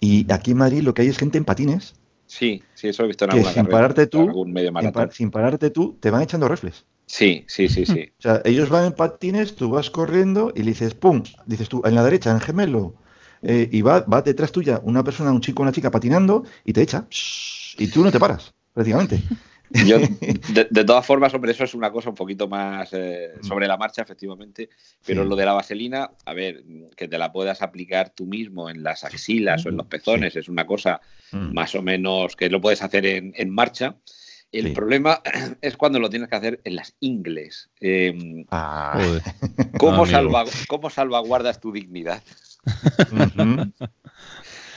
Y 0.00 0.30
aquí 0.32 0.50
en 0.50 0.56
Madrid 0.56 0.82
lo 0.82 0.92
que 0.92 1.02
hay 1.02 1.08
es 1.08 1.18
gente 1.18 1.38
en 1.38 1.44
patines 1.44 1.94
Sí, 2.26 2.62
sí, 2.74 2.88
eso 2.88 3.04
he 3.04 3.08
visto 3.08 3.26
en 3.26 3.32
alguna 3.32 3.52
sin 3.52 3.66
pararte 3.66 4.06
tú, 4.06 4.46
sin 5.12 5.30
pararte 5.30 5.70
tú, 5.70 5.98
te 6.00 6.10
van 6.10 6.22
echando 6.22 6.48
refles. 6.48 6.86
Sí, 7.06 7.44
sí, 7.46 7.68
sí, 7.68 7.84
sí. 7.84 8.10
o 8.18 8.22
sea, 8.22 8.40
ellos 8.46 8.70
van 8.70 8.86
en 8.86 8.92
patines, 8.94 9.54
tú 9.54 9.68
vas 9.70 9.90
corriendo 9.90 10.50
y 10.56 10.60
le 10.60 10.70
dices, 10.70 10.94
¡pum! 10.94 11.22
Dices 11.44 11.68
tú, 11.68 11.82
en 11.84 11.94
la 11.94 12.02
derecha, 12.02 12.30
en 12.30 12.40
gemelo. 12.40 12.94
Eh, 13.42 13.68
y 13.72 13.82
va, 13.82 14.00
va 14.00 14.22
detrás 14.22 14.52
tuya 14.52 14.80
una 14.84 15.02
persona, 15.02 15.32
un 15.32 15.40
chico, 15.40 15.62
una 15.62 15.72
chica 15.72 15.90
patinando 15.90 16.44
y 16.64 16.72
te 16.72 16.82
echa. 16.82 17.06
Y 17.78 17.88
tú 17.88 18.04
no 18.04 18.12
te 18.12 18.20
paras, 18.20 18.54
prácticamente. 18.72 19.20
Yo, 19.86 19.98
de, 19.98 20.84
todas 20.84 21.06
formas, 21.06 21.32
hombre, 21.32 21.52
eso 21.52 21.64
es 21.64 21.74
una 21.74 21.90
cosa 21.90 22.10
un 22.10 22.14
poquito 22.14 22.46
más 22.46 22.90
eh, 22.92 23.30
mm. 23.40 23.44
sobre 23.44 23.66
la 23.66 23.78
marcha, 23.78 24.02
efectivamente. 24.02 24.68
Pero 25.04 25.24
lo 25.24 25.34
de 25.34 25.46
la 25.46 25.54
vaselina, 25.54 26.10
a 26.26 26.34
ver, 26.34 26.62
que 26.94 27.08
te 27.08 27.18
la 27.18 27.32
puedas 27.32 27.62
aplicar 27.62 28.10
tú 28.10 28.26
mismo 28.26 28.68
en 28.68 28.82
las 28.82 29.04
axilas 29.04 29.64
o 29.64 29.70
en 29.70 29.78
los 29.78 29.86
pezones, 29.86 30.36
es 30.36 30.48
una 30.48 30.66
cosa 30.66 31.00
mm. 31.32 31.54
más 31.54 31.74
o 31.74 31.82
menos 31.82 32.36
que 32.36 32.50
lo 32.50 32.60
puedes 32.60 32.82
hacer 32.82 33.06
en, 33.06 33.50
marcha. 33.50 33.96
El 34.50 34.74
problema 34.74 35.22
es 35.62 35.78
cuando 35.78 35.98
lo 35.98 36.10
tienes 36.10 36.28
que 36.28 36.36
hacer 36.36 36.60
en 36.64 36.76
las 36.76 36.94
ingles. 37.00 37.70
Em, 37.80 38.44
ah. 38.50 39.00
¿cómo, 39.78 40.04
¿Cómo 40.68 40.90
salvaguardas 40.90 41.60
tu 41.60 41.72
dignidad? 41.72 42.22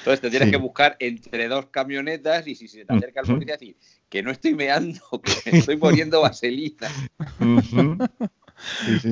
Entonces 0.05 0.21
te 0.21 0.29
tienes 0.29 0.51
que 0.51 0.57
buscar 0.57 0.95
entre 0.99 1.47
dos 1.47 1.67
camionetas 1.67 2.47
y 2.47 2.55
si 2.55 2.67
se 2.67 2.85
te 2.85 2.93
acerca 2.93 3.21
el 3.21 3.27
policía 3.27 3.53
decir 3.53 3.75
que 4.09 4.21
no 4.21 4.31
estoy 4.31 4.53
meando, 4.53 4.99
que 5.43 5.51
me 5.51 5.57
estoy 5.59 5.77
poniendo 5.77 6.21
vaselina. 6.21 6.87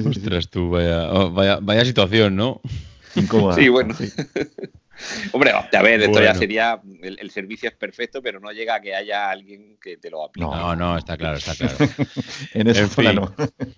Ostras, 0.08 0.50
tú, 0.50 0.70
vaya, 0.70 1.12
oh, 1.12 1.32
vaya, 1.32 1.60
vaya 1.62 1.84
situación, 1.84 2.36
¿no? 2.36 2.62
Incómoda. 3.16 3.56
Sí, 3.56 3.70
bueno. 3.70 3.96
Hombre, 5.32 5.52
a 5.52 5.82
ver, 5.82 6.02
esto 6.02 6.22
ya 6.22 6.36
sería. 6.36 6.80
El, 7.02 7.32
servicio 7.32 7.70
es 7.70 7.76
perfecto, 7.76 8.22
pero 8.22 8.40
no 8.40 8.52
llega 8.52 8.76
a 8.76 8.82
que 8.82 8.94
haya 8.94 9.30
alguien 9.30 9.78
que 9.82 9.98
te 9.98 10.10
lo 10.10 10.24
aplique. 10.24 10.48
No, 10.48 10.76
no, 10.76 10.98
está 10.98 11.18
claro, 11.18 11.38
está 11.38 11.56
claro. 11.56 11.76
en 12.54 12.68
eso 12.68 13.02
no. 13.14 13.34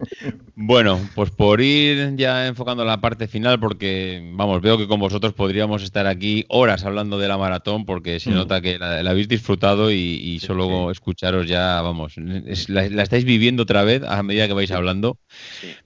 bueno, 0.56 1.00
pues 1.16 1.32
por 1.32 1.62
ir 1.62 2.16
ya 2.16 2.48
enfocando 2.48 2.84
la 2.84 3.00
parte 3.00 3.28
final, 3.28 3.60
porque 3.60 4.22
vamos, 4.34 4.62
veo 4.62 4.78
que 4.78 4.88
con 4.88 5.00
vosotros 5.00 5.34
podríamos 5.34 5.84
estar 5.84 6.08
aquí 6.08 6.46
horas 6.50 6.84
hablando 6.84 7.18
de 7.18 7.28
la 7.28 7.38
maratón, 7.38 7.86
porque 7.86 8.20
se 8.20 8.32
mm. 8.32 8.36
nota 8.36 8.62
que 8.62 8.78
la, 8.78 9.00
habéis 9.10 9.28
disfrutado 9.28 9.92
y, 9.92 10.40
solo 10.40 10.92
escucharos 10.92 11.48
ya, 11.48 11.82
vamos, 11.82 12.16
la, 12.18 13.04
estáis 13.04 13.26
viviendo 13.26 13.64
otra 13.64 13.84
vez 13.84 14.04
a 14.04 14.22
medida 14.24 14.48
que 14.48 14.54
vais 14.54 14.72
hablando. 14.72 15.18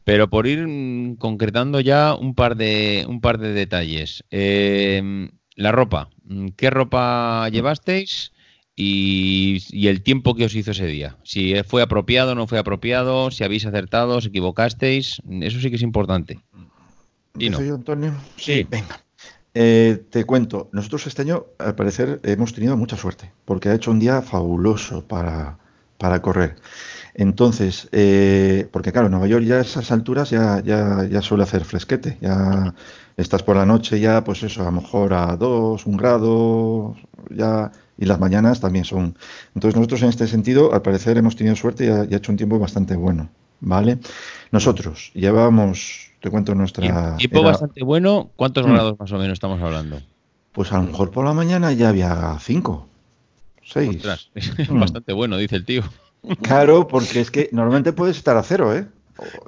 Pero 0.03 0.29
por 0.29 0.47
ir 0.47 0.65
mm, 0.67 1.17
concretando 1.17 1.79
ya 1.79 2.15
un 2.15 2.33
par 2.33 2.55
de, 2.55 3.05
un 3.07 3.21
par 3.21 3.37
de 3.37 3.53
detalles. 3.53 4.23
Eh, 4.31 5.28
la 5.59 5.71
ropa. 5.71 6.09
Mm, 6.23 6.47
¿Qué 6.55 6.69
ropa 6.69 7.47
llevasteis? 7.49 8.31
Y, 8.75 9.87
el 9.87 10.01
tiempo 10.03 10.35
que 10.35 10.45
os 10.45 10.55
hizo 10.55 10.71
ese 10.71 10.85
día. 10.85 11.17
Si 11.23 11.53
fue 11.63 11.81
apropiado, 11.81 12.33
no 12.33 12.47
fue 12.47 12.59
apropiado, 12.59 13.29
si 13.29 13.43
habéis 13.43 13.65
acertado, 13.65 14.17
os 14.17 14.25
equivocasteis. 14.25 15.21
Eso 15.41 15.59
sí 15.59 15.69
que 15.69 15.75
es 15.75 15.81
importante. 15.81 16.39
Y 17.37 17.49
no. 17.49 17.57
Antonio? 17.57 18.13
Sí. 18.37 18.65
Venga. 18.69 19.03
Eh, 19.53 20.01
te 20.09 20.23
cuento, 20.23 20.69
nosotros 20.71 21.07
este 21.07 21.23
año, 21.23 21.47
al 21.57 21.75
parecer, 21.75 22.21
hemos 22.23 22.53
tenido 22.53 22.77
mucha 22.77 22.95
suerte, 22.95 23.33
porque 23.43 23.67
ha 23.67 23.75
hecho 23.75 23.91
un 23.91 23.99
día 23.99 24.21
fabuloso 24.21 25.05
para, 25.05 25.57
para 25.99 26.21
correr. 26.21 26.55
Entonces, 27.13 27.89
eh, 27.91 28.67
porque 28.71 28.91
claro, 28.91 29.09
Nueva 29.09 29.27
York 29.27 29.43
ya 29.43 29.55
a 29.55 29.61
esas 29.61 29.91
alturas 29.91 30.29
ya, 30.29 30.63
ya, 30.63 31.05
ya 31.05 31.21
suele 31.21 31.43
hacer 31.43 31.65
fresquete, 31.65 32.17
ya 32.21 32.73
estás 33.17 33.43
por 33.43 33.57
la 33.57 33.65
noche 33.65 33.99
ya, 33.99 34.23
pues 34.23 34.41
eso, 34.43 34.61
a 34.61 34.65
lo 34.65 34.71
mejor 34.71 35.13
a 35.13 35.35
2, 35.35 35.85
un 35.85 35.97
grado, 35.97 36.95
ya, 37.29 37.71
y 37.97 38.05
las 38.05 38.19
mañanas 38.19 38.61
también 38.61 38.85
son. 38.85 39.17
Entonces 39.53 39.75
nosotros 39.75 40.01
en 40.03 40.09
este 40.09 40.27
sentido, 40.27 40.73
al 40.73 40.81
parecer 40.81 41.17
hemos 41.17 41.35
tenido 41.35 41.55
suerte 41.57 41.85
y 41.85 41.89
ha, 41.89 42.03
hecho 42.03 42.31
un 42.31 42.37
tiempo 42.37 42.57
bastante 42.57 42.95
bueno, 42.95 43.29
¿vale? 43.59 43.99
Nosotros 44.51 45.11
llevábamos, 45.13 46.11
te 46.21 46.29
cuento 46.29 46.55
nuestra... 46.55 47.17
Tiempo 47.17 47.43
bastante 47.43 47.83
bueno, 47.83 48.29
¿cuántos 48.37 48.65
mm. 48.65 48.71
grados 48.71 48.99
más 48.99 49.11
o 49.11 49.17
menos 49.17 49.33
estamos 49.33 49.61
hablando? 49.61 49.99
Pues 50.53 50.71
a 50.71 50.77
lo 50.77 50.83
mejor 50.83 51.11
por 51.11 51.25
la 51.25 51.33
mañana 51.33 51.73
ya 51.73 51.89
había 51.89 52.37
5, 52.39 52.87
6. 53.71 54.29
bastante 54.69 55.13
bueno, 55.13 55.37
dice 55.37 55.55
el 55.55 55.65
tío. 55.65 55.83
Claro, 56.41 56.87
porque 56.87 57.21
es 57.21 57.31
que 57.31 57.49
normalmente 57.51 57.93
puedes 57.93 58.17
estar 58.17 58.35
a 58.37 58.43
cero, 58.43 58.75
¿eh? 58.75 58.87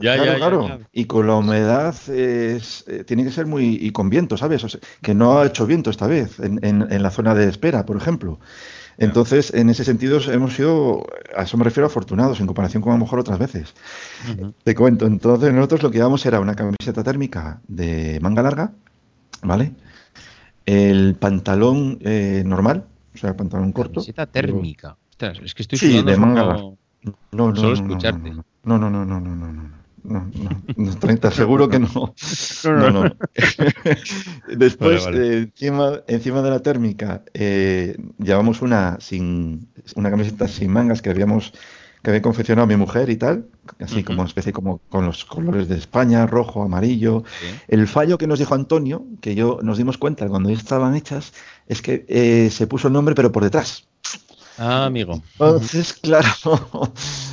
Ya, 0.01 0.15
claro, 0.15 0.26
ya, 0.26 0.36
claro. 0.36 0.80
Y 0.91 1.05
con 1.05 1.28
la 1.28 1.36
humedad 1.36 1.95
es, 2.09 2.84
eh, 2.88 3.03
tiene 3.05 3.24
que 3.24 3.32
ser 3.32 3.45
muy. 3.45 3.78
y 3.82 3.91
con 3.91 4.09
viento, 4.09 4.38
¿sabes? 4.38 4.78
que 5.01 5.13
no 5.13 5.39
ha 5.39 5.45
hecho 5.45 5.65
viento 5.65 5.89
esta 5.89 6.07
vez 6.07 6.39
en, 6.39 6.59
en, 6.61 7.03
la 7.03 7.11
zona 7.11 7.36
de 7.36 7.47
espera, 7.47 7.86
por 7.86 7.97
ejemplo. 7.97 8.39
Entonces, 8.97 9.53
en 9.53 9.69
ese 9.69 9.84
sentido, 9.84 10.19
hemos 10.32 10.53
sido, 10.53 11.05
a 11.36 11.43
eso 11.43 11.57
me 11.57 11.63
refiero, 11.63 11.88
afortunados 11.88 12.39
en 12.39 12.45
comparación 12.45 12.84
con 12.84 12.91
a 12.91 12.95
lo 12.95 13.03
mejor 13.03 13.19
otras 13.19 13.39
veces. 13.39 13.74
Te 14.63 14.76
cuento, 14.76 15.07
entonces 15.07 15.53
nosotros 15.53 15.84
lo 15.84 15.91
que 15.91 15.97
llevamos 15.97 16.26
era 16.26 16.39
una 16.39 16.55
camiseta 16.55 17.03
térmica 17.03 17.61
de 17.67 18.19
manga 18.22 18.43
larga, 18.43 18.74
¿vale? 19.41 19.72
El 20.65 21.15
pantalón 21.15 21.97
eh, 22.01 22.43
normal, 22.45 22.86
o 23.14 23.18
sea, 23.18 23.36
pantalón 23.36 23.72
corto. 23.72 23.95
Camiseta 23.95 24.26
térmica. 24.26 24.97
es 25.43 25.53
que 25.53 25.64
estoy 25.64 25.78
sí, 25.78 26.01
de 26.01 26.18
manga 26.18 26.45
larga. 26.45 26.64
No, 27.32 27.51
no, 27.51 27.55
Solo 27.55 27.74
escucharte. 27.74 28.32
No, 28.64 28.78
no, 28.78 28.89
no, 28.89 29.05
no, 29.05 29.20
no, 29.20 29.36
no, 29.36 29.53
no. 29.53 29.82
No, 30.03 30.32
no, 30.78 30.95
30, 30.97 31.30
seguro 31.30 31.70
que 31.70 31.78
no. 31.78 32.16
No, 32.64 32.91
no. 32.91 33.16
Después, 34.47 35.05
encima, 35.05 36.01
encima 36.07 36.41
de 36.41 36.49
la 36.49 36.59
térmica, 36.59 37.24
eh, 37.36 37.95
llevamos 38.18 38.64
una 38.64 38.97
sin 38.99 39.70
una 39.95 40.09
camiseta 40.09 40.47
sin 40.47 40.72
mangas 40.72 41.03
que 41.03 41.12
habíamos 41.12 41.53
que 42.01 42.09
había 42.09 42.22
confeccionado 42.22 42.68
mi 42.68 42.76
mujer 42.78 43.09
y 43.09 43.16
tal, 43.16 43.45
así 43.80 44.03
como 44.03 44.22
una 44.22 44.28
especie 44.28 44.51
como 44.51 44.80
con 44.89 45.05
los 45.05 45.24
colores 45.24 45.68
de 45.68 45.78
España, 45.78 46.26
rojo, 46.26 46.64
amarillo. 46.64 47.24
El 47.68 47.88
fallo 47.88 48.18
que 48.18 48.26
nos 48.26 48.39
dijo 48.39 48.55
Antonio, 48.55 49.05
que 49.22 49.36
yo 49.36 49.59
nos 49.62 49.78
dimos 49.78 49.99
cuenta 49.99 50.28
cuando 50.28 50.49
estaban 50.49 50.95
hechas, 50.95 51.34
es 51.72 51.82
que 51.82 52.05
eh, 52.09 52.49
se 52.51 52.67
puso 52.67 52.88
el 52.88 52.93
nombre 52.93 53.15
pero 53.15 53.32
por 53.32 53.43
detrás. 53.43 53.88
Ah, 54.57 54.86
amigo. 54.86 55.24
Entonces, 55.34 55.93
claro. 55.93 56.28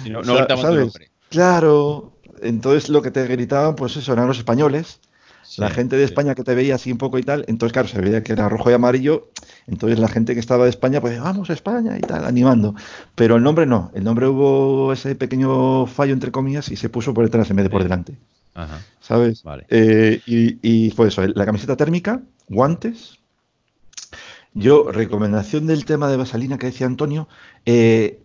no, 0.09 0.22
no 0.22 0.57
¿sabes? 0.57 0.93
Claro. 1.28 2.12
Entonces 2.41 2.89
lo 2.89 3.03
que 3.03 3.11
te 3.11 3.26
gritaban, 3.26 3.74
pues 3.74 3.97
eso, 3.97 4.12
eran 4.12 4.28
los 4.28 4.39
españoles. 4.39 5.01
la 5.57 5.70
gente 5.70 5.97
de 5.97 6.05
España 6.05 6.36
que 6.36 6.45
te 6.45 6.55
veía 6.55 6.76
así 6.76 6.93
un 6.93 6.99
poco 6.99 7.18
y 7.18 7.24
tal. 7.24 7.47
Entonces, 7.49 7.72
claro, 7.72 7.89
se 7.89 8.01
veía 8.01 8.22
que 8.22 8.32
era 8.32 8.49
rojo 8.49 8.70
y 8.70 8.74
amarillo. 8.74 9.28
Entonces 9.66 9.99
la 9.99 10.07
gente 10.07 10.34
que 10.34 10.41
estaba 10.41 10.62
de 10.62 10.70
España, 10.70 11.01
pues 11.01 11.20
vamos 11.20 11.51
a 11.51 11.53
España 11.53 11.99
y 11.99 12.03
tal, 12.03 12.24
animando. 12.24 12.76
Pero 13.16 13.34
el 13.34 13.43
nombre 13.43 13.66
no. 13.66 13.91
El 13.93 14.05
nombre 14.05 14.28
hubo 14.28 14.93
ese 14.93 15.16
pequeño 15.16 15.86
fallo, 15.86 16.12
entre 16.12 16.30
comillas, 16.30 16.68
y 16.70 16.76
se 16.76 16.89
puso 16.89 17.12
por 17.12 17.24
detrás 17.24 17.51
en 17.51 17.57
vez 17.57 17.64
de 17.64 17.70
por 17.70 17.82
delante. 17.82 18.16
Ajá. 18.55 18.80
¿Sabes? 19.01 19.43
Vale. 19.43 19.66
Eh, 19.68 20.20
y, 20.26 20.59
y 20.62 20.91
fue 20.93 21.09
eso, 21.09 21.26
la 21.26 21.45
camiseta 21.45 21.76
térmica, 21.76 22.22
guantes, 22.49 23.18
yo, 24.55 24.90
recomendación 24.90 25.66
del 25.66 25.84
tema 25.84 26.09
de 26.09 26.16
vaselina 26.16 26.59
que 26.59 26.66
decía 26.66 26.86
Antonio, 26.86 27.28
eh, 27.66 28.20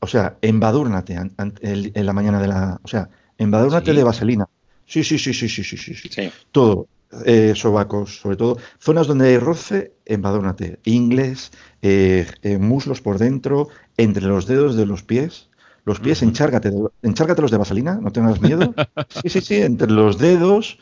o 0.00 0.06
sea, 0.06 0.36
embadúrnate 0.42 1.14
en, 1.14 2.06
la 2.06 2.12
mañana 2.12 2.40
de 2.40 2.48
la. 2.48 2.80
O 2.82 2.88
sea, 2.88 3.08
embadúrnate 3.38 3.92
de 3.92 4.04
vaselina. 4.04 4.46
Sí, 4.86 5.02
sí, 5.02 5.18
sí, 5.18 5.32
sí, 5.32 5.48
sí, 5.48 5.64
sí, 5.64 5.76
sí. 5.76 5.94
sí. 5.94 6.32
Todo. 6.52 6.88
Eh, 7.24 7.54
sobacos, 7.56 8.18
sobre 8.18 8.36
todo. 8.36 8.58
Zonas 8.78 9.06
donde 9.06 9.28
hay 9.28 9.38
roce, 9.38 9.94
embadúrnate. 10.04 10.80
Ingles, 10.84 11.52
eh, 11.80 12.26
muslos 12.60 13.00
por 13.00 13.18
dentro, 13.18 13.68
entre 13.96 14.26
los 14.26 14.46
dedos 14.46 14.76
de 14.76 14.84
los 14.84 15.02
pies. 15.02 15.48
Los 15.86 16.00
pies, 16.00 16.22
enchárgate, 16.22 16.70
enchárgatelos 17.02 17.50
de 17.50 17.58
vaselina, 17.58 17.98
no 18.00 18.10
tengas 18.10 18.40
miedo. 18.40 18.74
Sí, 19.22 19.28
sí, 19.28 19.40
sí, 19.40 19.56
entre 19.56 19.90
los 19.90 20.18
dedos, 20.18 20.78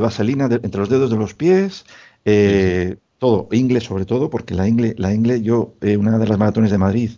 vaselina 0.00 0.46
entre 0.46 0.80
los 0.80 0.88
dedos 0.88 1.10
de 1.10 1.16
los 1.16 1.34
pies. 1.34 1.84
Todo, 3.20 3.48
inglés 3.52 3.84
sobre 3.84 4.06
todo, 4.06 4.30
porque 4.30 4.54
la 4.54 4.66
ingle, 4.66 4.94
la 4.96 5.12
ingle 5.12 5.42
yo, 5.42 5.74
eh, 5.82 5.98
una 5.98 6.16
de 6.16 6.26
las 6.26 6.38
maratones 6.38 6.70
de 6.70 6.78
Madrid, 6.78 7.10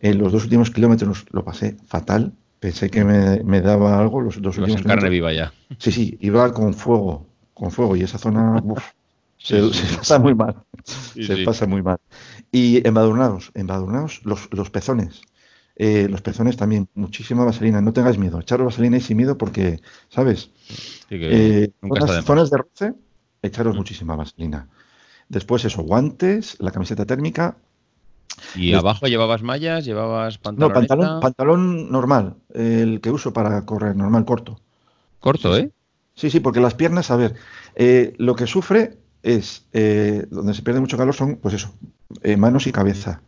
en 0.00 0.18
los 0.18 0.30
dos 0.30 0.44
últimos 0.44 0.70
kilómetros 0.70 1.24
lo 1.30 1.46
pasé 1.46 1.78
fatal. 1.86 2.34
Pensé 2.60 2.90
que 2.90 3.04
me, 3.04 3.60
daba 3.62 3.98
algo 3.98 4.20
los 4.20 4.42
dos 4.42 4.58
últimos 4.58 4.82
en 4.82 4.86
carne 4.86 5.08
viva 5.08 5.32
ya. 5.32 5.54
Sí, 5.78 5.92
sí, 5.92 6.18
iba 6.20 6.52
con 6.52 6.74
fuego, 6.74 7.26
con 7.54 7.70
fuego, 7.70 7.96
y 7.96 8.02
esa 8.02 8.18
zona 8.18 8.62
se, 9.38 9.62
pasa 9.96 10.18
muy 10.18 10.34
mal. 10.34 10.56
se 10.84 11.38
pasa 11.38 11.66
muy 11.66 11.82
mal. 11.82 11.96
Y 12.52 12.86
embadurnados, 12.86 13.50
embadurnados, 13.54 14.20
los, 14.24 14.52
los 14.52 14.68
pezones. 14.68 15.22
Eh, 15.74 16.06
los 16.10 16.20
pezones 16.20 16.58
también, 16.58 16.86
muchísima 16.92 17.46
vaselina. 17.46 17.80
No 17.80 17.94
tengáis 17.94 18.18
miedo, 18.18 18.40
echaros 18.40 18.66
vaselina 18.66 18.98
y 18.98 19.00
sin 19.00 19.16
miedo 19.16 19.38
porque, 19.38 19.80
¿sabes? 20.10 20.50
Eh, 21.08 21.70
zonas, 21.80 22.24
zonas, 22.26 22.50
de 22.50 22.58
roce, 22.58 22.94
echaros 23.40 23.74
mm. 23.74 23.78
muchísima 23.78 24.16
vaselina. 24.16 24.68
Después 25.28 25.64
eso, 25.64 25.82
guantes, 25.82 26.56
la 26.60 26.70
camiseta 26.70 27.04
térmica. 27.04 27.56
¿Y 28.54 28.74
abajo 28.74 29.06
llevabas 29.06 29.42
mallas? 29.42 29.84
¿Llevabas 29.84 30.38
pantalón? 30.38 30.68
No, 30.68 30.74
pantalón, 30.74 31.20
pantalón 31.20 31.90
normal, 31.90 32.36
el 32.54 33.00
que 33.00 33.10
uso 33.10 33.32
para 33.32 33.64
correr, 33.64 33.96
normal, 33.96 34.24
corto. 34.24 34.60
Corto, 35.20 35.56
¿eh? 35.56 35.70
Sí, 36.14 36.30
sí, 36.30 36.40
porque 36.40 36.60
las 36.60 36.74
piernas, 36.74 37.10
a 37.10 37.16
ver, 37.16 37.34
eh, 37.74 38.14
lo 38.18 38.36
que 38.36 38.46
sufre 38.46 38.98
es, 39.22 39.66
donde 40.30 40.54
se 40.54 40.62
pierde 40.62 40.80
mucho 40.80 40.96
calor 40.96 41.14
son, 41.14 41.36
pues 41.36 41.54
eso, 41.54 41.74
manos 42.36 42.66
y 42.66 42.72
cabeza, 42.72 43.20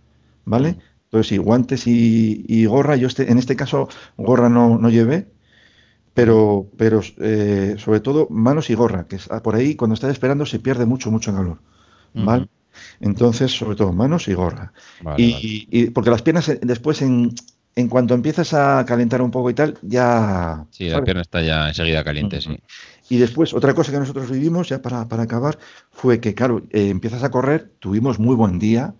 ¿vale? 0.45 0.73
Mm. 0.73 0.79
Entonces, 1.09 1.29
sí, 1.29 1.39
guantes 1.39 1.87
y, 1.87 2.67
gorra. 2.67 2.97
Yo 2.97 3.07
este, 3.07 3.31
en 3.33 3.39
este 3.39 3.57
caso, 3.57 3.89
gorra 4.19 4.51
no, 4.51 4.79
no 4.79 4.91
llevé, 4.91 5.27
pero, 6.13 6.69
pero 6.77 7.01
eh, 7.19 7.77
sobre 7.79 8.01
todo 8.01 8.27
manos 8.29 8.69
y 8.69 8.75
gorra, 8.75 9.07
que 9.07 9.19
por 9.43 9.55
ahí 9.55 9.75
cuando 9.75 9.95
estás 9.95 10.11
esperando 10.11 10.45
se 10.45 10.59
pierde 10.59 10.85
mucho, 10.85 11.11
mucho 11.11 11.33
calor. 11.33 11.59
¿Vale? 12.15 12.49
Entonces, 13.01 13.53
sobre 13.53 13.77
todo 13.77 13.93
manos 13.93 14.29
y 14.29 14.35
gorra. 14.35 14.73
y, 15.17 15.91
porque 15.91 16.11
las 16.11 16.23
piernas 16.23 16.49
eh, 16.49 16.61
después, 16.63 17.03
en, 17.03 17.35
en 17.75 17.89
cuanto 17.89 18.15
empiezas 18.15 18.55
a 18.55 18.85
calentar 18.87 19.23
un 19.23 19.31
poco 19.31 19.51
y 19.51 19.55
tal, 19.55 19.79
ya. 19.83 20.67
Sí, 20.71 20.89
la 20.89 21.03
pierna 21.03 21.23
está 21.23 21.43
ya 21.43 21.69
enseguida 21.69 22.05
caliente, 22.05 22.41
sí. 22.41 22.59
Y 23.09 23.19
después, 23.19 23.55
otra 23.55 23.75
cosa 23.75 23.91
que 23.91 23.99
nosotros 23.99 24.31
vivimos, 24.31 24.69
ya 24.69 24.83
para, 24.83 25.09
para 25.09 25.23
acabar, 25.23 25.59
fue 25.91 26.21
que, 26.21 26.35
claro, 26.35 26.63
eh, 26.71 26.91
empiezas 26.91 27.25
a 27.25 27.31
correr, 27.31 27.73
tuvimos 27.79 28.19
muy 28.19 28.37
buen 28.37 28.59
día, 28.59 28.95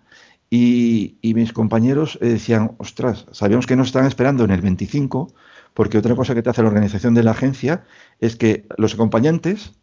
y, 0.49 1.17
mis 1.21 1.53
compañeros 1.53 2.17
eh, 2.21 2.29
decían, 2.29 2.71
ostras, 2.79 3.25
sabíamos 3.31 3.67
que 3.67 3.75
nos 3.75 3.87
estaban 3.87 4.07
esperando 4.07 4.43
en 4.43 4.51
el 4.51 4.61
25, 4.61 5.31
porque 5.75 5.97
otra 5.97 6.15
cosa 6.15 6.33
que 6.33 6.41
te 6.41 6.49
hace 6.49 6.63
la 6.63 6.69
organización 6.69 7.13
de 7.13 7.23
la 7.23 7.31
agencia 7.31 7.83
es 8.19 8.35
que 8.35 8.65
los 8.77 8.95
acompañantes 8.95 9.73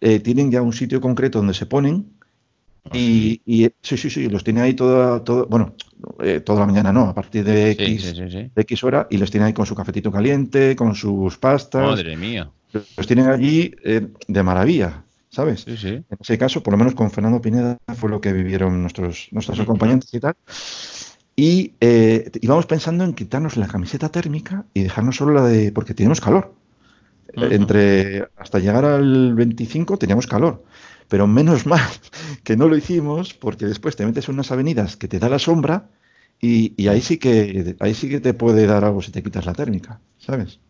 eh, 0.00 0.18
tienen 0.18 0.50
ya 0.50 0.62
un 0.62 0.72
sitio 0.72 1.00
concreto 1.00 1.38
donde 1.38 1.54
se 1.54 1.66
ponen 1.66 2.12
y, 2.92 3.40
sí, 3.82 3.96
sí, 3.96 4.10
sí, 4.10 4.28
los 4.28 4.44
tiene 4.44 4.60
ahí 4.60 4.74
todo, 4.74 5.22
todo 5.22 5.46
bueno, 5.46 5.74
eh, 6.22 6.40
toda 6.40 6.60
la 6.60 6.66
mañana 6.66 6.92
no, 6.92 7.08
a 7.08 7.14
partir 7.14 7.44
de 7.44 7.70
X, 7.70 8.14
de 8.16 8.50
X 8.54 8.84
hora 8.84 9.06
y 9.10 9.16
los 9.16 9.30
tiene 9.30 9.46
ahí 9.46 9.52
con 9.52 9.66
su 9.66 9.74
cafetito 9.74 10.12
caliente, 10.12 10.76
con 10.76 10.94
sus 10.94 11.38
pastas. 11.38 11.82
Madre 11.82 12.16
mía. 12.16 12.50
Los 12.96 13.06
tienen 13.06 13.28
allí 13.28 13.74
de 14.26 14.42
maravilla. 14.42 15.04
¿sabes? 15.34 15.66
En 15.66 16.04
ese 16.20 16.38
caso, 16.38 16.62
por 16.62 16.72
lo 16.72 16.78
menos 16.78 16.94
con 16.94 17.10
Fernando 17.10 17.40
Pineda 17.40 17.76
fue 17.96 18.08
lo 18.08 18.20
que 18.20 18.32
vivieron 18.32 18.80
nuestros, 18.80 19.28
nuestros 19.32 19.58
acompañantes 19.58 20.14
y 20.14 20.20
tal. 20.20 20.36
Y 21.36 21.72
eh, 21.80 22.30
íbamos 22.40 22.66
pensando 22.66 23.02
en 23.02 23.12
quitarnos 23.12 23.56
la 23.56 23.66
camiseta 23.66 24.08
térmica 24.08 24.64
y 24.72 24.84
dejarnos 24.84 25.16
solo 25.16 25.34
la 25.34 25.44
de. 25.44 25.72
porque 25.72 25.94
tenemos 25.94 26.20
calor. 26.20 26.54
Entre. 27.34 28.28
hasta 28.36 28.60
llegar 28.60 28.84
al 28.84 29.34
25 29.34 29.98
teníamos 29.98 30.28
calor. 30.28 30.62
Pero 31.08 31.26
menos 31.26 31.66
mal 31.66 31.88
que 32.42 32.56
no 32.56 32.68
lo 32.68 32.76
hicimos, 32.76 33.34
porque 33.34 33.66
después 33.66 33.96
te 33.96 34.06
metes 34.06 34.28
en 34.28 34.34
unas 34.34 34.52
avenidas 34.52 34.96
que 34.96 35.08
te 35.08 35.18
da 35.18 35.28
la 35.28 35.38
sombra 35.38 35.88
y, 36.40 36.88
ahí 36.88 37.00
sí 37.00 37.18
que 37.18 37.76
ahí 37.80 37.94
sí 37.94 38.08
que 38.08 38.20
te 38.20 38.34
puede 38.34 38.66
dar 38.66 38.84
algo 38.84 39.00
si 39.00 39.10
te 39.10 39.22
quitas 39.22 39.46
la 39.46 39.54
térmica, 39.54 40.00
¿sabes? 40.18 40.60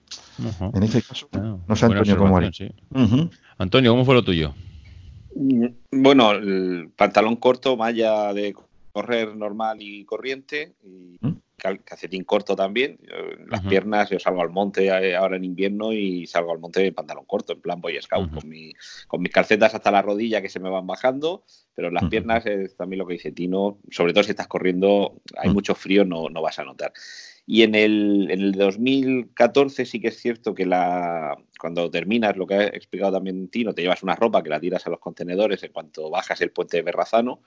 En 0.73 0.83
ese 0.83 1.03
caso, 1.03 1.29
ah, 1.33 1.57
no 1.67 1.77
sé 1.77 1.87
Antonio 1.87 2.17
cómo 2.17 2.37
haría. 2.37 2.51
Antonio, 3.59 3.93
¿cómo 3.93 4.05
fue 4.05 4.15
lo 4.15 4.25
tuyo? 4.25 4.55
Bueno, 5.91 6.33
el 6.33 6.91
pantalón 6.97 7.37
corto, 7.37 7.77
malla 7.77 8.33
de 8.33 8.55
correr 8.93 9.35
normal 9.37 9.79
y 9.81 10.05
corriente, 10.05 10.75
y 10.85 11.19
¿Mm? 11.21 11.37
Calcetín 11.85 12.25
corto 12.25 12.55
también. 12.55 12.99
las 13.49 13.63
piernas, 13.63 14.11
yo 14.11 14.19
salgo 14.19 14.43
al 14.43 14.51
monte 14.51 14.87
eh, 14.87 15.17
ahora 15.17 15.37
en 15.37 15.45
invierno 15.45 15.93
y 15.93 16.27
salgo 16.27 16.53
al 16.53 16.59
monte 16.59 16.81
de 16.81 16.93
pantalón 16.93 17.25
corto, 17.25 17.53
en 17.53 17.61
plan 17.61 17.81
Boy 17.81 18.01
Scout, 18.01 18.31
con, 18.33 18.43
con 19.07 19.23
mis 19.23 19.33
calcetas 19.33 19.75
hasta 19.75 19.91
la 19.91 20.03
rodilla 20.03 20.43
que 20.43 20.49
se 20.49 20.61
me 20.61 20.71
van 20.71 20.87
bajando, 20.87 21.45
pero 21.75 21.91
las 21.91 22.05
piernas 22.05 22.47
es 22.47 22.77
también 22.77 22.99
lo 22.99 23.07
que 23.07 23.15
dice 23.15 23.33
Tino, 23.33 23.79
sobre 23.91 24.13
todo 24.13 24.25
si 24.25 24.31
estás 24.31 24.49
corriendo, 24.49 25.21
hay 25.37 25.51
mucho 25.51 25.75
frío, 25.75 26.05
no, 26.05 26.29
no 26.29 26.43
vas 26.43 26.59
a 26.59 26.65
notar. 26.65 26.93
Y 27.47 27.63
en 27.63 27.75
el, 27.75 28.29
en 28.31 28.41
el 28.41 28.53
2014 28.53 29.85
sí 29.85 30.01
que 30.01 30.09
es 30.09 30.19
cierto 30.19 30.55
que 30.55 30.65
la, 30.65 31.37
cuando 31.59 31.91
terminas, 31.91 32.37
lo 32.37 32.47
que 32.47 32.55
ha 32.55 32.67
explicado 32.67 33.13
también 33.13 33.49
Tino, 33.49 33.75
te 33.75 33.83
llevas 33.83 34.03
una 34.03 34.17
ropa 34.17 34.43
que 34.43 34.49
la 34.49 34.61
tiras 34.61 34.87
a 34.87 34.91
los 34.91 34.99
contenedores 34.99 35.63
en 35.63 35.73
cuanto 35.73 36.09
bajas 36.09 36.41
el 36.41 36.51
puente 36.51 36.79
de 36.79 36.83
Berrazano. 36.83 37.41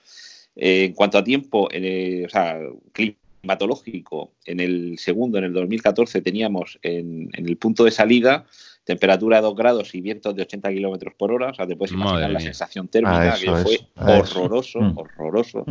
Eh, 0.55 0.86
en 0.86 0.93
cuanto 0.93 1.18
a 1.18 1.24
tiempo, 1.24 1.68
eh, 1.72 2.24
o 2.26 2.30
sea, 2.30 2.59
climatológico, 3.48 4.34
en 4.45 4.60
el 4.60 4.98
segundo, 4.98 5.38
en 5.38 5.45
el 5.45 5.54
2014, 5.54 6.22
teníamos 6.22 6.80
en, 6.82 7.30
el 7.34 7.58
punto 7.58 7.86
de 7.86 7.91
salida 7.91 8.45
temperatura 8.84 9.38
de 9.38 9.43
2 9.43 9.56
grados 9.56 9.95
y 9.95 10.02
vientos 10.02 10.34
de 10.36 10.43
80 10.43 10.70
kilómetros 10.70 11.14
por 11.18 11.32
hora. 11.32 11.50
O 11.50 11.54
sea, 11.54 11.68
te 11.68 11.76
puedes 11.76 11.93
imaginar 11.93 12.32
la 12.32 12.39
sensación 12.39 12.88
térmica, 12.88 13.34
ah, 13.34 13.38
que 13.38 13.52
fue 13.52 13.80
horroroso, 13.95 14.80
mm. 14.80 14.98
horroroso. 14.98 15.66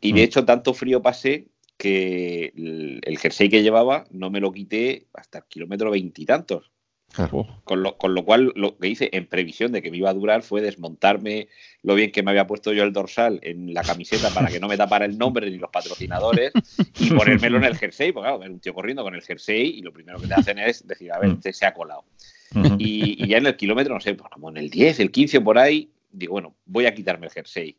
Y 0.00 0.12
de 0.12 0.20
mm. 0.20 0.24
hecho, 0.24 0.44
tanto 0.44 0.72
frío 0.72 1.02
pasé 1.02 1.48
que 1.76 2.52
el, 2.56 3.18
jersey 3.18 3.50
que 3.50 3.62
llevaba 3.62 4.06
no 4.10 4.30
me 4.30 4.40
lo 4.40 4.50
quité 4.50 5.06
hasta 5.12 5.38
el 5.38 5.44
kilómetro 5.44 5.90
veintitantos. 5.90 6.70
Con, 7.64 7.82
lo, 7.82 7.98
con 7.98 8.14
lo 8.14 8.24
cual, 8.24 8.52
lo 8.56 8.76
que 8.78 8.88
hice 8.88 9.10
en 9.12 9.26
previsión 9.26 9.72
de 9.72 9.82
que 9.82 9.90
me 9.90 9.98
iba 9.98 10.10
a 10.10 10.14
durar 10.14 10.42
fue 10.42 10.60
desmontarme 10.60 11.48
lo 11.82 11.94
bien 11.94 12.10
que 12.10 12.22
me 12.22 12.30
había 12.30 12.46
puesto 12.46 12.72
yo 12.72 12.84
el 12.84 12.92
dorsal 12.92 13.38
en 13.42 13.74
la 13.74 13.82
camiseta 13.82 14.30
para 14.30 14.48
que 14.48 14.60
no 14.60 14.68
me 14.68 14.76
tapara 14.76 15.04
el 15.04 15.18
nombre 15.18 15.50
ni 15.50 15.58
los 15.58 15.70
patrocinadores 15.70 16.52
y 16.98 17.10
ponérmelo 17.10 17.58
en 17.58 17.64
el 17.64 17.76
jersey, 17.76 18.12
porque 18.12 18.26
claro, 18.26 18.38
ver 18.38 18.50
un 18.50 18.60
tío 18.60 18.72
corriendo 18.72 19.02
con 19.02 19.14
el 19.14 19.22
jersey 19.22 19.78
y 19.78 19.82
lo 19.82 19.92
primero 19.92 20.20
que 20.20 20.26
te 20.26 20.34
hacen 20.34 20.58
es 20.58 20.86
decir, 20.86 21.12
a 21.12 21.18
ver, 21.18 21.30
mm. 21.30 21.40
se 21.42 21.66
ha 21.66 21.74
colado. 21.74 22.04
Y, 22.78 23.24
y, 23.24 23.28
ya 23.28 23.38
en 23.38 23.46
el 23.46 23.56
kilómetro, 23.56 23.94
no 23.94 24.00
sé, 24.00 24.14
pues 24.14 24.30
como 24.30 24.50
en 24.50 24.58
el 24.58 24.68
10, 24.68 25.00
el 25.00 25.10
15 25.10 25.40
por 25.40 25.58
ahí, 25.58 25.90
digo, 26.10 26.32
bueno, 26.32 26.54
voy 26.66 26.84
a 26.84 26.94
quitarme 26.94 27.26
el 27.26 27.32
jersey 27.32 27.76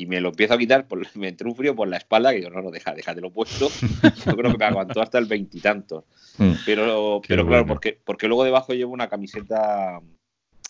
y 0.00 0.06
me 0.06 0.18
lo 0.22 0.30
empiezo 0.30 0.54
a 0.54 0.58
quitar, 0.58 0.88
por, 0.88 0.98
me 1.16 1.28
entró 1.28 1.50
un 1.50 1.54
frío 1.54 1.76
por 1.76 1.86
la 1.86 1.98
espalda, 1.98 2.32
que 2.32 2.40
yo 2.40 2.48
no, 2.48 2.62
no, 2.62 2.70
deja, 2.70 2.94
lo 3.16 3.30
puesto. 3.30 3.68
Yo 4.26 4.36
creo 4.36 4.52
que 4.52 4.58
me 4.58 4.64
aguantó 4.64 5.02
hasta 5.02 5.18
el 5.18 5.26
veintitantos. 5.26 6.04
Mm. 6.38 6.52
Pero, 6.64 7.20
pero 7.26 7.46
claro, 7.46 7.66
porque, 7.66 8.00
porque 8.02 8.26
luego 8.26 8.44
debajo 8.44 8.72
llevo 8.72 8.94
una 8.94 9.08
camiseta 9.08 10.00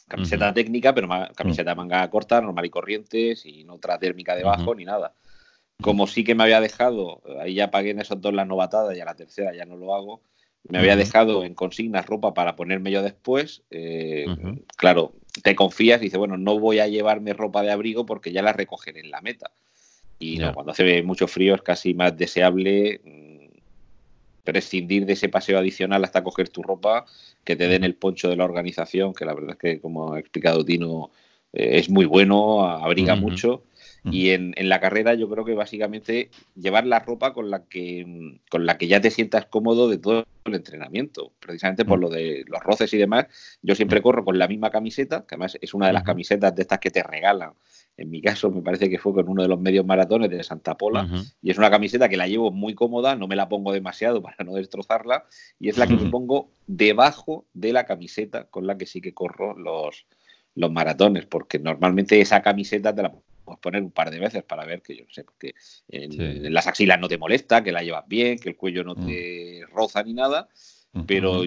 camiseta 0.08 0.52
técnica, 0.52 0.92
pero 0.92 1.08
camiseta 1.36 1.70
de 1.70 1.76
manga 1.76 2.10
corta, 2.10 2.40
normal 2.40 2.66
y 2.66 2.70
corriente, 2.70 3.36
sin 3.36 3.70
otra 3.70 3.96
térmica 4.00 4.34
debajo 4.34 4.74
ni 4.74 4.84
nada. 4.84 5.14
Como 5.80 6.08
sí 6.08 6.24
que 6.24 6.34
me 6.34 6.42
había 6.42 6.60
dejado, 6.60 7.22
ahí 7.40 7.54
ya 7.54 7.70
pagué 7.70 7.90
en 7.90 8.00
esos 8.00 8.20
dos 8.20 8.34
las 8.34 8.48
novatadas 8.48 8.96
y 8.96 9.00
a 9.00 9.04
la 9.04 9.14
tercera 9.14 9.54
ya 9.54 9.64
no 9.64 9.76
lo 9.76 9.94
hago, 9.94 10.22
me 10.68 10.78
había 10.78 10.96
dejado 10.96 11.44
en 11.44 11.54
consignas 11.54 12.06
ropa 12.06 12.34
para 12.34 12.56
ponerme 12.56 12.90
yo 12.90 13.02
después. 13.02 13.62
Eh, 13.70 14.26
claro, 14.76 15.14
te 15.42 15.54
confías 15.54 16.00
y 16.00 16.04
dices, 16.04 16.18
bueno, 16.18 16.36
no 16.36 16.58
voy 16.58 16.78
a 16.78 16.88
llevarme 16.88 17.32
ropa 17.32 17.62
de 17.62 17.70
abrigo 17.70 18.06
porque 18.06 18.32
ya 18.32 18.42
la 18.42 18.52
recogeré 18.52 19.00
en 19.00 19.10
la 19.10 19.20
meta. 19.20 19.50
Y 20.18 20.38
no, 20.38 20.52
cuando 20.52 20.72
hace 20.72 21.02
mucho 21.02 21.26
frío 21.26 21.54
es 21.54 21.62
casi 21.62 21.94
más 21.94 22.16
deseable 22.16 23.00
mm, 23.04 23.58
prescindir 24.44 25.06
de 25.06 25.14
ese 25.14 25.28
paseo 25.28 25.58
adicional 25.58 26.04
hasta 26.04 26.22
coger 26.22 26.48
tu 26.48 26.62
ropa, 26.62 27.06
que 27.44 27.56
te 27.56 27.68
den 27.68 27.84
el 27.84 27.94
poncho 27.94 28.28
de 28.28 28.36
la 28.36 28.44
organización, 28.44 29.14
que 29.14 29.24
la 29.24 29.34
verdad 29.34 29.52
es 29.52 29.58
que, 29.58 29.80
como 29.80 30.12
ha 30.12 30.20
explicado 30.20 30.64
Tino, 30.64 31.10
eh, 31.52 31.78
es 31.78 31.88
muy 31.88 32.04
bueno, 32.04 32.64
abriga 32.64 33.14
mucho 33.16 33.62
y 34.04 34.30
en, 34.30 34.54
en, 34.56 34.68
la 34.68 34.80
carrera 34.80 35.14
yo 35.14 35.28
creo 35.28 35.44
que 35.44 35.54
básicamente 35.54 36.30
llevar 36.56 36.86
la 36.86 37.00
ropa 37.00 37.32
con 37.32 37.50
la 37.50 37.64
que 37.64 38.38
con 38.48 38.66
la 38.66 38.78
que 38.78 38.88
ya 38.88 39.00
te 39.00 39.10
sientas 39.10 39.46
cómodo 39.46 39.88
de 39.88 39.98
todo 39.98 40.24
el 40.44 40.54
entrenamiento, 40.54 41.32
precisamente 41.40 41.84
por 41.84 41.98
lo 41.98 42.08
de 42.08 42.44
los 42.46 42.60
roces 42.62 42.92
y 42.94 42.98
demás. 42.98 43.26
Yo 43.62 43.74
siempre 43.74 44.02
corro 44.02 44.24
con 44.24 44.38
la 44.38 44.48
misma 44.48 44.70
camiseta, 44.70 45.26
que 45.26 45.34
además 45.34 45.58
es 45.60 45.74
una 45.74 45.86
de 45.86 45.92
las 45.92 46.02
camisetas 46.02 46.54
de 46.54 46.62
estas 46.62 46.78
que 46.78 46.90
te 46.90 47.02
regalan. 47.02 47.52
En 47.96 48.08
mi 48.08 48.22
caso 48.22 48.50
me 48.50 48.62
parece 48.62 48.88
que 48.88 48.98
fue 48.98 49.12
con 49.12 49.28
uno 49.28 49.42
de 49.42 49.48
los 49.48 49.60
medios 49.60 49.84
maratones 49.84 50.30
de 50.30 50.42
Santa 50.42 50.76
Pola 50.76 51.06
y 51.42 51.50
es 51.50 51.58
una 51.58 51.70
camiseta 51.70 52.08
que 52.08 52.16
la 52.16 52.26
llevo 52.26 52.50
muy 52.50 52.74
cómoda, 52.74 53.14
no 53.14 53.28
me 53.28 53.36
la 53.36 53.48
pongo 53.48 53.72
demasiado 53.72 54.22
para 54.22 54.42
no 54.44 54.54
destrozarla 54.54 55.26
y 55.58 55.68
es 55.68 55.76
la 55.76 55.86
que 55.86 55.96
me 55.96 56.10
pongo 56.10 56.48
debajo 56.66 57.44
de 57.52 57.72
la 57.72 57.84
camiseta 57.84 58.44
con 58.44 58.66
la 58.66 58.78
que 58.78 58.86
sí 58.86 59.02
que 59.02 59.12
corro 59.12 59.54
los, 59.54 60.06
los 60.54 60.72
maratones, 60.72 61.26
porque 61.26 61.58
normalmente 61.58 62.20
esa 62.20 62.40
camiseta 62.40 62.94
te 62.94 63.02
la 63.02 63.12
poner 63.60 63.82
un 63.82 63.90
par 63.90 64.10
de 64.10 64.18
veces 64.18 64.42
para 64.42 64.64
ver 64.64 64.82
que 64.82 64.96
yo 64.96 65.04
no 65.04 65.10
sé, 65.10 65.24
porque 65.24 65.54
en, 65.88 66.52
las 66.52 66.66
axilas 66.66 67.00
no 67.00 67.08
te 67.08 67.18
molesta, 67.18 67.62
que 67.62 67.72
la 67.72 67.82
llevas 67.82 68.06
bien, 68.06 68.38
que 68.38 68.50
el 68.50 68.56
cuello 68.56 68.84
no 68.84 68.94
mm. 68.94 69.06
te 69.06 69.62
roza 69.72 70.02
ni 70.02 70.14
nada. 70.14 70.48
pero 71.06 71.44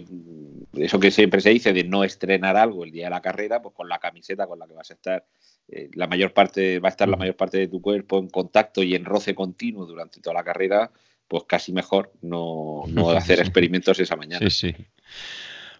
eso 0.74 1.00
que 1.00 1.12
siempre 1.12 1.42
se 1.42 1.50
dice 1.50 1.74
de 1.74 1.84
no 1.84 2.04
estrenar 2.04 2.56
algo 2.56 2.84
el 2.84 2.92
día 2.92 3.06
de 3.06 3.12
la 3.12 3.22
carrera, 3.22 3.62
pues 3.62 3.76
con 3.76 3.90
la 3.90 4.00
camiseta 4.00 4.48
con 4.48 4.60
la 4.60 4.68
que 4.68 4.74
vas 4.74 4.90
a 4.90 4.94
estar 4.94 5.26
eh, 5.68 5.90
la 5.94 6.08
mayor 6.08 6.34
parte, 6.34 6.80
va 6.80 6.90
a 6.90 6.92
estar 6.92 7.08
la 7.08 7.18
mayor 7.18 7.36
parte 7.36 7.58
de 7.58 7.68
tu 7.68 7.82
cuerpo 7.82 8.20
en 8.20 8.30
contacto 8.30 8.84
y 8.84 8.96
en 8.96 9.06
roce 9.06 9.36
continuo 9.36 9.86
durante 9.86 10.20
toda 10.22 10.34
la 10.34 10.44
carrera, 10.44 10.92
pues 11.28 11.44
casi 11.46 11.72
mejor 11.72 12.12
no, 12.22 12.84
no 12.88 13.10
hacer 13.12 13.40
experimentos 13.40 14.00
esa 14.00 14.16
mañana. 14.16 14.50
Sí, 14.50 14.72
sí. 14.72 14.86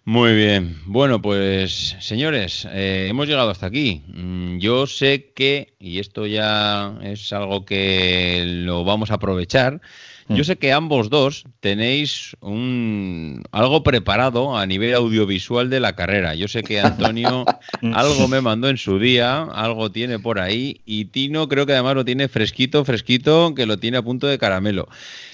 Muy 0.06 0.34
bien. 0.34 0.76
Bueno, 0.84 1.22
pues 1.22 1.96
señores, 2.00 2.68
eh, 2.70 3.06
hemos 3.08 3.26
llegado 3.26 3.48
hasta 3.50 3.66
aquí. 3.66 4.02
Mm, 4.08 4.58
yo 4.58 4.86
sé 4.86 5.32
que, 5.34 5.74
y 5.78 5.98
esto 5.98 6.26
ya 6.26 6.98
es 7.02 7.32
algo 7.32 7.64
que 7.64 8.42
lo 8.46 8.84
vamos 8.84 9.10
a 9.10 9.14
aprovechar, 9.14 9.80
yo 10.28 10.42
mm. 10.42 10.44
sé 10.44 10.56
que 10.56 10.72
ambos 10.72 11.10
dos 11.10 11.44
tenéis 11.60 12.36
un, 12.40 13.42
algo 13.52 13.82
preparado 13.82 14.56
a 14.56 14.64
nivel 14.66 14.94
audiovisual 14.94 15.68
de 15.68 15.80
la 15.80 15.94
carrera. 15.94 16.34
Yo 16.34 16.48
sé 16.48 16.62
que 16.62 16.80
Antonio 16.80 17.44
algo 17.94 18.28
me 18.28 18.40
mandó 18.40 18.68
en 18.68 18.78
su 18.78 18.98
día, 18.98 19.42
algo 19.42 19.90
tiene 19.90 20.18
por 20.18 20.40
ahí, 20.40 20.80
y 20.86 21.06
Tino 21.06 21.48
creo 21.48 21.66
que 21.66 21.72
además 21.72 21.96
lo 21.96 22.04
tiene 22.04 22.28
fresquito, 22.28 22.84
fresquito, 22.84 23.54
que 23.54 23.66
lo 23.66 23.78
tiene 23.78 23.98
a 23.98 24.02
punto 24.02 24.26
de 24.26 24.38
caramelo. 24.38 24.88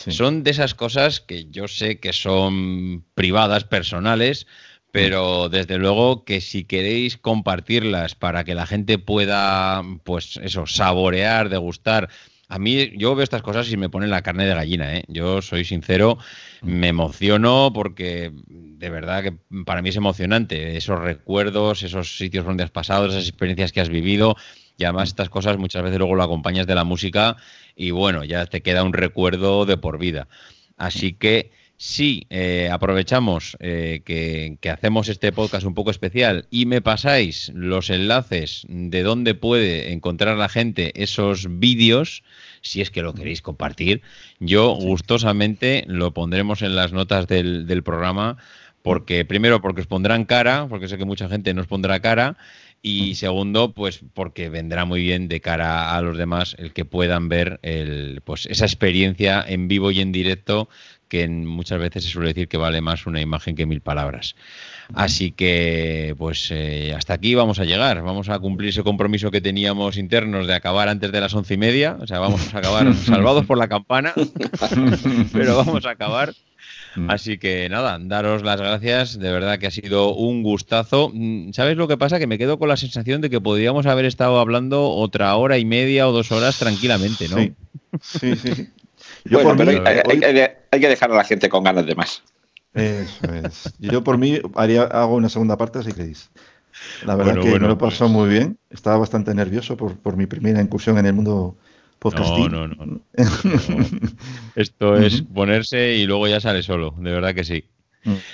Son 0.08 0.42
de 0.42 0.50
esas 0.50 0.74
cosas 0.74 1.20
que 1.20 1.46
yo 1.50 1.68
sé 1.68 2.00
que 2.00 2.12
son 2.12 3.04
privadas, 3.14 3.64
personales, 3.64 4.46
pero 4.90 5.48
desde 5.48 5.78
luego 5.78 6.24
que 6.24 6.40
si 6.40 6.64
queréis 6.64 7.16
compartirlas 7.16 8.14
para 8.14 8.44
que 8.44 8.54
la 8.54 8.66
gente 8.66 8.98
pueda, 8.98 9.82
pues 10.04 10.38
eso, 10.42 10.66
saborear, 10.66 11.48
degustar 11.48 12.08
a 12.51 12.59
mí, 12.59 12.90
yo 12.97 13.14
veo 13.14 13.22
estas 13.22 13.43
cosas 13.43 13.70
y 13.70 13.77
me 13.77 13.89
ponen 13.89 14.10
la 14.10 14.22
carne 14.22 14.44
de 14.44 14.55
gallina, 14.55 14.97
¿eh? 14.97 15.05
Yo 15.06 15.40
soy 15.40 15.64
sincero, 15.64 16.18
me 16.62 16.89
emociono 16.89 17.70
porque 17.72 18.32
de 18.48 18.90
verdad 18.90 19.22
que 19.22 19.32
para 19.64 19.82
mí 19.82 19.90
es 19.90 19.97
emocionante. 19.97 20.77
Esos 20.77 20.98
recuerdos, 20.98 21.85
esos 21.85 22.18
sitios 22.18 22.44
donde 22.44 22.64
has 22.64 22.72
pasado, 22.72 23.06
esas 23.06 23.28
experiencias 23.28 23.70
que 23.70 23.81
has 23.81 23.89
vivido. 23.89 24.35
Y 24.77 24.82
además 24.82 25.10
estas 25.10 25.31
cosas 25.31 25.59
muchas 25.59 25.85
veces 25.85 25.98
luego 25.98 26.16
lo 26.16 26.24
acompañas 26.24 26.66
de 26.66 26.74
la 26.74 26.82
música 26.82 27.36
y 27.77 27.93
bueno, 27.93 28.24
ya 28.24 28.47
te 28.47 28.62
queda 28.62 28.82
un 28.82 28.94
recuerdo 28.94 29.64
de 29.64 29.77
por 29.77 30.01
vida. 30.01 30.27
Así 30.77 31.12
que 31.12 31.52
si 31.82 32.27
eh, 32.28 32.69
aprovechamos 32.70 33.57
eh, 33.59 34.02
que, 34.05 34.59
que, 34.61 34.69
hacemos 34.69 35.09
este 35.09 35.32
podcast 35.32 35.65
un 35.65 35.73
poco 35.73 35.90
especial 35.90 36.44
y 36.51 36.66
me 36.66 36.82
pasáis 36.82 37.51
los 37.55 37.89
enlaces 37.89 38.66
de 38.69 39.02
dónde 39.02 39.32
puede 39.35 39.90
encontrar 39.90 40.36
la 40.36 40.51
gente 40.51 40.93
esos 41.02 41.59
vídeos, 41.59 42.23
si 42.61 42.82
es 42.82 42.90
que 42.90 43.01
lo 43.01 43.15
queréis 43.15 43.40
compartir, 43.40 44.02
yo 44.40 44.74
gustosamente 44.74 45.85
lo 45.86 46.12
pondremos 46.12 46.61
en 46.61 46.77
las 46.77 46.93
notas 46.93 47.27
del, 47.27 47.66
del 47.66 47.82
programa 47.82 48.36
porque 48.82 49.24
primero 49.24 49.62
porque 49.62 49.81
os 49.81 49.86
pondrán 49.86 50.27
cara, 50.27 50.66
porque 50.69 50.86
sé 50.86 50.98
que 50.98 51.07
mucha 51.07 51.31
gente 51.31 51.55
nos 51.55 51.66
pondrá 51.66 52.01
cara, 52.01 52.36
y 52.82 53.15
segundo, 53.16 53.74
pues 53.74 54.01
porque 54.15 54.48
vendrá 54.48 54.86
muy 54.86 55.02
bien 55.02 55.28
de 55.28 55.40
cara 55.40 55.94
a 55.94 56.01
los 56.01 56.16
demás 56.16 56.57
el 56.59 56.73
que 56.73 56.86
puedan 56.86 57.28
ver 57.28 57.61
el, 57.62 58.23
pues 58.24 58.47
esa 58.47 58.65
experiencia 58.65 59.44
en 59.47 59.69
vivo 59.69 59.90
y 59.90 60.01
en 60.01 60.12
directo 60.12 60.69
que 61.10 61.28
muchas 61.28 61.78
veces 61.80 62.04
se 62.04 62.10
suele 62.10 62.28
decir 62.28 62.48
que 62.48 62.56
vale 62.56 62.80
más 62.80 63.04
una 63.04 63.20
imagen 63.20 63.56
que 63.56 63.66
mil 63.66 63.80
palabras. 63.80 64.36
Así 64.94 65.32
que, 65.32 66.14
pues 66.16 66.48
eh, 66.50 66.94
hasta 66.96 67.14
aquí 67.14 67.34
vamos 67.34 67.58
a 67.58 67.64
llegar. 67.64 68.00
Vamos 68.02 68.28
a 68.28 68.38
cumplir 68.38 68.70
ese 68.70 68.84
compromiso 68.84 69.30
que 69.30 69.40
teníamos 69.40 69.96
internos 69.96 70.46
de 70.46 70.54
acabar 70.54 70.88
antes 70.88 71.10
de 71.10 71.20
las 71.20 71.34
once 71.34 71.54
y 71.54 71.56
media. 71.58 71.98
O 72.00 72.06
sea, 72.06 72.20
vamos 72.20 72.54
a 72.54 72.58
acabar 72.58 72.94
salvados 73.06 73.44
por 73.44 73.58
la 73.58 73.68
campana, 73.68 74.14
pero 75.32 75.56
vamos 75.56 75.84
a 75.84 75.90
acabar. 75.90 76.32
Mm. 76.94 77.10
Así 77.10 77.38
que 77.38 77.68
nada, 77.68 77.98
daros 78.00 78.42
las 78.42 78.60
gracias, 78.60 79.18
de 79.18 79.30
verdad 79.32 79.58
que 79.58 79.66
ha 79.66 79.72
sido 79.72 80.14
un 80.14 80.44
gustazo. 80.44 81.10
Mm, 81.12 81.52
¿Sabes 81.52 81.76
lo 81.76 81.88
que 81.88 81.96
pasa? 81.96 82.20
Que 82.20 82.28
me 82.28 82.38
quedo 82.38 82.58
con 82.58 82.68
la 82.68 82.76
sensación 82.76 83.20
de 83.20 83.30
que 83.30 83.40
podríamos 83.40 83.86
haber 83.86 84.04
estado 84.04 84.38
hablando 84.38 84.90
otra 84.90 85.34
hora 85.34 85.58
y 85.58 85.64
media 85.64 86.08
o 86.08 86.12
dos 86.12 86.30
horas 86.30 86.58
tranquilamente, 86.58 87.28
¿no? 87.28 87.36
sí, 88.00 88.36
sí. 88.36 88.68
Yo 89.24 89.42
por 89.42 89.56
mí, 89.56 89.74
hay, 89.84 90.80
que 90.80 90.88
dejar 90.88 91.10
a 91.10 91.16
la 91.16 91.24
gente 91.24 91.48
con 91.48 91.64
ganas 91.64 91.86
de 91.86 91.94
más. 91.94 92.22
Eso 92.74 93.32
es. 93.34 93.74
Yo 93.78 94.05
por 94.05 94.18
mí 94.18 94.40
haría, 94.55 94.82
hago 94.84 95.16
una 95.16 95.28
segunda 95.28 95.56
parte 95.56 95.82
si 95.82 95.92
queréis. 95.92 96.30
La 97.05 97.16
verdad 97.16 97.40
que 97.40 97.59
me 97.59 97.59
lo 97.59 97.78
pasó 97.78 98.05
pues. 98.05 98.10
muy 98.10 98.28
bien. 98.28 98.59
Estaba 98.70 98.98
bastante 98.98 99.34
nervioso 99.34 99.76
por, 99.76 99.97
por, 99.97 100.16
mi 100.16 100.26
primera 100.26 100.60
incursión 100.60 100.98
en 100.98 101.06
el 101.06 101.12
mundo 101.12 101.56
podcasting. 101.98 102.51
No, 102.51 102.68
no, 102.68 102.86
no. 102.86 103.01
Esto 104.55 104.97
es 104.97 105.22
ponerse 105.22 105.94
y 105.94 106.06
luego 106.06 106.28
ya 106.28 106.40
sale 106.40 106.62
solo. 106.62 106.94
De 106.98 107.10
verdad 107.10 107.34
que 107.34 107.44
sí. 107.44 107.64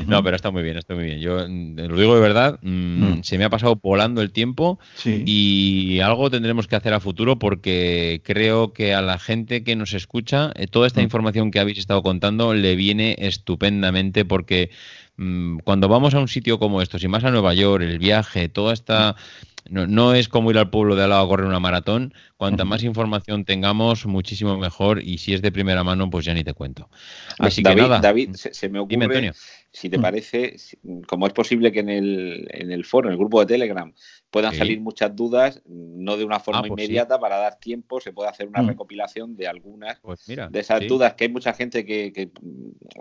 No, 0.07 0.23
pero 0.23 0.37
está 0.37 0.51
muy 0.51 0.63
bien, 0.63 0.77
está 0.77 0.95
muy 0.95 1.05
bien. 1.05 1.21
Yo 1.21 1.47
mm, 1.49 1.77
lo 1.77 1.99
digo 1.99 2.15
de 2.15 2.21
verdad, 2.21 2.59
mm, 2.63 3.05
mm. 3.05 3.25
se 3.25 3.39
me 3.39 3.45
ha 3.45 3.51
pasado 3.51 3.77
volando 3.83 4.23
el 4.23 4.31
tiempo 4.31 4.79
y 5.05 6.01
algo 6.01 6.31
tendremos 6.31 6.67
que 6.67 6.77
hacer 6.77 6.95
a 6.95 7.01
futuro 7.01 7.39
porque 7.39 8.21
creo 8.25 8.73
que 8.73 8.95
a 8.95 9.03
la 9.03 9.19
gente 9.19 9.65
que 9.65 9.77
nos 9.77 9.93
escucha, 9.95 10.53
eh, 10.57 10.67
toda 10.67 10.87
esta 10.87 11.03
información 11.03 11.51
que 11.51 11.61
habéis 11.61 11.79
estado 11.79 12.03
contando 12.03 12.55
le 12.55 12.77
viene 12.77 13.17
estupendamente 13.19 14.25
porque 14.25 14.71
cuando 15.65 15.89
vamos 15.89 16.13
a 16.15 16.21
un 16.21 16.29
sitio 16.29 16.59
como 16.59 16.83
estos 16.83 17.03
y 17.03 17.09
más 17.09 17.25
a 17.25 17.31
Nueva 17.31 17.55
York, 17.55 17.83
el 17.83 17.99
viaje, 17.99 18.51
toda 18.51 18.75
esta 18.75 19.17
no, 19.69 20.15
es 20.15 20.29
como 20.29 20.51
ir 20.51 20.59
al 20.59 20.71
pueblo 20.71 20.95
de 20.95 21.05
al 21.05 21.11
lado 21.11 21.25
a 21.25 21.29
correr 21.29 21.47
una 21.47 21.61
maratón. 21.61 22.15
Cuanta 22.37 22.65
más 22.65 22.83
información 22.83 23.45
tengamos, 23.45 24.07
muchísimo 24.07 24.57
mejor. 24.57 25.03
Y 25.03 25.19
si 25.19 25.35
es 25.35 25.43
de 25.43 25.51
primera 25.51 25.83
mano, 25.83 26.09
pues 26.11 26.25
ya 26.25 26.35
ni 26.35 26.45
te 26.45 26.55
cuento. 26.55 26.89
Así 27.39 27.63
que 27.63 27.75
nada. 27.75 28.01
David, 28.01 28.35
se, 28.35 28.69
me 28.69 28.79
ocurre, 28.79 29.33
si 29.77 29.91
te 29.91 29.99
parece, 29.99 30.57
como 31.07 31.27
es 31.27 31.35
posible 31.35 31.71
que 31.71 31.81
en 31.81 31.91
el, 31.91 32.49
en 32.51 32.73
el 32.73 32.83
foro, 32.87 33.09
en 33.09 33.13
el 33.13 33.19
grupo 33.19 33.41
de 33.41 33.47
Telegram, 33.47 33.93
puedan 34.31 34.55
salir 34.55 34.81
muchas 34.81 35.15
dudas, 35.15 35.61
no 35.67 36.17
de 36.17 36.25
una 36.25 36.41
forma 36.41 36.61
ah, 36.61 36.65
pues 36.67 36.83
inmediata, 36.83 37.21
para 37.21 37.37
dar 37.37 37.57
tiempo, 37.57 38.01
se 38.01 38.11
puede 38.15 38.31
hacer 38.31 38.49
una 38.49 38.63
mm. 38.63 38.69
recopilación 38.69 39.37
de 39.37 39.49
algunas 39.49 40.01
pues 40.01 40.25
de 40.27 40.49
esas 40.59 40.89
dudas, 40.89 41.13
que 41.13 41.25
hay 41.25 41.31
mucha 41.31 41.53
gente 41.53 41.85
que, 41.85 42.31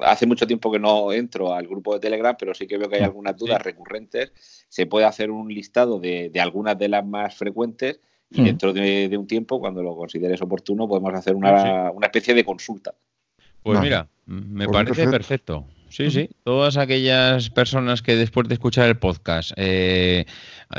hace 0.01 0.25
mucho 0.25 0.45
tiempo 0.45 0.69
que 0.69 0.77
no 0.77 1.13
entro 1.13 1.53
al 1.53 1.65
grupo 1.65 1.93
de 1.93 2.01
Telegram, 2.01 2.35
pero 2.37 2.53
sí 2.53 2.67
que 2.67 2.77
veo 2.77 2.89
que 2.89 2.97
hay 2.97 3.03
mm, 3.03 3.05
algunas 3.05 3.37
dudas 3.37 3.61
recurrentes. 3.61 4.33
Se 4.67 4.85
puede 4.85 5.05
hacer 5.05 5.31
un 5.31 5.47
listado 5.47 5.97
de, 5.97 6.29
algunas 6.41 6.77
de 6.77 6.89
las 6.89 7.05
más 7.05 7.35
frecuentes 7.35 8.01
y 8.29 8.41
mm. 8.41 8.43
dentro 8.43 8.73
de, 8.73 9.15
un 9.17 9.27
tiempo, 9.27 9.61
cuando 9.61 9.81
lo 9.81 9.95
consideres 9.95 10.41
oportuno, 10.41 10.89
podemos 10.89 11.13
hacer 11.13 11.35
una, 11.35 11.93
especie 12.01 12.33
de 12.33 12.43
consulta. 12.43 12.93
Pues 13.63 13.79
mira, 13.79 14.09
me 14.25 14.65
pues 14.65 14.75
parece 14.75 15.07
perfecto. 15.07 15.65
Sí, 15.95 16.11
sí. 16.11 16.29
Todas 16.43 16.75
aquellas 16.75 17.49
personas 17.49 18.01
que 18.01 18.17
después 18.17 18.49
de 18.49 18.55
escuchar 18.55 18.89
el 18.89 18.97
podcast 18.97 19.53
eh, 19.55 20.25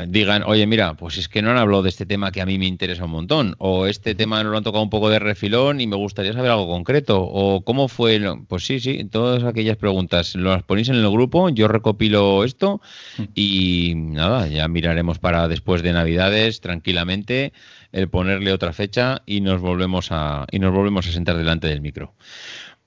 digan, 0.07 0.43
oye, 0.43 0.67
mira, 0.67 0.93
pues 0.93 1.17
es 1.17 1.27
que 1.27 1.41
no 1.41 1.49
han 1.49 1.57
hablado 1.57 1.81
de 1.81 1.89
este 1.89 2.05
tema 2.05 2.31
que 2.31 2.39
a 2.39 2.45
mí 2.45 2.59
me 2.59 2.67
interesa 2.67 3.05
un 3.05 3.11
montón, 3.11 3.55
o 3.57 3.87
este 3.87 4.13
tema 4.13 4.43
no 4.43 4.51
lo 4.51 4.57
han 4.57 4.63
tocado 4.63 4.83
un 4.83 4.91
poco 4.91 5.09
de 5.09 5.17
refilón 5.17 5.81
y 5.81 5.87
me 5.87 5.95
gustaría 5.95 6.33
saber 6.33 6.51
algo 6.51 6.67
concreto, 6.67 7.19
o 7.19 7.61
cómo 7.61 7.87
fue, 7.87 8.21
pues 8.47 8.63
sí, 8.67 8.79
sí, 8.79 9.05
todas 9.05 9.43
aquellas 9.43 9.77
preguntas 9.77 10.35
las 10.35 10.61
ponéis 10.61 10.89
en 10.89 10.97
el 10.97 11.09
grupo, 11.09 11.49
yo 11.49 11.67
recopilo 11.67 12.43
esto 12.43 12.79
y 13.33 13.93
nada, 13.95 14.47
ya 14.47 14.67
miraremos 14.67 15.17
para 15.17 15.47
después 15.47 15.81
de 15.81 15.93
Navidades 15.93 16.61
tranquilamente 16.61 17.53
el 17.91 18.07
ponerle 18.07 18.53
otra 18.53 18.71
fecha 18.71 19.23
y 19.25 19.41
nos 19.41 19.61
volvemos 19.61 20.11
a 20.11 20.45
y 20.51 20.59
nos 20.59 20.73
volvemos 20.73 21.07
a 21.07 21.11
sentar 21.11 21.37
delante 21.37 21.65
del 21.67 21.81
micro. 21.81 22.13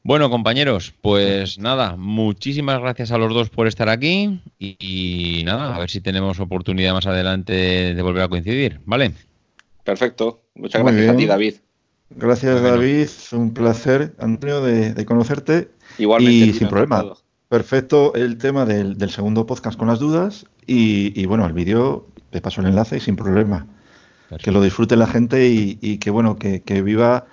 Bueno, 0.02 0.30
compañeros, 0.30 0.94
pues 1.02 1.58
nada, 1.58 1.94
muchísimas 1.96 2.80
gracias 2.80 3.12
a 3.12 3.18
los 3.18 3.34
dos 3.34 3.50
por 3.50 3.66
estar 3.66 3.90
aquí 3.90 4.40
y, 4.58 5.42
nada, 5.44 5.76
a 5.76 5.78
ver 5.78 5.90
si 5.90 6.00
tenemos 6.00 6.40
oportunidad 6.40 6.94
más 6.94 7.06
adelante 7.06 7.94
de 7.94 8.02
volver 8.02 8.22
a 8.22 8.28
coincidir, 8.28 8.80
¿vale? 8.86 9.12
Perfecto, 9.84 10.40
muchas 10.54 10.82
gracias 10.82 11.10
a 11.10 11.16
ti, 11.16 11.26
David. 11.26 11.54
Gracias, 12.08 12.62
David, 12.62 13.08
un 13.32 13.52
placer, 13.52 14.14
Antonio, 14.18 14.62
de, 14.62 15.04
conocerte. 15.04 15.70
Igualmente. 15.98 16.46
Y 16.46 16.52
sin 16.54 16.68
problema. 16.68 17.04
Perfecto 17.48 18.14
el 18.14 18.38
tema 18.38 18.64
del, 18.64 19.10
segundo 19.10 19.46
podcast 19.46 19.78
con 19.78 19.88
las 19.88 19.98
dudas 19.98 20.46
y, 20.66 21.26
bueno, 21.26 21.44
el 21.46 21.52
vídeo 21.52 22.08
te 22.30 22.40
paso 22.40 22.62
el 22.62 22.68
enlace 22.68 22.96
y 22.96 23.00
sin 23.00 23.16
problema. 23.16 23.66
Que 24.42 24.50
lo 24.50 24.62
disfrute 24.62 24.96
la 24.96 25.06
gente 25.06 25.48
y, 25.48 25.98
que 25.98 26.10
bueno, 26.10 26.36
que, 26.36 26.62
que 26.62 26.80
viva 26.80 27.26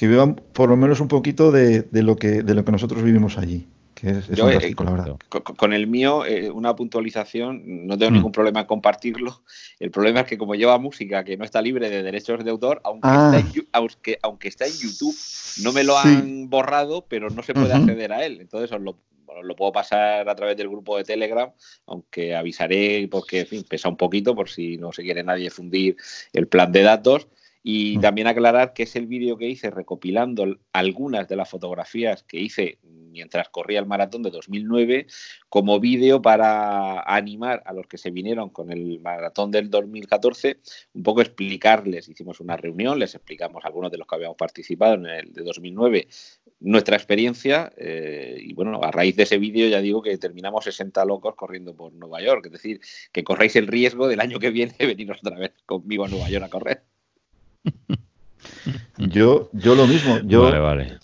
que 0.00 0.08
vivan 0.08 0.34
por 0.54 0.70
lo 0.70 0.78
menos 0.78 1.00
un 1.00 1.08
poquito 1.08 1.52
de, 1.52 1.84
lo, 1.92 2.16
que, 2.16 2.42
de 2.42 2.54
lo 2.54 2.64
que 2.64 2.72
nosotros 2.72 3.02
vivimos 3.02 3.36
allí. 3.36 3.66
Que 3.94 4.08
es, 4.08 4.28
Yo, 4.28 4.48
eh, 4.48 4.74
con, 4.74 5.74
el 5.74 5.86
mío, 5.88 6.24
eh, 6.24 6.50
una 6.50 6.74
puntualización, 6.74 7.86
no 7.86 7.98
tengo 7.98 8.12
mm. 8.12 8.14
ningún 8.14 8.32
problema 8.32 8.60
en 8.60 8.66
compartirlo. 8.66 9.42
El 9.78 9.90
problema 9.90 10.20
es 10.20 10.26
que 10.26 10.38
como 10.38 10.54
lleva 10.54 10.78
música 10.78 11.22
que 11.22 11.36
no 11.36 11.44
está 11.44 11.60
libre 11.60 11.90
de 11.90 12.02
derechos 12.02 12.42
de 12.42 12.50
autor, 12.50 12.80
aunque, 12.82 13.08
ah. 13.10 13.30
está, 13.36 13.58
en, 13.58 13.68
aunque, 13.72 14.18
aunque 14.22 14.48
está 14.48 14.64
en 14.64 14.72
YouTube, 14.72 15.14
no 15.62 15.72
me 15.74 15.84
lo 15.84 15.98
han 15.98 16.48
borrado, 16.48 17.04
pero 17.06 17.28
no 17.28 17.42
se 17.42 17.52
puede 17.52 17.74
acceder 17.74 18.14
a 18.14 18.24
él. 18.24 18.40
Entonces 18.40 18.72
os 18.72 18.80
lo, 18.80 18.96
lo 19.42 19.54
puedo 19.54 19.72
pasar 19.72 20.26
a 20.26 20.34
través 20.34 20.56
del 20.56 20.70
grupo 20.70 20.96
de 20.96 21.04
Telegram, 21.04 21.52
aunque 21.84 22.34
avisaré 22.34 23.06
porque, 23.10 23.40
en 23.40 23.46
fin, 23.46 23.64
pesa 23.68 23.90
un 23.90 23.98
poquito 23.98 24.34
por 24.34 24.48
si 24.48 24.78
no 24.78 24.92
se 24.92 25.02
quiere 25.02 25.22
nadie 25.22 25.50
fundir 25.50 25.98
el 26.32 26.48
plan 26.48 26.72
de 26.72 26.84
datos. 26.84 27.28
Y 27.62 27.98
mm. 27.98 28.00
también 28.00 28.26
aclarar 28.26 28.72
que 28.72 28.84
es 28.84 28.96
el 28.96 29.06
vídeo 29.06 29.36
que 29.36 29.48
hice 29.48 29.70
recopilando 29.70 30.58
algunas 30.72 31.28
de 31.28 31.36
las 31.36 31.48
fotografías 31.48 32.22
que 32.22 32.38
hice 32.38 32.78
mientras 33.10 33.48
corría 33.48 33.80
el 33.80 33.86
maratón 33.86 34.22
de 34.22 34.30
2009 34.30 35.06
como 35.48 35.80
vídeo 35.80 36.22
para 36.22 37.00
animar 37.02 37.62
a 37.66 37.72
los 37.72 37.86
que 37.86 37.98
se 37.98 38.10
vinieron 38.10 38.50
con 38.50 38.70
el 38.72 39.00
maratón 39.00 39.50
del 39.50 39.68
2014, 39.68 40.60
un 40.94 41.02
poco 41.02 41.20
explicarles, 41.20 42.08
hicimos 42.08 42.40
una 42.40 42.56
reunión, 42.56 42.98
les 42.98 43.14
explicamos 43.14 43.64
a 43.64 43.68
algunos 43.68 43.90
de 43.90 43.98
los 43.98 44.06
que 44.06 44.14
habíamos 44.14 44.36
participado 44.36 44.94
en 44.94 45.06
el 45.06 45.32
de 45.32 45.42
2009 45.42 46.08
nuestra 46.60 46.96
experiencia 46.96 47.72
eh, 47.76 48.38
y 48.38 48.52
bueno, 48.52 48.80
a 48.82 48.90
raíz 48.90 49.16
de 49.16 49.22
ese 49.22 49.38
vídeo 49.38 49.68
ya 49.68 49.80
digo 49.80 50.02
que 50.02 50.16
terminamos 50.18 50.64
60 50.64 51.04
locos 51.04 51.34
corriendo 51.34 51.74
por 51.74 51.92
Nueva 51.92 52.20
York, 52.22 52.46
es 52.46 52.52
decir, 52.52 52.80
que 53.12 53.24
corráis 53.24 53.56
el 53.56 53.66
riesgo 53.66 54.08
del 54.08 54.20
año 54.20 54.38
que 54.38 54.50
viene 54.50 54.74
veniros 54.78 55.18
otra 55.22 55.38
vez 55.38 55.52
conmigo 55.66 56.04
a 56.04 56.08
Nueva 56.08 56.28
York 56.28 56.44
a 56.44 56.48
correr. 56.48 56.89
Yo, 58.98 59.50
yo 59.52 59.74
lo 59.74 59.86
mismo. 59.86 60.18
Yo, 60.24 60.42
vale, 60.42 60.58
vale. 60.58 60.98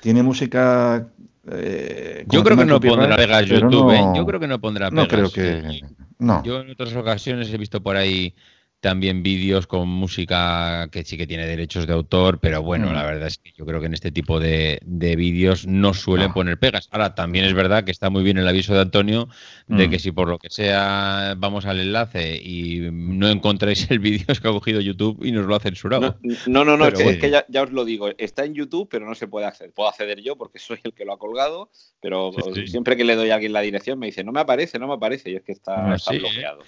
Tiene 0.00 0.22
música. 0.22 1.08
Eh, 1.50 2.24
yo 2.28 2.44
creo 2.44 2.56
que 2.56 2.64
no 2.64 2.80
pondrá 2.80 3.16
pegas 3.16 3.46
YouTube. 3.46 3.92
¿eh? 3.92 4.04
Yo 4.14 4.26
creo 4.26 4.40
que 4.40 4.48
no 4.48 4.60
pondrá 4.60 4.90
pegas. 4.90 5.04
No 5.04 5.08
creo 5.08 5.30
que. 5.30 5.80
No. 6.18 6.42
Yo 6.42 6.60
en 6.60 6.70
otras 6.70 6.94
ocasiones 6.94 7.52
he 7.52 7.58
visto 7.58 7.80
por 7.80 7.96
ahí 7.96 8.34
también 8.80 9.24
vídeos 9.24 9.66
con 9.66 9.88
música 9.88 10.88
que 10.92 11.04
sí 11.04 11.16
que 11.16 11.26
tiene 11.26 11.46
derechos 11.46 11.86
de 11.86 11.92
autor, 11.92 12.38
pero 12.38 12.62
bueno, 12.62 12.92
la 12.92 13.02
mm. 13.02 13.06
verdad 13.06 13.26
es 13.26 13.38
que 13.38 13.52
yo 13.56 13.66
creo 13.66 13.80
que 13.80 13.86
en 13.86 13.94
este 13.94 14.12
tipo 14.12 14.38
de, 14.38 14.80
vídeos 14.84 15.66
no 15.66 15.94
suelen 15.94 16.32
poner 16.32 16.58
pegas. 16.58 16.88
Ahora, 16.92 17.14
también 17.14 17.44
es 17.44 17.54
verdad 17.54 17.82
que 17.82 17.90
está 17.90 18.08
muy 18.08 18.22
bien 18.22 18.38
el 18.38 18.46
aviso 18.46 18.74
de 18.74 18.80
Antonio 18.80 19.28
de 19.66 19.88
mm. 19.88 19.90
que 19.90 19.98
si 19.98 20.12
por 20.12 20.28
lo 20.28 20.38
que 20.38 20.50
sea 20.50 21.34
vamos 21.36 21.66
al 21.66 21.80
enlace 21.80 22.36
y 22.36 22.88
no 22.92 23.28
encontráis 23.28 23.90
el 23.90 23.98
vídeo, 23.98 24.26
es 24.28 24.40
que 24.40 24.48
ha 24.48 24.52
cogido 24.52 24.80
YouTube 24.80 25.24
y 25.24 25.32
nos 25.32 25.46
lo 25.46 25.56
ha 25.56 25.60
censurado. 25.60 26.18
No, 26.46 26.64
no, 26.64 26.76
no, 26.76 26.86
es 26.86 27.18
que, 27.18 27.30
ya, 27.30 27.62
os 27.62 27.72
lo 27.72 27.84
digo, 27.84 28.10
está 28.16 28.44
en 28.44 28.54
YouTube, 28.54 28.88
pero 28.88 29.06
no 29.06 29.16
se 29.16 29.26
puede 29.26 29.46
acceder. 29.46 29.72
Puedo 29.72 29.88
acceder 29.88 30.20
yo 30.20 30.36
porque 30.36 30.60
soy 30.60 30.78
el 30.84 30.92
que 30.92 31.04
lo 31.04 31.14
ha 31.14 31.18
colgado, 31.18 31.70
pero 32.00 32.30
siempre 32.66 32.96
que 32.96 33.04
le 33.04 33.16
doy 33.16 33.30
a 33.30 33.34
alguien 33.34 33.52
la 33.52 33.60
dirección 33.60 33.98
me 33.98 34.06
dice, 34.06 34.22
no 34.22 34.30
me 34.30 34.40
aparece, 34.40 34.78
no 34.78 34.86
me 34.86 34.94
aparece, 34.94 35.30
y 35.30 35.36
es 35.36 35.42
que 35.42 35.52
está, 35.52 35.94
ah, 35.94 35.96
bloqueado. 36.10 36.62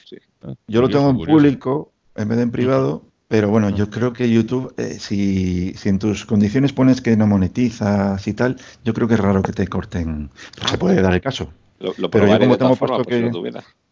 Yo 0.66 0.80
lo 0.80 0.88
tengo 0.88 1.10
en 1.10 1.16
público 1.18 1.92
en 2.22 2.28
vez 2.28 2.36
de 2.36 2.44
en 2.44 2.50
privado. 2.50 3.04
Pero 3.28 3.48
bueno, 3.48 3.70
yo 3.70 3.90
creo 3.90 4.12
que 4.12 4.28
YouTube, 4.28 4.74
eh, 4.76 4.96
si, 4.98 5.72
si, 5.74 5.88
en 5.88 6.00
tus 6.00 6.26
condiciones 6.26 6.72
pones 6.72 7.00
que 7.00 7.16
no 7.16 7.28
monetizas 7.28 8.26
y 8.26 8.34
tal, 8.34 8.56
yo 8.84 8.92
creo 8.92 9.06
que 9.06 9.14
es 9.14 9.20
raro 9.20 9.40
que 9.40 9.52
te 9.52 9.68
corten. 9.68 10.30
Se 10.68 10.76
puede 10.76 11.00
dar 11.00 11.14
el 11.14 11.20
caso. 11.20 11.52
pero 11.78 12.26
yo 12.26 12.38
como 12.40 12.58
tengo 12.58 12.74
puesto 12.74 13.04
que... 13.04 13.30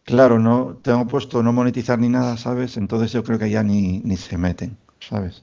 claro, 0.03 0.39
no 0.39 0.77
tengo 0.81 1.07
puesto 1.07 1.41
no 1.41 1.53
monetizar 1.53 1.97
ni 1.99 2.09
nada, 2.09 2.35
¿sabes? 2.35 2.75
Entonces 2.75 3.13
yo 3.13 3.23
creo 3.23 3.39
que 3.39 3.49
ya 3.49 3.63
ni, 3.63 3.99
ni 3.99 4.17
se 4.17 4.37
meten, 4.37 4.75
¿sabes? 4.99 5.41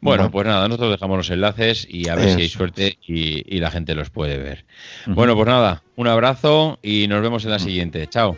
Bueno, 0.00 0.30
pues 0.30 0.46
nada, 0.46 0.68
nosotros 0.68 0.92
dejamos 0.92 1.16
los 1.16 1.30
enlaces 1.30 1.86
y 1.90 2.08
a 2.08 2.14
ver 2.14 2.30
si 2.30 2.42
hay 2.42 2.48
suerte 2.48 2.98
y, 3.04 3.58
la 3.58 3.72
gente 3.72 3.96
los 3.96 4.10
puede 4.10 4.38
ver. 4.38 4.64
Bueno, 5.06 5.34
pues 5.34 5.48
nada, 5.48 5.82
un 5.96 6.06
abrazo 6.06 6.78
y 6.80 7.08
nos 7.08 7.22
vemos 7.22 7.44
en 7.44 7.50
la 7.50 7.58
siguiente. 7.58 8.06
Chao. 8.06 8.36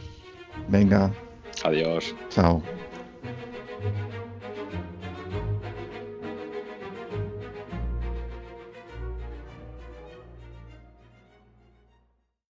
Venga. 0.68 1.12
Adiós. 1.62 2.14
Chao. 2.30 2.62